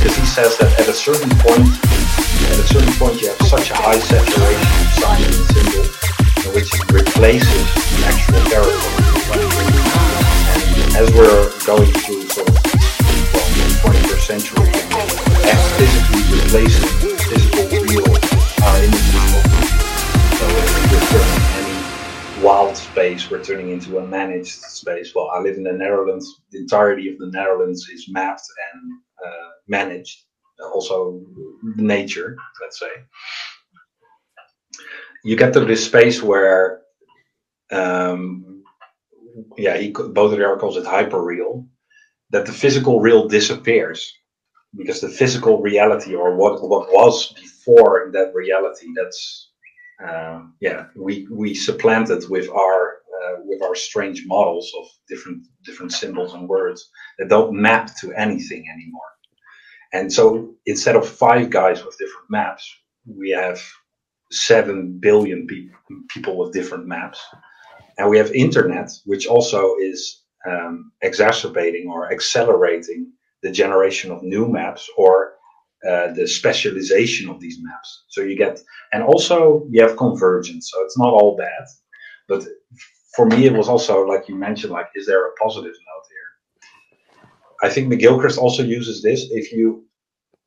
because 0.00 0.16
he 0.16 0.24
says 0.24 0.56
that 0.56 0.70
at 0.80 0.88
a 0.88 0.94
certain 0.94 1.28
point, 1.44 1.66
at 2.50 2.58
a 2.58 2.66
certain 2.66 2.92
point, 2.98 3.20
you 3.22 3.28
have 3.28 3.40
such 3.46 3.70
a 3.70 3.76
high 3.76 3.98
saturation 3.98 4.70
of 4.82 4.88
sign 4.98 5.22
and 5.22 5.34
symbol, 5.54 5.86
which 6.52 6.70
replaces 6.90 7.64
the 7.94 8.02
actual 8.10 8.42
character. 8.50 8.90
As 10.98 11.08
we're 11.14 11.48
going 11.64 11.92
through 12.02 12.26
sort 12.28 12.48
of 12.48 12.54
the 12.54 12.70
21st 13.86 14.24
century, 14.26 14.68
as 15.46 15.60
physically 15.78 16.22
replacing 16.34 16.90
physical 17.30 17.64
real 17.86 18.04
uh, 18.62 18.82
images 18.82 19.14
So 20.36 20.44
we're 20.50 21.06
turning 21.08 21.42
any 21.56 22.42
wild 22.44 22.76
space, 22.76 23.30
we're 23.30 23.44
turning 23.44 23.70
into 23.70 23.98
a 23.98 24.06
managed 24.06 24.60
space. 24.60 25.14
Well, 25.14 25.30
I 25.32 25.40
live 25.40 25.56
in 25.56 25.62
the 25.62 25.72
Netherlands. 25.72 26.40
The 26.50 26.58
entirety 26.58 27.08
of 27.12 27.18
the 27.18 27.30
Netherlands 27.30 27.88
is 27.88 28.08
mapped 28.10 28.42
and 28.74 28.92
uh, 29.24 29.48
managed, 29.68 30.24
also 30.74 31.22
nature, 31.76 32.36
let's 32.60 32.78
say. 32.78 32.90
You 35.24 35.36
get 35.36 35.52
to 35.54 35.64
this 35.64 35.84
space 35.84 36.22
where, 36.22 36.82
um, 37.72 38.64
yeah, 39.58 39.76
he 39.76 39.92
Baudrillard 39.92 40.60
calls 40.60 40.76
it 40.76 40.84
hyperreal, 40.84 41.66
that 42.30 42.46
the 42.46 42.52
physical 42.52 43.00
real 43.00 43.28
disappears 43.28 44.12
because 44.76 45.00
the 45.00 45.08
physical 45.08 45.60
reality 45.60 46.14
or 46.14 46.36
what 46.36 46.62
what 46.68 46.88
was 46.92 47.32
before 47.32 48.10
that 48.12 48.32
reality 48.34 48.86
that's 48.96 49.50
uh, 50.06 50.42
yeah 50.60 50.86
we 50.96 51.26
we 51.30 51.54
supplant 51.54 52.10
it 52.10 52.28
with 52.30 52.48
our 52.50 52.98
uh, 53.16 53.36
with 53.44 53.62
our 53.62 53.74
strange 53.74 54.24
models 54.26 54.72
of 54.78 54.86
different 55.08 55.46
different 55.64 55.92
symbols 55.92 56.34
and 56.34 56.48
words 56.48 56.90
that 57.18 57.28
don't 57.28 57.52
map 57.54 57.90
to 58.00 58.12
anything 58.12 58.64
anymore 58.72 59.10
and 59.92 60.12
so 60.12 60.54
instead 60.66 60.96
of 60.96 61.08
five 61.08 61.50
guys 61.50 61.84
with 61.84 61.98
different 61.98 62.30
maps, 62.30 62.72
we 63.06 63.30
have 63.30 63.60
seven 64.30 64.98
billion 65.00 65.46
pe- 65.46 65.68
people 66.08 66.38
with 66.38 66.52
different 66.52 66.86
maps. 66.86 67.20
And 67.98 68.08
we 68.08 68.18
have 68.18 68.30
internet, 68.32 68.90
which 69.04 69.26
also 69.26 69.76
is 69.80 70.22
um, 70.48 70.92
exacerbating 71.02 71.88
or 71.88 72.12
accelerating 72.12 73.12
the 73.42 73.50
generation 73.50 74.10
of 74.10 74.22
new 74.22 74.48
maps 74.48 74.88
or 74.96 75.34
uh, 75.88 76.12
the 76.12 76.26
specialization 76.26 77.28
of 77.30 77.40
these 77.40 77.58
maps. 77.62 78.04
So 78.08 78.22
you 78.22 78.36
get, 78.36 78.60
and 78.92 79.02
also 79.02 79.66
you 79.70 79.82
have 79.82 79.96
convergence. 79.96 80.70
So 80.72 80.82
it's 80.84 80.98
not 80.98 81.12
all 81.12 81.36
bad. 81.36 81.66
But 82.28 82.44
for 83.16 83.26
me, 83.26 83.46
it 83.46 83.52
was 83.52 83.68
also 83.68 84.06
like 84.06 84.28
you 84.28 84.36
mentioned, 84.36 84.72
like, 84.72 84.88
is 84.94 85.06
there 85.06 85.26
a 85.26 85.34
positive 85.34 85.72
note? 85.72 85.99
I 87.62 87.68
think 87.68 87.92
McGilchrist 87.92 88.38
also 88.38 88.62
uses 88.62 89.02
this. 89.02 89.26
If 89.30 89.52
you 89.52 89.84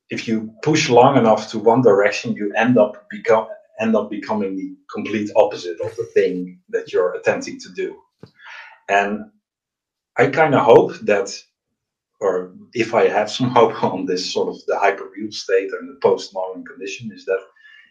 if 0.10 0.28
you 0.28 0.54
push 0.64 0.90
long 0.90 1.18
enough 1.18 1.50
to 1.52 1.60
one 1.60 1.82
direction, 1.82 2.36
you 2.36 2.54
end 2.54 2.78
up 2.78 3.08
become 3.10 3.48
end 3.80 3.96
up 3.96 4.10
becoming 4.10 4.56
the 4.56 4.76
complete 4.94 5.30
opposite 5.36 5.80
of 5.82 5.96
the 5.96 6.06
thing 6.14 6.60
that 6.70 6.92
you're 6.92 7.16
attempting 7.16 7.60
to 7.60 7.70
do. 7.74 8.00
And 8.90 9.32
I 10.18 10.28
kind 10.28 10.54
of 10.54 10.64
hope 10.64 10.94
that, 11.02 11.36
or 12.20 12.54
if 12.74 12.94
I 12.94 13.08
have 13.08 13.32
some 13.32 13.50
hope 13.58 13.84
on 13.84 14.06
this 14.06 14.32
sort 14.32 14.50
of 14.50 14.56
the 14.68 14.76
hyperreal 14.76 15.34
state 15.34 15.72
and 15.74 15.90
the 15.90 16.00
postmodern 16.08 16.66
condition, 16.66 17.12
is 17.12 17.26
that 17.26 17.40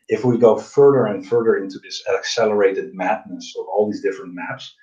if 0.09 0.25
we 0.25 0.39
go 0.39 0.57
further 0.57 1.07
and 1.07 1.27
further 1.27 1.57
into 1.57 1.79
this 1.79 2.03
accelerated 2.15 2.95
madness 2.95 3.55
of 3.59 3.67
all 3.67 3.91
these 3.91 4.03
different 4.03 4.35
maps, 4.35 4.75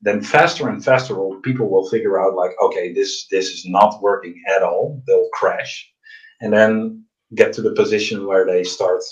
then 0.00 0.22
faster 0.22 0.68
and 0.68 0.84
faster 0.84 1.14
people 1.42 1.68
will 1.68 1.88
figure 1.88 2.20
out 2.20 2.36
like 2.36 2.52
okay 2.62 2.92
this 2.92 3.26
this 3.30 3.48
is 3.48 3.66
not 3.66 4.00
working 4.02 4.40
at 4.56 4.62
all. 4.62 5.02
They'll 5.06 5.28
crash 5.32 5.90
and 6.40 6.52
then 6.52 7.04
get 7.34 7.52
to 7.54 7.62
the 7.62 7.72
position 7.72 8.26
where 8.26 8.46
they 8.46 8.64
start 8.64 9.02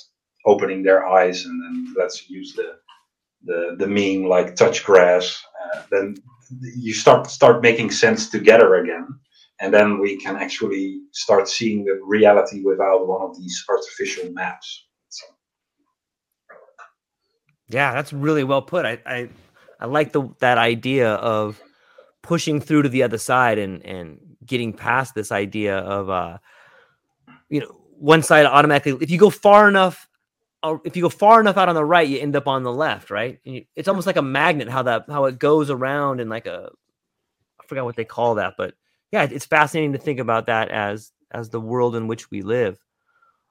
opening 0.46 0.82
their 0.82 1.06
eyes 1.06 1.44
and 1.44 1.60
then 1.62 1.94
let's 1.98 2.30
use 2.30 2.54
the 2.54 2.76
the 3.44 3.76
the 3.78 3.86
meme 3.86 4.28
like 4.28 4.56
touch 4.56 4.84
grass. 4.84 5.42
Uh, 5.74 5.82
then 5.90 6.16
you 6.76 6.94
start 6.94 7.28
start 7.30 7.62
making 7.62 7.90
sense 7.90 8.30
together 8.30 8.76
again. 8.76 9.08
And 9.58 9.72
then 9.72 10.00
we 10.00 10.18
can 10.18 10.36
actually 10.36 11.00
start 11.12 11.48
seeing 11.48 11.84
the 11.84 11.98
reality 12.04 12.62
without 12.62 13.08
one 13.08 13.22
of 13.22 13.38
these 13.38 13.64
artificial 13.70 14.30
maps. 14.32 14.86
So. 15.08 15.26
yeah 17.68 17.92
that's 17.92 18.12
really 18.12 18.44
well 18.44 18.62
put. 18.62 18.84
I 18.86 18.98
i 19.06 19.28
I 19.80 19.86
like 19.86 20.12
the 20.12 20.28
that 20.40 20.58
idea 20.58 21.14
of 21.14 21.60
pushing 22.22 22.60
through 22.60 22.82
to 22.82 22.88
the 22.88 23.02
other 23.02 23.18
side 23.18 23.58
and 23.58 23.84
and 23.84 24.18
getting 24.44 24.72
past 24.72 25.14
this 25.14 25.32
idea 25.32 25.78
of 25.78 26.08
uh 26.08 26.38
you 27.48 27.60
know 27.60 27.80
one 27.98 28.22
side 28.22 28.46
automatically 28.46 28.96
if 29.00 29.10
you 29.10 29.18
go 29.18 29.30
far 29.30 29.68
enough 29.68 30.08
uh, 30.62 30.76
if 30.84 30.96
you 30.96 31.02
go 31.02 31.08
far 31.08 31.40
enough 31.40 31.56
out 31.56 31.68
on 31.68 31.74
the 31.74 31.84
right 31.84 32.08
you 32.08 32.18
end 32.18 32.36
up 32.36 32.46
on 32.46 32.62
the 32.62 32.72
left 32.72 33.10
right? 33.10 33.38
You, 33.44 33.64
it's 33.74 33.88
almost 33.88 34.06
like 34.06 34.16
a 34.16 34.22
magnet 34.22 34.68
how 34.68 34.82
that 34.82 35.04
how 35.08 35.24
it 35.26 35.38
goes 35.38 35.70
around 35.70 36.20
in 36.20 36.28
like 36.28 36.46
a 36.46 36.70
i 37.60 37.66
forgot 37.66 37.84
what 37.84 37.96
they 37.96 38.04
call 38.04 38.36
that 38.36 38.54
but 38.56 38.74
yeah 39.12 39.24
it's 39.24 39.46
fascinating 39.46 39.92
to 39.92 39.98
think 39.98 40.18
about 40.20 40.46
that 40.46 40.70
as 40.70 41.12
as 41.30 41.50
the 41.50 41.60
world 41.60 41.96
in 41.96 42.06
which 42.06 42.30
we 42.30 42.42
live. 42.42 42.78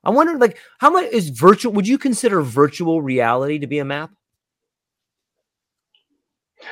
I 0.04 0.12
wonder 0.12 0.38
like 0.38 0.58
how 0.78 0.92
much 0.92 1.12
is 1.12 1.30
virtual 1.30 1.74
would 1.74 1.88
you 1.88 1.98
consider 1.98 2.42
virtual 2.42 3.02
reality 3.02 3.60
to 3.60 3.68
be 3.68 3.80
a 3.80 3.86
map 3.86 4.12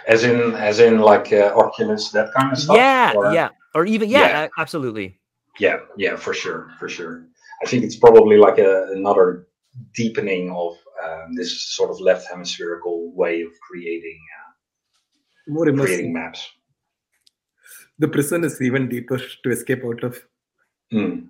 as 0.07 0.23
in 0.23 0.53
as 0.55 0.79
in 0.79 0.99
like 0.99 1.31
uh, 1.33 1.53
oculus 1.55 2.11
that 2.11 2.33
kind 2.33 2.51
of 2.51 2.59
stuff 2.59 2.77
yeah 2.77 3.13
or? 3.15 3.33
yeah. 3.33 3.49
Or 3.75 3.85
even 3.85 4.09
yeah, 4.09 4.19
yeah. 4.19 4.47
absolutely. 4.57 5.19
Yeah 5.59 5.77
yeah 5.97 6.15
for 6.15 6.33
sure 6.33 6.69
for 6.79 6.89
sure. 6.89 7.25
I 7.63 7.65
think 7.65 7.83
it's 7.83 7.95
probably 7.95 8.37
like 8.37 8.59
a, 8.59 8.87
another 8.91 9.47
deepening 9.95 10.51
of 10.51 10.73
um, 11.03 11.35
this 11.35 11.73
sort 11.75 11.89
of 11.89 11.99
left 11.99 12.27
hemispherical 12.29 13.13
way 13.15 13.41
of 13.41 13.51
creating 13.67 14.19
uh, 14.39 15.51
More 15.51 15.71
creating 15.73 16.13
maps. 16.13 16.49
The 17.99 18.07
prison 18.07 18.43
is 18.43 18.61
even 18.61 18.89
deeper 18.89 19.17
to 19.17 19.49
escape 19.49 19.83
out 19.85 20.03
of. 20.03 20.21
Mm. 20.93 21.27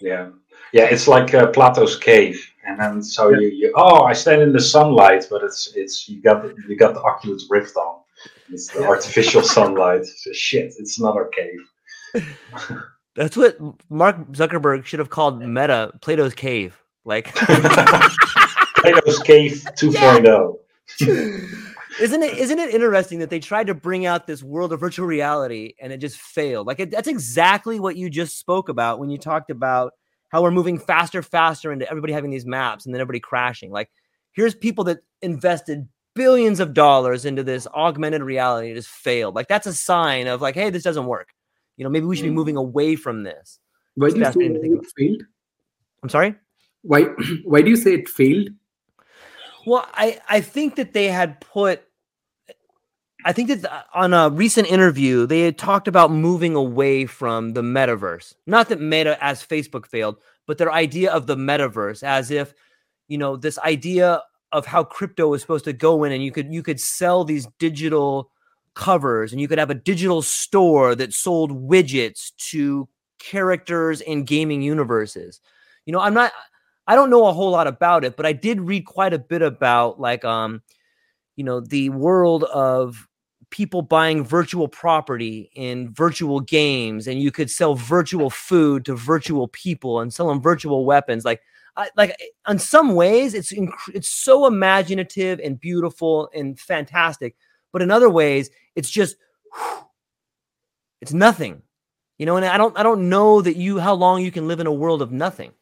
yeah. 0.00 0.30
Yeah 0.72 0.84
it's 0.84 1.08
like 1.08 1.34
uh, 1.34 1.48
plato's 1.48 1.96
cave 1.96 2.49
and 2.66 2.78
then 2.78 3.02
so 3.02 3.30
yeah. 3.30 3.40
you, 3.40 3.48
you 3.48 3.72
oh 3.76 4.04
i 4.04 4.12
stand 4.12 4.42
in 4.42 4.52
the 4.52 4.60
sunlight 4.60 5.24
but 5.30 5.42
it's 5.42 5.72
it's 5.74 6.08
you 6.08 6.20
got 6.20 6.44
you 6.68 6.76
got 6.76 6.94
the 6.94 7.02
oculus 7.02 7.46
rift 7.50 7.76
on 7.76 8.00
it's 8.52 8.68
the 8.68 8.84
artificial 8.84 9.42
sunlight. 9.56 10.04
So 10.06 10.32
shit, 10.32 10.74
it's 10.78 11.00
not 11.00 11.16
our 11.16 11.28
cave. 12.14 12.26
That's 13.16 13.36
what 13.36 13.58
Mark 13.88 14.16
Zuckerberg 14.32 14.84
should 14.84 14.98
have 14.98 15.10
called 15.10 15.40
Meta 15.40 15.92
Plato's 16.00 16.34
Cave. 16.34 16.76
Like 17.04 17.34
Plato's 17.34 19.18
Cave 19.20 19.64
2.0. 19.76 20.56
isn't 22.00 22.22
it 22.22 22.38
isn't 22.38 22.58
it 22.58 22.74
interesting 22.74 23.20
that 23.20 23.30
they 23.30 23.40
tried 23.40 23.68
to 23.68 23.74
bring 23.74 24.06
out 24.06 24.26
this 24.26 24.42
world 24.42 24.72
of 24.72 24.80
virtual 24.80 25.06
reality 25.06 25.74
and 25.80 25.92
it 25.92 25.98
just 25.98 26.18
failed 26.18 26.66
like 26.66 26.78
it, 26.78 26.90
that's 26.90 27.08
exactly 27.08 27.80
what 27.80 27.96
you 27.96 28.10
just 28.10 28.38
spoke 28.38 28.68
about 28.68 28.98
when 28.98 29.08
you 29.08 29.16
talked 29.16 29.50
about 29.50 29.92
how 30.30 30.42
we're 30.42 30.50
moving 30.50 30.78
faster 30.78 31.22
faster 31.22 31.72
into 31.72 31.88
everybody 31.88 32.12
having 32.12 32.30
these 32.30 32.46
maps 32.46 32.84
and 32.84 32.94
then 32.94 33.00
everybody 33.00 33.20
crashing 33.20 33.70
like 33.70 33.90
here's 34.32 34.54
people 34.54 34.84
that 34.84 35.00
invested 35.22 35.88
billions 36.14 36.58
of 36.60 36.74
dollars 36.74 37.24
into 37.24 37.42
this 37.42 37.66
augmented 37.68 38.22
reality 38.22 38.70
it 38.70 38.74
just 38.74 38.88
failed 38.88 39.34
like 39.34 39.48
that's 39.48 39.66
a 39.66 39.74
sign 39.74 40.26
of 40.26 40.40
like 40.40 40.54
hey 40.54 40.70
this 40.70 40.82
doesn't 40.82 41.06
work 41.06 41.28
you 41.76 41.84
know 41.84 41.90
maybe 41.90 42.06
we 42.06 42.16
should 42.16 42.24
be 42.24 42.30
mm. 42.30 42.34
moving 42.34 42.56
away 42.56 42.96
from 42.96 43.22
this 43.22 43.58
Why 43.94 44.10
do 44.10 44.18
you 44.18 44.24
say 44.24 44.40
it 44.40 44.86
failed? 44.96 45.22
i'm 46.02 46.08
sorry 46.08 46.34
Why 46.82 47.02
why 47.44 47.62
do 47.62 47.70
you 47.70 47.76
say 47.76 47.94
it 47.94 48.08
failed? 48.08 48.48
Well, 49.66 49.86
I 49.92 50.20
I 50.28 50.40
think 50.40 50.76
that 50.76 50.92
they 50.92 51.06
had 51.06 51.40
put. 51.40 51.82
I 53.24 53.32
think 53.32 53.48
that 53.48 53.86
on 53.94 54.12
a 54.14 54.30
recent 54.30 54.70
interview 54.70 55.26
they 55.26 55.40
had 55.42 55.58
talked 55.58 55.88
about 55.88 56.10
moving 56.10 56.54
away 56.54 57.06
from 57.06 57.52
the 57.52 57.62
metaverse. 57.62 58.34
Not 58.46 58.68
that 58.68 58.80
Meta 58.80 59.22
as 59.22 59.44
Facebook 59.44 59.86
failed, 59.86 60.16
but 60.46 60.58
their 60.58 60.72
idea 60.72 61.12
of 61.12 61.26
the 61.26 61.36
metaverse 61.36 62.02
as 62.02 62.30
if, 62.30 62.54
you 63.08 63.18
know, 63.18 63.36
this 63.36 63.58
idea 63.58 64.22
of 64.52 64.66
how 64.66 64.82
crypto 64.82 65.28
was 65.28 65.40
supposed 65.40 65.64
to 65.64 65.72
go 65.72 66.04
in 66.04 66.12
and 66.12 66.24
you 66.24 66.32
could 66.32 66.52
you 66.52 66.62
could 66.62 66.80
sell 66.80 67.24
these 67.24 67.46
digital 67.58 68.30
covers 68.74 69.32
and 69.32 69.40
you 69.40 69.48
could 69.48 69.58
have 69.58 69.70
a 69.70 69.74
digital 69.74 70.22
store 70.22 70.94
that 70.94 71.12
sold 71.12 71.50
widgets 71.52 72.32
to 72.36 72.88
characters 73.18 74.00
in 74.00 74.24
gaming 74.24 74.62
universes. 74.62 75.40
You 75.86 75.92
know, 75.92 76.00
I'm 76.00 76.14
not 76.14 76.32
I 76.86 76.94
don't 76.94 77.10
know 77.10 77.26
a 77.26 77.32
whole 77.32 77.50
lot 77.50 77.66
about 77.66 78.04
it, 78.04 78.16
but 78.16 78.26
I 78.26 78.32
did 78.32 78.60
read 78.60 78.84
quite 78.86 79.12
a 79.12 79.18
bit 79.18 79.42
about 79.42 80.00
like 80.00 80.24
um 80.24 80.62
you 81.36 81.44
know 81.44 81.60
the 81.60 81.90
world 81.90 82.44
of 82.44 83.06
people 83.50 83.82
buying 83.82 84.24
virtual 84.24 84.68
property 84.68 85.50
in 85.54 85.92
virtual 85.92 86.40
games 86.40 87.06
and 87.06 87.20
you 87.20 87.30
could 87.30 87.50
sell 87.50 87.74
virtual 87.74 88.30
food 88.30 88.84
to 88.84 88.94
virtual 88.94 89.48
people 89.48 90.00
and 90.00 90.12
sell 90.12 90.28
them 90.28 90.40
virtual 90.40 90.84
weapons 90.84 91.24
like 91.24 91.40
I, 91.76 91.90
like 91.96 92.16
in 92.48 92.58
some 92.58 92.94
ways 92.94 93.34
it's 93.34 93.52
inc- 93.52 93.94
it's 93.94 94.08
so 94.08 94.46
imaginative 94.46 95.40
and 95.40 95.58
beautiful 95.58 96.30
and 96.34 96.58
fantastic 96.58 97.36
but 97.72 97.82
in 97.82 97.90
other 97.90 98.10
ways 98.10 98.50
it's 98.76 98.90
just 98.90 99.16
it's 101.00 101.12
nothing 101.12 101.62
you 102.18 102.26
know 102.26 102.36
and 102.36 102.46
i 102.46 102.56
don't 102.56 102.76
i 102.78 102.82
don't 102.82 103.08
know 103.08 103.42
that 103.42 103.56
you 103.56 103.78
how 103.78 103.94
long 103.94 104.22
you 104.22 104.30
can 104.30 104.48
live 104.48 104.60
in 104.60 104.66
a 104.66 104.72
world 104.72 105.02
of 105.02 105.12
nothing 105.12 105.52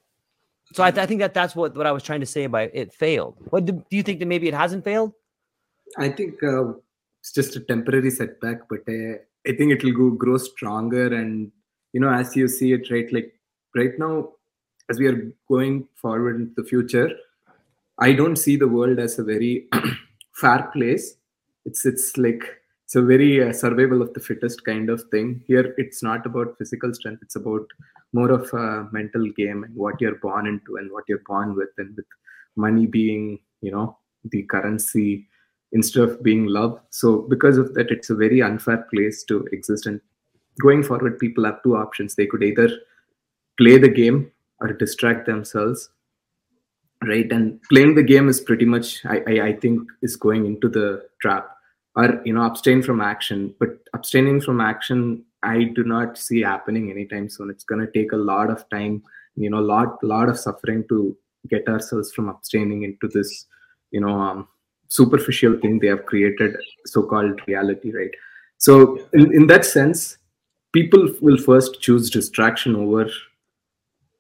so 0.73 0.83
I, 0.83 0.91
th- 0.91 1.03
I 1.03 1.07
think 1.07 1.21
that 1.21 1.33
that's 1.33 1.57
what, 1.57 1.75
what 1.75 1.87
I 1.87 1.93
was 1.93 2.03
trying 2.03 2.21
to 2.21 2.27
say 2.27 2.47
by 2.47 2.65
it 2.75 2.93
failed. 2.93 3.37
What 3.51 3.65
do, 3.65 3.73
do 3.73 3.97
you 3.97 4.03
think 4.03 4.19
that 4.19 4.27
maybe 4.27 4.49
it 4.49 4.55
hasn't 4.55 4.85
failed? 4.85 5.13
I 5.97 6.11
think 6.11 6.43
uh, 6.43 6.73
it's 7.29 7.35
just 7.35 7.57
a 7.57 7.61
temporary 7.61 8.11
setback, 8.11 8.69
but 8.69 8.81
uh, 8.89 9.19
I 9.47 9.53
think 9.57 9.73
it 9.73 9.85
will 9.85 9.93
go 9.93 10.11
grow 10.11 10.39
stronger. 10.39 11.15
And 11.15 11.53
you 11.93 12.01
know, 12.01 12.11
as 12.11 12.35
you 12.37 12.49
see 12.49 12.73
it, 12.73 12.91
right, 12.91 13.13
like 13.13 13.35
right 13.75 13.99
now, 13.99 14.31
as 14.89 14.99
we 14.99 15.07
are 15.09 15.33
going 15.49 15.87
forward 15.95 16.37
into 16.37 16.55
the 16.57 16.67
future, 16.67 17.11
I 17.99 18.13
don't 18.13 18.37
see 18.37 18.57
the 18.57 18.69
world 18.69 18.99
as 18.99 19.19
a 19.19 19.25
very 19.25 19.69
fair 20.35 20.71
place. 20.73 21.17
It's 21.67 21.85
it's 21.85 22.17
like 22.17 22.43
it's 22.87 22.97
a 22.97 23.03
very 23.03 23.47
uh, 23.47 23.53
survival 23.53 24.01
of 24.01 24.15
the 24.15 24.21
fittest 24.21 24.65
kind 24.65 24.89
of 24.89 25.03
thing. 25.11 25.43
Here, 25.47 25.75
it's 25.77 26.03
not 26.03 26.25
about 26.25 26.57
physical 26.57 26.95
strength; 26.95 27.23
it's 27.23 27.37
about 27.37 27.67
more 28.15 28.31
of 28.31 28.51
a 28.55 28.89
mental 28.91 29.29
game 29.37 29.65
and 29.65 29.77
what 29.77 30.01
you're 30.01 30.21
born 30.23 30.47
into 30.47 30.77
and 30.77 30.91
what 30.91 31.05
you're 31.09 31.27
born 31.27 31.55
with, 31.55 31.69
and 31.77 31.95
with 31.95 32.07
money 32.57 32.87
being, 32.87 33.39
you 33.61 33.71
know, 33.71 33.99
the 34.25 34.45
currency 34.45 35.28
instead 35.73 36.03
of 36.03 36.23
being 36.23 36.47
love. 36.47 36.81
So 36.91 37.23
because 37.29 37.59
of 37.59 37.75
that, 37.75 37.91
it's 37.91 38.11
a 38.11 38.15
very 38.15 38.43
unfair 38.43 38.87
place 38.93 39.23
to 39.25 39.47
exist. 39.53 39.87
And 39.87 40.01
going 40.61 40.83
forward, 40.83 41.19
people 41.19 41.45
have 41.45 41.63
two 41.63 41.77
options. 41.77 42.15
They 42.15 42.27
could 42.27 42.43
either 42.43 42.69
play 43.59 43.79
the 43.79 43.89
game 43.89 44.31
or 44.61 44.73
distract 44.73 45.27
themselves. 45.27 45.91
Right. 47.03 47.31
And 47.31 47.63
playing 47.71 47.95
the 47.95 48.03
game 48.03 48.29
is 48.29 48.41
pretty 48.41 48.65
much 48.65 49.05
I, 49.07 49.23
I, 49.27 49.41
I 49.49 49.53
think 49.53 49.83
is 50.03 50.17
going 50.17 50.47
into 50.47 50.69
the 50.69 51.07
trap. 51.23 51.51
Or, 51.95 52.21
you 52.25 52.33
know, 52.33 52.43
abstain 52.43 52.83
from 52.83 53.01
action. 53.01 53.55
But 53.59 53.79
abstaining 53.95 54.41
from 54.41 54.61
action, 54.61 55.25
I 55.43 55.65
do 55.65 55.85
not 55.85 56.19
see 56.19 56.41
happening 56.41 56.91
anytime 56.91 57.29
soon. 57.29 57.51
It's 57.51 57.65
gonna 57.65 57.87
take 57.93 58.13
a 58.13 58.17
lot 58.17 58.51
of 58.51 58.69
time, 58.71 59.03
you 59.37 59.51
know, 59.51 59.59
a 59.59 59.61
lot 59.61 60.03
lot 60.03 60.29
of 60.29 60.39
suffering 60.39 60.85
to 60.89 61.17
get 61.49 61.69
ourselves 61.69 62.13
from 62.13 62.29
abstaining 62.29 62.83
into 62.83 63.09
this, 63.09 63.47
you 63.91 64.01
know, 64.01 64.11
um, 64.11 64.49
superficial 64.89 65.59
thing 65.61 65.79
they 65.79 65.87
have 65.87 66.07
created 66.07 66.57
so-called 66.87 67.41
reality 67.47 67.93
right? 67.93 68.11
So 68.59 69.07
in, 69.13 69.35
in 69.35 69.47
that 69.49 69.65
sense 69.65 70.19
people 70.73 71.09
will 71.21 71.39
first 71.39 71.81
choose 71.81 72.11
distraction 72.11 72.77
over 72.77 73.09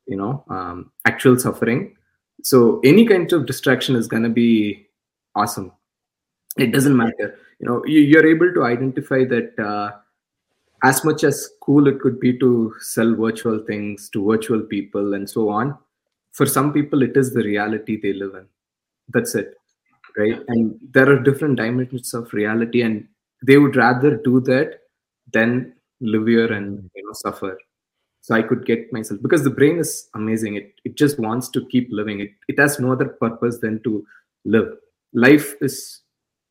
you 0.06 0.16
know 0.16 0.44
um, 0.48 0.90
actual 1.06 1.38
suffering. 1.38 1.96
So 2.42 2.80
any 2.84 3.04
kind 3.06 3.30
of 3.32 3.46
distraction 3.46 3.96
is 3.96 4.06
going 4.06 4.22
to 4.22 4.28
be 4.28 4.86
awesome. 5.34 5.72
It 6.56 6.72
doesn't 6.72 6.96
matter. 6.96 7.38
You 7.60 7.66
know 7.68 7.84
you, 7.84 8.00
you're 8.00 8.26
able 8.26 8.52
to 8.54 8.64
identify 8.64 9.24
that 9.24 9.58
uh, 9.58 9.92
as 10.84 11.04
much 11.04 11.24
as 11.24 11.50
cool 11.60 11.88
it 11.88 12.00
could 12.00 12.20
be 12.20 12.38
to 12.38 12.74
sell 12.80 13.14
virtual 13.14 13.58
things 13.66 14.08
to 14.10 14.24
virtual 14.24 14.60
people 14.60 15.14
and 15.14 15.28
so 15.28 15.48
on 15.48 15.76
for 16.30 16.46
some 16.46 16.72
people 16.72 17.02
it 17.02 17.16
is 17.16 17.34
the 17.34 17.42
reality 17.42 18.00
they 18.00 18.12
live 18.12 18.34
in. 18.34 18.46
That's 19.08 19.34
it 19.34 19.57
right? 20.18 20.42
And 20.48 20.78
there 20.92 21.08
are 21.10 21.18
different 21.18 21.56
dimensions 21.56 22.12
of 22.12 22.32
reality 22.32 22.82
and 22.82 23.06
they 23.46 23.56
would 23.56 23.76
rather 23.76 24.16
do 24.16 24.40
that 24.40 24.80
than 25.32 25.74
live 26.00 26.26
here 26.26 26.52
and 26.52 26.90
you 26.94 27.04
know 27.04 27.12
suffer. 27.12 27.56
So 28.20 28.34
i 28.34 28.42
could 28.42 28.66
get 28.66 28.92
myself 28.92 29.22
because 29.22 29.44
the 29.44 29.50
brain 29.58 29.78
is 29.78 30.08
amazing. 30.14 30.56
It 30.56 30.74
it 30.84 30.96
just 30.96 31.18
wants 31.18 31.48
to 31.50 31.66
keep 31.66 31.88
living. 31.90 32.20
It 32.20 32.32
it 32.48 32.58
has 32.58 32.78
no 32.78 32.92
other 32.92 33.08
purpose 33.08 33.58
than 33.58 33.82
to 33.84 34.04
live. 34.44 34.76
Life 35.12 35.54
is 35.60 36.00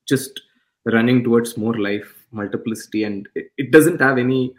just 0.08 0.42
running 0.86 1.24
towards 1.24 1.58
more 1.58 1.78
life 1.78 2.14
multiplicity 2.32 3.04
and 3.04 3.28
it, 3.36 3.48
it 3.58 3.72
doesn't 3.72 4.00
have 4.02 4.18
any 4.18 4.54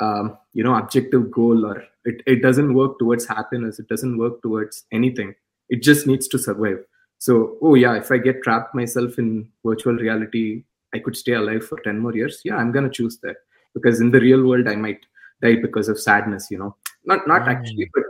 um, 0.00 0.36
you 0.54 0.64
know 0.64 0.74
objective 0.74 1.30
goal 1.30 1.66
or 1.66 1.84
it, 2.04 2.22
it 2.26 2.42
doesn't 2.42 2.74
work 2.74 2.98
towards 2.98 3.26
happiness. 3.26 3.78
It 3.78 3.88
doesn't 3.88 4.18
work 4.18 4.40
towards 4.42 4.84
anything. 4.90 5.34
It 5.68 5.82
just 5.82 6.06
needs 6.06 6.28
to 6.28 6.38
survive 6.38 6.84
so 7.24 7.34
oh 7.62 7.74
yeah 7.74 7.94
if 8.02 8.10
i 8.14 8.18
get 8.26 8.42
trapped 8.44 8.74
myself 8.74 9.18
in 9.22 9.28
virtual 9.64 9.96
reality 10.04 10.64
i 10.94 10.98
could 10.98 11.16
stay 11.16 11.34
alive 11.40 11.64
for 11.64 11.78
10 11.80 11.98
more 11.98 12.14
years. 12.14 12.40
Yeah 12.44 12.56
i'm 12.56 12.72
gonna 12.72 12.90
choose 12.90 13.18
that. 13.22 13.36
Because 13.74 14.00
in 14.00 14.10
the 14.10 14.20
real 14.20 14.42
world 14.48 14.68
i 14.68 14.76
might 14.76 15.00
die 15.42 15.56
because 15.66 15.88
of 15.88 16.00
sadness 16.00 16.50
you 16.50 16.58
know. 16.58 16.76
Not 17.04 17.26
not 17.26 17.48
actually 17.48 17.90
but 17.94 18.04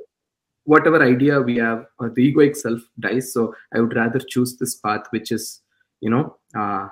whatever 0.65 1.03
idea 1.03 1.41
we 1.41 1.57
have 1.57 1.87
or 1.99 2.11
the 2.11 2.33
egoic 2.33 2.57
self 2.57 2.81
dies. 2.99 3.33
So 3.33 3.55
i 3.75 3.81
would 3.81 3.95
rather 3.95 4.21
choose 4.35 4.57
this 4.57 4.75
path 4.77 5.07
which 5.11 5.33
is 5.33 5.61
you 6.01 6.11
know 6.11 6.37
uh, 6.57 6.89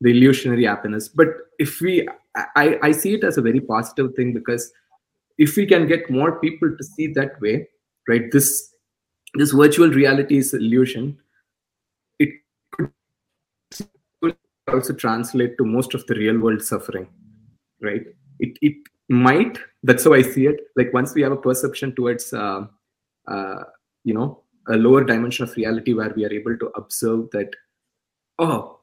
the 0.00 0.10
illusionary 0.10 0.64
happiness. 0.64 1.08
But 1.08 1.28
if 1.58 1.80
we 1.80 2.08
I, 2.56 2.78
I 2.82 2.92
see 2.92 3.14
it 3.14 3.24
as 3.24 3.36
a 3.36 3.42
very 3.42 3.60
positive 3.60 4.14
thing 4.14 4.32
because 4.32 4.72
if 5.38 5.56
we 5.56 5.66
can 5.66 5.86
get 5.86 6.10
more 6.10 6.40
people 6.40 6.76
to 6.76 6.84
see 6.84 7.08
that 7.14 7.40
way 7.40 7.68
right 8.08 8.30
this 8.32 8.74
this 9.34 9.52
virtual 9.52 9.90
reality 9.90 10.38
is 10.38 10.54
illusion 10.54 11.18
it 12.18 12.30
could 12.72 14.36
also 14.68 14.92
translate 14.92 15.56
to 15.58 15.64
most 15.64 15.94
of 15.94 16.06
the 16.06 16.14
real 16.14 16.38
world 16.38 16.62
suffering 16.62 17.08
right? 17.80 18.06
It, 18.38 18.58
it 18.62 18.76
might 19.08 19.58
that's 19.82 20.04
how 20.04 20.12
i 20.12 20.22
see 20.22 20.46
it. 20.46 20.60
Like 20.76 20.92
once 20.92 21.14
we 21.14 21.22
have 21.22 21.32
a 21.32 21.36
perception 21.36 21.94
towards 21.94 22.32
uh, 22.32 22.66
uh, 23.26 23.64
you 24.04 24.14
know 24.14 24.42
a 24.68 24.76
lower 24.76 25.04
dimension 25.04 25.44
of 25.44 25.56
reality 25.56 25.94
where 25.94 26.12
we 26.14 26.24
are 26.24 26.32
able 26.32 26.56
to 26.58 26.66
observe 26.76 27.30
that 27.30 27.50
oh 28.38 28.80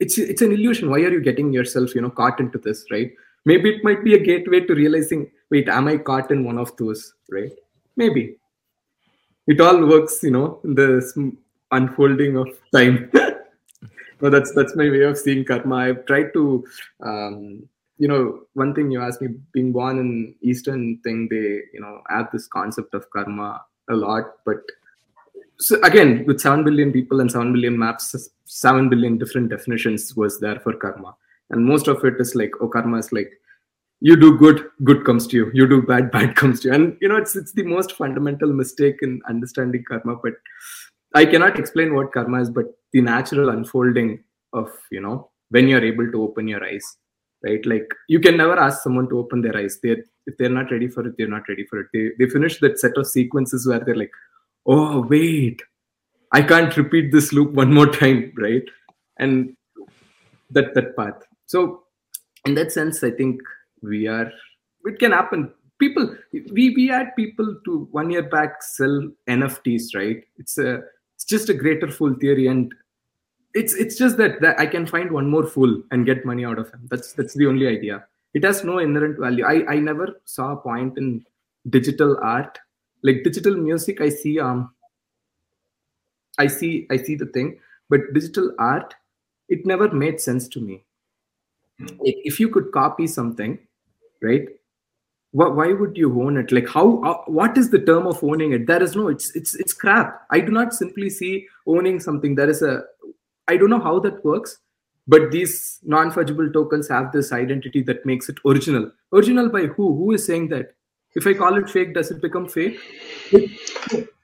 it's 0.00 0.18
it's 0.18 0.42
an 0.42 0.52
illusion. 0.52 0.90
Why 0.90 0.98
are 1.00 1.10
you 1.10 1.20
getting 1.20 1.52
yourself 1.52 1.94
you 1.94 2.00
know 2.00 2.10
caught 2.10 2.40
into 2.40 2.58
this 2.58 2.84
right? 2.90 3.12
Maybe 3.44 3.70
it 3.70 3.84
might 3.84 4.02
be 4.02 4.14
a 4.14 4.18
gateway 4.18 4.60
to 4.60 4.74
realizing 4.74 5.30
wait 5.50 5.68
am 5.68 5.88
i 5.88 5.96
caught 5.96 6.30
in 6.30 6.44
one 6.44 6.58
of 6.58 6.76
those 6.76 7.14
right? 7.30 7.52
Maybe. 7.96 8.36
It 9.46 9.60
all 9.60 9.86
works 9.86 10.22
you 10.22 10.30
know 10.30 10.60
in 10.64 10.74
the 10.74 11.32
unfolding 11.70 12.36
of 12.36 12.48
time 12.72 13.10
no 14.20 14.30
that's 14.30 14.52
that's 14.54 14.76
my 14.76 14.88
way 14.90 15.02
of 15.02 15.18
seeing 15.18 15.44
karma. 15.44 15.76
I've 15.76 16.06
tried 16.06 16.32
to 16.34 16.64
um, 17.02 17.68
you 17.98 18.08
know 18.08 18.40
one 18.54 18.74
thing 18.74 18.90
you 18.90 19.00
asked 19.00 19.22
me 19.22 19.28
being 19.52 19.72
born 19.72 19.98
in 19.98 20.34
eastern 20.42 20.98
thing 21.04 21.28
they 21.30 21.62
you 21.72 21.80
know 21.80 22.02
have 22.08 22.28
this 22.32 22.46
concept 22.46 22.94
of 22.94 23.08
karma 23.10 23.64
a 23.88 23.94
lot 23.94 24.24
but 24.44 24.58
so 25.58 25.80
again 25.82 26.24
with 26.26 26.40
7 26.40 26.64
billion 26.64 26.92
people 26.92 27.20
and 27.20 27.32
7 27.32 27.52
billion 27.52 27.78
maps 27.78 28.14
7 28.46 28.88
billion 28.88 29.18
different 29.18 29.50
definitions 29.50 30.16
was 30.16 30.40
there 30.40 30.60
for 30.60 30.72
karma. 30.74 31.14
And 31.50 31.64
most 31.64 31.88
of 31.88 32.04
it 32.04 32.14
is 32.18 32.34
like 32.34 32.52
oh 32.60 32.68
karma 32.68 32.98
is 32.98 33.12
like 33.12 33.30
you 34.00 34.16
do 34.16 34.36
good 34.36 34.66
good 34.84 35.04
comes 35.04 35.26
to 35.28 35.36
you. 35.36 35.50
You 35.54 35.66
do 35.66 35.82
bad 35.82 36.10
bad 36.16 36.36
comes 36.36 36.60
to 36.60 36.68
you. 36.68 36.74
And 36.74 36.96
you 37.00 37.08
know 37.08 37.16
it's 37.16 37.36
it's 37.36 37.52
the 37.52 37.62
most 37.62 37.92
fundamental 37.92 38.52
mistake 38.52 38.98
in 39.02 39.20
understanding 39.28 39.84
karma 39.88 40.16
but 40.22 40.34
i 41.14 41.24
cannot 41.24 41.58
explain 41.58 41.94
what 41.94 42.12
karma 42.12 42.40
is 42.40 42.50
but 42.50 42.66
the 42.96 43.02
natural 43.14 43.50
unfolding 43.56 44.10
of 44.60 44.70
you 44.90 45.02
know 45.06 45.16
when 45.56 45.68
you're 45.68 45.88
able 45.92 46.08
to 46.14 46.22
open 46.26 46.48
your 46.54 46.64
eyes 46.70 46.96
right? 47.44 47.64
Like 47.66 47.94
you 48.08 48.20
can 48.20 48.36
never 48.36 48.58
ask 48.58 48.82
someone 48.82 49.08
to 49.08 49.18
open 49.18 49.42
their 49.42 49.56
eyes. 49.56 49.78
They're 49.82 50.04
if 50.26 50.36
they're 50.38 50.48
not 50.50 50.70
ready 50.70 50.88
for 50.88 51.06
it 51.06 51.14
they're 51.16 51.28
not 51.28 51.48
ready 51.48 51.64
for 51.66 51.80
it. 51.80 51.88
They, 51.92 52.10
they 52.18 52.30
finish 52.30 52.58
that 52.60 52.78
set 52.78 52.96
of 52.96 53.06
sequences 53.06 53.66
where 53.66 53.80
they're 53.80 53.96
like 53.96 54.12
oh 54.68 55.00
wait 55.02 55.62
i 56.32 56.42
can't 56.42 56.76
repeat 56.76 57.12
this 57.12 57.32
loop 57.32 57.52
one 57.52 57.72
more 57.72 57.86
time 57.86 58.32
right? 58.36 58.64
And 59.18 59.56
that 60.50 60.74
that 60.74 60.96
path. 60.96 61.22
So 61.46 61.84
in 62.44 62.54
that 62.54 62.72
sense 62.72 63.02
i 63.02 63.10
think 63.10 63.40
we 63.82 64.06
are 64.06 64.30
it 64.84 64.98
can 64.98 65.12
happen. 65.12 65.52
People 65.78 66.16
we 66.32 66.74
we 66.74 66.88
had 66.88 67.14
people 67.16 67.56
to 67.64 67.88
one 67.90 68.10
year 68.10 68.22
back 68.22 68.62
sell 68.62 69.08
nfts 69.28 69.94
right? 69.94 70.24
It's 70.38 70.58
a 70.58 70.80
it's 71.14 71.24
just 71.24 71.48
a 71.48 71.54
greater 71.54 71.90
fool 71.90 72.14
theory 72.20 72.46
and 72.46 72.72
it's 73.56 73.74
it's 73.74 73.96
just 73.96 74.16
that, 74.18 74.40
that 74.40 74.60
i 74.60 74.66
can 74.66 74.86
find 74.86 75.10
one 75.10 75.28
more 75.30 75.46
fool 75.46 75.82
and 75.90 76.04
get 76.04 76.24
money 76.24 76.44
out 76.44 76.58
of 76.58 76.70
him. 76.70 76.86
That's 76.90 77.12
that's 77.12 77.34
the 77.34 77.46
only 77.46 77.66
idea. 77.66 78.04
It 78.34 78.44
has 78.44 78.64
no 78.64 78.78
inherent 78.78 79.18
value. 79.18 79.44
I 79.44 79.64
i 79.74 79.78
never 79.78 80.20
saw 80.24 80.52
a 80.52 80.56
point 80.56 80.98
in 80.98 81.24
digital 81.70 82.18
art. 82.22 82.58
Like 83.02 83.22
digital 83.24 83.56
music 83.56 84.00
i 84.00 84.08
see 84.08 84.38
um 84.40 84.70
i 86.38 86.46
see 86.46 86.86
i 86.90 86.96
see 86.96 87.14
the 87.14 87.26
thing 87.26 87.58
but 87.88 88.12
digital 88.14 88.52
art 88.58 88.94
it 89.48 89.64
never 89.64 89.88
made 89.90 90.20
sense 90.20 90.48
to 90.48 90.60
me. 90.60 90.82
Like 91.80 92.20
if 92.30 92.40
you 92.40 92.48
could 92.48 92.72
copy 92.72 93.06
something 93.06 93.58
right 94.22 94.48
why, 95.36 95.48
why 95.48 95.72
would 95.72 95.96
you 95.98 96.22
own 96.22 96.38
it? 96.38 96.50
Like 96.50 96.68
how 96.68 97.02
uh, 97.02 97.18
what 97.26 97.58
is 97.58 97.70
the 97.70 97.78
term 97.78 98.06
of 98.06 98.24
owning 98.24 98.52
it? 98.52 98.66
There 98.66 98.82
is 98.82 98.96
no 98.96 99.08
it's 99.08 99.34
it's 99.36 99.54
it's 99.54 99.74
crap. 99.74 100.22
I 100.30 100.40
do 100.40 100.50
not 100.50 100.72
simply 100.72 101.10
see 101.10 101.46
owning 101.66 102.00
something. 102.00 102.34
There 102.34 102.48
is 102.48 102.62
a 102.62 102.84
i 103.48 103.56
don't 103.56 103.70
know 103.70 103.80
how 103.80 103.98
that 103.98 104.24
works 104.24 104.58
but 105.08 105.30
these 105.30 105.78
non-fungible 105.84 106.52
tokens 106.52 106.88
have 106.88 107.12
this 107.12 107.32
identity 107.32 107.82
that 107.82 108.04
makes 108.04 108.28
it 108.28 108.38
original. 108.44 108.90
Original 109.12 109.48
by 109.48 109.66
who? 109.66 109.94
Who 109.96 110.12
is 110.12 110.26
saying 110.26 110.48
that? 110.48 110.72
If 111.14 111.26
i 111.26 111.32
call 111.32 111.56
it 111.56 111.70
fake 111.70 111.94
does 111.94 112.10
it 112.10 112.20
become 112.20 112.48
fake? 112.48 112.78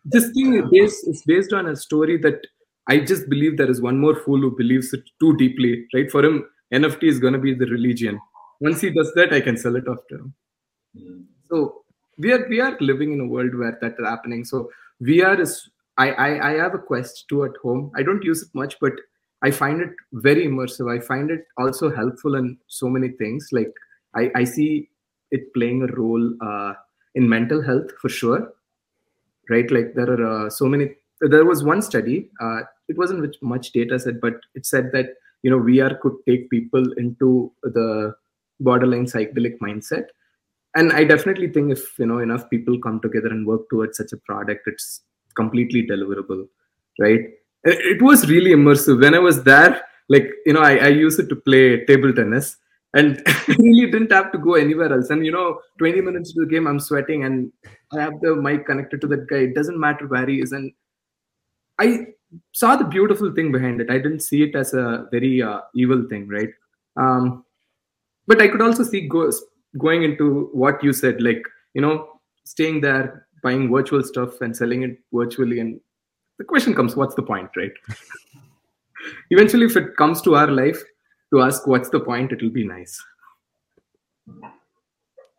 This 0.04 0.30
thing 0.32 0.54
is 0.54 0.64
based, 0.70 1.08
is 1.08 1.22
based 1.24 1.52
on 1.52 1.68
a 1.68 1.76
story 1.76 2.16
that 2.18 2.40
i 2.88 2.98
just 2.98 3.28
believe 3.30 3.56
there 3.56 3.70
is 3.70 3.80
one 3.80 3.98
more 3.98 4.16
fool 4.16 4.40
who 4.40 4.50
believes 4.56 4.92
it 4.92 5.04
too 5.20 5.36
deeply 5.36 5.86
right? 5.94 6.10
For 6.10 6.24
him 6.24 6.44
nft 6.74 7.04
is 7.04 7.20
going 7.20 7.34
to 7.34 7.38
be 7.38 7.54
the 7.54 7.66
religion. 7.66 8.20
Once 8.60 8.80
he 8.80 8.90
does 8.90 9.12
that 9.14 9.32
i 9.32 9.40
can 9.40 9.56
sell 9.56 9.76
it 9.76 9.84
after 9.88 10.16
him. 10.16 10.34
Mm. 10.96 11.24
so 11.48 11.84
we 12.18 12.32
are 12.32 12.46
we 12.48 12.60
are 12.60 12.76
living 12.80 13.12
in 13.12 13.20
a 13.20 13.26
world 13.26 13.54
where 13.54 13.78
that 13.80 13.94
is 13.98 14.06
happening. 14.06 14.44
So 14.44 14.68
vr 15.02 15.38
is 15.38 15.70
I, 15.96 16.10
I 16.10 16.50
i 16.50 16.52
have 16.54 16.74
a 16.74 16.78
quest 16.78 17.24
2 17.28 17.44
at 17.44 17.56
home. 17.62 17.92
I 17.96 18.02
don't 18.02 18.24
use 18.24 18.42
it 18.42 18.48
much 18.54 18.76
but 18.80 18.92
I 19.42 19.50
find 19.50 19.80
it 19.80 19.90
very 20.12 20.46
immersive. 20.46 20.90
I 20.94 21.00
find 21.04 21.30
it 21.30 21.44
also 21.58 21.94
helpful 21.94 22.34
in 22.36 22.58
so 22.68 22.88
many 22.88 23.08
things. 23.08 23.48
Like 23.52 23.72
I, 24.14 24.30
I 24.36 24.44
see 24.44 24.88
it 25.30 25.52
playing 25.54 25.82
a 25.82 25.92
role 25.96 26.34
uh, 26.40 26.74
in 27.14 27.28
mental 27.28 27.62
health 27.62 27.90
for 28.00 28.08
sure, 28.08 28.52
right? 29.50 29.70
Like 29.70 29.94
there 29.94 30.10
are 30.10 30.46
uh, 30.46 30.50
so 30.50 30.66
many. 30.66 30.90
There 31.20 31.44
was 31.44 31.62
one 31.62 31.82
study. 31.82 32.30
Uh, 32.40 32.60
it 32.88 32.98
wasn't 32.98 33.36
much 33.42 33.72
data 33.72 33.98
set, 33.98 34.20
but 34.20 34.34
it 34.54 34.66
said 34.66 34.90
that 34.92 35.06
you 35.42 35.50
know 35.50 35.58
VR 35.58 35.94
could 36.00 36.14
take 36.28 36.50
people 36.50 36.84
into 36.96 37.52
the 37.62 38.14
borderline 38.60 39.06
psychedelic 39.06 39.58
mindset. 39.58 40.06
And 40.76 40.92
I 40.92 41.04
definitely 41.04 41.48
think 41.48 41.72
if 41.72 41.98
you 41.98 42.06
know 42.06 42.18
enough 42.18 42.48
people 42.50 42.78
come 42.80 43.00
together 43.00 43.28
and 43.28 43.46
work 43.46 43.68
towards 43.70 43.96
such 43.98 44.12
a 44.12 44.16
product, 44.18 44.62
it's 44.66 45.02
completely 45.36 45.86
deliverable, 45.86 46.46
right? 47.00 47.20
It 47.64 48.02
was 48.02 48.28
really 48.28 48.50
immersive. 48.50 49.00
When 49.00 49.14
i 49.14 49.18
was 49.18 49.42
there 49.42 49.82
like 50.08 50.30
you 50.46 50.52
know 50.52 50.60
i, 50.60 50.76
I 50.76 50.88
used 50.88 51.20
it 51.20 51.28
to 51.28 51.36
play 51.36 51.84
table 51.86 52.12
tennis 52.12 52.56
and 52.94 53.22
really 53.48 53.90
didn't 53.90 54.12
have 54.12 54.32
to 54.32 54.38
go 54.38 54.54
anywhere 54.54 54.92
else. 54.92 55.10
And 55.10 55.24
you 55.24 55.32
know 55.32 55.60
20 55.78 56.00
minutes 56.00 56.30
into 56.30 56.46
the 56.46 56.50
game 56.50 56.66
i'm 56.66 56.80
sweating 56.80 57.24
and 57.24 57.52
i 57.92 58.00
have 58.00 58.20
the 58.20 58.34
mic 58.36 58.66
connected 58.66 59.00
to 59.02 59.06
that 59.08 59.28
guy. 59.28 59.44
It 59.48 59.54
doesn't 59.54 59.78
matter 59.78 60.06
where 60.06 60.26
he 60.26 60.40
is. 60.40 60.52
And 60.52 60.72
i 61.78 62.06
saw 62.52 62.76
the 62.76 62.84
beautiful 62.84 63.32
thing 63.34 63.52
behind 63.52 63.80
it. 63.80 63.90
I 63.90 63.98
didn't 63.98 64.20
see 64.20 64.42
it 64.42 64.54
as 64.56 64.72
a 64.72 65.06
very 65.10 65.42
uh, 65.42 65.60
evil 65.74 66.06
thing 66.08 66.28
right? 66.28 66.50
Um, 66.96 67.44
but 68.26 68.40
i 68.40 68.48
could 68.48 68.62
also 68.62 68.84
see 68.84 69.08
go, 69.08 69.30
going 69.78 70.02
into 70.02 70.50
what 70.52 70.82
you 70.82 70.92
said 70.92 71.20
like 71.22 71.42
you 71.74 71.80
know 71.80 72.08
staying 72.44 72.80
there 72.80 73.26
buying 73.42 73.70
virtual 73.70 74.02
stuff 74.02 74.40
and 74.40 74.56
selling 74.56 74.82
it 74.82 74.98
virtually 75.12 75.60
and 75.60 75.80
the 76.38 76.44
question 76.44 76.74
comes 76.74 76.96
what's 76.96 77.14
the 77.14 77.22
point 77.22 77.50
right? 77.56 77.72
Eventually 79.30 79.66
if 79.66 79.76
it 79.76 79.96
comes 79.96 80.22
to 80.22 80.34
our 80.36 80.48
life 80.48 80.82
to 81.32 81.42
ask 81.42 81.66
what's 81.66 81.88
the 81.90 82.00
point 82.00 82.32
it'll 82.32 82.50
be 82.50 82.66
nice. 82.66 83.02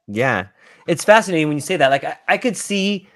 Yeah. 0.08 0.48
It's 0.88 1.04
fascinating 1.04 1.48
when 1.48 1.58
you 1.58 1.62
say 1.62 1.78
that. 1.78 1.90
Like 1.90 2.04
I, 2.04 2.18
I 2.28 2.38
could 2.38 2.58
see 2.58 3.08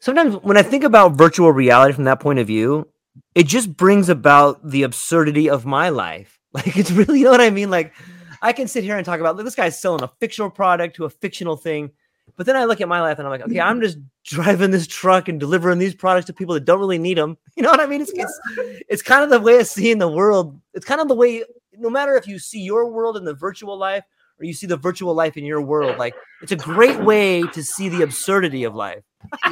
sometimes 0.00 0.36
when 0.36 0.56
i 0.56 0.62
think 0.62 0.84
about 0.84 1.16
virtual 1.16 1.50
reality 1.50 1.92
from 1.92 2.04
that 2.04 2.20
point 2.20 2.38
of 2.38 2.46
view 2.46 2.86
it 3.34 3.48
just 3.48 3.76
brings 3.76 4.08
about 4.08 4.64
the 4.64 4.84
absurdity 4.84 5.50
of 5.50 5.66
my 5.66 5.88
life. 5.88 6.36
Like 6.54 6.78
it's 6.78 6.90
really 6.90 7.18
you 7.18 7.24
know 7.26 7.32
what 7.32 7.42
i 7.42 7.50
mean? 7.50 7.70
Like 7.70 7.94
i 8.40 8.52
can 8.52 8.68
sit 8.68 8.84
here 8.84 8.96
and 8.96 9.04
talk 9.04 9.20
about 9.20 9.36
this 9.36 9.54
guy's 9.54 9.80
selling 9.80 10.02
a 10.02 10.08
fictional 10.20 10.50
product 10.50 10.96
to 10.96 11.04
a 11.04 11.10
fictional 11.10 11.56
thing 11.56 11.90
but 12.38 12.46
then 12.46 12.56
I 12.56 12.64
look 12.64 12.80
at 12.80 12.88
my 12.88 13.02
life 13.02 13.18
and 13.18 13.26
I'm 13.26 13.32
like, 13.32 13.42
okay, 13.42 13.60
I'm 13.68 13.82
just 13.82 13.98
driving 14.24 14.70
this 14.70 14.86
truck 14.86 15.28
and 15.28 15.38
delivering 15.38 15.78
these 15.78 15.94
products 15.94 16.26
to 16.28 16.32
people 16.32 16.54
that 16.54 16.64
don't 16.64 16.78
really 16.78 16.96
need 16.96 17.18
them. 17.18 17.36
You 17.56 17.64
know 17.64 17.70
what 17.72 17.80
I 17.80 17.86
mean? 17.86 18.00
It's, 18.00 18.12
it's, 18.14 18.40
it's 18.88 19.02
kind 19.02 19.24
of 19.24 19.30
the 19.30 19.40
way 19.40 19.58
of 19.58 19.66
seeing 19.66 19.98
the 19.98 20.06
world. 20.06 20.56
It's 20.74 20.84
kind 20.86 21.00
of 21.00 21.08
the 21.08 21.14
way, 21.16 21.42
no 21.76 21.90
matter 21.90 22.14
if 22.14 22.28
you 22.28 22.38
see 22.38 22.60
your 22.60 22.88
world 22.88 23.16
in 23.16 23.24
the 23.24 23.34
virtual 23.34 23.76
life 23.76 24.04
or 24.38 24.44
you 24.44 24.54
see 24.54 24.68
the 24.68 24.76
virtual 24.76 25.12
life 25.12 25.36
in 25.36 25.44
your 25.44 25.60
world, 25.60 25.98
like 25.98 26.14
it's 26.40 26.52
a 26.52 26.56
great 26.56 27.00
way 27.00 27.42
to 27.48 27.64
see 27.64 27.88
the 27.88 28.02
absurdity 28.02 28.62
of 28.62 28.76
life. 28.76 29.02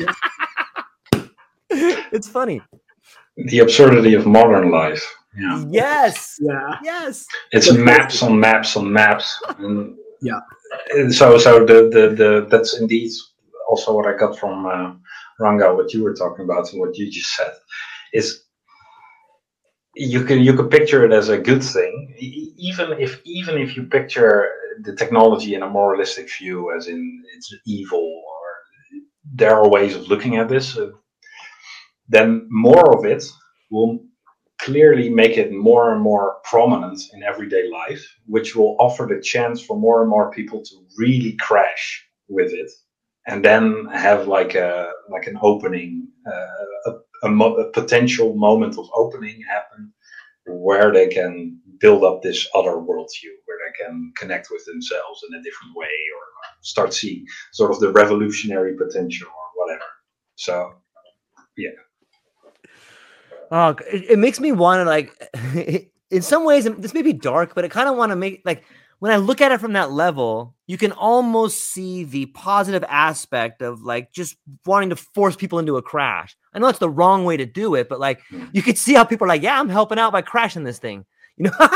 it's 1.71 2.29
funny. 2.29 2.63
The 3.37 3.59
absurdity 3.59 4.15
of 4.15 4.25
modern 4.25 4.71
life. 4.71 5.05
Yeah. 5.37 5.65
Yes. 5.69 6.37
Yeah. 6.41 6.79
Yes. 6.85 7.27
It's 7.51 7.73
maps 7.73 8.23
on 8.23 8.39
maps 8.39 8.77
on 8.77 8.93
maps. 8.93 9.37
And 9.59 9.97
yeah 10.23 10.39
so 11.11 11.39
so 11.39 11.65
the, 11.65 11.89
the 11.93 12.15
the 12.17 12.47
that's 12.51 12.79
indeed 12.79 13.11
also 13.69 13.95
what 13.95 14.07
I 14.07 14.17
got 14.17 14.39
from 14.39 14.67
uh, 14.67 14.95
Ranga, 15.41 15.75
what 15.75 15.93
you 15.93 16.03
were 16.03 16.15
talking 16.15 16.45
about 16.45 16.73
and 16.73 16.81
what 16.81 16.97
you 16.97 17.11
just 17.11 17.35
said 17.37 17.53
is 18.13 18.45
you 19.95 20.25
can 20.25 20.41
you 20.41 20.55
can 20.55 20.69
picture 20.69 21.05
it 21.05 21.13
as 21.13 21.29
a 21.29 21.39
good 21.39 21.63
thing. 21.63 22.15
Even 22.59 22.93
if 22.99 23.21
even 23.25 23.59
if 23.59 23.77
you 23.77 23.85
picture 23.85 24.49
the 24.83 24.95
technology 24.95 25.55
in 25.55 25.63
a 25.63 25.71
moralistic 25.71 26.29
view 26.39 26.75
as 26.77 26.87
in 26.89 27.23
it's 27.37 27.55
evil 27.67 28.01
or 28.01 28.47
there 29.35 29.55
are 29.57 29.69
ways 29.69 29.97
of 29.97 30.09
looking 30.09 30.37
at 30.37 30.49
this 30.49 30.77
uh, 30.77 30.91
then 32.09 32.47
more 32.51 32.97
of 32.97 33.05
it 33.05 33.25
will 33.71 34.01
clearly 34.67 35.09
make 35.09 35.37
it 35.39 35.53
more 35.53 35.93
and 35.93 36.03
more 36.03 36.39
prominent 36.43 37.01
in 37.15 37.23
everyday 37.23 37.71
life, 37.71 38.05
which 38.27 38.57
will 38.57 38.77
offer 38.81 39.05
the 39.07 39.21
chance 39.21 39.59
for 39.65 39.77
more 39.79 40.01
and 40.01 40.11
more 40.11 40.33
people 40.33 40.61
to 40.61 40.75
really 40.99 41.35
crash 41.37 42.05
with 42.29 42.53
it, 42.53 42.71
and 43.29 43.45
then 43.45 43.87
have 43.93 44.27
like 44.27 44.57
a 44.57 44.91
like 45.09 45.29
an 45.29 45.39
opening, 45.41 46.09
uh, 46.33 46.91
a, 46.91 46.93
a, 47.29 47.31
mo- 47.31 47.57
a 47.65 47.71
potential 47.71 48.35
moment 48.35 48.77
of 48.77 48.91
opening 49.03 49.41
happen, 49.49 49.93
where 50.47 50.93
they 50.93 51.07
can 51.07 51.61
build 51.79 52.03
up 52.03 52.23
this 52.23 52.49
other 52.59 52.77
worldview, 52.89 53.33
where 53.47 53.61
they 53.63 53.85
can 53.85 54.13
connect 54.17 54.49
with 54.51 54.65
themselves 54.67 55.23
in 55.29 55.39
a 55.39 55.43
different 55.45 55.77
way, 55.77 55.97
or 56.17 56.23
start 56.63 56.93
seeing 56.93 57.25
sort 57.53 57.71
of 57.71 57.79
the 57.79 57.93
revolutionary 57.93 58.75
potential 58.77 59.29
or 59.29 59.49
whatever. 59.65 59.89
So, 60.35 60.75
yeah. 61.57 61.86
Oh, 63.51 63.77
it, 63.93 64.11
it 64.11 64.19
makes 64.19 64.41
me 64.41 64.53
want 64.53 64.81
to 64.81 64.85
like. 64.85 65.91
in 66.11 66.23
some 66.23 66.45
ways, 66.45 66.65
this 66.65 66.95
may 66.95 67.03
be 67.03 67.13
dark, 67.13 67.55
but 67.55 67.65
I 67.65 67.69
kind 67.69 67.89
of 67.89 67.97
want 67.97 68.11
to 68.11 68.17
make 68.17 68.43
like 68.45 68.65
when 68.99 69.13
I 69.13 69.17
look 69.17 69.41
at 69.41 69.53
it 69.53 69.61
from 69.61 69.75
that 69.75 69.93
level, 69.93 70.55
you 70.67 70.79
can 70.79 70.93
almost 70.93 71.71
see 71.71 72.05
the 72.05 72.27
positive 72.27 72.85
aspect 72.89 73.61
of 73.63 73.83
like 73.83 74.13
just 74.13 74.37
wanting 74.65 74.91
to 74.91 74.97
force 74.97 75.37
people 75.37 75.59
into 75.59 75.77
a 75.77 75.83
crash. 75.83 76.37
I 76.55 76.59
know 76.59 76.69
it's 76.69 76.79
the 76.79 76.91
wrong 76.91 77.25
way 77.25 77.37
to 77.37 77.47
do 77.47 77.75
it, 77.75 77.89
but 77.89 78.01
like 78.01 78.21
hmm. 78.31 78.47
you 78.53 78.63
could 78.63 78.79
see 78.79 78.95
how 78.95 79.05
people 79.05 79.27
are 79.27 79.29
like, 79.29 79.43
yeah, 79.43 79.61
I'm 79.61 79.69
helping 79.69 79.99
out 79.99 80.13
by 80.13 80.23
crashing 80.23 80.65
this 80.65 80.79
thing. 80.79 81.05
You 81.37 81.51
know? 81.51 81.69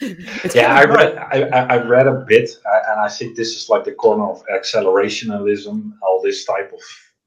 yeah, 0.00 0.14
yeah 0.54 0.74
I 0.74 0.84
read 0.84 1.16
I, 1.18 1.40
I 1.42 1.76
read 1.84 2.06
a 2.06 2.24
bit, 2.28 2.50
and 2.64 3.00
I 3.00 3.08
think 3.08 3.36
this 3.36 3.56
is 3.56 3.68
like 3.68 3.84
the 3.84 3.92
corner 3.92 4.24
of 4.24 4.44
accelerationism, 4.46 5.92
all 6.02 6.22
this 6.22 6.44
type 6.44 6.72
of 6.72 6.80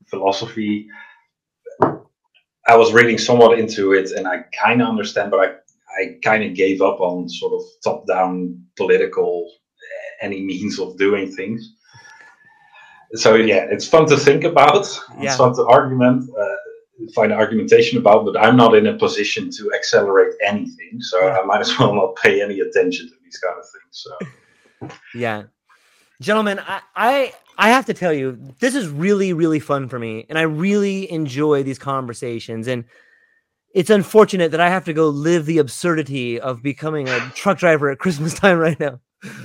philosophy 0.07 0.87
I 2.67 2.75
was 2.75 2.93
reading 2.93 3.17
somewhat 3.17 3.57
into 3.57 3.93
it, 3.93 4.11
and 4.11 4.27
I 4.27 4.43
kind 4.59 4.81
of 4.81 4.87
understand, 4.87 5.31
but 5.31 5.39
I 5.39 5.53
I 5.99 6.17
kind 6.23 6.43
of 6.43 6.53
gave 6.53 6.81
up 6.81 6.99
on 7.01 7.27
sort 7.27 7.53
of 7.53 7.61
top 7.83 8.07
down 8.07 8.61
political 8.77 9.49
eh, 9.49 10.25
any 10.25 10.41
means 10.51 10.79
of 10.79 10.97
doing 10.97 11.31
things. 11.31 11.75
So 13.13 13.35
yeah, 13.35 13.67
it's 13.69 13.87
fun 13.87 14.07
to 14.07 14.17
think 14.17 14.43
about. 14.43 14.87
Yeah. 15.17 15.27
It's 15.27 15.35
fun 15.35 15.53
to 15.55 15.65
argument. 15.67 16.29
Uh, 16.37 16.55
find 17.15 17.33
argumentation 17.33 17.97
about, 17.97 18.25
but 18.25 18.37
I'm 18.37 18.55
not 18.55 18.75
in 18.75 18.87
a 18.87 18.97
position 18.97 19.49
to 19.57 19.73
accelerate 19.73 20.33
anything, 20.45 21.01
so 21.01 21.29
I 21.29 21.43
might 21.45 21.61
as 21.61 21.77
well 21.79 21.95
not 21.95 22.15
pay 22.15 22.41
any 22.41 22.59
attention 22.59 23.07
to 23.07 23.15
these 23.23 23.37
kind 23.37 23.57
of 23.57 23.65
things. 23.65 24.05
So, 24.89 24.97
yeah, 25.15 25.43
gentlemen, 26.21 26.59
I, 26.59 26.81
I 26.95 27.33
I 27.57 27.69
have 27.69 27.85
to 27.87 27.93
tell 27.93 28.13
you, 28.13 28.39
this 28.59 28.75
is 28.75 28.87
really 28.87 29.33
really 29.33 29.59
fun 29.59 29.89
for 29.89 29.99
me, 29.99 30.25
and 30.29 30.37
I 30.37 30.43
really 30.43 31.11
enjoy 31.11 31.63
these 31.63 31.79
conversations. 31.79 32.67
And 32.67 32.85
it's 33.73 33.89
unfortunate 33.89 34.51
that 34.51 34.61
I 34.61 34.69
have 34.69 34.85
to 34.85 34.93
go 34.93 35.09
live 35.09 35.45
the 35.45 35.57
absurdity 35.57 36.39
of 36.39 36.61
becoming 36.61 37.09
a 37.09 37.19
truck 37.35 37.57
driver 37.57 37.89
at 37.89 37.99
Christmas 37.99 38.33
time 38.39 38.57
right 38.57 38.79
now. 38.79 39.01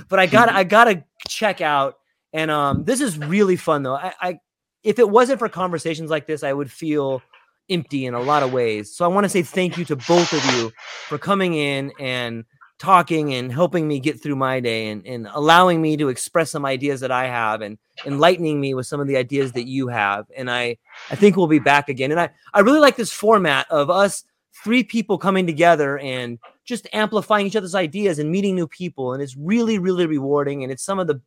But 0.07 0.19
I 0.19 0.25
got 0.27 0.49
I 0.49 0.63
gotta 0.63 1.03
check 1.27 1.59
out, 1.59 1.97
and 2.31 2.49
um, 2.49 2.85
this 2.85 3.01
is 3.01 3.17
really 3.17 3.57
fun 3.57 3.83
though. 3.83 3.95
I, 3.95 4.13
I 4.21 4.39
if 4.83 4.99
it 4.99 5.09
wasn't 5.09 5.39
for 5.39 5.49
conversations 5.49 6.09
like 6.09 6.27
this, 6.27 6.43
I 6.43 6.53
would 6.53 6.71
feel 6.71 7.21
empty 7.69 8.05
in 8.05 8.13
a 8.13 8.21
lot 8.21 8.43
of 8.43 8.53
ways. 8.53 8.95
So 8.95 9.03
I 9.03 9.09
want 9.09 9.25
to 9.25 9.29
say 9.29 9.41
thank 9.41 9.77
you 9.77 9.83
to 9.85 9.95
both 9.97 10.31
of 10.31 10.45
you 10.55 10.71
for 11.07 11.17
coming 11.17 11.53
in 11.53 11.91
and 11.99 12.45
talking 12.79 13.33
and 13.33 13.51
helping 13.51 13.87
me 13.87 13.99
get 13.99 14.21
through 14.21 14.35
my 14.35 14.59
day 14.59 14.89
and, 14.89 15.05
and 15.05 15.27
allowing 15.33 15.81
me 15.81 15.97
to 15.97 16.09
express 16.09 16.51
some 16.51 16.65
ideas 16.65 16.99
that 16.99 17.11
I 17.11 17.27
have 17.27 17.61
and 17.61 17.77
enlightening 18.05 18.59
me 18.59 18.73
with 18.73 18.85
some 18.85 18.99
of 18.99 19.07
the 19.07 19.17
ideas 19.17 19.53
that 19.53 19.67
you 19.67 19.87
have. 19.87 20.27
And 20.35 20.49
I, 20.49 20.77
I 21.09 21.15
think 21.15 21.35
we'll 21.35 21.47
be 21.47 21.59
back 21.59 21.89
again. 21.89 22.11
And 22.11 22.19
I, 22.19 22.29
I 22.53 22.59
really 22.59 22.79
like 22.79 22.95
this 22.95 23.11
format 23.11 23.65
of 23.71 23.89
us 23.89 24.23
three 24.63 24.83
people 24.83 25.17
coming 25.17 25.47
together 25.47 25.97
and 25.99 26.37
just 26.65 26.87
amplifying 26.93 27.47
each 27.47 27.55
other's 27.55 27.75
ideas 27.75 28.19
and 28.19 28.29
meeting 28.31 28.55
new 28.55 28.67
people. 28.67 29.13
And 29.13 29.23
it's 29.23 29.35
really, 29.35 29.79
really 29.79 30.05
rewarding. 30.05 30.63
And 30.63 30.71
it's 30.71 30.83
some 30.83 30.99
of 30.99 31.07
the, 31.07 31.21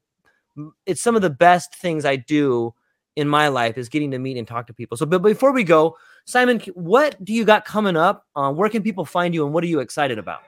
it's 0.87 1.01
some 1.01 1.17
of 1.17 1.23
the 1.23 1.31
best 1.31 1.75
things 1.75 2.05
I 2.05 2.17
do 2.17 2.75
in 3.17 3.29
my 3.29 3.49
life 3.49 3.77
is 3.77 3.89
getting 3.89 4.13
to 4.13 4.19
meet 4.19 4.37
and 4.37 4.47
talk 4.47 4.67
to 4.69 4.75
people. 4.75 4.97
So, 4.97 5.07
but 5.07 5.21
before 5.21 5.53
we 5.53 5.65
go, 5.65 5.97
Simon, 6.27 6.61
what 6.75 7.23
do 7.25 7.33
you 7.33 7.45
got 7.45 7.65
coming 7.65 7.97
up? 7.97 8.27
Uh, 8.37 8.53
where 8.53 8.69
can 8.69 8.83
people 8.83 9.05
find 9.05 9.35
you 9.35 9.45
and 9.45 9.53
what 9.53 9.65
are 9.65 9.69
you 9.69 9.81
excited 9.81 10.19
about? 10.19 10.43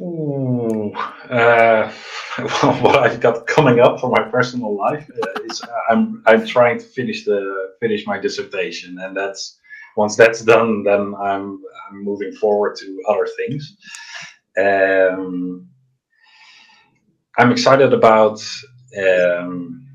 Ooh, 0.00 0.92
uh, 1.30 1.92
well, 2.38 2.74
what 2.82 2.96
I've 2.96 3.20
got 3.20 3.46
coming 3.46 3.80
up 3.80 4.00
for 4.00 4.10
my 4.10 4.22
personal 4.30 4.76
life 4.76 5.10
uh, 5.22 5.42
is 5.44 5.62
uh, 5.62 5.68
I'm 5.90 6.22
I'm 6.26 6.46
trying 6.46 6.78
to 6.78 6.84
finish 6.84 7.24
the 7.24 7.74
finish 7.80 8.06
my 8.06 8.18
dissertation, 8.18 8.98
and 9.00 9.16
that's 9.16 9.58
once 9.96 10.16
that's 10.16 10.42
done, 10.42 10.84
then 10.84 11.14
I'm 11.20 11.62
I'm 11.90 12.04
moving 12.04 12.32
forward 12.32 12.76
to 12.76 13.02
other 13.08 13.28
things. 13.38 13.76
Um, 14.58 15.68
I'm 17.38 17.52
excited 17.52 17.92
about. 17.92 18.40
Um, 18.98 19.86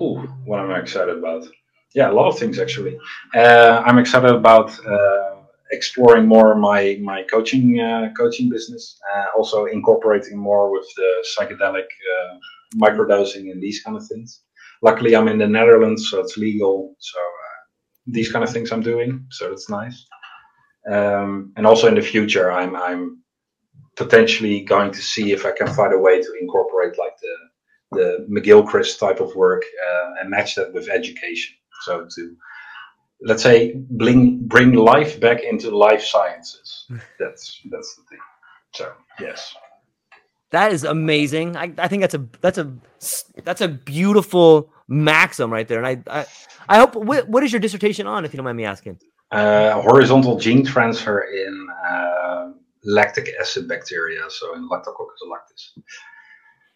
ooh, 0.00 0.16
what 0.44 0.60
am 0.60 0.70
I 0.70 0.80
excited 0.80 1.18
about? 1.18 1.46
Yeah, 1.94 2.10
a 2.10 2.14
lot 2.14 2.28
of 2.28 2.38
things 2.38 2.58
actually. 2.58 2.98
Uh, 3.34 3.82
I'm 3.86 3.98
excited 3.98 4.30
about 4.34 4.70
uh, 4.86 5.39
exploring 5.70 6.26
more 6.26 6.54
my 6.54 6.98
my 7.02 7.22
coaching 7.24 7.80
uh, 7.80 8.10
coaching 8.16 8.48
business, 8.48 8.98
uh, 9.14 9.26
also 9.36 9.66
incorporating 9.66 10.38
more 10.38 10.70
with 10.70 10.86
the 10.96 11.24
psychedelic 11.30 11.88
uh, 12.14 12.36
microdosing 12.76 13.50
and 13.50 13.62
these 13.62 13.82
kind 13.82 13.96
of 13.96 14.06
things. 14.06 14.42
Luckily, 14.82 15.14
I'm 15.14 15.28
in 15.28 15.38
the 15.38 15.46
Netherlands, 15.46 16.08
so 16.10 16.20
it's 16.20 16.36
legal. 16.36 16.94
So 16.98 17.18
uh, 17.18 17.60
these 18.06 18.32
kind 18.32 18.44
of 18.44 18.50
things 18.52 18.72
I'm 18.72 18.82
doing, 18.82 19.26
so 19.30 19.52
it's 19.52 19.68
nice. 19.68 20.06
Um, 20.90 21.52
and 21.56 21.66
also 21.66 21.88
in 21.88 21.94
the 21.94 22.02
future, 22.02 22.50
I'm 22.50 22.74
I'm 22.74 23.22
potentially 23.96 24.60
going 24.62 24.90
to 24.92 25.02
see 25.02 25.32
if 25.32 25.44
I 25.44 25.52
can 25.52 25.66
find 25.68 25.92
a 25.92 25.98
way 25.98 26.22
to 26.22 26.32
incorporate 26.40 26.98
like 26.98 27.16
the 27.20 27.36
the 27.92 28.26
McGilchrist 28.30 28.98
type 28.98 29.20
of 29.20 29.34
work 29.34 29.62
uh, 29.88 30.10
and 30.20 30.30
match 30.30 30.54
that 30.54 30.72
with 30.72 30.88
education. 30.88 31.56
So 31.82 32.06
to 32.14 32.36
let's 33.22 33.42
say 33.42 33.74
bring 33.74 34.46
bring 34.46 34.72
life 34.72 35.20
back 35.20 35.42
into 35.42 35.76
life 35.76 36.02
sciences. 36.02 36.86
That's 37.18 37.60
that's 37.70 37.96
the 37.96 38.02
thing. 38.10 38.18
So 38.74 38.92
yes. 39.20 39.54
That 40.50 40.72
is 40.72 40.82
amazing. 40.82 41.56
I, 41.56 41.72
I 41.78 41.86
think 41.86 42.02
that's 42.02 42.14
a 42.14 42.26
that's 42.40 42.58
a 42.58 42.72
that's 43.44 43.60
a 43.60 43.68
beautiful 43.68 44.72
maxim 44.88 45.52
right 45.52 45.68
there. 45.68 45.82
And 45.82 45.86
I 45.86 46.20
I, 46.20 46.26
I 46.68 46.78
hope 46.78 46.96
what, 46.96 47.28
what 47.28 47.44
is 47.44 47.52
your 47.52 47.60
dissertation 47.60 48.08
on, 48.08 48.24
if 48.24 48.32
you 48.32 48.36
don't 48.38 48.44
mind 48.44 48.56
me 48.56 48.64
asking? 48.64 48.98
Uh, 49.30 49.80
horizontal 49.80 50.40
gene 50.40 50.64
transfer 50.64 51.20
in 51.20 51.66
uh, 51.88 52.50
lactic 52.84 53.30
acid 53.40 53.68
bacteria, 53.68 54.22
so 54.28 54.54
in 54.56 54.68
Lactococcus 54.68 55.22
lactis. 55.28 55.78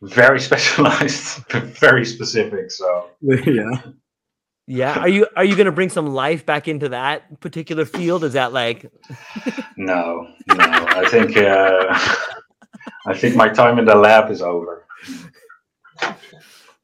Very 0.03 0.41
specialized, 0.49 1.45
very 1.81 2.05
specific. 2.05 2.71
So 2.71 3.11
yeah. 3.23 3.83
Yeah. 4.67 4.99
Are 4.99 5.09
you 5.09 5.27
are 5.37 5.45
you 5.45 5.57
gonna 5.57 5.73
bring 5.73 5.91
some 5.91 6.07
life 6.07 6.47
back 6.47 6.69
into 6.69 6.89
that 6.91 7.41
particular 7.41 7.85
field? 7.85 8.25
Is 8.25 8.33
that 8.33 8.53
like 8.53 8.91
No, 9.77 10.29
no. 10.49 10.57
I 10.59 11.07
think 11.11 11.37
uh 11.37 11.99
I 13.07 13.15
think 13.15 13.37
my 13.37 13.49
time 13.49 13.79
in 13.79 13.85
the 13.85 13.95
lab 13.95 14.31
is 14.31 14.41
over. 14.41 14.87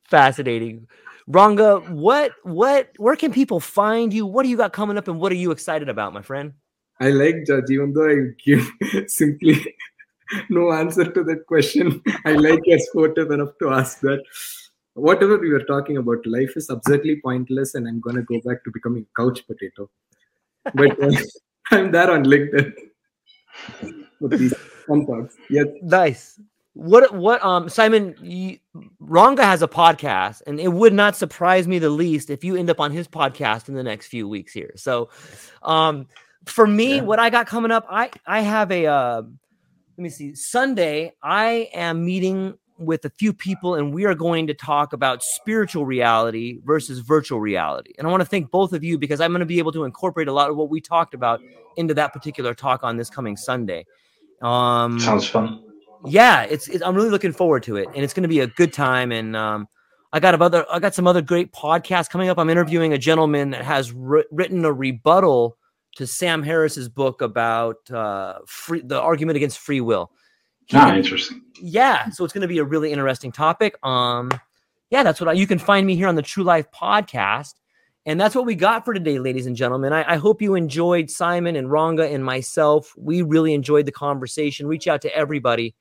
Fascinating. 0.05 0.89
Ranga, 1.27 1.79
what 1.79 2.33
what 2.43 2.91
where 2.99 3.17
can 3.17 3.33
people 3.33 3.61
find 3.61 4.13
you? 4.13 4.27
What 4.27 4.43
do 4.43 4.51
you 4.51 4.57
got 4.57 4.73
coming 4.73 4.99
up 4.99 5.09
and 5.09 5.19
what 5.19 5.33
are 5.33 5.37
you 5.37 5.51
excited 5.51 5.89
about, 5.89 6.13
my 6.13 6.23
friend? 6.23 6.53
I 7.01 7.11
like 7.11 7.47
George, 7.47 7.71
even 7.71 7.95
though 7.95 8.11
I 8.11 8.35
give 8.45 8.71
simply 9.07 9.75
no 10.51 10.73
answer 10.73 11.11
to 11.11 11.25
that 11.25 11.47
question. 11.47 12.03
I 12.27 12.33
like 12.33 12.61
you're 12.65 12.79
sportive 12.79 13.31
enough 13.31 13.57
to 13.61 13.71
ask 13.71 14.01
that 14.01 14.23
whatever 14.95 15.39
we 15.39 15.51
were 15.51 15.65
talking 15.65 15.97
about, 15.97 16.25
life 16.27 16.53
is 16.57 16.71
absurdly 16.71 17.21
pointless, 17.21 17.75
and 17.75 17.87
I'm 17.89 18.01
gonna 18.01 18.23
go 18.23 18.41
back 18.45 18.65
to 18.65 18.71
becoming 18.71 19.07
couch 19.17 19.47
potato. 19.47 19.91
But 20.75 21.03
uh, 21.03 21.13
I'm 21.71 21.91
there 21.91 22.11
on 22.11 22.25
LinkedIn 22.25 22.73
these 24.29 24.55
fun 24.87 25.07
thoughts. 25.07 25.37
Yeah, 25.49 25.65
Nice. 25.83 26.41
What 26.75 27.15
what 27.15 27.43
um 27.45 27.69
Simon 27.69 28.15
you, 28.21 28.59
Ranga 29.01 29.45
has 29.45 29.61
a 29.63 29.69
podcast 29.69 30.43
and 30.47 30.61
it 30.61 30.69
would 30.69 30.93
not 30.93 31.17
surprise 31.17 31.67
me 31.67 31.79
the 31.81 31.91
least 31.91 32.31
if 32.31 32.45
you 32.45 32.55
end 32.57 32.71
up 32.71 32.79
on 32.79 32.93
his 32.93 33.09
podcast 33.09 33.69
in 33.69 33.75
the 33.75 33.83
next 33.83 34.07
few 34.07 34.29
weeks 34.29 34.53
here. 34.53 34.73
So 34.77 35.11
um 35.63 36.07
for 36.47 36.67
me 36.67 36.97
Yeah. 36.97 37.03
what 37.03 37.19
I 37.19 37.29
got 37.29 37.47
coming 37.49 37.73
up 37.73 37.87
I 37.91 38.11
I 38.25 38.41
have 38.41 38.71
a 38.71 38.87
uh 38.87 39.23
let 39.23 40.03
me 40.03 40.09
see 40.11 40.35
Sunday 40.35 41.13
I 41.23 41.69
am 41.75 42.05
meeting 42.05 42.55
with 42.81 43.05
a 43.05 43.11
few 43.11 43.33
people 43.33 43.75
and 43.75 43.93
we 43.93 44.05
are 44.07 44.15
going 44.15 44.47
to 44.47 44.55
talk 44.55 44.93
about 44.93 45.23
spiritual 45.23 45.85
reality 45.85 46.59
versus 46.65 47.01
virtual 47.01 47.41
reality. 47.41 47.93
And 47.99 48.07
I 48.07 48.11
want 48.11 48.23
to 48.23 48.27
thank 48.27 48.51
both 48.51 48.73
of 48.73 48.83
you 48.83 48.99
because 48.99 49.21
I'm 49.21 49.31
going 49.31 49.41
to 49.41 49.47
be 49.47 49.59
able 49.59 49.73
to 49.73 49.85
incorporate 49.85 50.29
a 50.29 50.33
lot 50.33 50.51
of 50.51 50.57
what 50.57 50.71
we 50.71 50.81
talked 50.81 51.15
about 51.15 51.41
into 51.77 51.95
that 51.95 52.13
particular 52.13 52.55
talk 52.55 52.83
on 52.83 52.97
this 52.97 53.11
coming 53.11 53.37
Sunday. 53.37 53.87
Um 54.43 54.99
Sounds 54.99 55.29
fun. 55.29 55.63
yeah, 56.07 56.43
it's, 56.45 56.69
it's 56.69 56.83
I'm 56.83 56.95
really 56.95 57.11
looking 57.11 57.33
forward 57.33 57.63
to 57.65 57.77
it, 57.77 57.89
and 57.95 57.99
it's 58.03 58.15
going 58.15 58.23
to 58.23 58.29
be 58.29 58.41
a 58.41 58.47
good 58.47 58.73
time. 58.73 59.13
And 59.13 59.37
um, 59.37 59.69
I 60.13 60.21
got 60.21 60.41
other 60.41 60.65
I 60.73 60.79
got 60.79 60.95
some 60.95 61.07
other 61.07 61.23
great 61.23 61.53
podcasts 61.53 62.09
coming 62.09 62.29
up. 62.31 62.39
I'm 62.39 62.51
interviewing 62.51 62.93
a 62.93 62.99
gentleman 62.99 63.51
that 63.51 63.65
has 63.65 63.93
wri- 63.93 64.25
written 64.31 64.65
a 64.65 64.73
rebuttal 64.73 65.59
to 65.97 66.07
Sam 66.07 66.43
Harris's 66.43 66.89
book 66.89 67.21
about 67.21 67.91
uh, 67.91 68.39
free 68.47 68.81
the 68.81 69.01
argument 69.01 69.37
against 69.37 69.59
free 69.59 69.81
will. 69.81 70.11
He- 70.71 70.77
Ah, 70.77 70.95
interesting. 70.95 71.43
yeah, 71.61 72.11
so 72.11 72.25
it's 72.25 72.33
going 72.33 72.43
to 72.43 72.49
be 72.49 72.59
a 72.59 72.65
really 72.65 72.93
interesting 72.93 73.33
topic. 73.33 73.77
Um, 73.85 74.31
yeah, 74.91 75.03
that's 75.03 75.21
what 75.21 75.29
I, 75.29 75.33
you 75.33 75.47
can 75.47 75.59
find 75.59 75.85
me 75.87 75.97
here 75.97 76.07
on 76.07 76.15
the 76.15 76.23
True 76.23 76.45
Life 76.45 76.67
podcast. 76.73 77.55
And 78.07 78.19
that's 78.21 78.35
what 78.35 78.47
we 78.47 78.55
got 78.55 78.85
for 78.85 78.95
today, 78.95 79.19
ladies 79.19 79.47
and 79.47 79.55
gentlemen. 79.55 79.93
I, 79.93 80.15
I 80.15 80.17
hope 80.17 80.41
you 80.41 80.55
enjoyed 80.55 81.11
Simon 81.11 81.55
and 81.57 81.71
Ranga 81.71 82.09
and 82.09 82.25
myself. 82.25 82.95
We 82.97 83.23
really 83.23 83.53
enjoyed 83.53 83.85
the 83.85 83.93
conversation. 83.93 84.67
Reach 84.67 84.87
out 84.89 85.03
to 85.03 85.15
everybody. 85.15 85.75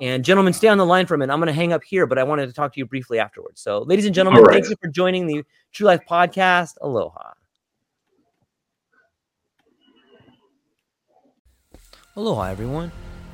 And 0.00 0.24
gentlemen, 0.24 0.52
stay 0.52 0.68
on 0.68 0.78
the 0.78 0.86
line 0.86 1.06
for 1.06 1.14
a 1.14 1.18
minute. 1.18 1.32
I'm 1.32 1.40
going 1.40 1.48
to 1.48 1.52
hang 1.52 1.72
up 1.72 1.82
here, 1.84 2.06
but 2.06 2.16
I 2.18 2.22
wanted 2.22 2.46
to 2.46 2.52
talk 2.52 2.72
to 2.74 2.78
you 2.78 2.86
briefly 2.86 3.18
afterwards. 3.18 3.60
So, 3.60 3.80
ladies 3.80 4.06
and 4.06 4.14
gentlemen, 4.14 4.38
All 4.40 4.44
right. 4.46 4.54
thank 4.62 4.70
you 4.70 4.76
for 4.80 4.88
joining 4.88 5.26
the 5.26 5.44
True 5.72 5.86
Life 5.88 6.00
podcast. 6.08 6.76
Aloha. 6.80 7.32
Aloha, 12.16 12.44
everyone. 12.44 12.90